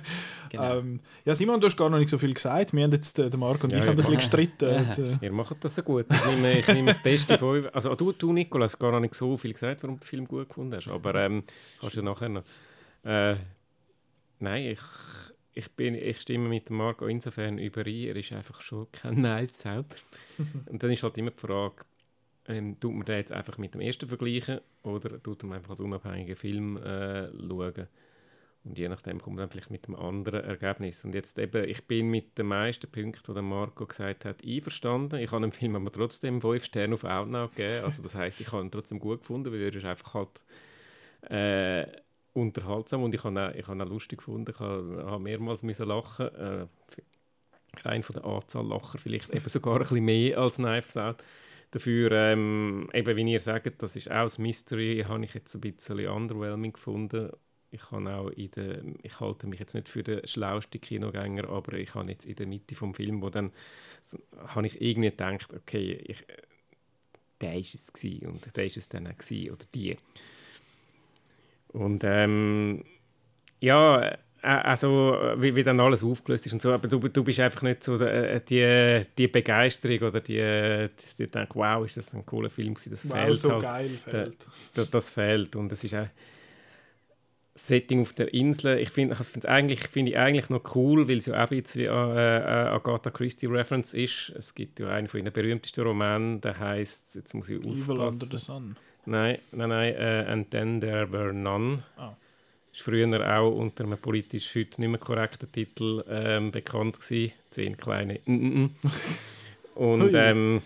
Genau. 0.52 0.78
ähm, 0.80 1.00
ja, 1.26 1.36
Simon, 1.36 1.62
du 1.62 1.68
hast 1.68 1.78
gar 1.78 1.92
noch 1.92 2.00
nicht 2.00 2.10
so 2.10 2.18
viel 2.18 2.34
gesagt. 2.34 2.74
Wir 2.74 2.84
haben 2.84 2.92
jetzt, 2.92 3.20
äh, 3.20 3.30
der 3.30 3.40
Marc 3.40 3.64
und 3.64 3.70
Ja, 3.70 3.78
ich, 3.78 3.84
haben 3.84 3.92
ein 3.92 3.98
bisschen 3.98 4.16
gestritten. 4.16 4.66
Ja. 4.74 4.80
Und, 4.80 4.98
äh, 4.98 5.26
Ihr 5.26 5.32
macht 5.32 5.64
das 5.64 5.76
so 5.76 5.84
gut. 5.84 6.08
Ich 6.12 6.26
nehme, 6.26 6.58
ich 6.58 6.68
nehme 6.68 6.88
das 6.92 7.04
Beste 7.04 7.38
von 7.38 7.50
euch. 7.50 7.76
Also 7.76 7.94
du, 7.94 8.12
du 8.14 8.34
Nicola, 8.34 8.66
hast 8.66 8.80
gar 8.80 8.92
noch 8.92 9.00
nicht 9.00 9.14
so 9.14 9.38
viel 9.38 9.54
gesagt, 9.54 9.84
warum 9.84 9.98
du 9.98 10.00
den 10.00 10.08
Film 10.08 10.28
gut 10.28 10.50
gefunden 10.50 10.74
hast. 10.76 10.88
Aber 10.88 11.14
ähm, 11.14 11.44
kannst 11.80 11.98
du 11.98 12.02
nachher 12.02 12.30
noch. 12.30 12.42
Äh, 13.04 13.36
nein, 14.40 14.66
ich, 14.72 14.80
ich, 15.54 15.72
bin, 15.72 15.96
ich 15.96 16.22
stimme 16.22 16.50
mit 16.50 16.70
dem 16.70 16.78
Marco 16.78 17.08
insofern 17.08 17.58
überein. 17.58 18.08
Er 18.08 18.16
ist 18.16 18.32
einfach 18.32 18.62
schon 18.62 18.88
kein 18.92 19.22
Nice. 19.22 19.64
Und 20.66 20.84
dann 20.84 20.92
ist 20.92 21.04
halt 21.04 21.18
immer 21.18 21.32
die 21.32 21.40
Frage, 21.40 21.86
ähm, 22.48 22.80
tut 22.80 22.94
man 22.94 23.06
den 23.06 23.18
jetzt 23.18 23.32
einfach 23.32 23.58
mit 23.58 23.74
dem 23.74 23.82
ersten 23.82 24.08
vergleichen 24.08 24.60
oder 24.84 25.22
tut 25.22 25.44
man 25.44 25.58
einfach 25.58 25.72
als 25.72 25.82
unabhängigen 25.82 26.36
Film 26.36 26.78
äh, 26.78 27.30
schauen? 27.32 27.88
Und 28.66 28.78
je 28.78 28.90
nachdem 28.90 29.22
kommt 29.22 29.38
man 29.38 29.44
dann 29.44 29.52
vielleicht 29.52 29.72
mit 29.72 29.88
einem 29.88 29.96
anderen 29.96 30.44
Ergebnis. 30.44 31.04
Und 31.06 31.16
jetzt 31.16 31.40
eben, 31.40 31.68
ich 31.68 31.88
bin 31.88 32.10
mit 32.10 32.38
den 32.38 32.48
meisten 32.48 32.92
Punkten, 32.92 33.34
die 33.34 33.42
Marco 33.42 33.86
gesagt 33.86 34.26
hat, 34.26 34.44
einverstanden. 34.46 35.20
Ich 35.20 35.32
habe 35.32 35.42
dem 35.42 35.52
Film 35.52 35.76
aber 35.76 35.92
trotzdem 35.92 36.42
fünf 36.42 36.66
Sterne 36.66 36.96
auf 36.96 37.04
Outnow 37.06 37.50
gegeben. 37.50 37.86
Also 37.86 38.04
das 38.04 38.16
heißt, 38.16 38.42
ich 38.42 38.52
habe 38.52 38.64
ihn 38.64 38.72
trotzdem 38.72 39.00
gut 39.00 39.22
gefunden, 39.22 39.52
weil 39.54 39.62
er 39.62 39.74
ist 39.74 39.86
einfach 39.86 40.14
halt 40.14 40.42
äh, 41.32 41.88
unterhaltsam 42.34 43.04
und 43.04 43.14
ich 43.14 43.24
habe 43.24 43.54
ich 43.58 43.68
habe 43.68 43.84
ihn 43.84 43.88
lustig 43.88 44.20
gefunden. 44.20 44.52
Ich 44.52 44.60
habe, 44.60 45.20
mehrmals 45.20 45.64
müssen 45.64 45.88
lachen. 45.88 46.28
Äh, 46.36 46.68
rein 47.84 48.04
von 48.04 48.16
der 48.16 48.26
Anzahl 48.26 48.68
Lacher 48.68 48.98
vielleicht 48.98 49.30
eben 49.30 49.50
sogar 49.50 49.76
ein 49.76 49.80
bisschen 49.82 50.06
mehr 50.06 50.38
als 50.38 50.58
Knives 50.58 50.98
Out. 50.98 51.24
Dafür, 51.72 52.12
ähm, 52.12 52.90
eben 52.94 53.16
wie 53.16 53.32
ihr 53.32 53.40
sagt, 53.40 53.82
das 53.84 53.96
ist 53.96 54.10
auch 54.10 54.24
das 54.24 54.40
Mystery, 54.40 55.06
habe 55.08 55.24
ich 55.24 55.36
jetzt 55.36 55.54
ein 55.54 55.62
bisschen 55.62 56.08
underwhelming 56.08 56.74
gefunden. 56.74 57.30
Ich, 57.72 57.92
auch 57.92 58.30
in 58.30 58.52
der, 58.52 58.82
ich 59.04 59.20
halte 59.20 59.46
mich 59.46 59.60
jetzt 59.60 59.76
nicht 59.76 59.88
für 59.88 60.02
den 60.02 60.26
schlauesten 60.26 60.82
Kinogänger, 60.82 61.48
aber 61.50 61.74
ich 61.74 61.94
habe 61.94 62.10
jetzt 62.10 62.26
in 62.26 62.36
der 62.36 62.48
Mitte 62.48 62.76
vom 62.76 62.96
Film, 62.96 63.22
wo 63.22 63.30
dann 63.30 63.52
habe 64.48 64.66
ich 64.66 64.82
irgendwie 64.82 65.12
gedacht, 65.12 65.54
okay, 65.54 66.04
ich, 66.08 66.26
der 67.40 67.60
ist 67.60 67.76
es 67.76 67.94
gewesen 67.94 68.28
und 68.30 68.58
der 68.58 68.66
ist 68.66 68.78
es 68.78 68.90
dann 68.90 69.06
auch 69.06 69.18
gewesen, 69.18 69.52
oder 69.52 69.66
die. 69.76 69.96
Und 71.74 72.04
ähm, 72.04 72.84
ja, 73.60 74.18
also 74.42 75.18
wie, 75.38 75.56
wie 75.56 75.64
dann 75.64 75.80
alles 75.80 76.04
aufgelöst 76.04 76.46
ist 76.46 76.54
und 76.54 76.62
so, 76.62 76.72
aber 76.72 76.88
du, 76.88 77.00
du 77.00 77.24
bist 77.24 77.40
einfach 77.40 77.62
nicht 77.62 77.84
so 77.84 77.98
äh, 77.98 78.40
die, 78.42 79.06
die 79.18 79.28
Begeisterung 79.28 80.08
oder 80.08 80.22
die, 80.22 80.38
die, 80.38 81.24
die 81.24 81.28
denkt, 81.28 81.56
wow, 81.56 81.86
ist 81.86 81.98
das 81.98 82.14
ein 82.14 82.26
cooler 82.26 82.50
Film 82.50 82.74
gewesen, 82.74 82.92
das 82.92 83.10
wow, 83.10 83.18
fehlt 83.18 83.38
so 83.38 83.52
halt. 83.52 83.62
geil 83.62 83.90
fehlt. 83.98 84.38
Das, 84.74 84.90
das 84.90 85.10
fehlt 85.10 85.56
und 85.56 85.72
es 85.72 85.84
ist 85.84 85.96
auch 85.96 86.08
Setting 87.56 88.02
auf 88.02 88.14
der 88.14 88.34
Insel, 88.34 88.78
ich 88.80 88.90
finde 88.90 89.18
es 89.20 89.46
eigentlich, 89.46 89.82
find 89.82 90.08
ich 90.08 90.18
eigentlich 90.18 90.50
noch 90.50 90.76
cool, 90.76 91.10
weil 91.10 91.18
es 91.18 91.26
ja 91.26 91.44
auch 91.44 91.52
ein 91.52 91.62
bisschen 91.62 91.82
äh, 91.82 92.38
äh, 92.38 92.70
Agatha 92.70 93.10
Christie 93.12 93.48
Reference 93.48 93.94
ist. 93.94 94.30
Es 94.38 94.56
gibt 94.56 94.80
ja 94.80 94.88
einen 94.88 95.10
von 95.10 95.20
ihren 95.20 95.34
berühmtesten 95.34 95.84
Romanen, 95.84 96.40
der 96.40 96.58
heißt, 96.58 97.16
jetzt 97.16 97.34
muss 97.34 97.50
ich 97.50 97.60
Evil 97.60 98.00
aufpassen. 98.00 98.22
Under 98.24 98.26
the 98.26 98.38
Sun. 98.38 98.76
Nein, 99.06 99.40
nein, 99.52 99.70
nein, 99.70 99.96
äh, 99.96 100.26
And 100.28 100.52
Then 100.52 100.82
There 100.82 101.12
Were 101.12 101.34
None. 101.34 101.84
Ah. 101.98 102.16
Ist 102.72 102.82
früher 102.82 103.38
auch 103.38 103.52
unter 103.52 103.84
einem 103.84 103.98
politisch 103.98 104.56
heute 104.56 104.82
nicht 104.82 104.90
mehr 104.90 105.00
korrekten 105.00 105.52
Titel 105.52 106.04
ähm, 106.10 106.52
bekannt 106.52 107.00
gewesen. 107.00 107.34
Zehn 107.50 107.76
kleine 107.76 108.20
mm 108.26 108.32
-mm 108.32 108.54
-mm. 108.54 108.70
Und 109.76 110.14
ähm, 110.14 110.62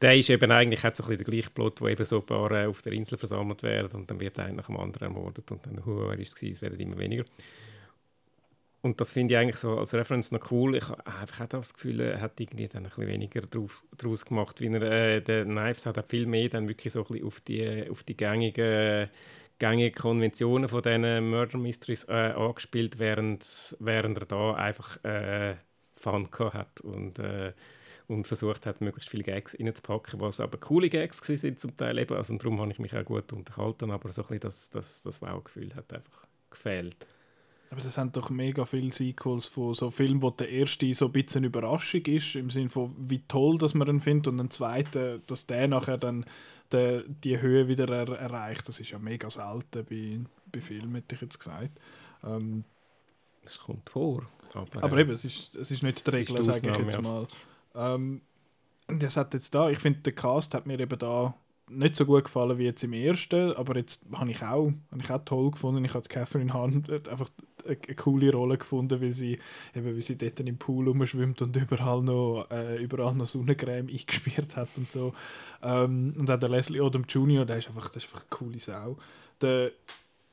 der 0.00 0.16
ist 0.16 0.30
eben 0.30 0.50
eigentlich 0.50 0.82
hat 0.82 0.96
so 0.96 1.02
ein 1.04 1.10
bisschen 1.10 1.24
der 1.24 1.32
gleiche 1.32 1.50
Plot, 1.50 1.80
wo 1.80 1.88
eben 1.88 2.04
so 2.04 2.20
ein 2.20 2.26
paar 2.26 2.50
äh, 2.52 2.66
auf 2.66 2.82
der 2.82 2.92
Insel 2.92 3.18
versammelt 3.18 3.62
werden 3.62 4.00
und 4.00 4.10
dann 4.10 4.18
wird 4.18 4.38
einer 4.38 4.54
nach 4.54 4.66
dem 4.66 4.78
anderen 4.78 5.08
ermordet 5.08 5.50
und 5.50 5.64
dann, 5.66 5.84
hu, 5.84 6.08
wer 6.08 6.18
ist 6.18 6.28
es 6.28 6.34
gewesen? 6.34 6.54
Es 6.54 6.62
werden 6.62 6.80
immer 6.80 6.98
weniger. 6.98 7.24
Und 8.82 9.00
das 9.00 9.12
finde 9.12 9.34
ich 9.34 9.38
eigentlich 9.38 9.56
so 9.56 9.78
als 9.78 9.92
Reference 9.92 10.32
noch 10.32 10.50
cool. 10.50 10.76
Ich 10.76 10.88
habe 10.88 11.06
einfach 11.06 11.42
auch 11.44 11.48
das 11.48 11.74
Gefühl, 11.74 12.00
er 12.00 12.20
hat 12.20 12.40
irgendwie 12.40 12.66
dann 12.66 12.84
ein 12.84 12.88
bisschen 12.88 13.08
weniger 13.08 13.42
drauf, 13.42 13.84
draus 13.98 14.24
gemacht, 14.24 14.60
wie 14.60 14.68
er, 14.68 14.82
äh, 14.82 15.20
der 15.20 15.44
Knives 15.44 15.84
hat 15.84 16.08
viel 16.08 16.26
mehr 16.26 16.48
dann 16.48 16.66
wirklich 16.66 16.92
so 16.94 17.00
ein 17.00 17.06
bisschen 17.08 17.26
auf 17.26 17.40
die, 17.42 17.90
auf 17.90 18.04
die 18.04 18.16
gängigen, 18.16 19.10
gängigen 19.58 19.94
Konventionen 19.94 20.68
von 20.70 20.82
diesen 20.82 21.28
Murder 21.30 21.58
Mysteries 21.58 22.04
äh, 22.08 22.32
angespielt, 22.32 22.98
während, 22.98 23.76
während 23.80 24.16
er 24.18 24.26
da 24.26 24.54
einfach 24.54 25.04
äh, 25.04 25.56
Fun 25.94 26.28
hat 26.38 26.80
und, 26.80 27.18
äh, 27.18 27.52
und 28.08 28.26
versucht 28.26 28.64
hat, 28.64 28.80
möglichst 28.80 29.10
viele 29.10 29.24
Gags 29.24 29.54
reinzupacken, 29.60 30.20
was 30.22 30.40
aber 30.40 30.56
coole 30.58 30.88
Gags 30.88 31.18
sind 31.18 31.60
zum 31.60 31.76
Teil 31.76 31.98
eben. 31.98 32.16
Also, 32.16 32.32
und 32.32 32.42
darum 32.42 32.58
habe 32.60 32.72
ich 32.72 32.78
mich 32.78 32.96
auch 32.96 33.04
gut 33.04 33.30
unterhalten, 33.34 33.90
aber 33.90 34.10
so 34.10 34.22
ein 34.22 34.28
bisschen 34.28 34.40
das, 34.40 34.70
das, 34.70 35.02
das 35.02 35.20
Wow-Gefühl 35.20 35.74
hat 35.74 35.92
einfach 35.92 36.26
gefehlt. 36.50 37.06
Aber 37.70 37.80
das 37.80 37.94
sind 37.94 38.16
doch 38.16 38.30
mega 38.30 38.64
viele 38.64 38.92
Sequels 38.92 39.46
von 39.46 39.74
so 39.74 39.90
Filmen, 39.90 40.22
wo 40.22 40.30
der 40.30 40.48
erste 40.48 40.92
so 40.92 41.06
ein 41.06 41.12
bisschen 41.12 41.44
Überraschung 41.44 42.02
ist, 42.02 42.34
im 42.34 42.50
Sinne 42.50 42.68
von, 42.68 42.92
wie 42.98 43.22
toll 43.28 43.58
dass 43.58 43.74
man 43.74 43.88
ihn 43.88 44.00
findet, 44.00 44.26
und 44.26 44.38
der 44.38 44.50
zweite, 44.50 45.20
dass 45.26 45.46
der 45.46 45.68
nachher 45.68 45.96
dann 45.96 46.24
de, 46.72 47.04
die 47.08 47.40
Höhe 47.40 47.68
wieder 47.68 47.88
er, 47.88 48.08
erreicht. 48.18 48.68
Das 48.68 48.80
ist 48.80 48.90
ja 48.90 48.98
mega 48.98 49.30
selten 49.30 49.84
bei, 49.84 50.18
bei 50.50 50.60
Filmen, 50.60 50.96
hätte 50.96 51.14
ich 51.14 51.20
jetzt 51.20 51.38
gesagt. 51.38 51.70
Ähm, 52.24 52.64
Das 53.44 53.58
kommt 53.58 53.88
vor. 53.88 54.26
Aber, 54.52 54.82
aber 54.82 54.96
äh, 54.98 55.02
eben, 55.02 55.12
es 55.12 55.24
ist, 55.24 55.54
es 55.54 55.70
ist 55.70 55.84
nicht 55.84 56.04
die 56.04 56.10
Es 56.10 56.16
Regel, 56.16 56.36
die 56.36 56.42
sage 56.42 56.70
ich 56.70 56.76
jetzt 56.76 57.00
mal. 57.00 57.26
Ähm, 57.76 58.22
das 58.88 59.16
hat 59.16 59.32
jetzt 59.34 59.54
da, 59.54 59.70
ich 59.70 59.78
finde, 59.78 60.00
der 60.00 60.12
Cast 60.12 60.54
hat 60.54 60.66
mir 60.66 60.80
eben 60.80 60.98
da 60.98 61.34
nicht 61.68 61.94
so 61.94 62.04
gut 62.04 62.24
gefallen 62.24 62.58
wie 62.58 62.64
jetzt 62.64 62.82
im 62.82 62.92
ersten, 62.92 63.52
aber 63.52 63.76
jetzt 63.76 64.04
habe 64.12 64.28
ich 64.30 64.42
auch, 64.42 64.72
habe 64.90 65.00
ich 65.00 65.10
auch 65.10 65.24
toll 65.24 65.52
gefunden. 65.52 65.84
Ich 65.84 65.94
habe 65.94 66.08
Catherine 66.08 66.52
Hahn 66.52 66.84
hat 66.90 67.08
einfach 67.08 67.30
eine, 67.66 67.76
eine 67.86 67.96
coole 67.96 68.32
Rolle 68.32 68.58
gefunden, 68.58 69.00
weil 69.00 69.12
sie 69.12 69.38
eben, 69.74 69.96
wie 69.96 70.00
sie 70.00 70.16
dort 70.16 70.40
im 70.40 70.58
Pool 70.58 70.88
rumschwimmt 70.88 71.42
und 71.42 71.56
überall 71.56 72.02
noch, 72.02 72.46
äh, 72.50 72.82
überall 72.82 73.14
noch 73.14 73.26
Sonnencreme 73.26 73.88
eingespielt 73.88 74.56
hat 74.56 74.68
und 74.76 74.90
so. 74.90 75.14
Ähm, 75.62 76.14
und 76.18 76.30
auch 76.30 76.38
der 76.38 76.48
Leslie 76.48 76.80
Odom 76.80 77.04
Jr., 77.08 77.44
der 77.44 77.58
ist 77.58 77.68
einfach, 77.68 77.88
der 77.90 77.98
ist 77.98 78.04
einfach 78.04 78.20
eine 78.20 78.30
coole 78.30 78.58
Sau. 78.58 78.96
Der, 79.40 79.70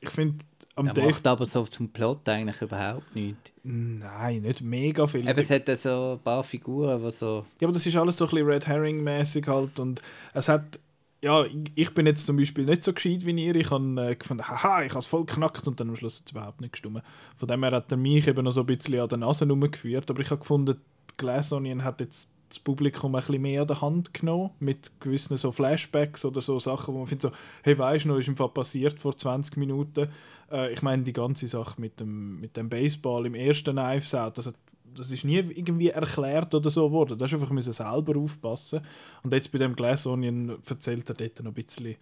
ich 0.00 0.10
finde, 0.10 0.44
am 0.76 0.84
Der 0.86 0.94
Dave... 0.94 1.08
macht 1.08 1.26
aber 1.26 1.44
so 1.44 1.64
zum 1.64 1.88
Plot 1.90 2.28
eigentlich 2.28 2.62
überhaupt 2.62 3.14
nichts. 3.14 3.52
Nein, 3.64 4.42
nicht 4.42 4.62
mega 4.62 5.06
viel. 5.06 5.28
Eben, 5.28 5.38
es 5.38 5.50
hat 5.50 5.66
so 5.76 6.12
ein 6.12 6.22
paar 6.22 6.44
Figuren, 6.44 7.02
die 7.02 7.10
so... 7.10 7.46
Ja, 7.60 7.66
aber 7.66 7.72
das 7.72 7.84
ist 7.84 7.96
alles 7.96 8.16
so 8.16 8.26
ein 8.26 8.30
bisschen 8.30 8.46
Red 8.46 8.66
Herring-mäßig 8.66 9.46
halt 9.48 9.80
und 9.80 10.00
es 10.34 10.48
hat 10.48 10.78
ja, 11.22 11.44
ich- 11.74 11.94
bin 11.94 12.06
jetzt 12.06 12.26
zum 12.26 12.36
Beispiel 12.36 12.64
nicht 12.64 12.82
so 12.84 12.92
gescheit 12.92 13.26
wie 13.26 13.32
ihr. 13.44 13.56
Ich 13.56 13.70
habe 13.70 14.10
äh, 14.10 14.14
gefunden, 14.14 14.46
haha, 14.46 14.82
ich 14.84 14.90
habe 14.90 15.00
es 15.00 15.06
voll 15.06 15.24
geknackt 15.24 15.66
und 15.66 15.78
dann 15.80 15.88
am 15.90 15.96
Schluss 15.96 16.18
hat 16.20 16.26
es 16.26 16.32
überhaupt 16.32 16.60
nicht 16.60 16.72
gestimmt. 16.72 17.02
Von 17.36 17.48
dem 17.48 17.62
her 17.62 17.72
hat 17.72 17.90
er 17.90 17.98
mich 17.98 18.26
eben 18.28 18.44
noch 18.44 18.52
so 18.52 18.60
ein 18.60 18.66
bisschen 18.66 19.00
an 19.00 19.08
der 19.08 19.18
Nase 19.18 19.48
rumgeführt. 19.48 20.10
Aber 20.10 20.20
ich 20.20 20.30
habe 20.30 20.40
gefunden, 20.40 20.80
Glass 21.16 21.52
Onion 21.52 21.82
hat 21.84 22.00
jetzt 22.00 22.30
das 22.48 22.58
Publikum 22.60 23.14
ein 23.14 23.20
bisschen 23.20 23.42
mehr 23.42 23.62
an 23.62 23.66
der 23.68 23.80
Hand 23.82 24.14
genommen, 24.14 24.50
mit 24.60 24.92
gewissen 25.00 25.36
so 25.36 25.52
Flashbacks 25.52 26.24
oder 26.24 26.40
so 26.40 26.58
Sachen, 26.58 26.94
wo 26.94 26.98
man 26.98 27.06
findet 27.06 27.30
so, 27.32 27.36
hey, 27.62 27.76
weißt 27.78 28.04
du 28.06 28.08
noch, 28.10 28.18
ist 28.18 28.28
im 28.28 28.36
Fall 28.36 28.48
passiert 28.48 28.98
vor 28.98 29.16
20 29.16 29.56
Minuten. 29.58 30.08
Äh, 30.50 30.72
ich 30.72 30.80
meine, 30.82 31.02
die 31.02 31.12
ganze 31.12 31.46
Sache 31.48 31.78
mit 31.80 32.00
dem, 32.00 32.40
mit 32.40 32.56
dem 32.56 32.68
Baseball 32.70 33.26
im 33.26 33.34
ersten 33.34 33.76
Knives 33.76 34.14
Out, 34.14 34.38
das, 34.38 34.46
hat, 34.46 34.54
das 34.98 35.10
ist 35.10 35.24
nie 35.24 35.36
irgendwie 35.36 35.88
erklärt 35.88 36.54
oder 36.54 36.70
so 36.70 36.90
worden. 36.90 37.18
Da 37.18 37.26
ist 37.26 37.34
einfach 37.34 37.50
selber 37.60 38.18
aufpassen. 38.18 38.80
Und 39.22 39.32
jetzt 39.32 39.52
bei 39.52 39.58
dem 39.58 39.74
Glass 39.74 40.06
Onion 40.06 40.58
erzählt 40.68 41.08
er 41.08 41.14
dort 41.14 41.40
noch 41.40 41.52
ein 41.52 41.54
bisschen, 41.54 41.96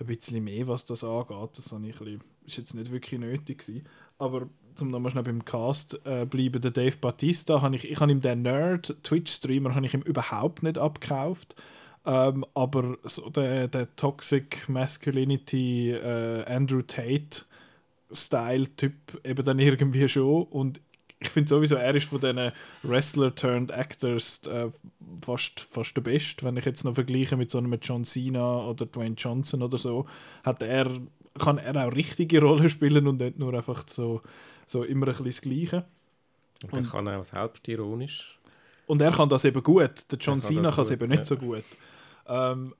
ein 0.00 0.06
bisschen 0.06 0.44
mehr, 0.44 0.66
was 0.66 0.84
das 0.84 1.04
angeht. 1.04 1.50
Das 1.56 1.74
ist 2.46 2.56
jetzt 2.56 2.74
nicht 2.74 2.90
wirklich 2.90 3.20
nötig 3.20 3.58
gewesen. 3.58 3.86
Aber 4.18 4.48
zum 4.74 4.90
nochmal 4.90 5.10
schnell 5.12 5.24
beim 5.24 5.44
Cast 5.44 6.00
äh, 6.06 6.24
bleiben, 6.24 6.60
der 6.60 6.70
Dave 6.70 6.96
Batista, 6.96 7.60
habe 7.62 7.76
ich, 7.76 7.90
ich 7.90 8.00
habe 8.00 8.10
ihm 8.10 8.20
den 8.20 8.42
Nerd, 8.42 8.96
Twitch-Streamer, 9.02 9.74
habe 9.74 9.86
ich 9.86 9.94
ihm 9.94 10.02
überhaupt 10.02 10.62
nicht 10.62 10.78
abgekauft. 10.78 11.54
Ähm, 12.04 12.44
aber 12.54 12.96
so 13.04 13.30
der, 13.30 13.68
der 13.68 13.94
Toxic 13.96 14.68
Masculinity 14.68 15.92
äh, 15.92 16.44
Andrew 16.46 16.82
Tate 16.82 17.44
Style-Typ 18.10 18.94
eben 19.24 19.44
dann 19.44 19.58
irgendwie 19.58 20.08
schon. 20.08 20.44
Und 20.44 20.80
ich 21.22 21.30
finde 21.30 21.48
sowieso, 21.48 21.76
er 21.76 21.94
ist 21.94 22.08
von 22.08 22.20
diesen 22.20 22.52
Wrestler-turned-Actors 22.82 24.46
äh, 24.46 24.68
fast, 25.24 25.60
fast 25.60 25.96
der 25.96 26.02
Beste. 26.02 26.44
Wenn 26.44 26.56
ich 26.56 26.64
jetzt 26.64 26.84
noch 26.84 26.94
vergleiche 26.94 27.36
mit 27.36 27.50
so 27.50 27.58
einem 27.58 27.78
John 27.80 28.04
Cena 28.04 28.64
oder 28.66 28.86
Dwayne 28.86 29.14
Johnson 29.16 29.62
oder 29.62 29.78
so, 29.78 30.06
hat 30.44 30.62
er, 30.62 30.90
kann 31.38 31.58
er 31.58 31.86
auch 31.86 31.92
richtige 31.92 32.40
Rollen 32.40 32.68
spielen 32.68 33.06
und 33.06 33.20
nicht 33.20 33.38
nur 33.38 33.54
einfach 33.54 33.84
so, 33.86 34.22
so 34.66 34.84
immer 34.84 35.06
ein 35.08 35.24
bisschen 35.24 35.26
das 35.26 35.40
Gleiche. 35.40 35.84
Und 36.70 36.90
kann 36.90 37.06
er 37.06 37.20
auch 37.20 37.24
selbstironisch. 37.24 38.38
Und 38.86 39.00
er 39.00 39.12
kann 39.12 39.28
das 39.28 39.44
eben 39.44 39.62
gut. 39.62 40.10
Der 40.10 40.18
John 40.18 40.40
kann 40.40 40.48
Cena 40.48 40.70
kann 40.70 40.82
es 40.82 40.90
eben 40.90 41.08
nicht 41.08 41.20
ja. 41.20 41.24
so 41.24 41.36
gut. 41.36 41.64
Ähm, 42.26 42.74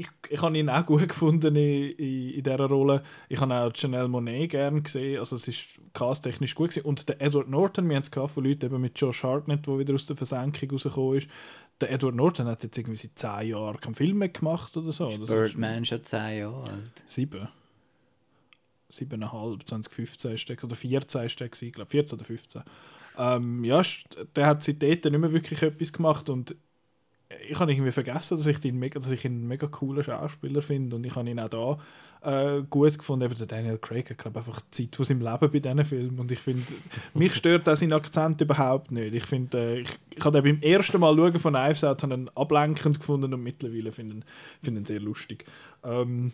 ich, 0.00 0.08
ich 0.28 0.42
habe 0.42 0.56
ihn 0.56 0.68
auch 0.68 0.84
gut 0.84 1.08
gefunden 1.08 1.54
in, 1.56 1.90
in, 1.92 2.30
in 2.30 2.42
dieser 2.42 2.66
Rolle. 2.66 3.02
Ich 3.28 3.40
habe 3.40 3.54
auch 3.54 3.72
Janelle 3.74 4.08
Monet 4.08 4.50
gerne 4.50 4.82
gesehen. 4.82 5.18
Also 5.18 5.36
es 5.36 5.48
ist 5.48 5.80
casttechnisch 5.92 6.54
gut 6.54 6.70
gewesen. 6.70 6.86
Und 6.86 7.08
der 7.08 7.20
Edward 7.20 7.48
Norton, 7.48 7.88
wir 7.88 7.96
haben 7.96 8.02
es 8.02 8.10
gehabt 8.10 8.32
von 8.32 8.44
Leuten 8.44 8.66
eben 8.66 8.80
mit 8.80 8.98
Josh 8.98 9.22
Hartnett, 9.22 9.66
der 9.66 9.78
wieder 9.78 9.94
aus 9.94 10.06
der 10.06 10.16
Versenkung 10.16 10.70
rausgekommen 10.70 11.18
ist. 11.18 11.28
Der 11.80 11.90
Edward 11.90 12.14
Norton 12.14 12.46
hat 12.46 12.62
jetzt 12.62 12.78
irgendwie 12.78 12.96
seit 12.96 13.18
10 13.18 13.48
Jahren 13.48 13.80
keinen 13.80 13.94
Film 13.94 14.18
mehr 14.18 14.28
gemacht 14.28 14.76
oder 14.76 14.92
so. 14.92 15.08
Ist 15.08 15.26
Birdman 15.26 15.84
schon 15.84 16.04
10 16.04 16.38
Jahre 16.38 16.70
alt. 16.70 17.02
Sieben. 17.06 17.48
Siebeneinhalb, 18.88 19.66
2015 19.66 20.32
ist 20.32 20.48
der, 20.48 20.62
oder 20.62 20.76
14 20.76 21.22
ist 21.22 21.40
der 21.40 21.48
gewesen, 21.48 21.72
glaube 21.72 21.90
14 21.90 22.16
oder 22.16 22.24
15. 22.24 22.62
Ähm, 23.16 23.64
ja, 23.64 23.82
der 24.36 24.46
hat 24.46 24.62
seitdem 24.62 24.90
nicht 24.90 25.20
mehr 25.20 25.32
wirklich 25.32 25.62
etwas 25.62 25.92
gemacht 25.92 26.28
und 26.28 26.56
ich 27.48 27.58
habe 27.58 27.72
irgendwie 27.72 27.92
vergessen, 27.92 28.36
dass 28.36 28.46
ich, 28.46 28.58
den 28.60 28.78
mega, 28.78 28.98
dass 28.98 29.10
ich 29.10 29.24
ihn 29.24 29.32
einen 29.32 29.48
mega 29.48 29.66
coolen 29.66 30.04
Schauspieler 30.04 30.62
finde 30.62 30.96
und 30.96 31.06
ich 31.06 31.14
habe 31.14 31.28
ihn 31.28 31.40
auch 31.40 31.48
da 31.48 31.78
äh, 32.24 32.62
gut 32.62 32.98
gefunden. 32.98 33.24
Eben 33.26 33.36
der 33.36 33.46
Daniel 33.46 33.78
Craig 33.78 34.10
hat, 34.10 34.18
glaube 34.18 34.38
einfach 34.38 34.60
die 34.60 34.90
Zeit 34.90 34.96
von 34.96 35.04
seinem 35.04 35.22
Leben 35.22 35.50
bei 35.50 35.58
diesen 35.58 35.84
Filmen 35.84 36.18
und 36.18 36.32
ich 36.32 36.38
finde, 36.38 36.64
mich 37.14 37.34
stört 37.34 37.68
auch 37.68 37.76
sein 37.76 37.92
Akzent 37.92 38.40
überhaupt 38.40 38.90
nicht. 38.90 39.14
Ich 39.14 39.26
finde, 39.26 39.58
äh, 39.58 39.80
ich, 39.80 39.88
ich 40.16 40.24
habe 40.24 40.42
beim 40.42 40.60
ersten 40.60 41.00
Mal 41.00 41.16
schauen 41.16 41.38
von 41.38 41.54
Knives 41.54 41.84
Out 41.84 42.02
ihn 42.02 42.30
ablenkend 42.34 43.00
gefunden 43.00 43.32
und 43.32 43.42
mittlerweile 43.42 43.92
finde 43.92 44.14
ihn, 44.14 44.24
finde 44.62 44.80
ihn 44.80 44.86
sehr 44.86 45.00
lustig. 45.00 45.44
Ähm, 45.82 46.32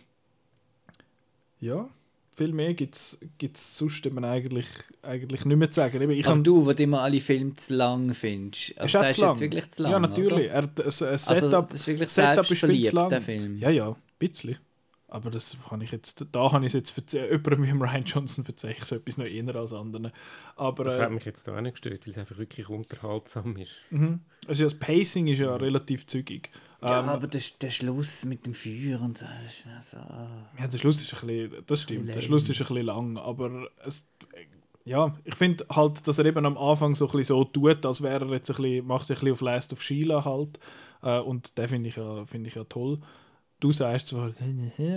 ja, 1.59 1.87
viel 2.35 2.53
mehr 2.53 2.73
gibt 2.73 2.95
es 2.95 3.19
sonst 3.77 4.05
eben 4.05 4.23
eigentlich, 4.23 4.67
eigentlich 5.01 5.45
nicht 5.45 5.57
mehr 5.57 5.69
zu 5.69 5.81
sagen. 5.81 6.01
Eben, 6.01 6.11
Ich 6.11 6.25
Aber 6.27 6.41
du, 6.41 6.65
wo 6.65 6.71
immer 6.71 7.01
alle 7.01 7.19
Filme 7.19 7.55
zu 7.55 7.73
lang 7.73 8.13
findest. 8.13 8.77
Also 8.77 8.99
ist 8.99 9.15
zu 9.15 9.21
lang. 9.21 9.29
jetzt 9.31 9.41
wirklich 9.41 9.69
zu 9.69 9.83
lang. 9.83 9.91
ja, 9.91 9.99
natürlich. 9.99 10.49
Er, 10.49 10.67
das, 10.67 11.01
Also, 11.01 11.17
Setup, 11.17 11.69
das 11.69 11.79
ist 11.79 11.87
wirklich 11.87 12.09
Setup 12.09 12.49
ist 12.49 12.65
viel 12.65 12.85
zu 12.85 12.95
lang. 12.95 13.09
der 13.09 13.21
Film. 13.21 13.57
Ja, 13.57 13.69
ja, 13.69 13.89
ein 13.89 13.95
bisschen. 14.17 14.57
Aber 15.13 15.29
das 15.29 15.57
kann 15.69 15.81
ich 15.81 15.91
jetzt, 15.91 16.25
da 16.31 16.51
habe 16.53 16.65
ich 16.65 16.69
es 16.69 16.73
jetzt 16.73 16.97
verze- 16.97 17.25
jemandem 17.29 17.63
wie 17.63 17.67
dem 17.67 17.81
Ryan 17.81 18.03
Johnson 18.05 18.45
verzeichnet, 18.45 18.87
so 18.87 18.95
etwas 18.95 19.17
noch 19.17 19.25
eher 19.25 19.55
als 19.55 19.73
anderen. 19.73 20.11
Aber 20.55 20.85
Das 20.85 20.95
äh, 20.95 21.01
hat 21.01 21.11
mich 21.11 21.25
jetzt 21.25 21.45
da 21.47 21.55
auch 21.57 21.61
nicht 21.61 21.73
gestört, 21.73 22.05
weil 22.07 22.11
es 22.13 22.17
einfach 22.17 22.37
wirklich 22.37 22.69
unterhaltsam 22.69 23.57
ist. 23.57 23.71
mhm. 23.89 24.21
also 24.47 24.63
das 24.63 24.73
Pacing 24.73 25.27
ist 25.27 25.39
ja 25.39 25.53
relativ 25.53 26.07
zügig. 26.07 26.49
Ja, 26.81 27.01
Ähm, 27.01 27.09
aber 27.09 27.27
der, 27.27 27.41
der 27.61 27.69
Schluss 27.69 28.23
mit 28.25 28.45
dem 28.45 28.53
Feuer 28.55 29.01
und 29.01 29.17
so. 29.17 29.25
Also. 29.75 29.97
Ja, 30.57 30.67
der 30.67 30.77
Schluss 30.77 31.01
ist 31.01 31.13
ein 31.13 31.27
bisschen, 31.27 31.63
das 31.67 31.81
stimmt, 31.81 32.07
der 32.07 32.15
Lame. 32.15 32.23
Schluss 32.25 32.49
ist 32.49 32.61
ein 32.61 32.67
bisschen 32.67 32.85
lang, 32.85 33.17
aber 33.17 33.67
es, 33.85 34.07
ja, 34.85 35.15
ich 35.25 35.35
finde 35.35 35.65
halt, 35.69 36.07
dass 36.07 36.17
er 36.19 36.25
eben 36.25 36.45
am 36.45 36.57
Anfang 36.57 36.95
so 36.95 37.05
ein 37.05 37.11
bisschen 37.11 37.35
so 37.35 37.43
tut, 37.43 37.85
als 37.85 38.01
wäre 38.01 38.25
er 38.25 38.31
jetzt 38.31 38.49
ein 38.49 38.55
bisschen, 38.55 38.87
macht 38.87 39.09
er 39.09 39.15
ein 39.15 39.19
bisschen 39.19 39.33
auf 39.33 39.41
Last 39.41 39.73
of 39.73 39.81
Sheila 39.83 40.23
halt 40.25 40.57
äh, 41.03 41.19
und 41.19 41.57
den 41.57 41.67
finde 41.69 41.89
ich, 41.89 41.97
ja, 41.97 42.25
find 42.25 42.47
ich 42.47 42.55
ja 42.55 42.63
toll. 42.63 42.99
Du 43.61 43.71
sagst 43.71 44.07
zwar, 44.09 44.31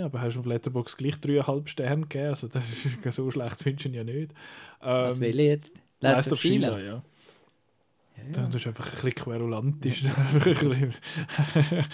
aber 0.03 0.21
hast 0.21 0.37
auf 0.37 0.45
Letterboxd 0.45 0.97
gleich 0.97 1.13
3,5 1.15 1.67
Sterne 1.67 2.01
gegeben, 2.01 2.29
also 2.29 2.47
das 2.47 2.63
ist, 2.83 3.15
so 3.15 3.29
schlecht 3.29 3.59
findest 3.61 3.85
du 3.85 3.89
ihn 3.89 3.93
ja 3.93 4.03
nicht. 4.03 4.33
Was 4.81 5.15
Ähm, 5.17 5.21
will 5.21 5.39
ich 5.39 5.45
jetzt? 5.45 5.75
Last 6.01 6.31
of 6.33 6.41
Sheila, 6.41 6.79
ja. 6.79 7.03
Ja, 8.17 8.43
Du 8.47 8.49
bist 8.49 8.65
einfach 8.65 8.85
ein 8.85 8.91
bisschen 8.91 9.13
querulantisch. 9.13 10.03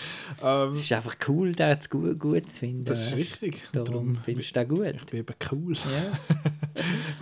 Ähm, 0.43 0.69
Es 0.71 0.81
ist 0.81 0.93
einfach 0.93 1.15
cool, 1.27 1.51
den 1.53 1.81
zu 1.81 1.89
gut, 1.89 2.19
gut 2.19 2.49
zu 2.49 2.59
finden. 2.61 2.85
das 2.85 3.07
ist 3.07 3.15
richtig. 3.15 3.67
Darum 3.73 3.85
Darum, 3.85 4.15
findest 4.23 4.55
du 4.55 4.59
den 4.65 4.69
gut. 4.69 4.95
ich 4.95 5.05
bin 5.07 5.19
eben 5.19 5.35
cool. 5.51 5.73
Ja. 5.75 6.11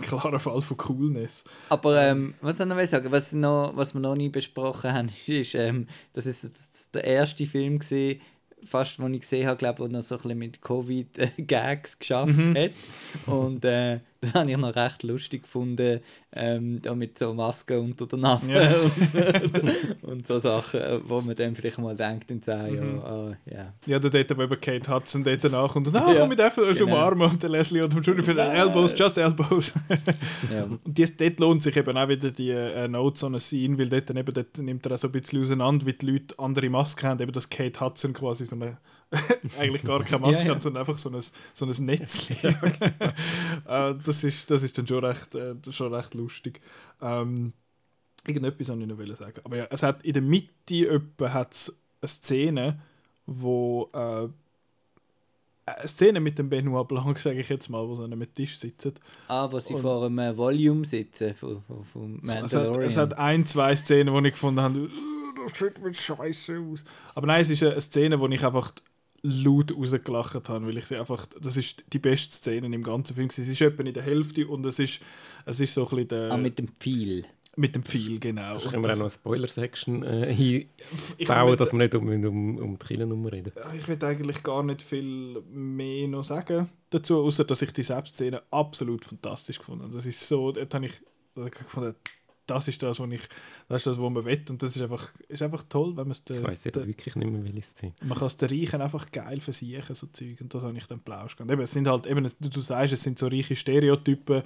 Klarer 0.02 0.38
Fall 0.38 0.62
von 0.62 0.76
Coolness. 0.76 1.44
Aber 1.70 2.00
ähm, 2.00 2.34
was 2.40 2.60
ich 2.60 2.66
noch 2.66 2.80
sagen, 2.86 3.10
was, 3.10 3.32
noch, 3.32 3.72
was 3.74 3.94
wir 3.94 4.00
noch 4.00 4.14
nie 4.14 4.28
besprochen 4.28 4.92
haben, 4.92 5.10
ist, 5.26 5.54
ähm, 5.54 5.88
das 6.12 6.26
ist 6.26 6.44
jetzt 6.44 6.94
der 6.94 7.04
erste 7.04 7.46
Film 7.46 7.78
gesehen, 7.80 8.20
fast, 8.64 8.98
den 8.98 9.14
ich 9.14 9.20
gesehen 9.22 9.46
habe, 9.46 9.56
glaube 9.56 9.84
ich, 9.84 9.90
noch 9.90 10.00
so 10.02 10.16
ein 10.16 10.22
bisschen 10.22 10.38
mit 10.38 10.62
Covid-Gags 10.62 11.98
geschafft 11.98 12.36
Mhm. 12.36 12.56
hat. 12.56 12.70
Und 13.26 13.64
äh, 13.64 14.00
das 14.32 14.34
habe 14.34 14.50
ich 14.50 14.56
noch 14.56 14.76
recht 14.76 15.02
lustig 15.02 15.42
gefunden, 15.42 16.00
ähm, 16.32 16.80
da 16.82 16.94
mit 16.94 17.18
so 17.18 17.32
Masken 17.32 17.78
unter 17.78 18.06
der 18.06 18.18
Nase 18.18 18.52
Ja. 18.52 18.70
und, 20.02 20.04
und 20.04 20.26
so 20.26 20.38
Sachen, 20.38 20.80
wo 21.08 21.20
man 21.22 21.34
dann 21.34 21.56
vielleicht 21.56 21.78
mal 21.78 21.96
denkt 21.96 22.30
in 22.30 22.42
zehn 22.42 22.70
Mhm. 22.70 22.74
Jahren, 22.76 23.00
ah, 23.02 23.36
ja. 23.50 23.72
Ja, 23.86 23.98
der 23.98 24.10
dort, 24.10 24.36
wo 24.38 24.42
eben 24.42 24.60
Kate 24.60 24.94
Hudson 24.94 25.24
dort 25.24 25.42
nachkommt 25.44 25.88
und 25.88 25.96
ah, 25.96 26.12
Ja, 26.12 26.20
komm, 26.20 26.30
wir 26.30 26.36
dürfen 26.36 26.64
uns 26.64 26.78
genau. 26.78 26.92
umarmen 26.92 27.30
und 27.30 27.42
der 27.42 27.50
Leslie 27.50 27.82
und 27.82 27.94
Judy 28.06 28.22
für 28.22 28.38
Elbows, 28.38 28.94
just 28.98 29.16
Elbows. 29.16 29.72
ja. 30.52 30.64
und 30.64 30.80
dies, 30.84 31.16
dort 31.16 31.40
lohnt 31.40 31.62
sich 31.62 31.76
eben 31.76 31.96
auch 31.96 32.08
wieder 32.08 32.30
die 32.30 32.50
äh, 32.50 32.88
Notes 32.88 33.22
on 33.24 33.34
a 33.34 33.38
Scene, 33.38 33.78
weil 33.78 33.88
dort, 33.88 34.10
dann 34.10 34.18
eben, 34.18 34.34
dort 34.34 34.58
nimmt 34.58 34.84
er 34.86 34.92
auch 34.92 34.98
so 34.98 35.08
ein 35.08 35.12
bisschen 35.12 35.40
auseinander, 35.42 35.86
wie 35.86 35.94
die 35.94 36.06
Leute 36.06 36.38
andere 36.38 36.68
Masken 36.68 37.08
haben, 37.08 37.22
eben 37.22 37.32
dass 37.32 37.48
Kate 37.48 37.80
Hudson 37.80 38.12
quasi 38.12 38.44
so 38.44 38.56
eine 38.56 38.76
eigentlich 39.58 39.82
gar 39.82 40.02
keine 40.04 40.18
Maske 40.26 40.42
Ja, 40.44 40.48
ja. 40.50 40.54
hat, 40.54 40.62
sondern 40.62 40.80
einfach 40.82 40.96
so 40.98 41.10
ein, 41.10 41.20
so 41.52 41.66
ein 41.66 41.84
Netz. 41.86 42.30
äh, 42.42 43.94
das, 44.04 44.24
ist, 44.24 44.50
das 44.50 44.62
ist 44.62 44.76
dann 44.78 44.86
schon 44.86 45.04
recht, 45.04 45.34
äh, 45.34 45.54
schon 45.70 45.92
recht 45.94 46.14
lustig. 46.14 46.60
Ähm, 47.02 47.52
irgendetwas 48.26 48.68
wollte 48.68 48.82
ich 48.92 49.08
noch 49.08 49.16
sagen. 49.16 49.40
Aber 49.44 49.56
ja, 49.56 49.66
es 49.70 49.82
hat 49.82 50.04
in 50.04 50.12
der 50.12 50.22
Mitte 50.22 50.88
etwa 50.88 51.32
hat's 51.32 51.74
eine 52.00 52.08
Szene, 52.08 52.80
wo 53.26 53.90
äh, 53.92 54.28
eine 55.66 55.88
Szene 55.88 56.20
mit 56.20 56.38
dem 56.38 56.48
Benoit 56.48 56.86
Blanc, 56.88 57.18
sage 57.18 57.40
ich 57.40 57.48
jetzt 57.48 57.68
mal, 57.68 57.86
wo 57.86 57.94
sie 57.94 58.04
an 58.04 58.12
einem 58.12 58.32
Tisch 58.34 58.58
sitzen. 58.58 58.94
Ah, 59.28 59.50
wo 59.50 59.60
sie 59.60 59.74
Und- 59.74 59.82
vor 59.82 60.04
einem 60.06 60.18
äh, 60.18 60.36
Volume 60.36 60.84
sitzen, 60.84 61.34
von, 61.34 61.62
von, 61.64 61.84
von 61.84 62.20
Es 62.22 62.28
hat, 62.28 62.42
Mandalorian. 62.42 62.88
es 62.88 62.96
hat 62.96 63.18
ein, 63.18 63.46
zwei 63.46 63.74
Szenen, 63.76 64.12
wo 64.14 64.20
ich 64.20 64.32
gefunden 64.32 64.60
habe, 64.60 64.78
«Äh, 64.80 64.88
das 65.48 65.58
sieht 65.58 65.82
mir 65.82 65.94
scheiße 65.94 66.58
aus. 66.58 66.84
Aber 67.14 67.26
nein, 67.26 67.40
es 67.40 67.50
ist 67.50 67.62
eine 67.62 67.80
Szene, 67.80 68.18
wo 68.20 68.26
ich 68.28 68.44
einfach 68.44 68.72
laut 69.22 69.74
rausgelacht 69.76 70.48
habe, 70.48 70.66
weil 70.66 70.78
ich 70.78 70.86
sie 70.86 70.96
einfach, 70.96 71.26
das 71.40 71.56
ist 71.56 71.84
die 71.92 71.98
beste 71.98 72.34
Szene 72.34 72.66
im 72.74 72.82
ganzen 72.82 73.14
Film. 73.14 73.28
gewesen. 73.28 73.42
Es 73.42 73.48
ist 73.48 73.60
etwa 73.60 73.82
in 73.82 73.92
der 73.94 74.02
Hälfte 74.02 74.46
und 74.46 74.64
es 74.66 74.78
ist, 74.78 75.00
es 75.46 75.60
ist 75.60 75.74
so 75.74 75.82
ein 75.84 75.88
bisschen 75.90 76.08
der, 76.08 76.32
ah, 76.32 76.36
mit 76.36 76.58
dem 76.58 76.68
Pfeil. 76.78 77.24
mit 77.56 77.74
dem 77.74 77.82
Pfeil, 77.82 78.18
genau. 78.18 78.52
Sonst 78.54 78.70
können 78.70 78.84
wir 78.84 78.92
auch 78.92 78.96
noch 78.96 79.02
eine 79.02 79.10
Spoiler-Section 79.10 80.02
äh, 80.04 80.32
ich 80.32 80.68
einbauen, 81.18 81.50
will- 81.50 81.56
dass 81.56 81.72
wir 81.72 81.78
nicht 81.78 81.94
um, 81.94 82.08
um, 82.08 82.58
um 82.58 82.78
die 82.78 82.86
Killennummer 82.86 83.32
reden. 83.32 83.52
Ich 83.76 83.86
will 83.88 83.98
eigentlich 84.02 84.42
gar 84.42 84.62
nicht 84.62 84.80
viel 84.82 85.42
mehr 85.52 86.08
noch 86.08 86.24
sagen 86.24 86.70
dazu, 86.90 87.18
außer 87.22 87.44
dass 87.44 87.60
ich 87.62 87.72
die 87.72 87.82
Selbstszene 87.82 88.42
absolut 88.50 89.04
fantastisch 89.04 89.58
gefunden 89.58 89.84
habe. 89.84 89.92
Das 89.94 90.06
ist 90.06 90.26
so, 90.26 90.50
dort 90.52 90.72
habe 90.74 90.86
ich 90.86 90.92
da 91.34 91.42
habe 91.42 91.50
ich 91.50 91.58
gefunden, 91.58 91.94
das 92.50 92.68
ist 92.68 92.82
das, 92.82 93.00
was 93.00 93.10
ich, 93.10 93.20
das 93.68 93.78
ist 93.78 93.86
das, 93.86 93.98
was 93.98 94.10
man 94.10 94.24
will 94.24 94.44
und 94.50 94.62
das 94.62 94.76
ist 94.76 94.82
einfach, 94.82 95.08
ist 95.28 95.42
einfach 95.42 95.62
toll, 95.68 95.96
wenn 95.96 96.08
man 96.08 96.12
es 96.12 96.24
Ich 96.28 96.42
weiß 96.42 96.62
der, 96.62 96.86
wirklich 96.86 97.16
nicht 97.16 97.30
mehr, 97.30 97.42
welche 97.44 97.62
Szene. 97.62 97.94
man 98.02 98.18
kann 98.18 98.26
es 98.26 98.36
den 98.36 98.48
Reichen 98.48 98.80
einfach 98.82 99.10
geil 99.10 99.40
versichern, 99.40 99.94
so 99.94 100.06
Zeug 100.08 100.40
und 100.40 100.52
das 100.52 100.62
habe 100.62 100.76
ich 100.76 100.86
dann 100.86 101.00
plausch 101.00 101.36
gehabt. 101.36 101.50
Eben, 101.50 101.62
es 101.62 101.70
sind 101.72 101.88
halt, 101.88 102.06
eben, 102.06 102.24
du, 102.40 102.48
du 102.48 102.60
sagst, 102.60 102.92
es 102.92 103.02
sind 103.02 103.18
so 103.18 103.28
reiche 103.28 103.56
Stereotypen, 103.56 104.42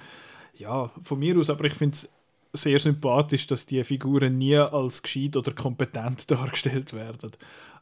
ja, 0.57 0.89
von 1.01 1.19
mir 1.19 1.37
aus, 1.37 1.49
aber 1.49 1.65
ich 1.65 1.73
finde 1.73 1.95
es 1.95 2.09
sehr 2.53 2.79
sympathisch, 2.79 3.47
dass 3.47 3.65
die 3.65 3.83
Figuren 3.83 4.37
nie 4.37 4.55
als 4.55 5.01
gescheit 5.01 5.35
oder 5.35 5.51
kompetent 5.51 6.29
dargestellt 6.31 6.93
werden. 6.93 7.31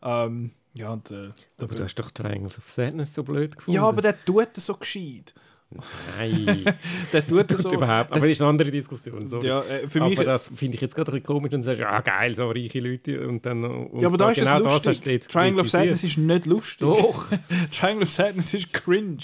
Ähm, 0.01 0.51
ja, 0.75 0.91
und, 0.91 1.11
äh, 1.11 1.29
Aber 1.57 1.75
du 1.75 1.83
hast 1.83 1.95
doch 1.95 2.09
Triangles 2.09 2.57
of 2.57 2.67
Sadness 2.67 3.13
so 3.13 3.23
blöd 3.23 3.55
gefunden. 3.55 3.75
ja, 3.75 3.87
aber 3.87 4.01
der 4.01 4.25
tut 4.25 4.57
es 4.57 4.65
so 4.65 4.73
gescheit. 4.75 5.35
Nein, 6.17 6.65
Der 7.13 7.25
tut 7.25 7.51
es 7.51 7.63
so. 7.63 7.71
überhaupt. 7.73 8.11
Aber 8.11 8.19
das 8.21 8.29
ist 8.29 8.41
eine 8.41 8.49
andere 8.49 8.71
Diskussion. 8.71 9.27
Sorry. 9.27 9.47
Ja, 9.47 9.61
äh, 9.61 9.87
für 9.87 10.01
mich, 10.01 10.17
aber 10.17 10.25
das 10.25 10.47
finde 10.55 10.75
ich 10.75 10.81
jetzt 10.81 10.95
gerade 10.95 11.11
ein 11.11 11.23
komisch 11.23 11.53
und 11.53 11.61
du 11.61 11.65
sagst, 11.65 11.81
ja 11.81 12.01
geil, 12.01 12.35
so 12.35 12.49
reiche 12.49 12.79
Leute 12.79 13.27
und 13.27 13.45
dann... 13.45 13.63
Und 13.63 14.01
ja, 14.01 14.07
aber 14.07 14.17
da 14.17 14.31
ist 14.31 14.39
genau 14.39 14.59
das 14.59 14.73
hast 14.73 14.85
lustig. 14.85 15.03
du 15.03 15.19
dort 15.19 15.31
Triangle 15.31 15.61
of. 15.61 15.69
Sadness 15.69 16.03
ist 16.03 16.17
nicht 16.17 16.45
lustig. 16.45 16.79
Doch. 16.79 17.27
Triangle 17.71 18.03
of 18.03 18.11
Sadness 18.11 18.53
ist 18.53 18.73
cringe 18.73 19.17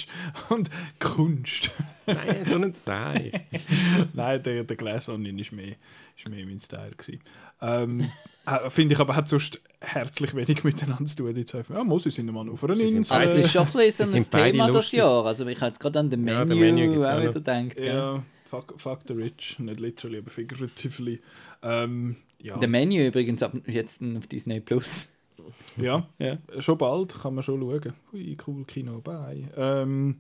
und 0.50 0.70
Kunst. 1.00 1.72
Nein, 2.06 2.43
so 2.43 2.58
nicht 2.58 2.76
sein. 2.76 3.32
Nein, 4.14 4.43
der, 4.43 4.64
der 4.64 4.76
Glass 4.78 5.10
Onion 5.10 5.38
ist 5.38 5.52
mehr, 5.52 5.76
ist 6.18 6.28
mehr 6.30 6.45
mein 6.45 6.60
Style. 6.60 6.91
gewesen. 6.97 7.22
Ähm, 7.62 8.01
äh, 8.45 8.70
Finde 8.70 8.93
ich 8.95 8.99
aber, 8.99 9.16
hat 9.16 9.28
sonst 9.28 9.60
herzlich 9.82 10.36
wenig 10.36 10.64
miteinander 10.64 11.05
zu 11.05 11.18
tun. 11.18 11.34
Die 11.34 11.45
zwei. 11.45 11.64
Ja, 11.70 11.84
muss 11.84 12.05
ich 12.05 12.16
sind 12.16 12.32
mal 12.32 12.49
auf 12.49 12.64
einer 12.64 12.76
Sie 12.76 12.84
Insel. 12.84 13.16
Aber 13.16 13.26
es 13.26 13.36
ist 13.36 13.51
schon 13.51 13.68
ein 13.68 13.72
bisschen 13.74 14.05
Sie 14.07 14.18
ein 14.18 14.30
Thema 14.30 14.68
das 14.68 14.76
lustig. 14.76 14.99
Jahr. 14.99 15.26
Also 15.26 15.45
ich 15.47 15.57
habe 15.57 15.68
jetzt 15.68 15.80
gerade 15.80 15.99
an 15.99 16.10
den 16.10 16.28
Ja, 16.28 16.45
Menü, 16.45 16.55
den 16.55 16.76
Menü 16.76 17.05
auch 17.05 17.22
wieder 17.22 17.34
gedacht. 17.34 17.80
Ja, 17.80 18.24
fuck, 18.45 18.74
fuck 18.78 18.99
the 19.07 19.14
rich. 19.14 19.57
Nicht 19.60 19.80
literally, 19.80 20.18
aber 20.20 20.30
figuratively. 20.30 21.22
Ähm, 21.62 22.18
ja. 22.41 22.57
Der 22.57 22.68
Menü 22.70 23.07
übrigens 23.07 23.43
ab 23.43 23.53
jetzt 23.68 24.01
auf 24.01 24.28
Disney 24.28 24.60
Plus. 24.60 25.10
ja, 25.78 26.07
Ja. 26.20 26.38
schon 26.60 26.78
bald 26.78 27.18
kann 27.22 27.36
man 27.36 27.43
schon 27.43 27.60
schauen. 27.60 27.93
Ui, 28.14 28.38
cool 28.47 28.66
Kino, 28.66 28.99
bye. 29.01 29.47
Ähm, 29.55 30.18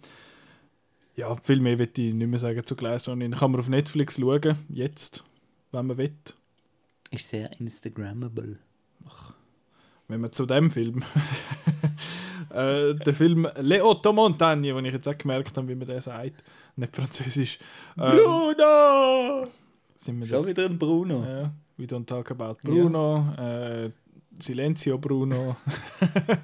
ja, 1.15 1.35
viel 1.43 1.59
mehr 1.59 1.77
will 1.77 1.89
ich 1.95 2.13
nicht 2.13 2.27
mehr 2.27 2.39
sagen 2.39 2.65
zu 2.65 2.75
Glass 2.75 3.07
Onion. 3.09 3.31
Kann 3.31 3.51
man 3.51 3.59
auf 3.59 3.67
Netflix 3.67 4.17
schauen, 4.17 4.55
jetzt, 4.69 5.23
wenn 5.71 5.87
man 5.87 5.97
will. 5.97 6.13
Ist 7.11 7.29
sehr 7.29 7.59
Instagrammable. 7.59 8.57
Wenn 10.07 10.21
man 10.21 10.31
zu 10.31 10.45
dem 10.45 10.69
Film. 10.69 11.03
äh, 12.49 12.93
der 12.95 13.13
Film 13.13 13.47
Le 13.59 13.83
Otto 13.83 14.13
Montagne, 14.13 14.73
den 14.73 14.85
ich 14.85 14.93
jetzt 14.93 15.07
auch 15.07 15.17
gemerkt 15.17 15.55
habe, 15.57 15.67
wie 15.67 15.75
man 15.75 15.87
den 15.87 16.01
sagt. 16.01 16.43
Nicht 16.75 16.95
französisch. 16.95 17.59
Ähm, 17.97 18.17
Bruno! 18.17 19.47
sind 19.99 20.19
wir 20.19 20.27
Schon 20.27 20.47
wieder 20.47 20.65
ein 20.65 20.77
Bruno. 20.77 21.23
Ja, 21.23 21.51
we 21.77 21.85
don't 21.85 22.05
talk 22.05 22.31
about 22.31 22.57
Bruno. 22.63 23.33
Äh, 23.37 23.89
Silenzio 24.39 24.97
Bruno. 24.97 25.57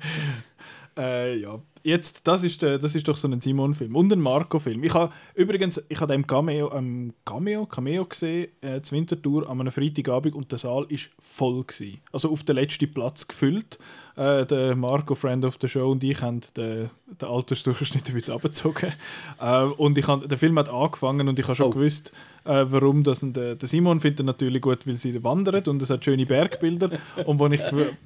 äh, 0.98 1.38
ja, 1.38 1.60
jetzt, 1.86 2.28
das 2.28 2.44
ist, 2.44 2.62
der, 2.62 2.80
das 2.80 2.96
ist 2.96 3.08
doch 3.08 3.16
so 3.16 3.28
ein 3.28 3.40
Simon-Film 3.40 3.96
und 3.96 4.12
ein 4.12 4.20
Marco-Film. 4.20 4.84
Ich 4.84 4.94
habe 4.94 5.14
übrigens, 5.36 5.84
ich 5.88 6.02
habe 6.02 6.12
den 6.12 6.26
Cameo, 6.26 6.74
ähm, 6.74 7.14
Cameo, 7.24 7.66
Cameo 7.66 8.06
gesehen, 8.06 8.48
äh, 8.62 8.82
zur 8.82 8.98
Wintertour 8.98 9.50
an 9.50 9.62
einem 9.62 9.72
Freitagabend 9.72 10.36
und 10.36 10.52
der 10.52 10.60
Saal 10.60 10.86
ist 10.90 11.12
voll 11.20 11.64
gewesen. 11.64 12.00
Also 12.12 12.32
auf 12.32 12.44
den 12.44 12.56
letzten 12.56 12.92
Platz 12.92 13.28
gefüllt. 13.28 13.78
Äh, 14.18 14.46
der 14.46 14.76
Marco, 14.76 15.14
Friend 15.14 15.44
of 15.46 15.58
the 15.62 15.68
Show 15.68 15.92
und 15.92 16.04
ich 16.04 16.22
haben 16.22 16.42
den, 16.56 16.90
den 17.22 17.28
Altersdurchschnitt 17.28 18.08
ein 18.08 18.16
bisschen 18.16 18.34
abgezogen. 18.34 18.92
Äh, 19.40 19.64
und 19.64 19.98
ich 19.98 20.08
hab, 20.08 20.28
der 20.28 20.38
Film 20.38 20.58
hat 20.58 20.70
angefangen 20.70 21.28
und 21.28 21.38
ich 21.38 21.46
habe 21.46 21.56
schon 21.56 21.66
Oh. 21.68 21.70
gewusst, 21.72 22.12
äh, 22.46 22.66
warum 22.68 23.04
das 23.04 23.24
und 23.24 23.36
der, 23.36 23.56
der 23.56 23.68
Simon 23.68 24.00
findet 24.00 24.22
ihn 24.22 24.26
natürlich 24.28 24.62
gut, 24.62 24.86
weil 24.88 24.96
sie 24.98 25.24
wandert 25.24 25.68
und 25.68 25.82
es 25.82 25.90
hat 25.90 26.06
schöne 26.06 26.26
Bergbilder. 26.26 26.90
Und 27.26 27.40
wo, 27.40 27.48
ich, 27.48 27.62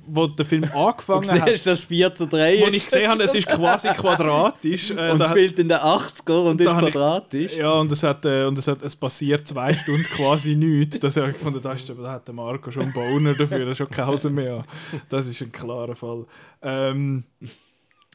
wo 0.08 0.28
der 0.28 0.46
Film 0.46 0.64
Du 0.64 0.74
angefangen 0.78 1.30
hat, 1.30 1.50
siehst 1.50 1.68
das 1.68 1.84
4 1.84 2.16
zu 2.16 2.28
3. 2.28 2.62
wo 2.62 2.68
ich 2.68 2.86
gesehen 2.86 3.10
habe, 3.10 3.22
es 3.24 3.36
ist 3.36 3.48
quasi 3.48 3.90
quadratisch. 3.90 4.92
Äh, 4.92 5.12
und 5.12 5.20
hat- 5.22 5.30
spielt 5.32 5.60
in 5.60 5.70
den 5.70 5.78
80er 5.78 6.50
und 6.50 6.62
ist 6.62 6.68
habe 6.70 6.88
ich- 6.88 6.94
quadratisch. 6.94 7.56
ja, 7.58 7.72
und 7.74 7.92
es, 7.92 8.02
hat, 8.04 8.26
äh, 8.26 8.46
und 8.46 8.58
es, 8.58 8.68
hat, 8.68 8.82
es 8.82 8.96
passiert 8.96 9.48
zwei 9.48 9.74
Stunden 9.74 10.04
quasi 10.04 10.56
nichts. 10.56 11.00
Das 11.00 11.16
habe 11.18 11.28
ich 11.32 11.34
gefunden, 11.34 11.62
da, 11.62 11.74
ist, 11.74 11.90
da 11.90 12.12
hat 12.12 12.28
der 12.28 12.34
Marco 12.36 12.72
schon 12.72 12.84
einen 12.84 12.94
Boner 12.94 13.34
dafür, 13.34 13.60
er 13.60 13.70
hat 13.70 13.78
schon 13.78 13.90
keine 13.90 14.08
Hause 14.08 14.30
mehr. 14.30 14.64
Das 15.10 15.28
ist 15.28 15.42
ein 15.42 15.52
klarer 15.52 15.96
Fall. 15.96 16.26
Ähm, 16.62 17.24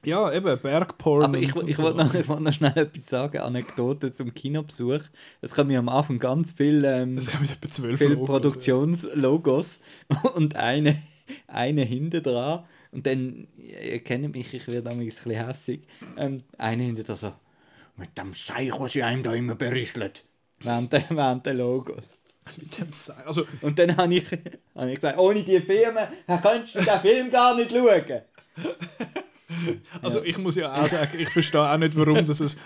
Ja, 0.06 0.32
eben, 0.32 0.58
Bergporn. 0.60 1.22
Aber 1.24 1.38
ich, 1.38 1.48
ich 1.48 1.54
und 1.56 1.78
wollte 1.78 1.98
noch, 2.04 2.14
ich 2.14 2.28
wollte 2.28 2.42
noch 2.42 2.52
schnell 2.52 2.76
etwas 2.76 3.06
sagen, 3.06 3.38
Anekdote 3.38 4.12
zum 4.12 4.32
Kinobesuch. 4.34 5.00
Es 5.40 5.54
kommen 5.54 5.70
ja 5.70 5.78
am 5.78 5.88
Anfang 5.88 6.18
ganz 6.18 6.52
viele, 6.52 7.02
ähm, 7.02 7.18
viele 7.20 8.14
Logos, 8.14 8.26
Produktionslogos 8.26 9.80
und 10.34 10.56
eine, 10.56 11.02
eine 11.46 11.82
hinten 11.82 12.22
dran. 12.22 12.64
Und 12.92 13.06
dann, 13.06 13.48
ihr 13.56 13.98
kennt 14.04 14.34
mich, 14.34 14.54
ich 14.54 14.66
werde 14.68 14.82
damals 14.82 15.00
ein 15.00 15.06
bisschen 15.06 15.46
hässig. 15.46 15.80
Ähm, 16.16 16.42
eine 16.58 16.82
hinten 16.84 17.02
dran 17.04 17.16
so, 17.16 17.32
mit 17.96 18.16
dem 18.16 18.32
Seich, 18.34 18.70
was 18.78 18.92
sie 18.92 19.02
einem 19.02 19.22
da 19.22 19.34
immer 19.34 19.54
berüsselt. 19.56 20.24
Während, 20.60 20.92
der- 20.92 21.04
während 21.10 21.44
der 21.46 21.54
Logos. 21.54 22.14
Mit 22.58 22.78
dem 22.78 22.92
Se- 22.92 23.16
also, 23.26 23.46
Und 23.62 23.78
dann 23.78 23.96
habe 23.96 24.14
ich, 24.14 24.24
habe 24.74 24.90
ich 24.90 24.96
gesagt, 24.96 25.18
ohne 25.18 25.42
die 25.42 25.60
Filme 25.60 26.08
könntest 26.42 26.74
du 26.74 26.82
den 26.82 27.00
Film 27.00 27.30
gar 27.30 27.56
nicht 27.56 27.72
schauen. 27.72 28.20
also 30.02 30.22
ich 30.22 30.38
muss 30.38 30.56
ja 30.56 30.72
auch 30.72 30.88
sagen, 30.88 31.18
ich 31.18 31.28
verstehe 31.30 31.70
auch 31.70 31.76
nicht, 31.76 31.96
warum 31.96 32.24
das 32.24 32.40
es 32.40 32.56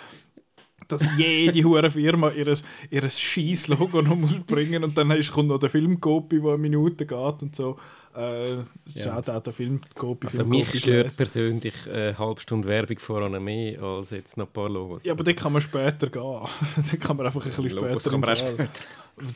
dass 0.86 1.06
jede 1.18 1.64
hure 1.64 1.90
Firma 1.90 2.30
ihres, 2.30 2.64
ihres 2.90 3.20
Scheiß-Logo 3.20 4.00
noch 4.00 4.14
muss 4.14 4.40
bringen 4.40 4.84
und 4.84 4.96
dann 4.96 5.10
ist, 5.10 5.32
kommt 5.32 5.48
noch 5.48 5.58
der 5.58 5.70
Filmcopy, 5.70 6.40
der 6.40 6.50
eine 6.50 6.58
Minute 6.58 7.04
geht 7.04 7.42
und 7.42 7.54
so. 7.54 7.76
Äh, 8.18 8.64
Schaut 9.00 9.30
auch 9.30 9.42
der 9.42 9.52
Filmcopy. 9.52 10.26
Also 10.26 10.44
mich 10.44 10.76
stört 10.78 11.16
persönlich 11.16 11.74
eine 11.88 12.18
halbe 12.18 12.40
Stunde 12.40 12.66
Werbung 12.66 12.98
voran 12.98 13.42
mehr 13.44 13.80
als 13.80 14.10
jetzt 14.10 14.36
noch 14.36 14.46
ein 14.48 14.52
paar 14.52 14.68
Logos. 14.68 15.04
Ja, 15.04 15.12
aber 15.12 15.22
dort 15.22 15.36
kann 15.36 15.52
man 15.52 15.62
später 15.62 16.08
gehen. 16.08 16.22
dann 16.90 16.98
kann 17.00 17.16
man 17.16 17.26
einfach 17.26 17.40
ein 17.44 17.48
bisschen 17.48 17.68
Logos 17.70 18.02
später 18.02 18.10
kann 18.10 18.20
man 18.20 18.36
später. 18.36 18.70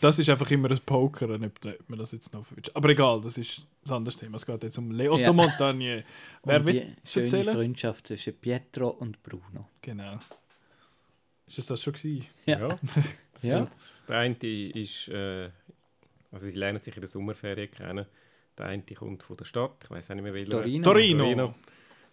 Das 0.01 0.19
ist 0.19 0.29
einfach 0.31 0.51
immer 0.51 0.71
ein 0.71 0.79
Pokern, 0.85 1.45
ob 1.45 1.89
man 1.89 1.99
das 1.99 2.13
jetzt 2.13 2.33
noch 2.33 2.45
verwünscht. 2.45 2.71
Aber 2.75 2.89
egal, 2.89 3.21
das 3.21 3.39
ist 3.39 3.67
ein 3.87 3.93
anderes 3.93 4.19
Thema. 4.19 4.37
Es 4.37 4.47
geht 4.47 4.63
jetzt 4.63 4.79
um 4.79 4.91
Leotto 4.91 5.19
Ja. 5.21 5.33
Montagne. 5.33 6.05
Wer 6.45 6.61
Und 6.61 6.67
will 6.67 6.75
die 6.81 7.09
schöne 7.09 7.27
erzählen? 7.27 7.55
Freundschaft 7.55 8.07
zwischen 8.07 8.35
Pietro 8.35 8.89
und 8.89 9.23
Bruno. 9.23 9.69
Genau. 9.81 10.19
Ist 11.47 11.59
das 11.59 11.67
das 11.67 11.83
schon 11.83 11.93
gewesen? 11.93 12.27
Ja. 12.47 12.59
Ja. 12.69 12.79
Das 13.35 13.43
Ja. 13.45 13.59
Sind, 13.61 13.71
der 14.09 14.17
eine 14.19 14.35
ist, 14.35 15.09
äh, 15.09 15.49
also 16.31 16.45
sie 16.47 16.53
lernen 16.53 16.83
sich 16.83 16.95
in 16.95 17.01
der 17.01 17.09
Sommerferien 17.09 17.71
kennen. 17.71 18.05
Der 18.59 18.67
eine 18.67 18.83
kommt 18.83 19.23
von 19.23 19.37
der 19.37 19.45
Stadt, 19.45 19.77
ich 19.85 19.91
weiß 19.91 20.11
auch 20.11 20.15
nicht 20.15 20.25
mehr 20.25 20.35
welcher. 20.35 20.53
Torino. 20.53 20.85
Torino. 20.85 21.55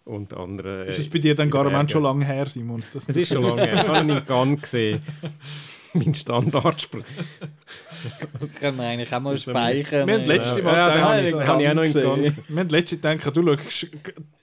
Und 0.04 0.32
der 0.32 0.38
andere. 0.38 0.86
Ist 0.86 0.98
äh, 0.98 1.02
es 1.02 1.10
bei 1.10 1.18
dir 1.18 1.34
dann 1.34 1.50
gar 1.50 1.68
Berge. 1.68 1.88
schon 1.88 2.02
lange 2.02 2.24
her, 2.24 2.46
Simon? 2.46 2.82
Das 2.92 3.08
Es 3.08 3.16
ist 3.16 3.32
schon 3.32 3.42
lange 3.42 3.62
her. 3.62 3.74
Ich 3.74 3.88
habe 3.88 3.98
ihn 4.00 4.08
in 4.08 4.24
Cannes 4.24 4.62
gesehen. 4.62 5.02
mein 5.94 6.14
Standardspruch. 6.14 7.04
Können 8.58 8.78
wir 8.78 8.84
eigentlich 8.84 9.12
auch 9.12 9.20
mal 9.20 9.38
speichern. 9.38 10.06
Wir 10.06 10.14
haben 10.14 10.24
letzte 10.24 10.62
Mal 10.62 10.74
ja, 10.74 10.88
den 10.88 10.94
gedacht, 10.94 11.08
habe 11.08 11.20
ich, 11.20 11.34
den 11.34 11.48
habe 11.48 11.62
ich 11.62 11.68
auch 11.68 11.74
noch 11.74 11.82
gesehen. 11.82 12.44
Wir 12.48 12.60
haben 12.60 12.68
letztens 12.68 13.02
gedacht, 13.02 13.36
du 13.36 13.56
schaust, 13.56 13.90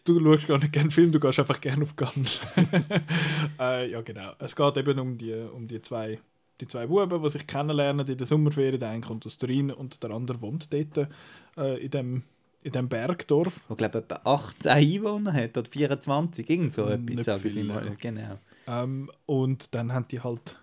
du 0.06 0.24
schaust 0.24 0.48
gar 0.48 0.60
nicht 0.60 0.74
gerne 0.74 0.92
Film, 0.92 1.12
du 1.12 1.20
gehst 1.20 1.40
einfach 1.40 1.62
gerne 1.62 1.84
auf 1.84 1.96
Cannes. 1.96 2.42
äh, 3.60 3.92
ja, 3.92 4.02
genau. 4.02 4.34
Es 4.40 4.56
geht 4.56 4.78
eben 4.78 5.00
um 5.00 5.18
die, 5.18 5.34
um 5.34 5.68
die 5.68 5.82
zwei 5.82 6.20
die 6.60 6.68
zwei 6.68 6.88
Buben, 6.88 7.22
die 7.22 7.30
sich 7.30 7.46
kennenlernen 7.46 8.08
in 8.08 8.18
der 8.18 8.28
Sommerferien. 8.28 8.80
Der 8.80 8.90
eine 8.90 9.02
kommt 9.02 9.26
aus 9.26 9.38
Turin 9.38 9.72
und 9.72 10.02
der 10.02 10.12
andere 10.12 10.42
wohnt 10.42 10.72
dort 10.74 11.10
äh, 11.58 11.84
in, 11.84 11.92
dem, 11.92 12.24
in 12.64 12.72
dem 12.72 12.90
Bergdorf. 12.90 13.66
Wo, 13.70 13.76
glaube 13.76 14.00
etwa 14.00 14.22
18 14.24 14.72
Einwohner 14.72 15.34
hat, 15.34 15.58
oder 15.58 15.70
24, 15.70 16.50
irgend 16.50 16.74
so 16.74 16.86
Nicht 16.86 17.12
etwas, 17.12 17.26
sagen 17.26 17.40
sie 17.42 17.50
viel, 17.50 17.64
mal. 17.66 17.86
ja. 17.86 17.94
Genau. 18.00 18.40
Ähm, 18.68 19.12
und 19.26 19.74
dann 19.76 19.94
haben 19.94 20.08
die 20.10 20.22
halt 20.22 20.60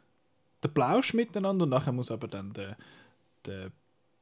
den 0.63 0.75
Plausch 0.75 1.15
miteinander 1.15 1.65
und 1.65 1.71
nachher 1.71 1.93
muss 1.93 2.11
aber 2.11 2.27
dann 2.27 2.53
der, 2.53 2.77
der 3.47 3.71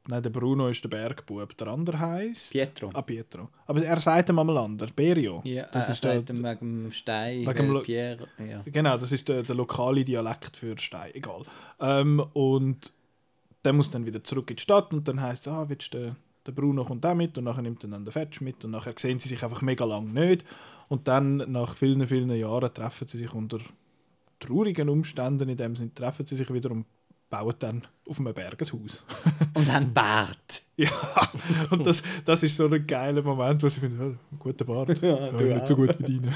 Nein, 0.07 0.21
der 0.21 0.31
Bruno 0.31 0.67
ist 0.67 0.83
der 0.83 0.89
Bergbub. 0.89 1.55
Der 1.55 1.67
andere 1.67 1.97
heisst... 1.97 2.51
Pietro. 2.51 2.89
Ah, 2.93 3.01
Pietro. 3.01 3.49
Aber 3.65 3.83
er 3.83 3.99
sagt 4.01 4.29
ihm 4.29 4.39
einmal 4.39 4.57
anders. 4.57 4.91
Berio. 4.91 5.41
Ja, 5.45 5.63
das 5.63 5.87
das 5.87 5.89
ist 5.89 5.95
ist 5.95 6.03
der, 6.03 6.27
wegen 6.27 6.83
dem 6.83 6.91
Stein, 6.91 7.45
wegen 7.45 7.73
dem 7.73 7.83
Pierre, 7.83 8.27
ja. 8.37 8.61
Genau, 8.65 8.97
das 8.97 9.11
ist 9.13 9.27
der, 9.29 9.43
der 9.43 9.55
lokale 9.55 10.03
Dialekt 10.03 10.57
für 10.57 10.77
Stein. 10.77 11.11
Egal. 11.13 11.43
Ähm, 11.79 12.19
und 12.33 12.91
der 13.63 13.71
muss 13.71 13.91
dann 13.91 14.05
wieder 14.05 14.21
zurück 14.23 14.49
in 14.49 14.57
die 14.57 14.61
Stadt 14.61 14.93
und 14.93 15.07
dann 15.07 15.21
heisst 15.21 15.47
es, 15.47 15.53
ah, 15.53 15.65
willst 15.69 15.93
du, 15.93 15.99
der, 15.99 16.15
der 16.45 16.51
Bruno 16.51 16.83
kommt 16.83 17.05
auch 17.05 17.15
mit 17.15 17.37
und 17.37 17.45
nachher 17.45 17.61
nimmt 17.61 17.81
er 17.85 17.89
dann 17.89 18.03
den 18.03 18.11
Fetch 18.11 18.41
mit 18.41 18.65
und 18.65 18.71
nachher 18.71 18.93
sehen 18.97 19.19
sie 19.19 19.29
sich 19.29 19.41
einfach 19.41 19.61
mega 19.61 19.85
lang 19.85 20.11
nicht. 20.11 20.43
Und 20.89 21.07
dann, 21.07 21.37
nach 21.37 21.77
vielen, 21.77 22.05
vielen 22.07 22.29
Jahren, 22.31 22.73
treffen 22.73 23.07
sie 23.07 23.17
sich 23.17 23.33
unter 23.33 23.59
traurigen 24.39 24.89
Umständen, 24.89 25.47
in 25.47 25.55
dem 25.55 25.77
Sinne 25.77 25.93
treffen 25.93 26.25
sie 26.25 26.35
sich 26.35 26.53
wieder 26.53 26.71
und 26.71 26.85
bauen 27.33 27.55
dann 27.57 27.81
auf 28.07 28.19
einem 28.19 28.31
Berg 28.31 28.61
ein 28.61 28.79
Haus. 28.79 29.03
Und 29.55 29.73
haben 29.73 29.91
Bart. 29.91 30.61
Ja, 30.75 30.89
und 31.69 31.85
das, 31.85 32.01
das 32.25 32.41
ist 32.41 32.57
so 32.57 32.67
ein 32.67 32.87
geiler 32.87 33.21
Moment, 33.21 33.61
wo 33.61 33.69
sie 33.69 33.79
finden, 33.79 34.19
ja, 34.31 34.37
guter 34.39 34.65
Bart, 34.65 34.99
ja, 35.03 35.29
du 35.29 35.43
nicht 35.43 35.67
so 35.67 35.75
gut 35.75 35.95
verdienen. 35.95 36.33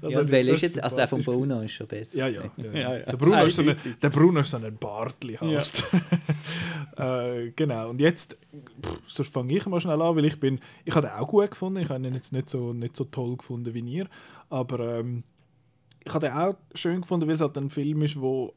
Das 0.00 0.12
Ja, 0.12 0.20
und 0.20 0.30
welcher 0.32 0.52
ist 0.52 0.62
jetzt? 0.62 0.82
Also 0.82 0.96
der 0.96 1.06
von 1.06 1.22
Bruno 1.22 1.60
ist 1.60 1.72
schon 1.72 1.86
besser. 1.86 2.18
ja, 2.18 2.26
ja. 2.26 2.42
ja, 2.56 2.72
ja, 2.72 2.96
ja. 2.98 3.04
Der, 3.04 3.16
Bruno 3.16 3.44
ist 3.44 3.54
so 3.54 3.62
eine, 3.62 3.76
der 3.76 4.10
Bruno 4.10 4.40
ist 4.40 4.50
so 4.50 4.56
ein 4.56 4.76
Bartli 4.76 5.34
halt. 5.34 5.84
äh, 6.96 7.52
genau. 7.54 7.90
Und 7.90 8.00
jetzt, 8.00 8.36
pff, 8.82 9.00
sonst 9.06 9.32
fange 9.32 9.56
ich 9.56 9.64
mal 9.66 9.80
schnell 9.80 10.02
an, 10.02 10.16
weil 10.16 10.24
ich 10.24 10.40
bin, 10.40 10.58
ich 10.84 10.94
habe 10.96 11.06
den 11.06 11.16
auch 11.16 11.28
gut 11.28 11.52
gefunden. 11.52 11.80
Ich 11.80 11.88
habe 11.88 12.04
ihn 12.04 12.14
jetzt 12.14 12.32
nicht 12.32 12.50
so, 12.50 12.72
nicht 12.72 12.96
so 12.96 13.04
toll 13.04 13.36
gefunden 13.36 13.72
wie 13.74 13.80
ihr. 13.80 14.08
Aber 14.50 14.98
ähm, 14.98 15.22
ich 16.04 16.12
habe 16.12 16.26
den 16.26 16.36
auch 16.36 16.56
schön 16.74 17.00
gefunden, 17.02 17.28
weil 17.28 17.36
es 17.36 17.40
halt 17.40 17.56
ein 17.58 17.70
Film 17.70 18.02
ist, 18.02 18.20
wo 18.20 18.52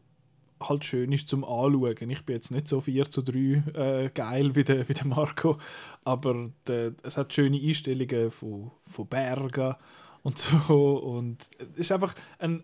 halt 0.61 0.85
schön 0.85 1.11
ist 1.11 1.27
zum 1.27 1.43
Anschauen. 1.43 2.09
Ich 2.09 2.25
bin 2.25 2.35
jetzt 2.35 2.51
nicht 2.51 2.67
so 2.67 2.81
4 2.81 3.09
zu 3.09 3.21
3 3.21 3.37
äh, 3.37 4.09
geil 4.13 4.55
wie 4.55 4.63
der, 4.63 4.87
wie 4.87 4.93
der 4.93 5.07
Marco, 5.07 5.57
aber 6.03 6.51
der, 6.67 6.93
es 7.03 7.17
hat 7.17 7.33
schöne 7.33 7.59
Einstellungen 7.59 8.31
von, 8.31 8.71
von 8.83 9.07
Bergen 9.07 9.75
und 10.23 10.37
so 10.37 10.97
und 10.97 11.47
es 11.59 11.69
ist 11.77 11.91
einfach 11.91 12.13
ein, 12.39 12.63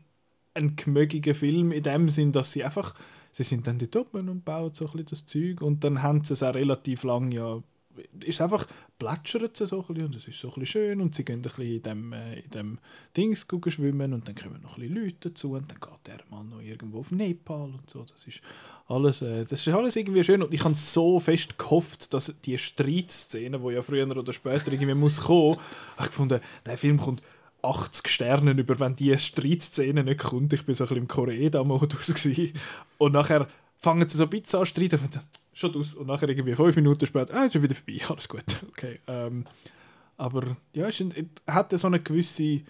ein 0.54 0.76
gemögiger 0.76 1.36
Film 1.36 1.72
in 1.72 1.84
dem 1.84 2.10
Sinn, 2.10 2.32
dass 2.32 2.52
sie 2.52 2.64
einfach, 2.64 2.94
sie 3.32 3.44
sind 3.44 3.68
dann 3.68 3.78
dort 3.78 3.96
oben 3.96 4.30
und 4.30 4.46
bauen 4.46 4.74
so 4.74 4.86
ein 4.86 4.92
bisschen 4.92 5.08
das 5.10 5.26
Zeug 5.26 5.62
und 5.62 5.84
dann 5.84 6.04
haben 6.04 6.24
sie 6.24 6.34
es 6.34 6.44
auch 6.44 6.56
relativ 6.56 7.04
lang 7.04 7.32
ja, 7.32 7.62
ist 8.24 8.42
einfach, 8.42 8.68
plätschert 9.00 9.58
sie 9.58 9.66
so 9.66 9.82
ein 9.82 9.88
bisschen 9.88 10.06
und 10.06 10.16
es 10.16 10.28
ist 10.28 10.40
so 10.40 10.50
ein 10.50 10.60
bisschen 10.60 10.82
schön 10.82 11.02
und 11.02 11.16
sie 11.16 11.26
gehen 11.26 11.38
ein 11.38 11.42
bisschen 11.42 11.64
in 11.64 11.82
dem, 11.82 12.14
äh, 12.14 12.40
in 12.40 12.50
dem 12.52 12.78
Dings 13.16 13.46
schwimmen 13.68 14.14
und 14.14 14.28
dann 14.28 14.36
kommen 14.36 14.62
noch 14.62 14.78
ein 14.78 14.88
bisschen 14.88 15.04
Leute 15.04 15.30
dazu 15.30 15.52
und 15.54 15.70
dann 15.70 15.80
geht 15.80 16.08
der 16.08 16.20
Mann 16.30 16.50
noch 16.50 16.62
irgendwo 16.62 17.00
auf 17.00 17.12
Nepal 17.12 17.74
und 17.74 17.90
so, 17.90 18.04
das 18.04 18.26
ist 18.26 18.42
alles, 18.88 19.22
äh, 19.22 19.46
das 19.46 19.66
ist 19.66 19.74
alles 19.74 19.96
irgendwie 19.96 20.24
schön 20.24 20.42
und 20.42 20.54
ich 20.54 20.64
habe 20.64 20.76
so 20.76 21.20
fest 21.20 21.58
gehofft, 21.58 22.14
dass 22.14 22.34
die 22.44 22.58
Streitszene, 22.58 23.62
wo 23.62 23.72
ja 23.72 23.82
früher 23.82 24.10
oder 24.10 24.34
später 24.34 24.72
irgendwie 24.72 24.94
muss 24.94 25.22
kommen, 25.22 25.58
ich 26.00 26.06
gefunden, 26.06 26.40
der 26.66 26.78
Film 26.78 26.98
kommt 26.98 27.22
80 27.66 28.08
Sterne 28.08 28.52
über, 28.52 28.80
wenn 28.80 28.96
die 28.96 29.18
Streitszene 29.18 30.04
nicht 30.04 30.20
kommt. 30.20 30.54
Ich 30.54 30.66
bin 30.66 30.76
so 30.76 30.84
ein 30.84 30.88
bisschen 30.88 31.02
im 31.02 31.08
Korea-Modus. 31.08 32.14
Und 32.98 33.14
nachher 33.14 33.48
fangen 33.80 34.08
sie 34.08 34.18
so 34.18 34.24
ein 34.24 34.30
bisschen 34.30 34.60
an 34.60 34.66
streiten 34.66 35.00
und 35.00 35.16
dann, 35.16 35.24
schon 35.56 35.76
aus. 35.76 35.96
Und 35.96 36.08
nachher 36.08 36.30
irgendwie 36.30 36.54
fünf 36.54 36.76
Minuten 36.76 37.08
später, 37.08 37.34
ah, 37.34 37.46
ist 37.46 37.54
schon 37.54 37.64
wieder 37.64 37.76
vorbei, 37.76 38.00
alles 38.10 38.30
gut. 38.30 38.64
Okay. 38.70 39.00
Ähm, 39.08 39.46
aber 40.18 40.56
ja, 40.74 40.88
es 40.88 41.04
hat 41.48 41.78
so 41.78 41.88
eine 41.88 42.00
gewisse, 42.00 42.62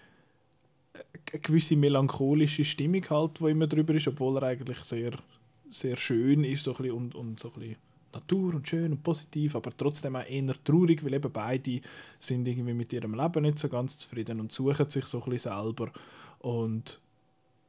eine 0.93 1.41
gewisse 1.41 1.75
melancholische 1.75 2.63
Stimmung 2.63 3.07
halt, 3.09 3.39
die 3.39 3.49
immer 3.49 3.67
drüber 3.67 3.93
ist, 3.93 4.07
obwohl 4.07 4.37
er 4.37 4.43
eigentlich 4.43 4.77
sehr, 4.79 5.11
sehr 5.69 5.95
schön 5.95 6.43
ist 6.43 6.63
so 6.63 6.75
ein 6.77 6.91
und, 6.91 7.15
und 7.15 7.39
so 7.39 7.51
ein 7.57 7.75
Natur 8.13 8.55
und 8.55 8.67
schön 8.67 8.93
und 8.93 9.03
positiv, 9.03 9.55
aber 9.55 9.75
trotzdem 9.75 10.15
auch 10.15 10.27
eher 10.27 10.55
traurig, 10.63 11.03
weil 11.03 11.15
eben 11.15 11.31
beide 11.31 11.81
sind 12.17 12.47
irgendwie 12.47 12.73
mit 12.73 12.93
ihrem 12.93 13.13
Leben 13.13 13.43
nicht 13.43 13.59
so 13.59 13.67
ganz 13.67 13.97
zufrieden 13.97 14.39
und 14.39 14.51
suchen 14.51 14.89
sich 14.89 15.05
so 15.05 15.21
ein 15.21 15.29
bisschen 15.29 15.51
selber 15.51 15.91
und 16.39 16.99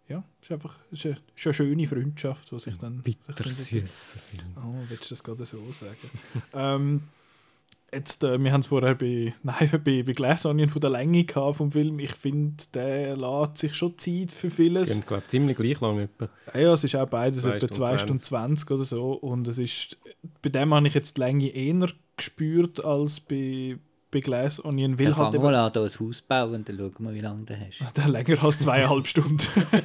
ja, 0.09 0.24
es 0.41 0.47
ist 0.47 0.53
einfach 0.53 0.78
es 0.93 0.99
ist 1.01 1.07
eine, 1.07 1.15
es 1.15 1.41
ist 1.41 1.47
eine 1.47 1.55
schöne 1.55 1.87
Freundschaft, 1.87 2.51
die 2.51 2.59
sich 2.59 2.77
dann... 2.78 3.03
sich 3.05 3.16
dann 3.27 3.35
Bittersüß. 3.37 4.16
Oh, 4.57 4.74
willst 4.89 5.05
du 5.05 5.09
das 5.11 5.24
gerade 5.24 5.47
so 5.47 5.59
sagen? 5.73 6.11
ähm, 6.55 7.03
jetzt, 7.93 8.23
äh, 8.23 8.39
wir 8.43 8.53
haben 8.53 8.61
es 8.61 8.66
vorher 8.66 8.95
bei, 8.95 9.35
nein, 9.43 9.69
bei, 9.85 10.03
bei 10.03 10.12
Glass 10.12 10.47
Onion 10.47 10.69
von 10.69 10.81
der 10.81 10.91
Länge 10.91 11.24
gehabt 11.24 11.57
vom 11.57 11.70
Film. 11.70 11.99
Ich 11.99 12.15
finde, 12.15 12.62
der 12.74 13.16
lässt 13.16 13.59
sich 13.59 13.74
schon 13.74 13.99
Zeit 13.99 14.31
für 14.31 14.51
vieles. 14.51 14.91
Gehen, 14.91 15.05
glaube 15.07 15.27
ziemlich 15.28 15.57
gleich 15.57 15.81
lang 15.81 15.99
etwa. 15.99 16.28
Ja, 16.55 16.61
ja, 16.61 16.73
es 16.73 16.85
ist 16.85 16.95
auch 16.95 17.09
beides 17.09 17.43
Zwei 17.43 17.57
etwa 17.57 17.66
Stunden 17.66 17.73
2 17.73 17.99
Stunden 17.99 18.23
20 18.23 18.70
oder 18.70 18.85
so. 18.85 19.12
Und 19.12 19.49
es 19.49 19.59
ist, 19.59 19.99
bei 20.43 20.51
dem 20.51 20.74
habe 20.74 20.87
ich 20.87 20.95
jetzt 20.95 21.16
die 21.16 21.20
Länge 21.20 21.49
eher 21.49 21.89
gespürt 22.16 22.85
als 22.85 23.20
bei, 23.20 23.78
bei 24.16 24.20
Glass 24.20 24.64
Onion. 24.64 24.98
Weil 24.98 25.06
Dann 25.06 25.16
halt 25.16 25.34
eben, 25.34 25.43
mal 25.44 25.55
an, 25.55 25.72
hier 25.72 25.82
ein 25.82 25.90
Haus 26.01 26.22
bauen, 26.22 26.64
dann 26.64 26.76
schauen 26.78 26.94
wir, 26.98 27.14
wie 27.14 27.20
lange 27.20 27.44
du 27.44 27.55
hast. 27.59 27.97
der 27.97 28.09
länger 28.09 28.43
als 28.44 28.59
zweieinhalb 28.60 29.06
Stunden. 29.06 29.38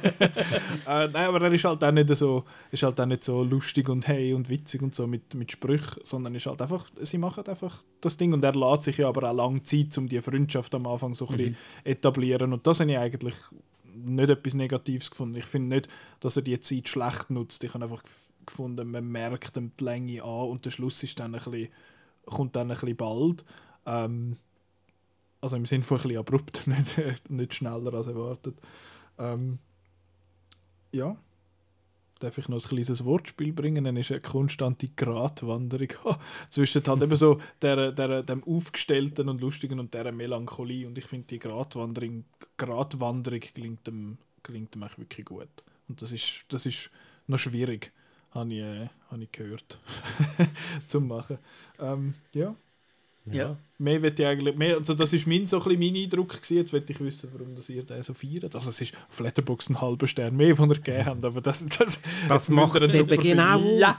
äh, 0.86 1.08
nein, 1.08 1.16
aber 1.16 1.42
er 1.42 1.52
ist 1.52 1.64
halt 1.64 1.82
auch 1.84 1.92
nicht 1.92 2.14
so, 2.16 2.44
ist 2.70 2.82
halt 2.82 3.00
auch 3.00 3.06
nicht 3.06 3.24
so 3.24 3.42
lustig 3.42 3.88
und 3.88 4.06
hey 4.08 4.32
und 4.34 4.48
witzig 4.48 4.82
und 4.82 4.94
so 4.94 5.06
mit, 5.06 5.34
mit 5.34 5.52
Sprüchen, 5.52 6.00
sondern 6.04 6.34
ist 6.34 6.46
halt 6.46 6.60
einfach, 6.62 6.86
sie 7.00 7.18
machen 7.18 7.46
einfach 7.46 7.82
das 8.00 8.16
Ding 8.16 8.32
und 8.32 8.42
er 8.44 8.54
lässt 8.54 8.84
sich 8.84 8.98
ja 8.98 9.08
aber 9.08 9.30
auch 9.30 9.34
lange 9.34 9.62
Zeit, 9.62 9.96
um 9.98 10.08
die 10.08 10.20
Freundschaft 10.20 10.74
am 10.74 10.86
Anfang 10.86 11.14
so 11.14 11.28
ein 11.28 11.36
bisschen 11.36 11.56
etablieren 11.84 12.52
und 12.52 12.66
das 12.66 12.80
habe 12.80 12.90
ich 12.92 12.98
eigentlich 12.98 13.34
nicht 13.94 14.30
etwas 14.30 14.54
Negatives 14.54 15.10
gefunden. 15.10 15.36
Ich 15.36 15.44
finde 15.44 15.76
nicht, 15.76 15.88
dass 16.20 16.36
er 16.36 16.42
die 16.42 16.58
Zeit 16.60 16.88
schlecht 16.88 17.30
nutzt. 17.30 17.62
Ich 17.62 17.74
habe 17.74 17.84
einfach 17.84 18.02
gef- 18.02 18.30
gefunden, 18.46 18.90
man 18.90 19.06
merkt 19.06 19.56
ihm 19.56 19.70
die 19.78 19.84
Länge 19.84 20.22
an 20.22 20.48
und 20.48 20.64
der 20.64 20.70
Schluss 20.70 21.02
ist 21.02 21.20
dann 21.20 21.34
ein 21.34 21.40
bisschen, 21.42 21.68
kommt 22.24 22.56
dann 22.56 22.70
ein 22.70 22.74
bisschen 22.74 22.96
bald. 22.96 23.44
Ähm, 23.86 24.36
also 25.40 25.56
im 25.56 25.66
Sinne 25.66 25.82
von 25.82 25.98
ein 25.98 26.02
bisschen 26.02 26.18
abrupt, 26.18 26.66
nicht, 26.66 27.30
nicht 27.30 27.54
schneller 27.54 27.94
als 27.94 28.06
erwartet. 28.06 28.56
Ähm, 29.18 29.58
ja, 30.92 31.16
darf 32.22 32.38
ich 32.38 32.48
noch 32.48 32.62
ein 32.62 32.68
kleines 32.68 33.04
Wortspiel 33.04 33.52
bringen, 33.52 33.84
dann 33.84 33.96
ist 33.96 34.12
eine 34.12 34.20
konstante 34.20 34.88
Gratwanderung 34.88 35.88
zwischen 36.48 36.82
halt 36.86 37.02
eben 37.02 37.16
so 37.16 37.40
der, 37.60 37.92
der, 37.92 38.22
dem 38.22 38.44
Aufgestellten 38.44 39.28
und 39.28 39.40
Lustigen 39.40 39.80
und 39.80 39.92
der 39.92 40.12
Melancholie 40.12 40.86
und 40.86 40.96
ich 40.96 41.06
finde 41.06 41.26
die 41.26 41.38
Gratwanderung, 41.38 42.24
Gratwanderung 42.56 43.40
gelingt 43.54 43.86
dem, 43.86 44.18
gelingt 44.42 44.74
dem 44.74 44.82
wirklich 44.96 45.26
gut 45.26 45.48
und 45.88 46.00
das 46.00 46.12
ist, 46.12 46.44
das 46.48 46.66
ist 46.66 46.90
noch 47.26 47.38
schwierig, 47.38 47.92
habe 48.30 48.52
ich, 48.52 48.60
äh, 48.60 48.88
habe 49.10 49.24
ich 49.24 49.32
gehört, 49.32 49.80
zu 50.86 51.00
machen. 51.00 51.38
Ähm, 51.78 52.14
ja. 52.32 52.54
Ja. 53.26 53.56
Mehr 53.78 54.02
wird 54.02 54.18
ich 54.18 54.26
eigentlich, 54.26 54.56
mehr, 54.56 54.76
also 54.76 54.94
das 54.94 55.12
ist 55.12 55.26
mein, 55.26 55.46
so 55.46 55.62
ein 55.62 55.78
mein 55.78 55.94
Eindruck 55.94 56.30
gewesen. 56.30 56.56
Jetzt 56.56 56.72
will 56.72 56.84
ich 56.86 57.00
wissen, 57.00 57.28
warum 57.32 57.54
das 57.54 57.68
ihr 57.68 57.84
den 57.84 58.02
so 58.02 58.14
feiert. 58.14 58.54
Also 58.54 58.70
es 58.70 58.80
ist 58.80 58.94
auf 59.08 59.20
Letterboxd 59.20 59.70
ein 59.70 59.80
halber 59.80 60.06
Stern 60.06 60.36
mehr, 60.36 60.54
den 60.54 60.68
ihr 60.70 60.74
gegeben 60.76 61.06
habt, 61.06 61.24
aber 61.24 61.40
das, 61.40 61.66
das, 61.66 62.00
Das 62.28 62.48
macht 62.48 62.80
es 62.80 62.94
eben 62.94 63.16
genau 63.20 63.60
aus. 63.60 63.78
Ja. 63.78 63.96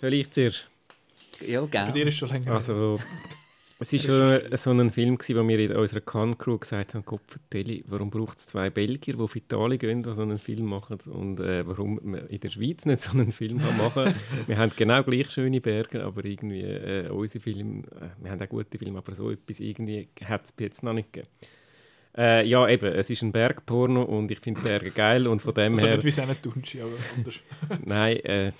Soll 0.00 0.14
ich? 0.14 0.28
Ja, 1.46 1.60
Bei 1.62 1.66
gerne. 1.66 1.92
dir 1.92 2.06
ist 2.06 2.16
schon 2.16 2.28
länger. 2.28 2.52
Also, 2.52 2.98
es 3.80 3.92
war 3.92 4.00
schon 4.00 4.56
so 4.56 4.70
ein 4.70 4.90
Film, 4.90 5.16
gewesen, 5.16 5.36
wo 5.36 5.48
wir 5.48 5.58
in 5.58 5.72
unserer 5.72 6.00
Cannes-Crew 6.02 6.58
gesagt 6.58 6.94
haben, 6.94 7.04
Gott 7.04 7.22
vertelle, 7.26 7.82
warum 7.86 8.10
braucht 8.10 8.38
es 8.38 8.46
zwei 8.46 8.68
Belgier, 8.68 9.14
die 9.14 9.20
auf 9.20 9.34
Italien 9.34 9.78
gehen, 9.78 10.02
die 10.02 10.14
so 10.14 10.20
einen 10.22 10.38
Film 10.38 10.66
machen 10.66 10.98
und 11.10 11.40
äh, 11.40 11.66
warum 11.66 11.98
man 12.02 12.26
in 12.26 12.40
der 12.40 12.50
Schweiz 12.50 12.84
nicht 12.84 13.00
so 13.02 13.12
einen 13.12 13.30
Film 13.30 13.58
kann 13.58 13.76
machen 13.78 14.14
Wir 14.46 14.58
haben 14.58 14.70
genau 14.76 15.02
gleich 15.02 15.30
schöne 15.30 15.60
Berge, 15.62 16.04
aber 16.04 16.24
irgendwie 16.26 16.60
äh, 16.60 17.08
unsere 17.08 17.42
Filme, 17.42 17.84
äh, 18.00 18.22
wir 18.22 18.30
haben 18.30 18.42
auch 18.42 18.48
gute 18.48 18.78
Filme, 18.78 18.98
aber 18.98 19.14
so 19.14 19.30
etwas 19.30 19.60
irgendwie 19.60 20.08
hat 20.24 20.44
es 20.44 20.54
jetzt 20.58 20.82
noch 20.82 20.92
nicht 20.92 21.12
gegeben. 21.12 21.30
Äh, 22.16 22.46
ja, 22.46 22.68
eben, 22.68 22.92
es 22.92 23.08
ist 23.08 23.22
ein 23.22 23.32
Bergporno 23.32 24.02
und 24.02 24.30
ich 24.30 24.40
finde 24.40 24.60
Berge 24.60 24.90
geil 24.90 25.26
und 25.26 25.40
von 25.40 25.54
dem 25.54 25.72
also 25.74 25.86
her... 25.86 25.94
nicht 25.94 26.04
wie 26.04 26.10
Senne 26.10 26.40
Tunci, 26.40 26.82
aber 26.82 26.92
anders. 27.16 27.40
Nein, 27.84 28.16
äh, 28.24 28.52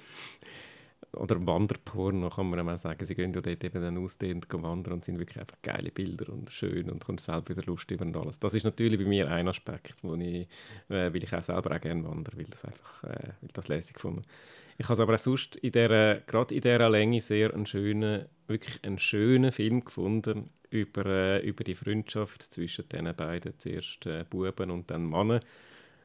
oder 1.12 1.44
Wanderporno 1.44 2.30
kann 2.30 2.50
man 2.50 2.68
auch 2.68 2.78
sagen. 2.78 3.04
Sie 3.04 3.14
gehen 3.14 3.32
ja 3.32 3.40
dort 3.40 3.64
eben 3.64 3.82
dann 3.82 3.98
ausdehend 3.98 4.46
wandern 4.50 4.94
und 4.94 5.04
sind 5.04 5.18
wirklich 5.18 5.40
einfach 5.40 5.56
geile 5.62 5.90
Bilder 5.90 6.32
und 6.32 6.50
schön 6.50 6.88
und 6.90 7.04
kommt 7.04 7.20
selbst 7.20 7.48
wieder 7.48 7.62
Lust 7.62 7.90
über 7.90 8.04
und 8.04 8.16
alles. 8.16 8.38
Das 8.38 8.54
ist 8.54 8.64
natürlich 8.64 8.98
bei 8.98 9.06
mir 9.06 9.30
ein 9.30 9.48
Aspekt, 9.48 10.02
wo 10.02 10.14
ich, 10.14 10.48
äh, 10.88 11.12
weil 11.12 11.22
ich 11.22 11.34
auch 11.34 11.42
selber 11.42 11.74
auch 11.74 11.80
gerne 11.80 12.04
wandere, 12.04 12.36
weil 12.36 12.44
das 12.44 12.64
einfach, 12.64 13.04
äh, 13.04 13.32
weil 13.40 13.50
das 13.52 13.68
lässig 13.68 13.94
gefunden. 13.94 14.22
Ich 14.78 14.88
habe 14.88 15.02
aber 15.02 15.14
auch 15.14 15.18
sonst 15.18 15.56
in 15.56 15.72
der, 15.72 16.22
gerade 16.26 16.54
in 16.54 16.60
dieser 16.60 16.88
Länge 16.88 17.20
sehr 17.20 17.52
einen 17.52 17.66
schönen, 17.66 18.26
wirklich 18.46 18.82
einen 18.84 18.98
schönen 18.98 19.52
Film 19.52 19.84
gefunden 19.84 20.50
über, 20.70 21.04
äh, 21.06 21.40
über 21.46 21.64
die 21.64 21.74
Freundschaft 21.74 22.52
zwischen 22.52 22.88
den 22.88 23.14
beiden, 23.16 23.58
zuerst 23.58 24.06
äh, 24.06 24.24
Buben 24.28 24.70
und 24.70 24.90
dann 24.90 25.08
Männern 25.08 25.40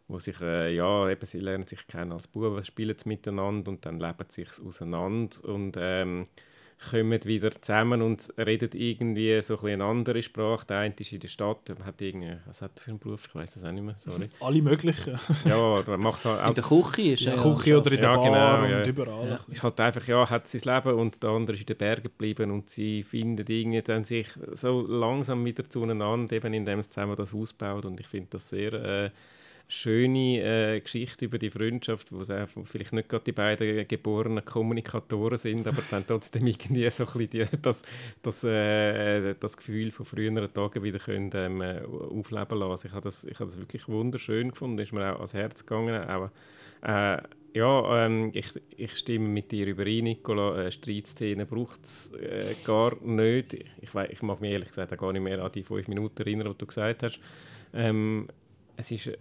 wo 0.07 0.19
sich, 0.19 0.40
äh, 0.41 0.76
ja, 0.76 1.10
eben, 1.10 1.26
sie 1.26 1.40
lernen 1.40 1.68
sich 1.68 1.88
kennen 1.88 2.11
als 2.11 2.27
Buben, 2.27 2.61
spielen 2.64 2.95
sie 2.98 3.10
miteinander 3.10 3.72
und 3.72 3.86
dann 3.86 3.99
leben 3.99 4.26
sie 4.30 4.44
sich 4.44 4.64
auseinander 4.65 5.44
und 5.44 5.76
ähm, 5.80 6.26
kommen 6.91 7.23
wieder 7.23 7.52
zusammen 7.52 8.02
und 8.02 8.34
reden 8.38 8.69
irgendwie 8.73 9.41
so 9.41 9.53
ein 9.53 9.60
bisschen 9.61 9.82
eine 9.82 9.86
andere 9.86 10.22
Sprache. 10.22 10.65
Der 10.68 10.80
eine 10.80 10.94
ist 10.99 11.11
in 11.14 11.22
der 11.22 11.30
Stadt, 11.30 11.69
der 11.69 11.77
hat 11.86 12.02
irgendwie, 12.02 12.36
was 12.45 12.61
hat 12.61 12.72
er 12.76 12.82
für 12.84 12.90
einen 12.91 12.99
Beruf, 12.99 13.27
ich 13.30 13.34
weiß 13.34 13.56
es 13.56 13.64
auch 13.64 13.72
nicht 13.72 13.84
mehr, 13.84 13.95
sorry. 13.98 14.27
Alle 14.41 14.61
möglichen. 14.61 15.18
Ja, 15.45 15.82
der 15.82 15.98
macht 15.98 16.26
halt 16.26 16.41
In 16.41 16.45
auch 16.48 16.53
der 16.53 16.64
Küche 16.64 17.02
ist 17.14 17.22
In 17.22 17.27
er 17.30 17.36
ja 17.38 17.41
Küche 17.41 17.77
oder 17.80 17.91
in 17.94 18.02
der 18.02 18.10
Ja, 18.10 18.15
Bar 18.15 18.57
genau, 18.61 18.64
und 18.65 18.72
ja. 18.72 18.86
überall. 18.90 19.27
Ja. 19.30 19.40
ist 19.53 19.64
halt 19.64 19.80
einfach, 19.80 20.07
ja, 20.07 20.30
hat 20.30 20.48
sein 20.48 20.61
Leben 20.76 20.99
und 20.99 21.23
der 21.23 21.30
andere 21.30 21.56
ist 21.56 21.61
in 21.61 21.65
den 21.68 21.77
Bergen 21.77 22.03
geblieben 22.03 22.52
und 22.52 22.69
sie 22.69 23.03
finden 23.03 23.45
irgendwie 23.48 23.82
dann 23.82 24.03
sich 24.03 24.27
so 24.52 24.82
langsam 24.82 25.45
wieder 25.45 25.68
zueinander, 25.69 26.36
eben 26.36 26.53
indem 26.53 26.84
sie 26.84 26.90
zusammen 26.90 27.15
das 27.15 27.34
Haus 27.34 27.53
baut 27.53 27.86
und 27.86 27.99
ich 28.02 28.07
finde 28.07 28.27
das 28.32 28.49
sehr 28.49 28.73
äh, 28.73 29.10
schöne 29.68 30.42
äh, 30.76 30.80
Geschichte 30.80 31.26
über 31.26 31.38
die 31.40 31.50
Freundschaft, 31.50 32.12
wo 32.12 32.24
sie 32.24 32.46
vielleicht 32.66 32.94
nicht 32.94 33.10
gerade 33.10 33.24
die 33.26 33.32
beiden 33.32 33.88
geborenen 33.88 34.46
Kommunikatoren 34.46 35.38
sind, 35.38 35.68
aber 35.68 35.82
dann 35.90 36.06
trotzdem 36.06 36.46
irgendwie 36.48 36.90
so 36.92 37.06
ein 37.06 37.14
bisschen 37.14 37.50
die, 37.52 37.62
das, 37.62 37.84
das, 38.22 38.44
äh, 38.44 39.34
das 39.40 39.58
Gefühl 39.58 39.92
von 39.92 40.06
früheren 40.06 40.54
Tagen 40.54 40.84
wieder 40.84 41.00
können, 41.00 41.32
ähm, 41.34 41.62
äh, 41.62 41.82
aufleben 41.82 42.60
lassen. 42.60 42.88
Ich 42.88 42.94
habe 42.94 43.04
das, 43.04 43.26
ich 43.26 43.38
das 43.38 43.58
wirklich 43.58 43.88
wunderschön 43.88 44.52
gefunden, 44.52 44.80
ist 44.80 44.94
mir 44.94 45.12
auch 45.14 45.18
ans 45.18 45.34
Herz 45.34 45.66
gegangen, 45.66 46.08
auch 46.10 46.30
äh, 46.82 47.18
ja, 47.54 48.06
ähm, 48.06 48.32
ich, 48.34 48.48
ich 48.76 48.98
stimme 48.98 49.30
mit 49.30 49.52
dir 49.52 49.66
überein, 49.68 50.04
Nicola. 50.04 50.66
Äh, 50.66 50.72
Streitszenen 50.72 51.48
braucht 51.48 51.86
es 51.86 52.12
äh, 52.14 52.54
gar 52.66 53.02
nicht. 53.02 53.54
Ich, 53.82 53.96
wei- 53.96 54.10
ich 54.12 54.22
mag 54.22 54.42
mich 54.42 54.52
ehrlich 54.52 54.68
gesagt 54.70 54.92
auch 54.92 54.98
gar 54.98 55.14
nicht 55.14 55.22
mehr 55.22 55.42
an 55.42 55.52
die 55.54 55.64
fünf 55.64 55.88
Minuten 55.88 56.22
erinnern, 56.22 56.50
die 56.52 56.58
du 56.58 56.66
gesagt 56.66 57.04
hast. 57.04 57.20
Ähm, 57.74 58.28
es 58.76 58.92
ist, 58.92 59.12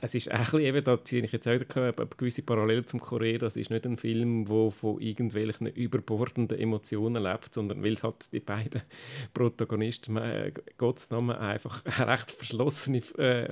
es 0.00 0.14
ist 0.14 0.28
bisschen, 0.28 0.60
eben, 0.60 0.82
da 0.82 1.02
ziehe 1.02 1.24
ich 1.24 1.32
jetzt 1.32 1.46
auch 1.46 1.52
eine 1.52 1.94
gewisse 2.16 2.42
Parallele 2.42 2.84
zum 2.84 3.00
Korea. 3.00 3.38
Das 3.38 3.56
ist 3.56 3.70
nicht 3.70 3.86
ein 3.86 3.96
Film, 3.96 4.44
der 4.46 4.70
von 4.70 5.00
irgendwelchen 5.00 5.68
überbordenden 5.68 6.58
Emotionen 6.58 7.22
lebt, 7.22 7.54
sondern 7.54 7.84
weil 7.84 7.94
halt 8.02 8.32
die 8.32 8.40
beiden 8.40 8.82
Protagonisten, 9.34 10.16
äh, 10.16 10.52
Gottes 10.76 11.10
Namen, 11.10 11.36
einfach 11.36 11.84
recht 11.98 12.30
verschlossene 12.30 13.02
äh, 13.18 13.48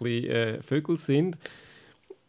äh, 0.00 0.62
Vögel 0.62 0.96
sind 0.96 1.36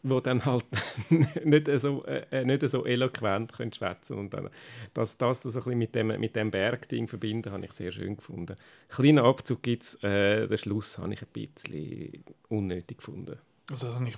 wo 0.03 0.19
dann 0.19 0.45
halt 0.45 0.65
nicht 1.43 1.67
so, 1.79 2.03
äh, 2.05 2.45
nicht 2.45 2.67
so 2.69 2.85
eloquent 2.85 3.53
können 3.53 3.73
schwätzen 3.73 4.17
und 4.17 4.33
dann 4.33 4.49
das, 4.93 5.17
das 5.17 5.43
so 5.43 5.49
ein 5.49 5.53
bisschen 5.55 5.77
mit 5.77 5.95
dem, 5.95 6.07
mit 6.19 6.35
dem 6.35 6.51
Bergding 6.51 7.07
verbinden, 7.07 7.51
habe 7.51 7.65
ich 7.65 7.73
sehr 7.73 7.91
schön 7.91 8.15
gefunden. 8.15 8.55
Kleiner 8.87 9.25
Abzug 9.25 9.61
gibt 9.61 9.83
es, 9.83 10.03
äh, 10.03 10.47
den 10.47 10.57
Schluss 10.57 10.97
habe 10.97 11.13
ich 11.13 11.21
ein 11.21 11.27
bisschen 11.33 12.23
unnötig 12.47 12.97
gefunden. 12.97 13.37
Also, 13.69 13.87
das, 13.91 14.01
ich, 14.07 14.15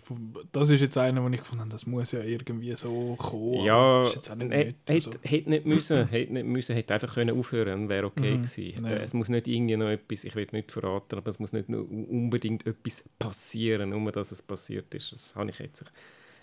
das 0.52 0.70
ist 0.70 0.82
jetzt 0.82 0.98
einer, 0.98 1.24
wo 1.24 1.28
ich 1.30 1.40
gefunden 1.40 1.62
habe, 1.62 1.72
das 1.72 1.86
muss 1.86 2.12
ja 2.14 2.22
irgendwie 2.22 2.74
so 2.74 3.16
kommen. 3.18 3.66
ja, 3.66 4.04
nicht 4.04 4.52
hätte 4.52 4.76
also. 4.88 5.12
nicht 5.50 5.66
müssen, 5.66 6.08
hätte 6.10 6.34
nicht 6.34 6.46
müssen, 6.46 6.74
hätte 6.76 6.94
einfach 6.94 7.14
können 7.14 7.38
aufhören 7.38 7.90
wäre 7.90 8.06
okay 8.08 8.38
Mhm, 8.38 8.44
gewesen. 8.44 8.86
Äh, 8.86 9.04
Es 9.04 9.14
muss 9.14 9.28
nicht 9.30 9.48
irgendwie 9.48 9.76
noch 9.78 9.90
etwas, 9.90 10.24
ich 10.24 10.36
will 10.36 10.48
nicht 10.52 10.72
verraten, 10.72 11.18
aber 11.18 11.30
es 11.32 11.40
muss 11.40 11.52
nicht 11.52 11.68
unbedingt 11.70 12.66
etwas 12.66 13.04
passieren, 13.20 13.90
nur 13.90 14.12
dass 14.12 14.32
es 14.32 14.42
passiert 14.42 14.94
ist. 14.94 15.12
Das 15.12 15.36
habe 15.36 15.50
ich 15.50 15.60
jetzt. 15.60 15.84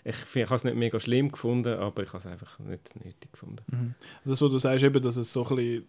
Ich, 0.05 0.17
ich 0.37 0.45
habe 0.47 0.55
es 0.55 0.65
nicht 0.65 0.77
mega 0.77 1.01
schlimm 1.01 1.31
gefunden, 1.33 1.75
aber 1.79 2.03
ich 2.03 2.09
habe 2.11 2.19
es 2.19 2.27
einfach 2.27 2.59
nicht 2.61 2.95
nötig 3.05 3.33
gefunden. 3.33 3.63
Mhm. 3.71 3.95
Das, 4.25 4.41
was 4.41 4.51
du 4.51 4.59
sagst, 4.59 4.85
eben, 4.85 5.03
dass 5.03 5.17
es 5.17 5.33
so 5.33 5.47
ein 5.47 5.57
bisschen, 5.57 5.89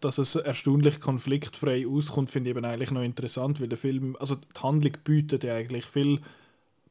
dass 0.00 0.18
es 0.18 0.34
erstaunlich 0.36 1.00
konfliktfrei 1.00 1.86
auskommt, 1.86 2.30
finde 2.30 2.50
ich 2.50 2.56
eben 2.56 2.64
eigentlich 2.64 2.90
noch 2.90 3.02
interessant, 3.02 3.60
weil 3.60 3.68
der 3.68 3.78
Film, 3.78 4.16
also 4.20 4.34
die 4.36 4.60
Handlung 4.60 4.92
bietet 5.04 5.44
ja 5.44 5.54
eigentlich 5.54 5.86
viel 5.86 6.20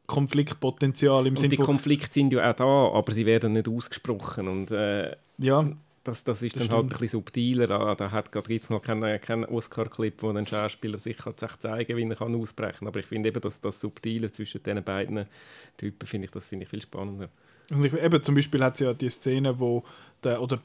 Konfliktpotenzial 0.07 1.27
im 1.27 1.35
Sinne 1.35 1.49
die 1.49 1.57
von, 1.57 1.65
Konflikte 1.65 2.13
sind 2.13 2.33
ja 2.33 2.49
auch 2.49 2.55
da, 2.55 2.97
aber 2.97 3.11
sie 3.11 3.25
werden 3.25 3.53
nicht 3.53 3.67
ausgesprochen. 3.67 4.47
Und 4.47 4.71
äh, 4.71 5.15
ja, 5.37 5.69
das, 6.03 6.23
das 6.23 6.41
ist 6.41 6.55
Das 6.55 6.67
dann 6.67 6.71
halt 6.71 6.85
ein 6.85 6.89
stimmt. 6.89 7.01
bisschen 7.01 7.19
subtiler. 7.19 7.67
Da, 7.67 7.93
da 7.95 8.11
hat 8.11 8.31
gerade 8.31 8.53
jetzt 8.53 8.69
noch 8.71 8.81
keinen 8.81 9.19
keinen 9.19 9.43
Oscar-Clip, 9.45 10.15
wo 10.23 10.29
ein 10.29 10.45
Schauspieler 10.45 10.97
sich 10.97 11.17
kann 11.17 11.35
zeigen 11.37 11.97
wie 11.97 12.03
er 12.03 12.15
kann 12.15 12.33
ausbrechen 12.35 12.79
kann. 12.79 12.87
Aber 12.87 12.99
ich 13.01 13.05
finde 13.05 13.29
eben, 13.29 13.41
dass 13.41 13.59
das 13.59 13.81
Subtile 13.81 14.31
zwischen 14.31 14.63
diesen 14.63 14.83
beiden 14.83 15.25
Typen, 15.75 16.07
finde 16.07 16.25
ich, 16.25 16.31
das 16.31 16.45
finde 16.45 16.63
ich 16.63 16.69
viel 16.69 16.81
spannender. 16.81 17.27
Also 17.69 17.83
ich, 17.83 17.93
eben, 17.93 18.23
zum 18.23 18.35
Beispiel 18.35 18.63
hat 18.63 18.75
es 18.75 18.79
ja 18.79 18.93
die 18.93 19.09
Szene, 19.09 19.59
wo 19.59 19.83
der, 20.23 20.41
oder 20.41 20.59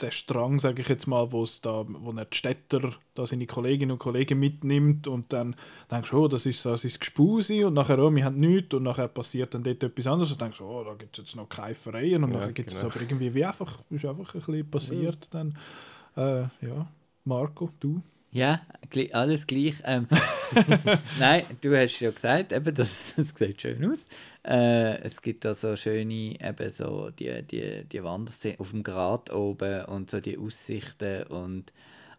der 0.00 0.10
Strang, 0.10 0.58
sage 0.58 0.82
ich 0.82 0.88
jetzt 0.88 1.06
mal, 1.06 1.28
da, 1.62 1.84
wo 1.86 2.12
er 2.12 2.24
die 2.24 2.36
Städter, 2.36 2.92
da 3.14 3.26
seine 3.26 3.46
Kolleginnen 3.46 3.92
und 3.92 3.98
Kollegen 3.98 4.38
mitnimmt 4.38 5.06
und 5.06 5.32
dann 5.32 5.54
denkst 5.90 6.10
du, 6.10 6.24
oh, 6.24 6.28
das 6.28 6.46
ist, 6.46 6.64
das 6.64 6.84
ist 6.84 7.00
Gespusi 7.00 7.64
und 7.64 7.74
nachher, 7.74 7.98
oh, 7.98 8.14
wir 8.14 8.24
haben 8.24 8.40
nichts 8.40 8.74
und 8.74 8.82
nachher 8.82 9.08
passiert 9.08 9.54
dann 9.54 9.62
dort 9.62 9.82
etwas 9.82 10.06
anderes 10.06 10.32
und 10.32 10.40
denkst 10.40 10.58
du, 10.58 10.64
oh, 10.64 10.84
da 10.84 10.94
gibt 10.94 11.16
es 11.16 11.24
jetzt 11.24 11.36
noch 11.36 11.48
Keifereien 11.48 12.24
und 12.24 12.32
Ja, 12.32 12.38
nachher 12.38 12.52
gibt 12.52 12.70
es 12.70 12.80
genau. 12.80 12.90
aber 12.90 13.00
irgendwie 13.00 13.32
wie 13.32 13.44
einfach, 13.44 13.78
ist 13.90 14.04
einfach 14.04 14.34
ein 14.34 14.40
bisschen 14.40 14.70
passiert 14.70 15.28
dann. 15.30 15.56
Äh, 16.16 16.42
ja, 16.66 16.88
Marco, 17.24 17.70
du? 17.78 18.02
Ja, 18.32 18.62
alles 19.12 19.46
gleich. 19.46 19.76
Ähm, 19.84 20.08
Nein, 21.18 21.44
du 21.60 21.76
hast 21.76 22.00
ja 22.00 22.10
gesagt, 22.10 22.52
eben, 22.52 22.74
das, 22.74 23.14
das 23.16 23.28
sieht 23.30 23.62
schön 23.62 23.90
aus. 23.90 24.08
Äh, 24.46 24.98
es 25.00 25.22
gibt 25.22 25.44
da 25.44 25.54
so 25.54 25.74
schöne, 25.74 26.38
eben 26.40 26.70
so 26.70 27.10
die, 27.10 27.42
die, 27.42 27.84
die 27.84 28.04
Wanderszene 28.04 28.60
auf 28.60 28.70
dem 28.70 28.82
Grat 28.82 29.32
oben 29.32 29.84
und 29.86 30.10
so 30.10 30.20
die 30.20 30.38
Aussichten 30.38 31.24
und 31.24 31.72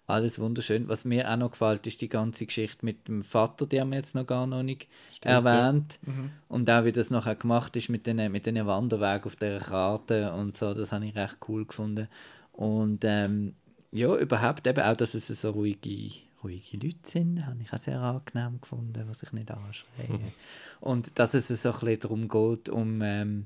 alles 0.07 0.39
wunderschön. 0.39 0.87
Was 0.87 1.05
mir 1.05 1.31
auch 1.31 1.35
noch 1.35 1.51
gefällt, 1.51 1.87
ist 1.87 2.01
die 2.01 2.09
ganze 2.09 2.45
Geschichte 2.45 2.85
mit 2.85 3.07
dem 3.07 3.23
Vater, 3.23 3.65
die 3.65 3.79
haben 3.79 3.91
wir 3.91 3.97
jetzt 3.97 4.15
noch 4.15 4.25
gar 4.27 4.45
noch 4.47 4.63
nicht 4.63 4.87
erwähnt. 5.21 5.99
Und 6.47 6.69
auch 6.69 6.85
wie 6.85 6.91
das 6.91 7.09
nachher 7.09 7.35
gemacht 7.35 7.75
ist 7.75 7.89
mit 7.89 8.05
den, 8.07 8.31
mit 8.31 8.45
den 8.45 8.65
Wanderwegen 8.65 9.25
auf 9.25 9.35
der 9.35 9.59
Karte 9.59 10.31
und 10.33 10.57
so, 10.57 10.73
das 10.73 10.91
habe 10.91 11.05
ich 11.05 11.15
recht 11.15 11.37
cool 11.47 11.65
gefunden. 11.65 12.07
Und 12.51 13.03
ähm, 13.03 13.55
ja, 13.91 14.15
überhaupt 14.15 14.67
eben 14.67 14.83
auch, 14.83 14.95
dass 14.95 15.13
es 15.13 15.27
so 15.27 15.51
ruhige, 15.51 16.11
ruhige 16.45 16.77
Leute 16.77 16.97
sind, 17.03 17.45
habe 17.45 17.61
ich 17.61 17.73
auch 17.73 17.77
sehr 17.77 17.99
angenehm 17.99 18.61
gefunden, 18.61 19.05
die 19.07 19.13
sich 19.13 19.31
nicht 19.33 19.51
anschreien. 19.51 20.31
Und 20.79 21.17
dass 21.19 21.33
es 21.33 21.47
so 21.47 21.69
ein 21.69 21.79
bisschen 21.79 21.99
darum 21.99 22.27
geht, 22.27 22.69
um, 22.69 23.01
ähm, 23.01 23.45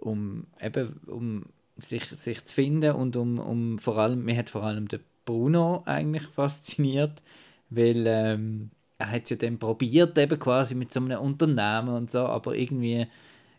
um, 0.00 0.46
eben, 0.60 1.00
um 1.06 1.44
sich, 1.76 2.04
sich 2.04 2.44
zu 2.44 2.54
finden 2.54 2.94
und 2.94 3.16
um, 3.16 3.38
um 3.38 3.78
vor 3.78 3.98
allem, 3.98 4.24
mir 4.24 4.36
hat 4.36 4.50
vor 4.50 4.62
allem 4.62 4.88
der 4.88 5.00
Bruno 5.24 5.82
eigentlich 5.86 6.24
fasziniert, 6.24 7.22
weil 7.70 8.04
ähm, 8.06 8.70
er 8.98 9.10
hat 9.10 9.24
es 9.24 9.30
ja 9.30 9.36
dann 9.36 9.58
probiert, 9.58 10.16
eben 10.18 10.38
quasi 10.38 10.74
mit 10.74 10.92
so 10.92 11.00
einem 11.00 11.20
Unternehmen 11.20 11.88
und 11.88 12.10
so, 12.10 12.20
aber 12.20 12.54
irgendwie, 12.54 13.06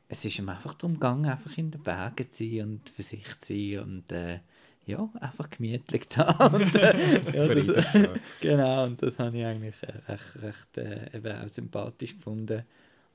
es 0.07 0.23
ist 0.25 0.37
ihm 0.37 0.49
einfach 0.49 0.75
darum 0.75 0.95
gegangen, 0.95 1.25
einfach 1.25 1.57
in 1.57 1.71
den 1.71 1.81
Bergen 1.81 2.29
zu 2.29 2.43
sein 2.43 2.61
und 2.63 2.89
für 2.89 3.03
sich 3.03 3.25
zu 3.39 3.53
sein 3.53 3.79
und 3.79 4.11
äh, 4.11 4.39
ja, 4.85 5.09
einfach 5.19 5.49
gemütlich 5.49 6.03
haben. 6.17 6.55
Und, 6.55 6.75
äh, 6.75 7.21
ja, 7.33 7.47
das, 7.47 7.97
genau, 8.41 8.85
und 8.85 9.01
das 9.01 9.17
habe 9.19 9.37
ich 9.37 9.45
eigentlich 9.45 9.75
äh, 9.83 10.11
recht, 10.11 10.41
recht 10.43 10.77
äh, 10.77 11.17
eben 11.17 11.37
auch 11.37 11.49
sympathisch 11.49 12.15
gefunden. 12.15 12.63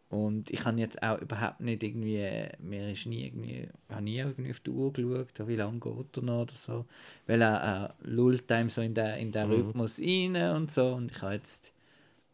Und 0.09 0.51
ich 0.51 0.65
habe 0.65 0.79
jetzt 0.79 1.03
auch 1.03 1.21
überhaupt 1.21 1.61
nicht 1.61 1.83
irgendwie, 1.83 2.19
äh, 2.19 2.53
mir 2.61 2.93
ist 2.93 3.07
nie 3.07 3.25
irgendwie, 3.27 3.69
habe 3.91 4.03
nie 4.05 4.19
irgendwie 4.19 4.51
auf 4.51 4.61
die 4.61 4.71
Uhr 4.71 4.93
geschaut, 4.93 5.49
wie 5.49 5.57
lange 5.57 5.81
geht 5.81 6.17
er 6.17 6.23
noch 6.23 6.43
oder 6.43 6.55
so. 6.55 6.87
Weil 7.27 7.43
er, 7.43 7.57
er 7.57 7.95
lullt 8.03 8.51
einem 8.53 8.69
so 8.69 8.81
in 8.83 8.95
den, 8.95 9.19
in 9.19 9.33
den 9.33 9.49
Mhm. 9.49 9.55
Rhythmus 9.55 10.01
rein 10.01 10.37
und 10.55 10.71
so. 10.71 10.93
Und 10.95 11.11
ich 11.11 11.21
habe 11.23 11.35
jetzt 11.35 11.73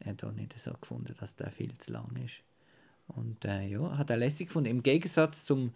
äh, 0.00 0.12
da 0.14 0.30
nicht 0.32 0.59
so 0.60 0.72
gefunden, 0.78 1.14
dass 1.18 1.34
der 1.36 1.50
viel 1.50 1.76
zu 1.78 1.92
lang 1.94 2.14
ist. 2.22 2.42
Und 3.09 3.44
äh, 3.46 3.66
ja, 3.66 3.96
hat 3.96 4.10
er 4.10 4.18
lässig 4.18 4.48
gefunden. 4.48 4.68
Im 4.70 4.82
Gegensatz 4.82 5.44
zum, 5.46 5.72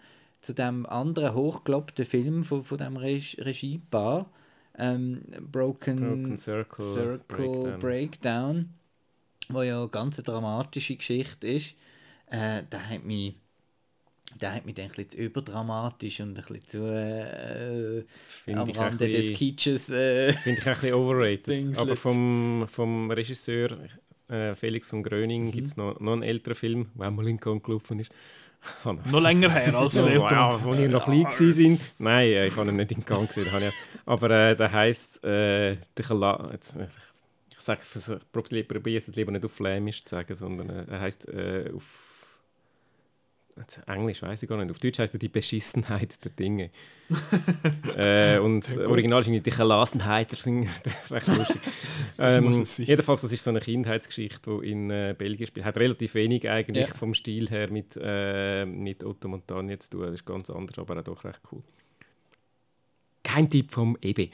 zu 0.46 0.54
dem 0.54 0.86
anderen 0.86 1.34
hochgelobten 1.34 2.04
Film 2.04 2.44
von, 2.44 2.62
von 2.62 2.78
dem 2.78 2.96
Reg 2.96 3.36
Regiepaar, 3.38 4.30
ähm, 4.78 5.22
Broken, 5.50 5.96
Broken 5.96 6.38
Circle, 6.38 6.84
Circle 6.84 7.18
Breakdown. 7.28 7.80
Breakdown. 7.80 8.74
wo 9.48 9.62
ja 9.62 9.78
eine 9.80 9.88
ganz 9.88 10.16
dramatische 10.22 10.96
Geschichte 10.96 11.46
ist, 11.48 11.74
äh, 12.30 12.62
der 12.70 12.88
hat 12.90 13.04
mich 13.04 13.34
der 14.40 14.54
hat 14.54 14.66
mich 14.66 14.74
dann 14.74 14.86
ein 14.86 14.90
bisschen 14.90 15.10
zu 15.10 15.18
überdramatisch 15.18 16.20
und 16.20 16.36
ein 16.36 16.44
bisschen 16.44 16.66
zu 16.66 16.78
äh, 16.84 18.04
am 18.52 18.70
Rande 18.70 19.08
des 19.08 19.32
Kitsches. 19.34 19.88
Äh, 19.88 20.32
Finde 20.34 20.60
ich 20.60 20.66
ein 20.66 20.72
bisschen 20.74 20.94
overrated. 20.94 21.46
Dingslet. 21.48 21.78
Aber 21.78 21.96
vom, 21.96 22.66
vom 22.70 23.10
Regisseur 23.10 23.78
äh, 24.28 24.54
Felix 24.54 24.88
von 24.88 25.02
Gröning 25.02 25.46
Mhm. 25.46 25.52
gibt 25.52 25.68
es 25.68 25.76
noch, 25.76 25.98
noch 26.00 26.12
einen 26.12 26.22
älteren 26.22 26.54
Film, 26.54 26.88
der 26.94 27.08
auch 27.08 27.12
mal 27.12 27.26
in 27.28 27.40
Cannes 27.40 27.62
gelaufen 27.62 28.00
ist. 28.00 28.12
Noch 28.84 29.20
länger 29.20 29.50
her 29.50 29.74
als 29.74 29.94
der 29.94 30.20
wow, 30.20 30.60
wo 30.62 30.74
ihr 30.74 30.88
noch 30.88 31.04
klein 31.04 31.26
sind. 31.30 31.80
Nein, 31.98 32.28
äh, 32.28 32.46
ich 32.46 32.56
habe 32.56 32.68
ihn 32.70 32.76
nicht 32.76 32.92
in 32.92 33.04
Gang 33.04 33.28
gesehen. 33.28 33.72
Aber 34.04 34.30
äh, 34.30 34.56
der 34.56 34.72
heisst 34.72 35.24
äh, 35.24 35.76
der 35.96 36.50
jetzt, 36.52 36.76
äh, 36.76 36.86
Ich 37.50 37.60
sage, 37.60 37.80
ich 38.50 38.68
probiere 38.68 38.98
es 38.98 39.08
lieber 39.08 39.32
nicht 39.32 39.44
auf 39.44 39.52
Flämisch 39.52 40.04
zu 40.04 40.14
sagen, 40.14 40.34
sondern 40.34 40.70
äh, 40.70 40.84
er 40.90 41.00
heisst 41.00 41.28
äh, 41.28 41.70
auf 41.74 42.05
Englisch 43.86 44.22
weiß 44.22 44.42
ich 44.42 44.48
gar 44.48 44.58
nicht. 44.58 44.70
Auf 44.70 44.78
Deutsch 44.78 44.98
heißt 44.98 45.14
er 45.14 45.18
die 45.18 45.28
Beschissenheit 45.28 46.22
der 46.24 46.30
Dinge. 46.32 46.70
äh, 47.96 48.38
und 48.38 48.64
das 48.64 48.76
Original 48.76 49.20
ist 49.20 49.28
irgendwie 49.28 49.50
die 49.50 49.56
Gelassenheit 49.56 50.32
der 50.32 50.38
Dinge. 50.38 50.68
Recht 51.10 51.28
lustig. 51.28 51.60
ähm, 52.18 52.64
jedenfalls, 52.78 53.22
das 53.22 53.32
ist 53.32 53.44
so 53.44 53.50
eine 53.50 53.60
Kindheitsgeschichte, 53.60 54.58
die 54.60 54.70
in 54.70 54.90
äh, 54.90 55.14
Belgien 55.16 55.46
spielt. 55.46 55.64
Hat 55.64 55.76
relativ 55.78 56.14
wenig 56.14 56.48
eigentlich 56.48 56.88
Ja. 56.88 56.94
vom 56.94 57.14
Stil 57.14 57.48
her 57.48 57.70
mit, 57.70 57.98
äh, 58.00 58.66
mit 58.66 59.02
Otto 59.04 59.28
Montagne 59.28 59.78
zu 59.78 59.90
tun. 59.90 60.02
Das 60.02 60.14
ist 60.14 60.26
ganz 60.26 60.50
anders, 60.50 60.78
aber 60.78 60.98
auch 60.98 61.04
doch 61.04 61.24
recht 61.24 61.40
cool. 61.50 61.62
Kein 63.22 63.48
Tipp 63.48 63.70
vom 63.70 63.96
EB. 64.02 64.30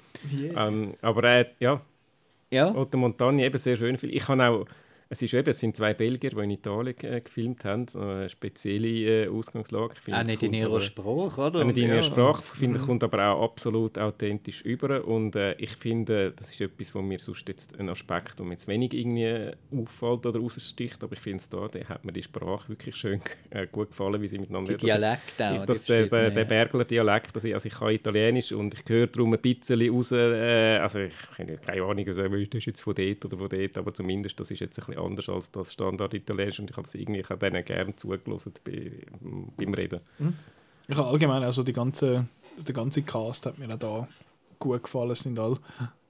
Ähm, 0.57 0.94
aber 1.01 1.24
äh, 1.24 1.47
ja, 1.61 1.81
ja, 2.51 2.74
Otto 2.74 2.99
Montagne, 2.99 3.44
eben 3.44 3.59
sehr 3.59 3.77
schön. 3.77 3.97
Ich 4.03 4.28
habe 4.28 4.49
auch, 4.49 4.66
es, 5.13 5.21
ist 5.21 5.35
eben, 5.35 5.51
es 5.51 5.61
sind 5.61 5.77
zwei 5.77 5.93
Belgier, 5.93 6.31
die 6.31 6.41
in 6.41 6.51
Italien 6.51 6.97
äh, 7.03 7.21
gefilmt 7.21 7.65
haben. 7.67 7.85
Äh, 7.95 7.99
Eine 7.99 8.29
spezielle 8.31 9.25
äh, 9.25 9.29
Ausgangslage. 9.29 9.95
Finde, 9.95 10.21
auch 10.21 10.25
nicht 10.25 10.43
in 10.43 10.55
ihrer 10.55 10.71
aber- 10.71 10.81
Sprache, 10.81 11.41
oder? 11.43 11.61
auch 11.61 11.65
nicht 11.65 11.77
in 11.77 11.85
ihrer 11.85 11.97
Ja. 11.97 12.03
Sprache, 12.03 12.43
finde 12.57 12.79
ich, 12.79 12.85
kommt 12.87 13.05
aber 13.05 13.27
auch 13.29 13.43
absolut 13.45 13.99
authentisch 13.99 14.63
über. 14.63 15.05
Und 15.05 15.37
äh, 15.37 15.53
ich 15.59 15.71
finde, 15.77 16.33
das 16.35 16.51
ist 16.51 16.61
etwas, 16.63 16.95
wo 16.95 17.03
mir 17.03 17.19
sonst 17.19 17.47
jetzt 17.47 17.79
ein 17.79 17.91
Aspekt, 17.91 18.39
der 18.39 18.47
mir 18.47 18.53
jetzt 18.53 18.67
wenig 18.69 18.95
irgendwie 18.95 19.51
auffällt 19.77 20.25
oder 20.27 20.41
raussticht, 20.41 21.03
aber 21.05 21.13
ich 21.13 21.21
finde 21.21 21.39
es 21.39 21.49
da, 21.51 21.69
der 21.69 21.89
hat 21.91 22.05
mir 22.07 22.13
die 22.13 22.23
Sprache 22.23 22.71
wirklich 22.71 22.97
schön 22.97 23.21
äh, 23.51 23.67
gut 23.67 23.91
gefallen, 23.91 24.21
wie 24.23 24.29
sie 24.29 24.39
miteinander 24.39 24.73
Die 24.75 24.87
Dialekte 24.87 25.51
auch. 25.61 25.67
das, 25.67 25.83
die 25.85 25.93
der, 25.93 26.07
der, 26.07 26.31
der 26.31 26.45
Bergler 26.47 26.85
Dialekt, 26.87 27.35
also 27.35 27.47
ich, 27.49 27.55
also 27.55 27.67
ich 27.69 27.75
kann 27.75 27.91
Italienisch 27.91 28.53
und 28.53 28.73
ich 28.73 28.81
höre 28.89 29.09
darum 29.09 29.35
ein 29.35 29.41
bisschen 29.41 29.91
raus, 29.93 30.11
äh, 30.13 30.79
also 30.79 31.01
ich 31.01 31.13
habe 31.39 31.55
keine 31.59 31.83
Ahnung, 31.83 32.07
also, 32.09 32.23
das 32.29 32.55
ist 32.55 32.65
jetzt 32.67 32.81
von 32.81 32.95
dort 32.95 33.25
oder 33.27 33.37
von 33.37 33.49
dort, 33.49 33.77
aber 33.79 33.93
zumindest 33.93 34.41
das 34.41 34.51
ist 34.51 34.61
jetzt 34.61 34.79
ein 34.79 34.87
bisschen 34.87 35.02
anders 35.03 35.29
als 35.29 35.51
das 35.51 35.73
Standard-Italienisch 35.73 36.61
und 36.61 36.70
ich 36.70 36.77
habe 36.77 36.87
es 36.87 36.95
irgendwie, 36.95 37.23
habe 37.23 37.39
denen 37.39 37.65
gerne 37.65 37.97
zugelassen 37.97 38.55
bei, 38.65 38.93
beim 39.57 39.74
Reden. 39.74 40.01
Ich 40.89 40.97
habe 40.97 41.09
allgemein, 41.09 41.43
also 41.43 41.62
die 41.62 41.73
ganze, 41.73 42.27
der 42.59 42.74
ganze 42.74 43.03
Cast 43.03 43.47
hat 43.47 43.59
mir 43.59 43.73
auch 43.73 43.79
da 43.79 44.09
gut 44.59 44.83
gefallen. 44.83 45.12
Es 45.12 45.20
sind 45.20 45.39
alle 45.39 45.59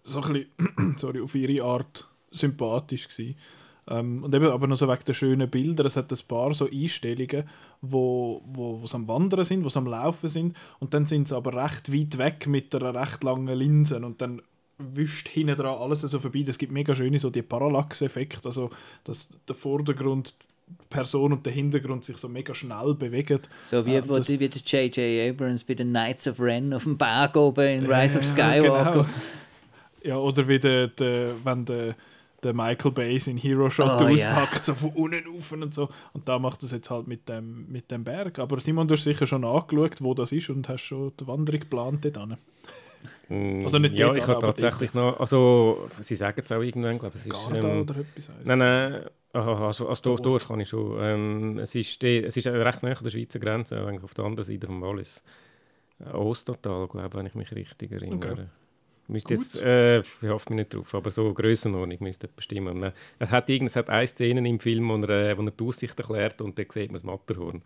so 0.02 0.20
ein 0.20 0.32
bisschen, 0.32 0.97
sorry, 0.98 1.20
auf 1.20 1.35
ihre 1.35 1.64
Art 1.64 2.09
sympathisch 2.31 3.09
gewesen. 3.09 3.36
Ähm, 3.89 4.23
und 4.23 4.35
eben 4.35 4.48
aber 4.48 4.66
noch 4.66 4.77
so 4.77 4.89
wegen 4.89 5.05
der 5.05 5.14
schönen 5.14 5.51
Bilder. 5.51 5.85
Es 5.85 5.97
hat 5.97 6.12
ein 6.12 6.19
paar 6.28 6.55
so 6.55 6.69
Einstellungen, 6.70 7.44
wo, 7.81 8.43
wo, 8.47 8.81
wo 8.81 8.86
sie 8.86 8.94
am 8.94 9.09
Wandern 9.09 9.44
sind, 9.44 9.64
wo 9.64 9.69
sie 9.69 9.78
am 9.78 9.86
Laufen 9.86 10.28
sind. 10.28 10.56
Und 10.78 10.94
dann 10.94 11.06
sind 11.06 11.28
sie 11.28 11.36
aber 11.36 11.62
recht 11.64 11.93
weit 11.93 12.19
weg 12.19 12.47
mit 12.47 12.74
einer 12.74 12.94
recht 12.94 13.24
langen 13.24 13.56
Linse. 13.59 13.98
Und 13.98 14.20
dann 14.20 14.40
wischt 14.92 15.28
hinten 15.28 15.56
dran 15.56 15.78
alles 15.80 16.00
so 16.02 16.18
vorbei. 16.18 16.44
Es 16.46 16.59
gibt 16.59 16.72
mega 16.72 16.94
schöne 16.94 17.18
so 17.18 17.30
die 17.30 17.42
Parallax-Effekte, 17.42 18.48
also 18.48 18.70
dass 19.04 19.30
der 19.48 19.54
Vordergrund, 19.54 20.34
die 20.68 20.74
Person 20.88 21.32
und 21.32 21.44
der 21.44 21.52
Hintergrund 21.52 22.04
sich 22.04 22.16
so 22.16 22.28
mega 22.28 22.54
schnell 22.54 22.94
bewegen. 22.94 23.40
So 23.64 23.84
wie, 23.84 24.00
wo 24.09 24.14
das- 24.14 24.28
wie 24.30 24.48
der 24.48 24.60
J.J. 24.62 25.30
Abrams 25.34 25.64
bei 25.64 25.74
den 25.74 25.90
Knights 25.90 26.26
of 26.26 26.40
Ren 26.40 26.72
auf 26.72 26.84
dem 26.84 26.96
Berg 26.96 27.36
oben 27.36 27.66
in 27.84 27.86
Rise 27.92 28.18
of 28.18 28.24
Ja, 28.24 28.30
Skywalker. 28.54 28.92
genau. 28.92 29.06
Ja, 30.04 30.16
oder 30.16 30.48
wie 30.48 30.59
der, 30.59 30.88
der, 30.88 31.34
wenn 31.44 31.64
der, 31.64 31.94
der 32.42 32.52
Michael 32.54 32.90
Bay 32.90 33.20
in 33.24 33.36
Hero 33.36 33.70
Shot 33.70 34.00
Oh, 34.00 34.04
auspackt, 34.09 34.64
so 34.64 34.74
von 34.74 34.90
unten 34.90 35.24
rauf 35.32 35.52
und 35.52 35.72
so. 35.72 35.88
Und 36.12 36.26
da 36.26 36.40
macht 36.40 36.64
es 36.64 36.72
jetzt 36.72 36.90
halt 36.90 37.06
mit 37.06 37.28
dem, 37.28 37.70
mit 37.70 37.88
dem 37.88 38.02
Berg. 38.02 38.40
Aber 38.40 38.59
Simon, 38.59 38.88
du 38.88 38.94
hast 38.94 39.04
sicher 39.04 39.26
schon 39.28 39.44
angeschaut, 39.44 39.98
wo 40.00 40.12
das 40.12 40.32
ist 40.32 40.50
und 40.50 40.68
hast 40.68 40.82
schon 40.82 41.12
die 41.20 41.26
Wanderung 41.28 41.60
geplant 41.60 42.04
dort 42.04 42.18
Also 43.29 43.79
nicht 43.79 43.95
ja, 43.95 44.07
dort, 44.07 44.19
ich 44.19 44.27
habe 44.27 44.45
tatsächlich 44.45 44.95
noch, 44.95 45.19
also 45.19 45.89
sie 46.01 46.16
sagen 46.16 46.43
es 46.45 46.53
auch 46.53 46.61
irgendwann, 46.61 46.99
glaube 46.99 47.16
ich, 47.16 47.23
es 47.23 47.27
ist... 47.27 47.51
Garda 47.51 47.69
ähm, 47.69 47.81
oder 47.83 47.97
etwas 47.97 48.29
heisst 48.29 48.47
Nein, 48.47 48.59
nein, 48.59 49.05
aha, 49.33 49.66
also 49.66 49.89
als 49.89 50.03
Dorf, 50.03 50.20
Dorf 50.20 50.49
kann 50.49 50.61
ich 50.61 50.69
schon. 50.69 50.99
Ähm, 51.01 51.59
es, 51.59 51.74
ist 51.74 52.03
die, 52.03 52.23
es 52.23 52.37
ist 52.37 52.47
recht 52.47 52.83
nah 52.83 52.91
an 52.91 53.03
der 53.03 53.11
Schweizer 53.11 53.39
Grenze, 53.39 53.81
eigentlich 53.87 54.05
auf 54.05 54.15
der 54.15 54.24
anderen 54.24 54.45
Seite 54.45 54.66
vom 54.66 54.83
Wallis. 54.83 55.24
Äh, 56.01 56.11
Ostertal, 56.11 56.89
glaube 56.89 57.09
ich, 57.09 57.15
wenn 57.15 57.27
ich 57.27 57.35
mich 57.35 57.53
richtig 57.53 57.93
erinnere. 57.93 58.33
Okay. 58.33 58.47
Müsste 59.09 59.35
jetzt, 59.35 59.61
äh, 59.61 60.01
ich 60.01 60.23
hoffe 60.23 60.51
mich 60.53 60.61
nicht 60.61 60.74
drauf, 60.74 60.95
aber 60.95 61.11
so 61.11 61.35
Grössenordnung 61.35 61.99
müsste 62.01 62.29
bestimmen. 62.29 62.79
Ne? 62.79 62.93
Er 63.19 63.31
hat, 63.31 63.49
irgend, 63.51 63.69
es 63.69 63.77
hat 63.77 63.91
eine 63.91 64.07
Szene 64.07 64.49
im 64.49 64.59
Film, 64.61 64.89
wo 64.89 64.97
er, 64.97 65.31
äh, 65.31 65.39
wo 65.39 65.43
er 65.43 65.51
die 65.51 65.65
Aussicht 65.65 65.99
erklärt 65.99 66.41
und 66.41 66.59
dann 66.59 66.66
sieht 66.70 66.89
man 66.89 66.95
das 66.95 67.05
Matterhorn. 67.05 67.62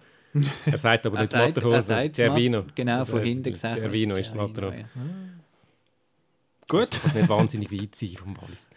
Er 0.65 0.79
sagt 0.79 1.07
aber 1.07 1.17
Er 1.19 1.21
nicht 1.23 1.33
das 1.33 1.47
Matterhorn, 1.47 1.75
er 1.75 1.83
sondern 1.83 2.05
sagt 2.05 2.17
Cervino. 2.17 2.65
Genau, 2.75 3.05
von 3.05 3.23
hinten 3.23 3.53
gesagt. 3.53 3.75
Cervino 3.79 4.17
ist 4.17 4.31
das 4.31 4.37
Matterhorn. 4.37 4.79
ja. 4.79 4.87
Gut, 6.69 7.01
Das 7.05 7.15
nicht 7.15 7.29
wahnsinnig 7.29 7.71
weit 7.71 7.95
sein 7.95 8.17
vom 8.17 8.37
Wallis. 8.43 8.71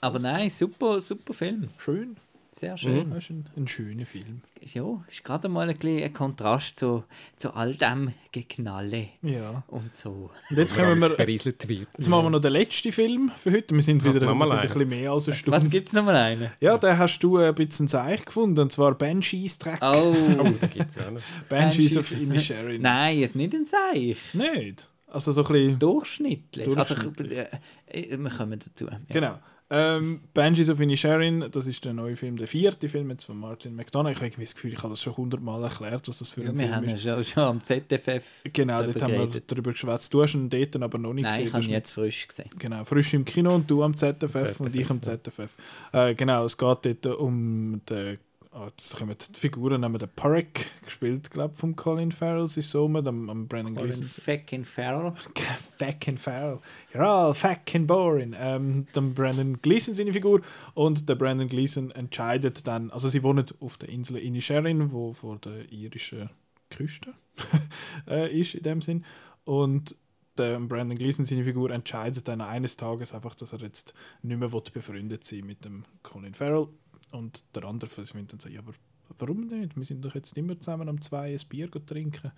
Aber 0.00 0.18
nein, 0.20 0.48
super, 0.50 1.00
super 1.00 1.32
Film. 1.32 1.66
schön. 1.78 2.16
Sehr 2.58 2.76
schön. 2.76 3.10
Das 3.10 3.24
ist 3.24 3.30
ein, 3.30 3.46
ein 3.56 3.68
schöner 3.68 4.04
Film. 4.04 4.40
Ja, 4.62 5.04
ist 5.08 5.22
gerade 5.22 5.48
mal 5.48 5.68
ein, 5.70 5.76
ein 5.80 6.12
Kontrast 6.12 6.76
zu, 6.78 7.04
zu 7.36 7.54
all 7.54 7.74
dem 7.76 8.12
Geknalle 8.32 9.10
Ja. 9.22 9.62
und 9.68 9.96
so. 9.96 10.30
Und 10.50 10.56
jetzt 10.58 10.74
kommen 10.74 10.98
wir, 10.98 11.10
berieselt 11.10 11.68
wird. 11.68 11.86
jetzt 11.96 12.08
machen 12.08 12.24
wir 12.26 12.30
noch 12.30 12.40
den 12.40 12.52
letzten 12.52 12.90
Film 12.90 13.30
für 13.36 13.52
heute. 13.52 13.74
Wir 13.76 13.82
sind 13.82 14.02
wieder 14.02 14.34
mal 14.34 14.44
bisschen, 14.44 14.58
ein 14.58 14.66
bisschen 14.66 14.88
mehr 14.88 15.12
als 15.12 15.28
eine 15.28 15.36
Stunde. 15.36 15.60
Was 15.60 15.70
gibt 15.70 15.86
es 15.86 15.92
nochmal 15.92 16.16
einen? 16.16 16.50
Ja, 16.60 16.76
den 16.78 16.98
hast 16.98 17.20
du 17.20 17.36
ein 17.38 17.54
bisschen 17.54 17.86
Seich 17.86 18.24
gefunden, 18.24 18.58
und 18.58 18.72
zwar 18.72 18.94
Banshees 18.96 19.58
Track. 19.58 19.78
Oh, 19.82 20.14
Oh, 20.40 20.50
da 20.60 20.66
gibt 20.66 20.90
es 20.90 20.96
ja 20.96 21.06
auch 21.06 21.12
noch. 21.12 21.20
Banshees 21.48 21.96
of. 21.96 22.10
Inisherin. 22.10 22.82
nein, 22.82 23.18
jetzt 23.18 23.36
nicht 23.36 23.54
ein 23.54 23.64
Seich. 23.64 24.18
Nicht? 24.34 24.88
Also 25.06 25.32
so 25.32 25.44
ein 25.44 25.52
bisschen... 25.52 25.78
Durchschnittlich. 25.78 26.64
Durchschnittlich. 26.66 27.38
Also, 27.38 27.52
äh, 27.86 28.00
äh, 28.00 28.18
wir 28.18 28.30
kommen 28.30 28.58
dazu. 28.58 28.86
Ja. 28.86 28.98
Genau. 29.08 29.38
Ähm, 29.70 30.22
Banshees 30.32 30.70
of 30.70 30.80
Inisherin, 30.80 31.44
das 31.50 31.66
ist 31.66 31.84
der 31.84 31.92
neue 31.92 32.16
Film, 32.16 32.36
der 32.38 32.48
vierte 32.48 32.88
Film 32.88 33.10
jetzt 33.10 33.24
von 33.24 33.36
Martin 33.38 33.74
McDonough. 33.76 34.12
Ich 34.12 34.16
habe 34.16 34.26
irgendwie 34.28 34.44
das 34.44 34.54
Gefühl, 34.54 34.72
ich 34.72 34.78
habe 34.82 34.90
das 34.90 35.02
schon 35.02 35.14
hundertmal 35.16 35.62
erklärt, 35.62 36.08
was 36.08 36.18
das 36.20 36.30
für 36.30 36.42
Ja, 36.42 36.48
ein 36.50 36.54
wir 36.58 36.62
Film 36.64 36.74
haben 36.74 36.88
ja 36.88 36.94
ist. 36.94 37.02
schon, 37.02 37.24
schon 37.24 37.42
am 37.42 37.62
ZFF. 37.62 38.24
Genau, 38.52 38.82
dort 38.82 39.02
haben 39.02 39.12
wir 39.12 39.40
darüber 39.46 39.72
geschwätzt. 39.72 40.14
Du 40.14 40.22
hast 40.22 40.34
ihn 40.34 40.48
dort 40.48 40.76
aber 40.82 40.96
noch 40.96 41.12
nicht 41.12 41.24
Nein, 41.24 41.32
ich 41.32 41.52
gesehen. 41.52 41.52
habe 41.52 41.62
Du 41.64 41.70
ihn 41.70 41.74
hast 41.74 41.78
jetzt 41.80 41.94
frisch 41.94 42.28
gesehen. 42.28 42.50
ihn- 42.50 42.58
Genau, 42.58 42.84
frisch 42.84 43.12
im 43.12 43.24
Kino 43.26 43.54
und 43.54 43.70
du 43.70 43.82
am 43.82 43.94
ZFF, 43.94 44.60
und 44.60 44.74
ich 44.74 44.88
am 44.88 45.02
ZFF. 45.02 45.56
Äh, 45.92 46.14
genau, 46.14 46.44
es 46.46 46.56
geht 46.56 46.84
dort 47.04 47.06
um 47.18 47.82
den 47.90 48.18
jetzt 48.66 48.96
kommen 48.96 49.14
die 49.18 49.38
Figuren, 49.38 49.82
wir 49.92 49.98
den 49.98 50.08
Parek 50.08 50.70
gespielt, 50.84 51.30
glaube 51.30 51.52
ich, 51.52 51.60
von 51.60 51.76
Colin 51.76 52.12
Farrell, 52.12 52.44
es 52.44 52.56
ist 52.56 52.70
so, 52.70 52.86
am, 52.86 53.30
am 53.30 53.46
Brandon 53.46 53.74
Colin 53.74 53.90
Gleason. 53.90 54.08
fucking 54.08 54.64
Farrell. 54.64 55.14
fucking 55.78 56.18
Farrell. 56.18 56.60
You're 56.92 57.04
all 57.04 57.34
fucking 57.34 57.86
boring. 57.86 58.34
Ähm, 58.38 58.86
dann 58.92 59.14
Brandon 59.14 59.60
Gleason 59.60 59.94
seine 59.94 60.12
Figur 60.12 60.40
und 60.74 61.08
der 61.08 61.14
Brandon 61.14 61.48
Gleason 61.48 61.90
entscheidet 61.90 62.66
dann, 62.66 62.90
also 62.90 63.08
sie 63.08 63.22
wohnen 63.22 63.46
auf 63.60 63.76
der 63.76 63.88
Insel 63.88 64.16
Inisherin, 64.16 64.92
wo 64.92 65.12
vor 65.12 65.38
der 65.38 65.70
irischen 65.70 66.30
Küste 66.70 67.12
äh, 68.08 68.38
ist 68.38 68.54
in 68.54 68.62
dem 68.62 68.80
Sinn 68.80 69.04
und 69.44 69.94
der 70.38 70.58
Brandon 70.60 70.96
Gleason, 70.96 71.24
seine 71.24 71.44
Figur, 71.44 71.70
entscheidet 71.70 72.28
dann 72.28 72.40
eines 72.40 72.76
Tages 72.76 73.12
einfach, 73.12 73.34
dass 73.34 73.52
er 73.52 73.60
jetzt 73.60 73.92
nicht 74.22 74.38
mehr 74.38 74.48
befreundet 74.48 75.24
sein 75.24 75.44
mit 75.44 75.64
dem 75.64 75.84
Colin 76.02 76.34
Farrell. 76.34 76.68
Und 77.10 77.44
der 77.54 77.64
andere 77.64 77.90
findet 77.90 78.32
dann 78.32 78.40
so, 78.40 78.48
ja, 78.48 78.60
aber 78.60 78.74
warum 79.18 79.46
nicht? 79.46 79.76
Wir 79.76 79.84
sind 79.84 80.04
doch 80.04 80.14
jetzt 80.14 80.36
immer 80.36 80.58
zusammen 80.58 80.88
am 80.88 81.00
zwei 81.00 81.32
ein 81.32 81.40
Bier 81.48 81.70
trinken. 81.70 82.32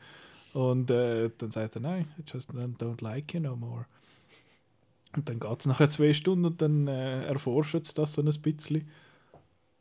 Und 0.53 0.91
äh, 0.91 1.31
dann 1.39 1.51
sagt 1.51 1.77
er, 1.77 1.81
nein, 1.81 2.09
just 2.27 2.51
don't 2.51 3.03
like 3.03 3.35
you 3.35 3.41
no 3.41 3.57
more. 3.57 3.87
Und 5.17 5.29
dann 5.29 5.41
geht 5.41 5.61
es 5.61 5.67
nachher 5.67 5.89
zwei 5.89 6.13
Stunden 6.13 6.45
und 6.45 6.63
dann 6.63 6.87
äh, 6.87 7.25
erforscht 7.25 7.75
es 7.75 7.95
das 7.95 8.15
so 8.15 8.23
ein 8.23 8.43
bisschen. 8.43 8.89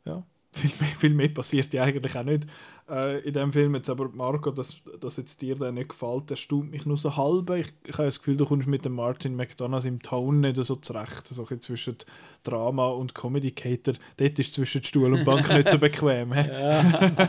Ja, 0.04 0.24
viel 0.52 0.70
mehr, 0.80 0.88
viel 0.88 1.14
mehr 1.14 1.28
passiert 1.28 1.72
ja 1.72 1.84
eigentlich 1.84 2.16
auch 2.16 2.24
nicht 2.24 2.46
äh, 2.88 3.20
in 3.20 3.32
dem 3.32 3.52
Film. 3.52 3.74
Jetzt 3.74 3.88
aber, 3.88 4.08
Marco, 4.08 4.50
dass, 4.50 4.82
dass 5.00 5.16
jetzt 5.16 5.40
dir 5.42 5.54
der 5.54 5.72
nicht 5.72 5.90
gefällt, 5.90 6.30
erstaunt 6.30 6.70
mich 6.70 6.86
nur 6.86 6.96
so 6.96 7.16
halb. 7.16 7.50
Ich, 7.50 7.68
ich 7.84 7.94
habe 7.94 8.04
das 8.04 8.18
Gefühl, 8.18 8.36
du 8.36 8.44
kommst 8.44 8.66
mit 8.66 8.84
dem 8.84 8.94
Martin 8.94 9.36
McDonough 9.36 9.84
im 9.84 10.02
Ton 10.02 10.40
nicht 10.40 10.56
so 10.56 10.76
zurecht. 10.76 11.28
So 11.28 11.46
ein 11.48 11.60
zwischen 11.60 11.96
Drama 12.42 12.88
und 12.88 13.14
Comedy 13.14 13.52
Cater. 13.52 13.92
Dort 14.16 14.38
ist 14.38 14.54
zwischen 14.54 14.82
Stuhl 14.82 15.12
und 15.12 15.24
Bank 15.24 15.48
nicht 15.50 15.68
so 15.68 15.78
bequem. 15.80 16.30
Nein, 16.30 17.28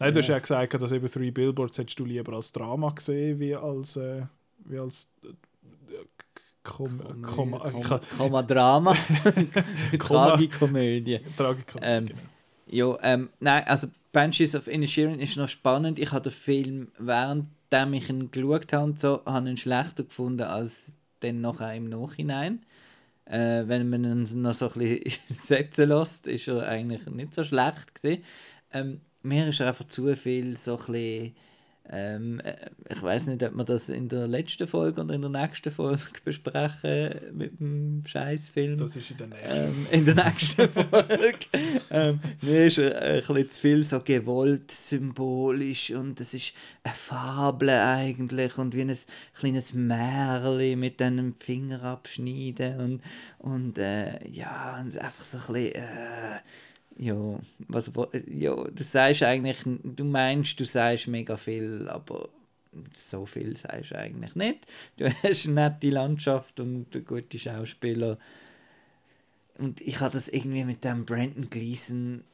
du 0.00 0.18
hast 0.18 0.28
ja 0.28 0.38
gesagt, 0.38 0.80
dass 0.80 0.92
eben 0.92 1.10
Three 1.10 1.30
Billboards 1.30 1.78
hättest 1.78 1.98
du 1.98 2.04
lieber 2.04 2.32
als 2.32 2.52
Drama 2.52 2.90
gesehen, 2.90 3.38
wie 3.38 3.54
als, 3.54 3.96
äh, 3.96 4.22
wie 4.64 4.78
als 4.78 5.08
Kom 6.62 6.98
Kom 7.22 7.50
Kom 7.60 8.00
Komma 8.18 8.42
Drama. 8.42 8.96
Tragikomödie. 9.98 11.20
Tragikomödie, 11.36 11.86
ähm, 11.86 12.06
genau. 12.06 12.20
Ja, 12.66 12.98
ähm, 13.02 13.30
nein, 13.40 13.64
also 13.66 13.88
Banshees 14.12 14.54
of 14.54 14.68
Inisherin 14.68 15.20
ist 15.20 15.36
noch 15.36 15.48
spannend. 15.48 15.98
Ich 15.98 16.12
habe 16.12 16.22
den 16.22 16.32
Film, 16.32 16.92
währenddem 16.98 17.92
ich 17.92 18.08
ihn 18.08 18.30
geschaut 18.30 18.72
habe 18.72 18.84
und 18.84 19.00
so, 19.00 19.22
habe 19.26 19.48
ihn 19.48 19.56
schlechter 19.56 20.04
gefunden 20.04 20.42
als 20.42 20.94
dann 21.20 21.40
nachher 21.40 21.74
im 21.74 21.88
Nachhinein. 21.88 22.64
Äh, 23.26 23.64
wenn 23.66 23.88
man 23.90 24.04
ihn 24.04 24.42
noch 24.42 24.54
so 24.54 24.70
ein 24.70 24.78
bisschen 24.78 25.22
setzen 25.28 25.88
lässt, 25.88 26.26
ist 26.26 26.48
er 26.48 26.68
eigentlich 26.68 27.06
nicht 27.06 27.34
so 27.34 27.44
schlecht 27.44 27.94
gewesen. 27.94 28.22
Ähm, 28.72 29.00
mir 29.22 29.48
ist 29.48 29.60
er 29.60 29.68
einfach 29.68 29.86
zu 29.86 30.14
viel 30.14 30.56
so 30.56 30.72
ein 30.72 30.86
bisschen 30.86 31.36
ähm, 31.90 32.40
äh, 32.40 32.54
ich 32.88 33.02
weiß 33.02 33.26
nicht, 33.26 33.42
ob 33.42 33.54
wir 33.56 33.64
das 33.64 33.90
in 33.90 34.08
der 34.08 34.26
letzten 34.26 34.66
Folge 34.66 35.02
oder 35.02 35.14
in 35.14 35.20
der 35.20 35.30
nächsten 35.30 35.70
Folge 35.70 36.00
besprechen 36.24 37.14
mit 37.32 37.60
dem 37.60 38.02
Scheißfilm. 38.06 38.78
Das 38.78 38.96
ist 38.96 39.10
in 39.10 39.16
der 39.18 39.26
nächsten. 39.26 39.64
Ähm, 39.64 39.86
in 39.90 40.04
der 40.06 40.14
nächsten 40.14 40.68
Folge. 40.90 41.34
ähm, 41.90 42.20
mir 42.40 42.66
ist 42.66 42.78
ein, 42.78 42.92
ein 42.94 43.20
bisschen 43.20 43.50
zu 43.50 43.60
viel 43.60 43.84
so 43.84 44.00
gewollt, 44.00 44.70
symbolisch 44.70 45.90
und 45.90 46.18
es 46.20 46.32
ist 46.32 46.54
eine 46.84 46.94
Fabel 46.94 47.68
eigentlich 47.68 48.56
und 48.56 48.74
wie 48.74 48.82
ein 48.82 48.96
kleines 49.34 49.74
Märchen 49.74 50.80
mit 50.80 51.02
einem 51.02 51.34
Finger 51.34 51.82
abschneiden 51.84 52.80
und, 52.80 53.02
und 53.38 53.78
äh, 53.78 54.26
ja, 54.26 54.80
und 54.80 54.98
einfach 54.98 55.24
so 55.24 55.38
ein 55.38 55.52
bisschen. 55.52 55.74
Äh, 55.74 56.40
ja, 56.98 57.38
was, 57.68 57.90
ja, 58.28 58.54
du 58.54 58.82
sagst 58.82 59.22
eigentlich, 59.22 59.58
du 59.64 60.04
meinst, 60.04 60.58
du 60.60 60.64
sagst 60.64 61.08
mega 61.08 61.36
viel, 61.36 61.88
aber 61.88 62.28
so 62.92 63.26
viel 63.26 63.56
sagst 63.56 63.92
du 63.92 63.98
eigentlich 63.98 64.34
nicht. 64.34 64.66
Du 64.96 65.10
hast 65.22 65.46
eine 65.46 65.54
nette 65.54 65.90
Landschaft 65.90 66.60
und 66.60 66.86
gute 67.06 67.38
Schauspieler. 67.38 68.18
Und 69.58 69.80
ich 69.80 70.00
habe 70.00 70.12
das 70.12 70.28
irgendwie 70.28 70.64
mit 70.64 70.84
dem 70.84 71.04
Brandon 71.04 71.48
Gleason 71.48 72.24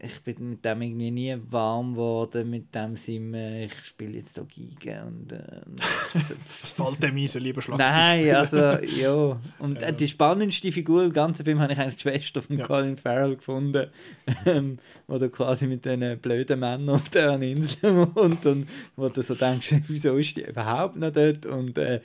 ich 0.00 0.20
bin 0.22 0.50
mit 0.50 0.64
dem 0.64 0.82
irgendwie 0.82 1.10
nie 1.10 1.36
warm 1.50 1.94
geworden, 1.94 2.48
mit 2.48 2.74
dem 2.74 2.96
Sim, 2.96 3.34
ich 3.34 3.74
spiele 3.84 4.14
jetzt 4.14 4.34
hier 4.36 4.44
Geige 4.44 5.04
und... 5.04 5.32
Äh, 5.32 6.20
so. 6.20 6.34
Was 6.62 6.72
fällt 6.72 7.02
dem 7.02 7.16
ein, 7.16 7.26
so 7.26 7.38
lieber 7.38 7.60
Schlagzeug 7.60 7.88
Nein, 7.88 8.34
also, 8.34 8.56
ja. 8.84 9.40
Und 9.58 9.82
ja. 9.82 9.92
die 9.92 10.08
spannendste 10.08 10.70
Figur 10.70 11.04
im 11.04 11.12
ganzen 11.12 11.44
Film 11.44 11.60
habe 11.60 11.72
ich 11.72 11.78
eigentlich 11.78 11.96
die 11.96 12.02
Schwester 12.02 12.42
von 12.42 12.58
ja. 12.58 12.66
Colin 12.66 12.96
Farrell 12.96 13.36
gefunden, 13.36 13.90
ähm, 14.46 14.78
wo 15.06 15.18
du 15.18 15.28
quasi 15.28 15.66
mit 15.66 15.84
diesen 15.84 16.18
blöden 16.18 16.60
Männern 16.60 16.90
auf 16.90 17.08
der 17.08 17.40
Insel 17.40 18.08
wohnt 18.14 18.46
und 18.46 18.68
wo 18.96 19.08
du 19.08 19.22
so 19.22 19.34
denkst, 19.34 19.74
wieso 19.88 20.16
ist 20.16 20.36
die 20.36 20.44
überhaupt 20.44 20.96
noch 20.96 21.10
dort 21.10 21.46
und 21.46 21.76
äh, 21.78 22.00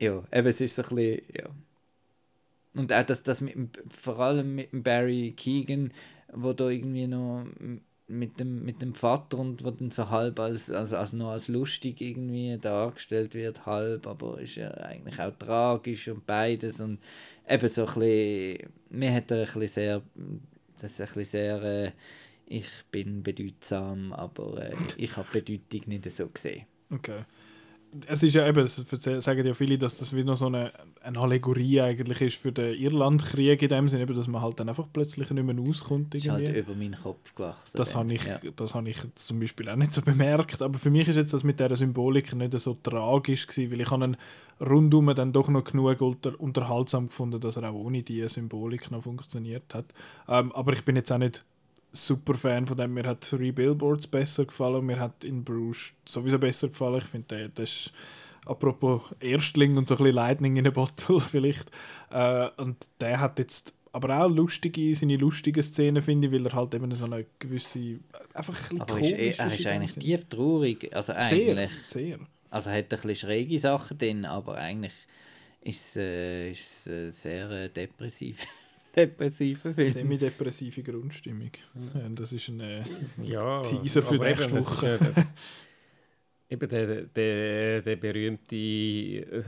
ja, 0.00 0.22
eben 0.32 0.48
es 0.48 0.60
ist 0.60 0.76
so 0.76 0.82
ein 0.82 0.88
bisschen, 0.88 1.22
ja. 1.32 1.44
Und 2.74 2.92
auch 2.92 3.02
das, 3.02 3.22
das 3.22 3.40
mit, 3.40 3.56
vor 3.88 4.20
allem 4.20 4.54
mit 4.54 4.68
Barry 4.84 5.34
Keegan, 5.36 5.92
wo 6.32 6.52
da 6.52 6.68
irgendwie 6.68 7.06
noch 7.06 7.46
mit 8.08 8.40
dem, 8.40 8.64
mit 8.64 8.80
dem 8.80 8.94
Vater 8.94 9.38
und 9.38 9.64
wo 9.64 9.70
dann 9.70 9.90
so 9.90 10.08
halb 10.08 10.40
als, 10.40 10.70
als, 10.70 10.92
als 10.92 11.12
noch 11.12 11.30
als 11.30 11.48
lustig 11.48 12.00
irgendwie 12.00 12.56
dargestellt 12.58 13.34
wird, 13.34 13.66
halb, 13.66 14.06
aber 14.06 14.40
ist 14.40 14.56
ja 14.56 14.70
eigentlich 14.70 15.20
auch 15.20 15.36
tragisch 15.38 16.08
und 16.08 16.26
beides 16.26 16.80
und 16.80 16.98
eben 17.48 17.68
so 17.68 17.82
ein 17.82 17.94
bisschen, 17.94 18.72
mir 18.90 19.12
hat 19.12 19.30
er 19.30 19.38
ein 19.38 19.44
bisschen 19.44 19.68
sehr, 19.68 20.02
das 20.80 20.92
ist 20.92 21.00
ein 21.00 21.06
bisschen 21.06 21.24
sehr, 21.24 21.62
äh, 21.62 21.92
ich 22.46 22.68
bin 22.90 23.22
bedeutsam, 23.22 24.12
aber 24.14 24.70
äh, 24.70 24.74
ich 24.96 25.14
habe 25.16 25.28
Bedeutung 25.30 25.82
nicht 25.86 26.10
so 26.10 26.28
gesehen. 26.28 26.64
Okay 26.90 27.22
es 28.06 28.22
ist 28.22 28.34
ja 28.34 28.46
eben, 28.46 28.60
es 28.60 28.76
sagen 28.76 29.46
ja 29.46 29.54
viele, 29.54 29.78
dass 29.78 29.98
das 29.98 30.14
wie 30.14 30.24
noch 30.24 30.36
so 30.36 30.46
eine, 30.46 30.72
eine 31.02 31.18
Allegorie 31.18 31.80
eigentlich 31.80 32.20
ist 32.20 32.36
für 32.36 32.52
den 32.52 32.74
Irlandkrieg 32.74 33.62
in 33.62 33.68
dem 33.68 33.88
Sinne, 33.88 34.06
dass 34.06 34.28
man 34.28 34.42
halt 34.42 34.60
dann 34.60 34.68
einfach 34.68 34.86
plötzlich 34.92 35.30
nicht 35.30 35.44
mehr 35.44 35.58
auskommt. 35.58 36.12
Das 36.12 36.20
ist 36.20 36.30
halt 36.30 36.48
über 36.48 36.74
meinen 36.74 36.96
Kopf 37.00 37.34
gewachsen. 37.34 37.76
Das 37.76 37.94
habe 37.94 38.12
ich, 38.12 38.24
ja. 38.24 38.40
das 38.56 38.74
habe 38.74 38.88
ich 38.90 38.98
zum 39.14 39.40
Beispiel 39.40 39.68
auch 39.68 39.76
nicht 39.76 39.92
so 39.92 40.02
bemerkt, 40.02 40.60
aber 40.62 40.78
für 40.78 40.90
mich 40.90 41.08
ist 41.08 41.16
jetzt 41.16 41.32
das 41.32 41.44
mit 41.44 41.60
dieser 41.60 41.76
Symbolik 41.76 42.34
nicht 42.34 42.58
so 42.58 42.74
tragisch 42.74 43.46
gewesen, 43.46 43.72
weil 43.72 43.80
ich 43.80 43.90
habe 43.90 44.04
ihn 44.04 44.16
rundum 44.60 45.14
dann 45.14 45.32
doch 45.32 45.48
noch 45.48 45.64
genug 45.64 46.00
unter, 46.00 46.38
unterhaltsam 46.38 47.06
gefunden, 47.06 47.40
dass 47.40 47.56
er 47.56 47.70
auch 47.70 47.74
ohne 47.74 48.02
diese 48.02 48.28
Symbolik 48.28 48.90
noch 48.90 49.02
funktioniert 49.02 49.74
hat. 49.74 49.86
Ähm, 50.28 50.52
aber 50.52 50.72
ich 50.72 50.84
bin 50.84 50.96
jetzt 50.96 51.10
auch 51.12 51.18
nicht 51.18 51.44
super 52.06 52.34
Fan 52.34 52.66
von 52.66 52.76
dem. 52.76 52.94
Mir 52.94 53.06
hat 53.06 53.22
Three 53.22 53.52
Billboards 53.52 54.06
besser 54.06 54.44
gefallen. 54.44 54.86
Mir 54.86 54.98
hat 54.98 55.24
in 55.24 55.44
Bruges 55.44 55.94
sowieso 56.04 56.38
besser 56.38 56.68
gefallen. 56.68 56.98
Ich 56.98 57.04
finde, 57.04 57.50
das 57.54 57.70
ist 57.70 57.92
apropos 58.46 59.02
Erstling 59.20 59.76
und 59.76 59.86
so 59.86 59.94
ein 59.94 59.98
bisschen 59.98 60.14
Lightning 60.14 60.56
in 60.56 60.66
a 60.66 60.70
Bottle 60.70 61.20
vielleicht. 61.30 61.70
Äh, 62.10 62.48
und 62.56 62.76
der 63.00 63.20
hat 63.20 63.38
jetzt 63.38 63.74
aber 63.92 64.22
auch 64.22 64.28
lustige, 64.28 64.94
seine 64.94 65.16
lustigen 65.16 65.62
Szenen, 65.62 66.02
finde 66.02 66.28
ich, 66.28 66.32
weil 66.32 66.46
er 66.46 66.52
halt 66.52 66.74
eben 66.74 66.94
so 66.94 67.06
eine 67.06 67.26
gewisse, 67.38 67.98
einfach 68.34 68.70
ein 68.70 68.78
bisschen 68.78 68.80
aber 68.80 69.00
ist, 69.00 69.40
er 69.40 69.46
ist 69.46 69.66
eigentlich 69.66 69.94
tief 69.94 70.24
traurig, 70.26 70.94
also 70.94 71.12
eigentlich. 71.14 71.70
Sehr, 71.84 72.16
sehr. 72.16 72.18
Also 72.50 72.70
er 72.70 72.78
hat 72.78 72.84
ein 72.84 72.88
bisschen 72.88 73.16
schräge 73.16 73.58
Sachen 73.58 73.98
drin, 73.98 74.24
aber 74.24 74.56
eigentlich 74.56 74.92
ist 75.62 75.96
es 75.96 76.86
äh, 76.86 77.06
äh, 77.06 77.10
sehr 77.10 77.50
äh, 77.50 77.68
depressiv 77.68 78.46
depressiven 78.98 79.74
Film. 79.74 79.92
Semi-depressive 79.92 80.82
Grundstimmung. 80.82 81.50
Ja. 81.94 82.08
Das 82.10 82.32
ist 82.32 82.48
ein 82.48 82.60
äh, 82.60 82.82
ja, 83.22 83.62
Teaser 83.62 84.02
für 84.02 84.16
nächste 84.16 84.52
Woche. 84.52 84.88
Ist, 84.88 85.26
eben 86.50 86.68
der, 86.68 87.02
der, 87.04 87.82
der 87.82 87.96
berühmte, 87.96 88.56
äh, 88.56 89.42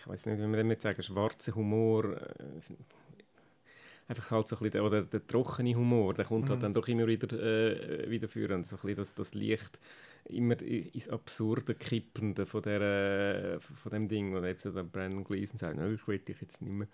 ich 0.00 0.06
weiß 0.06 0.26
nicht, 0.26 0.38
wie 0.38 0.46
man 0.46 0.68
das 0.68 0.82
sagen, 0.82 1.02
schwarze 1.02 1.54
Humor. 1.54 2.16
Äh, 2.16 2.74
einfach 4.08 4.30
halt 4.30 4.46
so 4.46 4.56
ein 4.56 4.62
bisschen, 4.62 4.80
oder 4.80 5.02
der 5.02 5.26
trockene 5.26 5.74
Humor, 5.74 6.14
der 6.14 6.24
kommt 6.26 6.42
halt 6.42 6.48
mhm. 6.48 6.52
halt 6.52 6.62
dann 6.62 6.74
doch 6.74 6.86
immer 6.88 7.06
wieder, 7.06 7.32
äh, 7.32 8.08
wieder 8.08 8.28
führen. 8.28 8.62
So 8.64 8.76
ein 8.76 8.82
bisschen 8.82 8.96
das, 8.96 9.14
das 9.14 9.34
Licht 9.34 9.80
immer 10.28 10.60
ins 10.60 11.08
Absurde 11.08 11.74
kippende 11.74 12.46
von, 12.46 12.62
der, 12.62 13.58
von 13.60 13.92
dem 13.92 14.08
Ding. 14.08 14.34
Und 14.34 14.44
eben 14.44 14.58
so 14.58 14.72
Brandon 14.72 15.24
Gleason 15.24 15.56
sagt, 15.56 15.78
ich 15.80 16.08
will 16.08 16.18
dich 16.18 16.40
jetzt 16.40 16.62
nicht 16.62 16.72
mehr 16.72 16.88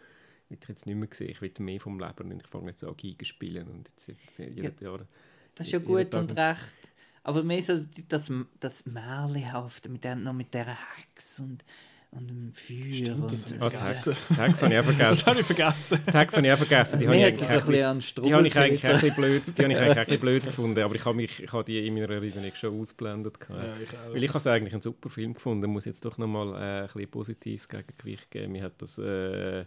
ich 0.60 0.68
jetzt 0.68 0.86
nicht 0.86 0.96
mehr 0.96 1.08
gesehen. 1.08 1.30
Ich 1.30 1.40
will 1.40 1.52
mehr 1.58 1.80
vom 1.80 1.98
Leben 1.98 2.32
und 2.32 2.40
ich 2.40 2.48
fange 2.48 2.70
jetzt 2.70 2.84
an, 2.84 2.96
Giga 2.96 3.24
spielen 3.24 3.68
und 3.68 3.88
jetzt, 3.88 4.08
jetzt 4.08 4.38
jedes 4.38 4.80
ja, 4.80 4.88
Jahr. 4.88 5.06
Das 5.54 5.66
ist 5.66 5.72
ja 5.72 5.78
gut 5.78 6.14
und 6.14 6.36
recht. 6.36 6.92
Aber 7.24 7.42
mehr 7.44 7.62
so 7.62 7.80
das, 8.08 8.32
das 8.58 8.86
Märchenhafte 8.86 9.88
mit 9.88 10.02
der, 10.02 10.16
noch 10.16 10.32
mit 10.32 10.52
dieser 10.52 10.76
Hex 10.96 11.38
und, 11.40 11.64
und 12.10 12.28
dem 12.28 12.52
Feuer. 12.52 12.92
Stimmt, 12.92 13.32
das 13.32 13.44
und 13.44 13.60
habe 13.60 13.74
ich 13.74 13.80
vergessen. 13.80 14.16
Tags 14.34 14.62
habe 14.62 14.74
ich 14.74 14.84
vergessen. 14.84 15.10
das 15.10 15.26
habe 15.26 15.40
ich 15.40 15.46
vergessen. 15.46 16.06
Tags 16.06 16.36
habe 16.36 16.46
ich 16.46 16.52
auch 16.52 16.58
vergessen. 16.58 16.98
Die 16.98 17.06
habe 17.06 17.16
ich, 17.16 17.24
eigentlich, 17.24 17.48
so 17.48 18.22
die 18.22 18.34
habe 18.34 18.46
ich 18.48 18.56
eigentlich 18.56 18.86
auch 18.86 19.02
ein 19.02 19.14
blöd, 19.14 19.42
die 19.46 19.62
habe 19.62 19.72
ich 19.72 19.78
eigentlich 19.78 19.98
auch 19.98 20.12
ein 20.12 20.20
blöd 20.20 20.44
gefunden, 20.44 20.80
aber 20.80 20.94
ich 20.96 21.04
habe, 21.04 21.16
mich, 21.16 21.42
ich 21.42 21.52
habe 21.52 21.64
die 21.64 21.86
in 21.86 21.94
meiner 21.94 22.10
Erinnerung 22.10 22.52
schon 22.56 22.80
ausgeblendet. 22.80 23.38
Ja, 23.48 23.76
ich 23.76 23.88
Weil 24.12 24.24
ich 24.24 24.30
habe 24.30 24.38
es 24.38 24.46
eigentlich 24.48 24.72
einen 24.72 24.82
super 24.82 25.08
Film 25.08 25.34
gefunden, 25.34 25.70
muss 25.70 25.84
jetzt 25.84 26.04
doch 26.04 26.18
nochmal 26.18 26.48
äh, 26.54 26.80
ein 26.80 26.86
bisschen 26.88 27.10
positives 27.10 27.68
Gegengewicht 27.68 28.30
geben. 28.30 28.52
Mir 28.52 28.64
hat 28.64 28.82
das... 28.82 28.98
Äh, 28.98 29.64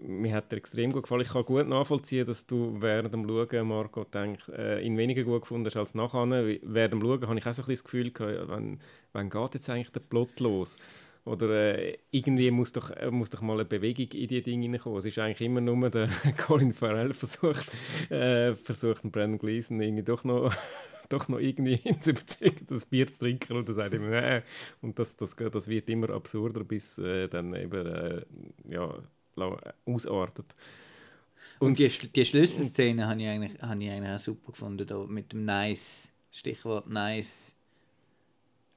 mir 0.00 0.34
hat 0.34 0.52
er 0.52 0.58
extrem 0.58 0.92
gut 0.92 1.04
gefallen. 1.04 1.22
Ich 1.22 1.32
kann 1.32 1.44
gut 1.44 1.68
nachvollziehen, 1.68 2.26
dass 2.26 2.46
du 2.46 2.76
während 2.80 3.12
dem 3.12 3.26
Schauen, 3.26 3.68
Marco, 3.68 4.04
denk, 4.04 4.38
äh, 4.48 4.84
ihn 4.84 4.96
weniger 4.96 5.24
gut 5.24 5.42
gefunden 5.42 5.66
hast 5.66 5.76
als 5.76 5.94
nachher. 5.94 6.26
Während 6.62 6.92
dem 6.92 7.00
Schauen 7.00 7.26
habe 7.26 7.38
ich 7.38 7.46
auch 7.46 7.52
so 7.52 7.62
ein 7.62 7.68
das 7.68 7.84
Gefühl 7.84 8.10
gehabt, 8.10 8.48
wann, 8.48 8.80
wann 9.12 9.30
geht 9.30 9.54
jetzt 9.54 9.70
eigentlich 9.70 9.90
der 9.90 10.00
Plot 10.00 10.40
los? 10.40 10.78
Oder 11.24 11.78
äh, 11.78 11.98
irgendwie 12.12 12.52
muss 12.52 12.72
doch, 12.72 12.90
äh, 12.90 13.10
muss 13.10 13.30
doch 13.30 13.42
mal 13.42 13.54
eine 13.54 13.64
Bewegung 13.64 14.06
in 14.12 14.28
die 14.28 14.42
Dinge 14.42 14.62
hineinkommen. 14.62 15.00
Es 15.00 15.04
ist 15.04 15.18
eigentlich 15.18 15.40
immer 15.40 15.60
nur 15.60 15.90
der 15.90 16.08
Colin 16.36 16.72
Farrell 16.72 17.12
versucht, 17.12 17.66
äh, 18.10 18.54
versucht 18.54 19.02
Brandon 19.10 19.38
Gleeson 19.38 19.80
irgendwie 19.80 20.04
doch 20.04 20.22
noch 20.22 20.54
doch 21.08 21.28
noch 21.28 21.38
irgendwie 21.38 21.80
zu 22.00 22.10
überzeugen, 22.10 22.66
das 22.68 22.84
Bier 22.86 23.06
zu 23.08 23.20
trinken 23.20 23.56
und 23.56 23.68
er 23.68 23.74
sagt 23.74 23.94
immer, 23.94 24.08
nee. 24.08 24.42
Und 24.82 24.98
das, 24.98 25.16
das, 25.16 25.34
das 25.34 25.68
wird 25.68 25.88
immer 25.88 26.10
absurder, 26.10 26.62
bis 26.62 26.98
äh, 26.98 27.28
dann 27.28 27.54
eben 27.54 27.86
äh, 27.86 28.22
ja, 28.68 28.94
ausartet. 29.84 30.46
Und, 31.58 31.68
und 31.68 31.78
die, 31.78 31.88
die 31.88 32.24
Schlüsselszene 32.24 33.06
habe 33.06 33.22
ich, 33.22 33.28
eigentlich, 33.28 33.62
hab 33.62 33.80
ich 33.80 33.90
eigentlich 33.90 34.14
auch 34.14 34.18
super 34.18 34.52
gefunden, 34.52 34.86
da 34.86 34.98
mit 34.98 35.32
dem 35.32 35.44
Nice, 35.44 36.12
Stichwort 36.30 36.88
Nice. 36.88 37.54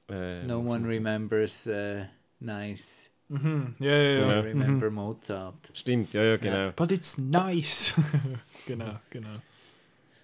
Äh, 0.08 0.44
no 0.44 0.60
one 0.60 0.88
remembers 0.88 1.66
uh, 1.66 2.04
Nice. 2.40 3.10
Mhm. 3.28 3.74
Ja, 3.78 3.96
ja, 3.96 4.20
ja. 4.20 4.40
I 4.40 4.40
remember 4.40 4.90
mhm. 4.90 4.96
Mozart. 4.96 5.70
Stimmt, 5.72 6.12
ja, 6.12 6.22
ja, 6.22 6.36
genau. 6.36 6.56
Ja. 6.56 6.70
But 6.70 6.90
it's 6.90 7.16
nice. 7.16 7.94
genau, 8.66 8.98
genau. 9.08 9.36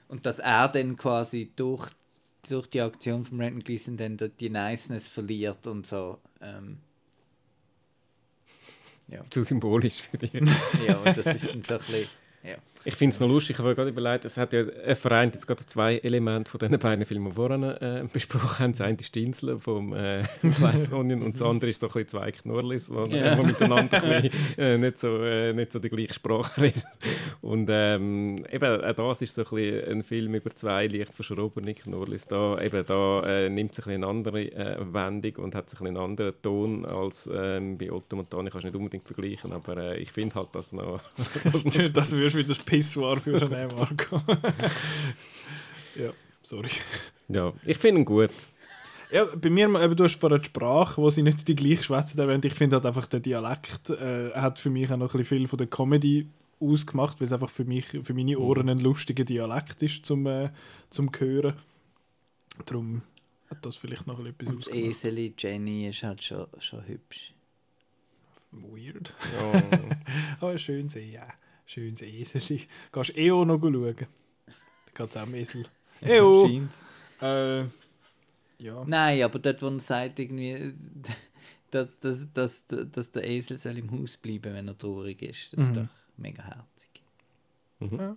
Und 0.08 0.26
dass 0.26 0.40
er 0.40 0.68
dann 0.68 0.96
quasi 0.96 1.52
durch, 1.54 1.88
durch 2.48 2.66
die 2.68 2.80
Aktion 2.80 3.24
von 3.24 3.38
Brandon 3.38 3.60
Gleason 3.60 3.96
dann 3.96 4.18
die 4.40 4.50
Niceness 4.50 5.06
verliert 5.06 5.66
und 5.68 5.86
so. 5.86 6.18
Ähm, 6.40 6.78
ja. 9.08 9.24
Zu 9.30 9.44
symbolisch 9.44 10.02
für 10.02 10.18
dich. 10.18 10.32
ja, 10.86 10.96
und 10.96 11.16
das 11.16 11.26
ist 11.26 11.50
dann 11.50 11.62
so 11.62 11.74
ein 11.74 11.80
bisschen 11.80 12.08
ja. 12.42 12.56
Ich 12.86 12.94
finde 12.94 13.14
es 13.14 13.20
noch 13.20 13.28
lustig, 13.28 13.56
ich 13.56 13.58
habe 13.58 13.74
gerade 13.74 13.90
überlegt, 13.90 14.24
es 14.24 14.36
hat 14.36 14.52
ja 14.52 14.62
er 14.62 14.94
vereint 14.94 15.34
jetzt 15.34 15.46
gerade 15.46 15.66
zwei 15.66 15.96
Elemente 15.98 16.48
von 16.48 16.60
diesen 16.60 16.78
beiden 16.78 17.04
Filmen, 17.04 17.32
die 17.32 17.36
wir 17.36 17.48
vorhin 17.48 17.62
äh, 17.64 18.04
besprochen 18.12 18.58
haben. 18.60 18.72
Das 18.72 18.80
eine 18.80 18.96
ist 18.96 19.12
die 19.12 19.24
Insel 19.24 19.58
vom 19.58 19.92
äh, 19.92 20.22
Glass 20.56 20.92
Onion 20.92 21.22
und 21.22 21.34
das 21.34 21.42
andere 21.42 21.70
ist 21.70 21.80
so 21.80 21.88
ein 21.88 21.92
bisschen 21.92 22.08
zwei 22.10 22.30
Knurlis, 22.30 22.86
die 22.86 23.16
ja. 23.16 23.34
miteinander 23.36 24.02
ein 24.04 24.22
bisschen, 24.22 24.58
äh, 24.58 24.78
nicht, 24.78 24.98
so, 24.98 25.20
äh, 25.20 25.52
nicht 25.52 25.72
so 25.72 25.80
die 25.80 25.88
gleiche 25.88 26.14
Sprache 26.14 26.60
reden. 26.62 26.82
Und 27.40 27.68
ähm, 27.72 28.44
eben 28.52 28.80
auch 28.80 28.92
das 28.92 29.22
ist 29.22 29.34
so 29.34 29.42
ein, 29.42 29.48
bisschen 29.50 29.90
ein 29.90 30.02
Film 30.04 30.34
über 30.36 30.50
zwei 30.54 30.86
leicht 30.86 31.12
verschrobene 31.12 31.74
Knurlis. 31.74 32.28
Da, 32.28 32.60
eben, 32.60 32.84
da 32.86 33.22
äh, 33.24 33.50
nimmt 33.50 33.74
sich 33.74 33.86
ein 33.86 33.96
eine 33.96 34.06
andere 34.06 34.42
äh, 34.52 34.76
Wendung 34.92 35.44
und 35.44 35.54
hat 35.54 35.68
sich 35.70 35.80
einen 35.80 35.96
anderen 35.96 36.34
Ton 36.40 36.84
als 36.84 37.28
ähm, 37.32 37.76
bei 37.76 37.90
Otto 37.90 38.16
Montani. 38.16 38.50
Kannst 38.50 38.64
du 38.64 38.68
nicht 38.68 38.76
unbedingt 38.76 39.04
vergleichen, 39.04 39.52
aber 39.52 39.98
ich 39.98 40.12
finde 40.12 40.36
halt, 40.36 40.54
dass 40.54 40.72
noch... 40.72 41.00
das, 41.44 41.64
das 41.92 42.12
wie 42.36 42.44
das 42.44 42.58
Pissoir 42.76 43.18
für 43.18 43.38
den 43.38 43.68
Marco. 43.74 44.16
ja, 45.96 46.12
sorry. 46.42 46.68
Ja, 47.28 47.52
ich 47.64 47.78
finde 47.78 48.02
ihn 48.02 48.04
gut. 48.04 48.30
Ja, 49.10 49.24
bei 49.36 49.50
mir, 49.50 49.64
eben, 49.80 49.96
du 49.96 50.04
hast 50.04 50.20
vorhin 50.20 50.40
die 50.40 50.46
Sprache, 50.46 51.00
wo 51.00 51.08
sie 51.08 51.22
nicht 51.22 51.46
die 51.48 51.54
gleiche 51.54 51.84
schwätzen 51.84 52.18
erwähnt. 52.18 52.44
Ich 52.44 52.54
finde 52.54 52.76
halt 52.76 52.86
einfach, 52.86 53.06
der 53.06 53.20
Dialekt 53.20 53.90
äh, 53.90 54.32
hat 54.32 54.58
für 54.58 54.68
mich 54.68 54.90
auch 54.92 54.96
noch 54.96 55.14
ein 55.14 55.18
bisschen 55.18 55.38
viel 55.38 55.48
von 55.48 55.58
der 55.58 55.68
Comedy 55.68 56.28
ausgemacht, 56.60 57.20
weil 57.20 57.26
es 57.26 57.32
einfach 57.32 57.50
für 57.50 57.64
mich, 57.64 57.86
für 57.86 58.14
meine 58.14 58.38
Ohren 58.38 58.68
ein 58.68 58.78
lustiger 58.78 59.24
Dialekt 59.24 59.82
ist 59.82 60.04
zum, 60.04 60.26
äh, 60.26 60.50
zum 60.90 61.10
Hören. 61.16 61.54
Darum 62.66 63.02
hat 63.48 63.64
das 63.64 63.76
vielleicht 63.76 64.06
noch 64.06 64.18
ein 64.18 64.24
bisschen 64.34 64.56
etwas 64.56 64.68
Und 64.68 64.76
das 64.76 65.04
Eseli 65.04 65.34
Jenny 65.38 65.88
ist 65.88 66.02
halt 66.02 66.22
schon, 66.22 66.46
schon 66.58 66.86
hübsch. 66.86 67.32
Weird. 68.50 69.14
Ja. 69.38 69.62
Aber 70.40 70.58
schön 70.58 70.88
sehen, 70.88 71.12
ja. 71.12 71.28
Schönes 71.66 72.02
Esel. 72.02 72.40
Gehst 72.92 73.10
du 73.10 73.20
eh 73.20 73.30
auch 73.32 73.44
noch 73.44 73.60
schauen? 73.60 73.72
Da 73.74 74.06
geht 74.94 75.10
es 75.10 75.16
auch 75.16 75.26
um 75.26 75.34
Esel. 75.34 75.64
Eo! 76.00 76.48
äh, 77.20 77.64
ja. 78.58 78.84
Nein, 78.86 79.22
aber 79.22 79.38
dort, 79.38 79.60
wo 79.62 79.68
er 79.68 79.80
sagt, 79.80 80.18
irgendwie, 80.18 80.72
dass, 81.70 81.88
dass, 82.00 82.32
dass, 82.32 82.64
dass 82.66 83.12
der 83.12 83.28
Esel 83.28 83.56
soll 83.56 83.78
im 83.78 83.90
Haus 83.90 84.16
bleiben 84.16 84.54
wenn 84.54 84.68
er 84.68 84.78
traurig 84.78 85.20
ist, 85.22 85.52
das 85.52 85.64
mhm. 85.64 85.70
ist 85.70 85.76
doch 85.76 85.88
mega 86.16 86.42
herzig. 86.42 87.02
Mhm. 87.80 87.98
Ja. 87.98 88.16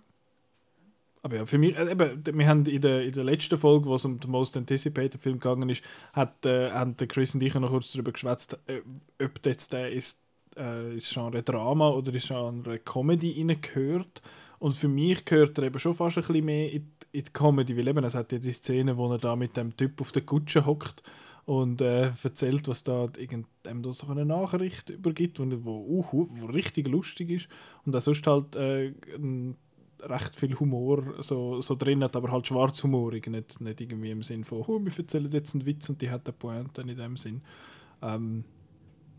Aber 1.22 1.36
ja, 1.36 1.46
für 1.46 1.58
mich, 1.58 1.76
äh, 1.76 1.90
eben, 1.90 2.38
wir 2.38 2.48
haben 2.48 2.64
in 2.64 2.80
der, 2.80 3.04
in 3.04 3.12
der 3.12 3.24
letzten 3.24 3.58
Folge, 3.58 3.86
wo 3.86 3.96
es 3.96 4.04
um 4.04 4.18
den 4.20 4.30
Most 4.30 4.56
Anticipated 4.56 5.20
Film 5.20 5.38
gegangen 5.38 5.68
ist, 5.68 5.84
hat, 6.12 6.46
äh, 6.46 6.70
haben 6.70 6.96
Chris 6.96 7.34
und 7.34 7.42
ich 7.42 7.52
noch 7.54 7.68
kurz 7.68 7.92
darüber 7.92 8.12
geschwätzt, 8.12 8.58
äh, 8.66 8.80
ob 9.22 9.44
jetzt 9.44 9.72
der 9.72 9.90
ist 9.90 10.22
äh, 10.60 10.94
ins 10.94 11.12
Genre 11.12 11.42
Drama 11.42 11.88
oder 11.90 12.12
ins 12.12 12.28
Genre 12.28 12.78
Comedy 12.80 13.32
hineingehört. 13.32 14.22
Und 14.58 14.74
für 14.74 14.88
mich 14.88 15.24
gehört 15.24 15.58
er 15.58 15.64
eben 15.64 15.78
schon 15.78 15.94
fast 15.94 16.18
ein 16.18 16.24
bisschen 16.24 16.44
mehr 16.44 16.70
in, 16.70 16.92
in 17.12 17.24
die 17.24 17.32
Comedy, 17.32 17.76
weil 17.76 17.88
eben, 17.88 18.04
es 18.04 18.14
hat 18.14 18.30
ja 18.32 18.38
die 18.38 18.52
Szene, 18.52 18.96
wo 18.96 19.10
er 19.10 19.18
da 19.18 19.34
mit 19.34 19.56
dem 19.56 19.76
Typ 19.76 20.00
auf 20.00 20.12
der 20.12 20.22
Kutsche 20.22 20.66
hockt 20.66 21.02
und 21.46 21.80
äh, 21.80 22.12
erzählt, 22.22 22.68
was 22.68 22.82
da 22.82 23.06
irgendeinem 23.16 23.82
da 23.82 23.92
so 23.92 24.06
eine 24.08 24.26
Nachricht 24.26 24.90
übergibt, 24.90 25.40
wo, 25.40 25.46
wo, 25.64 26.06
uh, 26.12 26.28
wo 26.30 26.46
richtig 26.46 26.88
lustig 26.88 27.30
ist 27.30 27.48
und 27.86 27.96
auch 27.96 28.00
sonst 28.00 28.26
halt 28.26 28.54
äh, 28.56 28.92
recht 30.02 30.36
viel 30.36 30.58
Humor 30.58 31.14
so, 31.20 31.60
so 31.60 31.74
drin 31.74 32.04
hat, 32.04 32.16
aber 32.16 32.30
halt 32.30 32.46
schwarzhumorig, 32.46 33.26
nicht, 33.28 33.60
nicht 33.60 33.80
irgendwie 33.80 34.10
im 34.10 34.22
Sinn 34.22 34.44
von, 34.44 34.60
oh, 34.66 34.78
wir 34.80 34.92
erzählen 34.96 35.30
jetzt 35.30 35.54
einen 35.54 35.66
Witz 35.66 35.88
und 35.88 36.00
die 36.02 36.10
hat 36.10 36.26
eine 36.26 36.34
Pointe 36.34 36.82
in 36.82 36.96
dem 36.96 37.16
Sinn. 37.16 37.42
Ähm, 38.02 38.44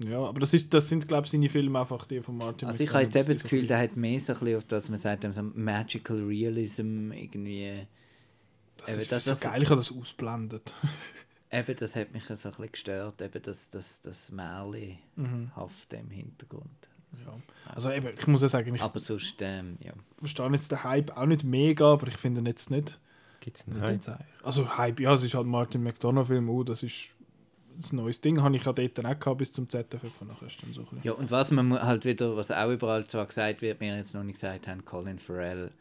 ja, 0.07 0.19
aber 0.19 0.39
das, 0.39 0.53
ist, 0.53 0.73
das 0.73 0.87
sind, 0.89 1.07
glaube 1.07 1.25
ich, 1.25 1.31
seine 1.31 1.49
Filme 1.49 1.79
einfach 1.79 2.05
die 2.05 2.21
von 2.21 2.37
Martin 2.37 2.67
Also 2.67 2.83
ich 2.83 2.91
habe 2.93 3.03
jetzt 3.03 3.15
eben 3.15 3.27
das 3.27 3.43
Gefühl, 3.43 3.67
der 3.67 3.79
hat 3.79 3.95
mehr 3.95 4.19
so 4.19 4.33
ein 4.33 4.39
bisschen 4.39 4.57
auf 4.57 4.63
das, 4.65 4.89
man 4.89 4.99
sagt, 4.99 5.25
so 5.33 5.41
Magical 5.41 6.23
Realism 6.23 7.11
irgendwie... 7.11 7.87
Das 8.77 8.93
eben, 8.93 9.01
ist 9.01 9.11
das, 9.11 9.25
so 9.25 9.31
das, 9.31 9.39
geil, 9.41 9.61
ich 9.61 9.69
habe 9.69 9.79
das 9.79 9.91
ausblendet. 9.91 10.73
eben, 11.51 11.75
das 11.75 11.95
hat 11.95 12.13
mich 12.13 12.23
so 12.23 12.33
ein 12.33 12.37
bisschen 12.37 12.71
gestört, 12.71 13.21
eben 13.21 13.41
das, 13.43 13.69
das, 13.69 14.01
das 14.01 14.31
Märli-hafte 14.31 15.97
mhm. 15.97 16.03
im 16.03 16.09
Hintergrund. 16.09 16.89
Ja. 17.25 17.33
Also 17.73 17.91
eben, 17.91 18.09
ich 18.17 18.27
muss 18.27 18.41
ja 18.41 18.47
sagen, 18.47 18.73
ich 18.73 18.81
aber 18.81 18.99
sonst, 18.99 19.35
ähm, 19.41 19.77
ja. 19.81 19.93
verstehe 20.17 20.49
jetzt 20.51 20.71
den 20.71 20.83
Hype 20.83 21.15
auch 21.15 21.25
nicht 21.25 21.43
mega, 21.43 21.93
aber 21.93 22.07
ich 22.07 22.17
finde 22.17 22.41
ihn 22.41 22.47
jetzt 22.47 22.71
nicht... 22.71 22.99
Gibt 23.41 23.57
es 23.57 23.67
einen 23.67 23.81
Hype? 23.81 24.19
Also 24.43 24.77
Hype, 24.77 24.99
ja, 24.99 25.13
es 25.13 25.23
ist 25.23 25.33
halt 25.33 25.47
Martin 25.47 25.83
McDonough-Film, 25.83 26.47
oh, 26.49 26.63
das 26.63 26.83
ist 26.83 27.15
ein 27.77 27.95
neues 27.95 28.21
Ding 28.21 28.41
habe 28.41 28.55
ich 28.55 28.65
ja 28.65 28.73
dort 28.73 29.05
auch 29.05 29.19
gehabt, 29.19 29.37
bis 29.37 29.51
zum 29.51 29.69
ZFF 29.69 30.21
und 30.21 30.27
nachher 30.27 30.47
ist 30.47 30.61
dann 30.61 30.73
so 30.73 30.85
Ja, 31.03 31.13
und 31.13 31.31
was 31.31 31.51
man 31.51 31.81
halt 31.81 32.05
wieder, 32.05 32.35
was 32.35 32.51
auch 32.51 32.69
überall 32.69 33.05
zwar 33.07 33.25
gesagt 33.25 33.61
wird, 33.61 33.79
mir 33.79 33.97
jetzt 33.97 34.13
noch 34.13 34.23
nicht 34.23 34.35
gesagt 34.35 34.67
haben, 34.67 34.85
Colin 34.85 35.19
Farrell 35.19 35.71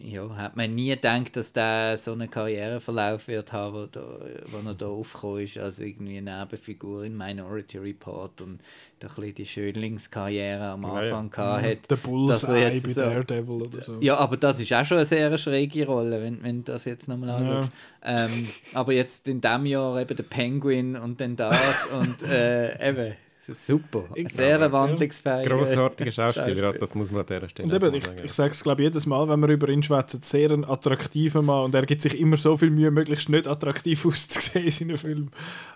ja, 0.00 0.36
hat 0.36 0.56
man 0.56 0.74
nie 0.74 0.90
gedacht, 0.90 1.36
dass 1.36 1.52
der 1.52 1.96
so 1.96 2.12
einen 2.12 2.30
Karriereverlauf 2.30 3.26
wird 3.26 3.52
haben, 3.52 3.74
wo, 3.74 3.86
da, 3.86 4.00
wo 4.46 4.68
er 4.68 4.74
da 4.74 4.86
aufgekommen 4.86 5.42
ist, 5.42 5.58
als 5.58 5.80
irgendwie 5.80 6.18
eine 6.18 6.38
Nebenfigur 6.38 7.04
in 7.04 7.16
Minority 7.16 7.78
Report 7.78 8.40
und 8.40 8.60
da 9.00 9.08
ein 9.08 9.34
die 9.34 9.46
Schönlingskarriere 9.46 10.68
am 10.70 10.84
Anfang 10.84 11.30
ja, 11.36 11.56
ja. 11.56 11.62
hatte. 11.62 11.88
Der 11.90 11.96
Bullseye 11.96 12.80
bei 12.80 12.88
so, 12.88 13.00
Daredevil 13.00 13.62
oder 13.62 13.84
so. 13.84 13.98
Ja, 14.00 14.16
aber 14.18 14.36
das 14.36 14.60
ist 14.60 14.72
auch 14.72 14.84
schon 14.84 14.98
eine 14.98 15.06
sehr 15.06 15.36
schräge 15.36 15.86
Rolle, 15.86 16.22
wenn, 16.22 16.42
wenn 16.42 16.64
das 16.64 16.84
jetzt 16.84 17.08
nochmal 17.08 17.30
anschaust. 17.30 17.70
Ja. 18.04 18.24
Ähm, 18.24 18.48
aber 18.74 18.92
jetzt 18.92 19.26
in 19.26 19.40
diesem 19.40 19.66
Jahr 19.66 20.00
eben 20.00 20.16
der 20.16 20.24
Penguin 20.24 20.96
und 20.96 21.20
dann 21.20 21.36
das 21.36 21.86
und 21.86 22.22
äh, 22.22 22.88
eben 22.88 23.14
Super. 23.50 24.04
Ich 24.14 24.28
Sehr 24.28 24.58
glaube, 24.58 24.72
wandlungsfähig. 24.72 25.48
Grossartiger 25.48 26.12
Schauspieler, 26.12 26.72
das 26.74 26.94
muss 26.94 27.10
man 27.10 27.22
an 27.22 27.26
dieser 27.26 27.48
Stelle 27.48 27.68
und 27.68 27.74
eben, 27.74 27.94
ich, 27.94 28.04
sagen. 28.04 28.20
Ich 28.24 28.32
sage 28.32 28.50
es 28.50 28.62
glaube 28.62 28.82
jedes 28.82 29.06
Mal, 29.06 29.28
wenn 29.28 29.40
wir 29.40 29.48
über 29.48 29.68
ihn 29.68 29.82
schwätzen, 29.82 30.20
sehr 30.22 30.50
ein 30.50 30.64
attraktiver 30.64 31.42
Mann 31.42 31.64
und 31.64 31.74
er 31.74 31.86
gibt 31.86 32.00
sich 32.00 32.18
immer 32.18 32.36
so 32.36 32.56
viel 32.56 32.70
Mühe, 32.70 32.90
möglichst 32.90 33.28
nicht 33.28 33.46
attraktiv 33.46 34.04
auszusehen 34.06 34.66
in 34.66 34.70
seinen 34.70 34.98
Filmen. 34.98 35.30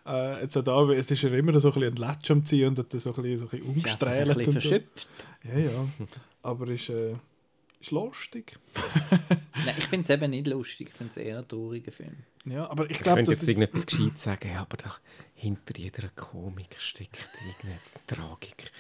Äh, 0.07 0.43
jetzt 0.43 0.57
auch 0.57 0.65
da, 0.65 0.82
es 0.90 1.11
ist 1.11 1.24
er 1.24 1.32
immer 1.32 1.59
so 1.61 1.69
ein 1.69 1.74
bisschen 1.74 1.94
ein 1.94 1.97
Latsch 1.97 2.31
am 2.31 2.44
Ziehen 2.44 2.69
und 2.69 2.78
hat 2.78 2.93
so 2.93 3.15
ein 3.15 3.23
bisschen, 3.23 3.39
so 3.39 3.44
ein 3.47 3.49
bisschen 3.51 3.66
umgestrählt. 3.66 4.31
Ein 4.31 4.36
bisschen 4.36 4.55
und 4.55 4.62
so. 4.62 4.74
Ja, 5.51 5.59
ja. 5.59 5.86
Aber 6.43 6.69
ist... 6.69 6.89
Äh, 6.90 7.15
ist 7.82 7.90
lustig. 7.90 8.57
Nein, 9.11 9.74
ich 9.77 9.86
finde 9.86 10.05
es 10.05 10.11
eben 10.11 10.31
nicht 10.31 10.47
lustig. 10.47 10.90
Ich 10.93 10.97
finde 10.97 11.11
es 11.11 11.16
eher 11.16 11.39
ein 11.39 11.49
trauriger 11.49 11.90
Film. 11.90 12.16
Ja, 12.44 12.70
aber 12.70 12.85
ich, 12.85 12.93
ich 12.93 13.01
glaube, 13.01 13.20
jetzt 13.20 13.49
irgendetwas 13.49 13.86
gescheit 13.86 14.19
sagen, 14.19 14.57
aber 14.57 14.77
doch 14.77 15.01
hinter 15.43 15.77
jeder 15.77 16.09
Komik 16.14 16.77
steckt 16.78 17.19
irgendeine 17.44 17.81
Tragik. 18.06 18.70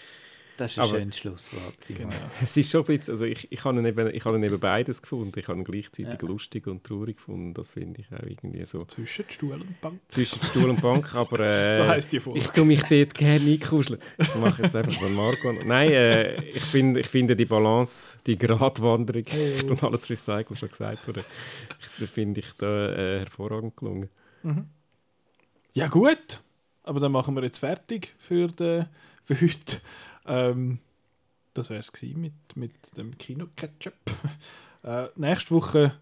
Das 0.56 0.72
ist 0.72 0.78
ein 0.78 0.88
schönes 0.88 1.18
Schlusswort. 1.18 1.76
Genau. 1.88 2.14
Es 2.40 2.56
ist 2.56 2.70
schon 2.70 2.82
ein 2.82 2.86
bisschen, 2.86 3.14
also 3.14 3.24
ich, 3.24 3.50
ich 3.50 3.64
habe 3.64 3.88
eben, 3.88 4.14
ich 4.14 4.24
habe 4.24 4.46
eben 4.46 4.60
beides 4.60 5.02
gefunden. 5.02 5.36
Ich 5.36 5.48
habe 5.48 5.58
ihn 5.58 5.64
gleichzeitig 5.64 6.22
ja. 6.22 6.28
lustig 6.28 6.68
und 6.68 6.84
traurig 6.84 7.16
gefunden. 7.16 7.52
Das 7.52 7.72
finde 7.72 8.02
ich 8.02 8.06
auch 8.12 8.22
irgendwie 8.24 8.64
so. 8.64 8.84
Zwischen 8.84 9.24
Stuhl 9.28 9.54
und 9.54 9.80
Bank. 9.80 10.00
Zwischen 10.06 10.40
Stuhl 10.40 10.70
und 10.70 10.80
Bank, 10.80 11.12
aber 11.16 11.40
äh, 11.40 11.74
so 11.74 11.88
heisst 11.88 12.12
die 12.12 12.20
Folge. 12.20 12.38
ich 12.38 12.46
tue 12.48 12.64
mich 12.64 12.82
dort 12.82 13.14
gerne 13.14 13.50
einkuscheln. 13.50 13.98
Ich 14.18 14.34
mache 14.36 14.62
jetzt 14.62 14.76
einfach 14.76 14.92
von 14.92 15.12
Marco. 15.14 15.52
Nein, 15.52 15.90
äh, 15.90 16.40
ich, 16.44 16.62
find, 16.62 16.96
ich 16.96 17.08
finde 17.08 17.34
die 17.34 17.46
Balance, 17.46 18.18
die 18.24 18.38
Gratwanderung 18.38 19.24
oh. 19.32 19.66
und 19.70 19.82
alles 19.82 20.08
Recycle 20.08 20.54
schon 20.54 20.68
gesagt 20.68 21.08
wurde, 21.08 21.24
ich, 21.98 22.08
finde 22.08 22.38
ich 22.38 22.52
da 22.56 22.92
äh, 22.92 23.18
hervorragend 23.20 23.76
gelungen. 23.76 24.10
Mhm. 24.44 24.66
Ja 25.74 25.88
gut, 25.88 26.42
aber 26.82 27.00
dann 27.00 27.12
machen 27.12 27.34
wir 27.34 27.42
jetzt 27.42 27.58
fertig 27.58 28.14
für, 28.18 28.48
den, 28.48 28.86
für 29.22 29.40
heute. 29.40 29.80
Ähm, 30.26 30.78
das 31.54 31.70
wäre 31.70 31.80
es 31.80 31.92
mit, 32.14 32.32
mit 32.54 32.96
dem 32.96 33.16
Kino-Ketchup. 33.16 33.94
Äh, 34.84 35.10
nächste 35.14 35.54
Woche 35.54 35.92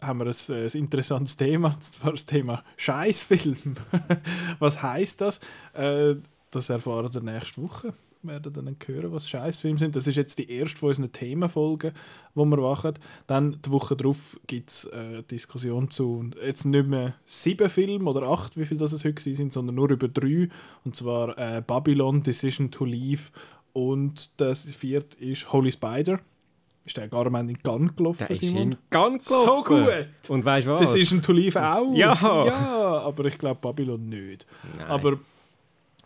haben 0.00 0.20
wir 0.20 0.24
ein, 0.24 0.34
ein, 0.48 0.70
interessantes 0.72 1.36
Thema, 1.36 1.74
und 1.74 1.84
zwar 1.84 2.12
das 2.12 2.24
Thema 2.24 2.64
Scheißfilm. 2.78 3.76
Was 4.58 4.82
heißt 4.82 5.20
das? 5.20 5.40
Äh, 5.74 6.14
das 6.50 6.70
erfahren 6.70 7.12
wir 7.12 7.20
nächste 7.20 7.60
Woche. 7.62 7.92
Werden 8.22 8.52
dann 8.52 8.76
hören, 8.86 9.12
was 9.12 9.28
Scheißfilme 9.28 9.78
sind. 9.78 9.96
Das 9.96 10.06
ist 10.06 10.16
jetzt 10.16 10.38
die 10.38 10.50
erste 10.50 10.78
von 10.78 10.88
unseren 10.90 11.12
Themenfolgen, 11.12 11.92
die 12.34 12.38
wir 12.38 12.56
machen. 12.56 12.94
Dann 13.26 13.58
die 13.64 13.70
Woche 13.70 13.96
darauf 13.96 14.38
gibt 14.46 14.70
es 14.70 14.90
eine 14.90 15.22
Diskussion 15.22 15.90
zu 15.90 16.30
jetzt 16.44 16.64
nicht 16.64 16.88
mehr 16.88 17.14
sieben 17.26 17.68
Filmen 17.68 18.06
oder 18.06 18.28
acht, 18.28 18.56
wie 18.56 18.66
viel 18.66 18.78
das 18.78 18.92
es 18.92 19.04
heute 19.04 19.22
sind, 19.22 19.52
sondern 19.52 19.76
nur 19.76 19.90
über 19.90 20.08
drei. 20.08 20.48
Und 20.84 20.96
zwar 20.96 21.36
äh, 21.38 21.62
Babylon, 21.64 22.22
Decision 22.22 22.70
to 22.70 22.84
Leave 22.84 23.30
und 23.72 24.40
das 24.40 24.68
vierte 24.74 25.18
ist 25.18 25.52
Holy 25.52 25.70
Spider. 25.70 26.20
Ist 26.84 26.96
der 26.96 27.08
gar 27.08 27.26
in 27.26 27.58
Gun 27.62 27.94
gelaufen, 27.94 28.18
Der 28.20 28.30
ist 28.30 28.40
Simon? 28.40 28.62
in 28.62 28.76
Gang 28.88 29.22
gelaufen. 29.22 29.46
So 29.46 29.62
gut! 29.62 30.30
Und 30.30 30.44
weißt 30.44 30.66
du 30.66 30.70
was? 30.70 30.80
Das 30.80 30.94
ist 30.94 31.12
ein 31.12 31.20
To 31.20 31.32
Leave 31.32 31.62
auch. 31.62 31.94
Ja. 31.94 32.14
ja 32.46 33.02
aber 33.04 33.26
ich 33.26 33.36
glaube 33.36 33.60
Babylon 33.60 34.08
nicht. 34.08 34.46
Nein. 34.78 34.86
Aber 34.86 35.18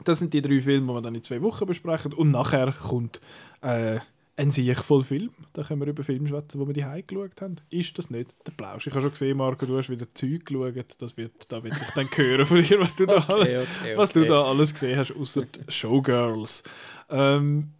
das 0.04 0.18
sind 0.18 0.32
die 0.34 0.42
drei 0.42 0.60
Filme, 0.60 0.86
die 0.88 0.94
wir 0.94 1.02
dann 1.02 1.14
in 1.14 1.22
zwei 1.22 1.42
Wochen 1.42 1.66
besprechen. 1.66 2.12
Und 2.12 2.30
nachher 2.30 2.72
kommt 2.72 3.20
äh, 3.60 3.98
ein 4.36 4.50
Sieg 4.50 4.78
voll 4.78 5.02
Film. 5.02 5.30
Da 5.52 5.62
können 5.62 5.80
wir 5.80 5.88
über 5.88 6.02
Filme 6.02 6.28
schwätzen, 6.28 6.60
die 6.60 6.66
wir 6.66 6.74
die 6.74 6.84
Heim 6.84 7.04
geschaut 7.06 7.40
haben. 7.40 7.56
Ist 7.70 7.98
das 7.98 8.10
nicht 8.10 8.34
der 8.46 8.52
Plausch? 8.52 8.86
Ich 8.86 8.92
habe 8.92 9.02
schon 9.02 9.10
gesehen, 9.12 9.36
Marco, 9.36 9.66
du 9.66 9.76
hast 9.76 9.90
wieder 9.90 10.06
Zeug 10.14 10.46
geschaut. 10.46 10.96
Das 10.98 11.16
wird, 11.16 11.50
da 11.52 11.62
will 11.62 11.72
ich 11.72 11.94
dann 11.94 12.08
hören 12.16 12.46
von 12.46 12.62
dir, 12.62 12.80
was 12.80 12.96
du 12.96 13.06
da, 13.06 13.16
Okay, 13.16 13.32
alles, 13.32 13.54
okay, 13.54 13.96
Was 13.96 14.12
du 14.12 14.20
okay. 14.20 14.28
da 14.28 14.44
alles 14.44 14.72
gesehen 14.72 14.98
hast, 14.98 15.14
außer 15.14 15.42
Showgirls. 15.68 16.62
Ähm, 17.10 17.70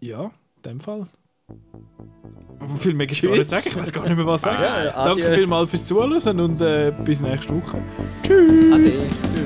ja, 0.00 0.24
in 0.24 0.62
dem 0.64 0.80
Fall. 0.80 1.08
Viel 2.78 2.94
mehr 2.94 3.06
nicht 3.06 3.20
Tschüss. 3.20 3.48
sagen. 3.48 3.64
Ich 3.66 3.76
weiß 3.76 3.92
gar 3.92 4.04
nicht 4.06 4.16
mehr, 4.16 4.26
was 4.26 4.42
sagen. 4.42 4.62
Ja, 4.62 5.04
Danke 5.04 5.32
vielmals 5.32 5.70
fürs 5.70 5.84
Zuhören 5.84 6.40
und 6.40 6.60
äh, 6.60 6.92
bis 7.04 7.20
nächste 7.20 7.54
Woche. 7.54 7.82
Tschüss! 8.22 8.72
Ade. 8.72 9.37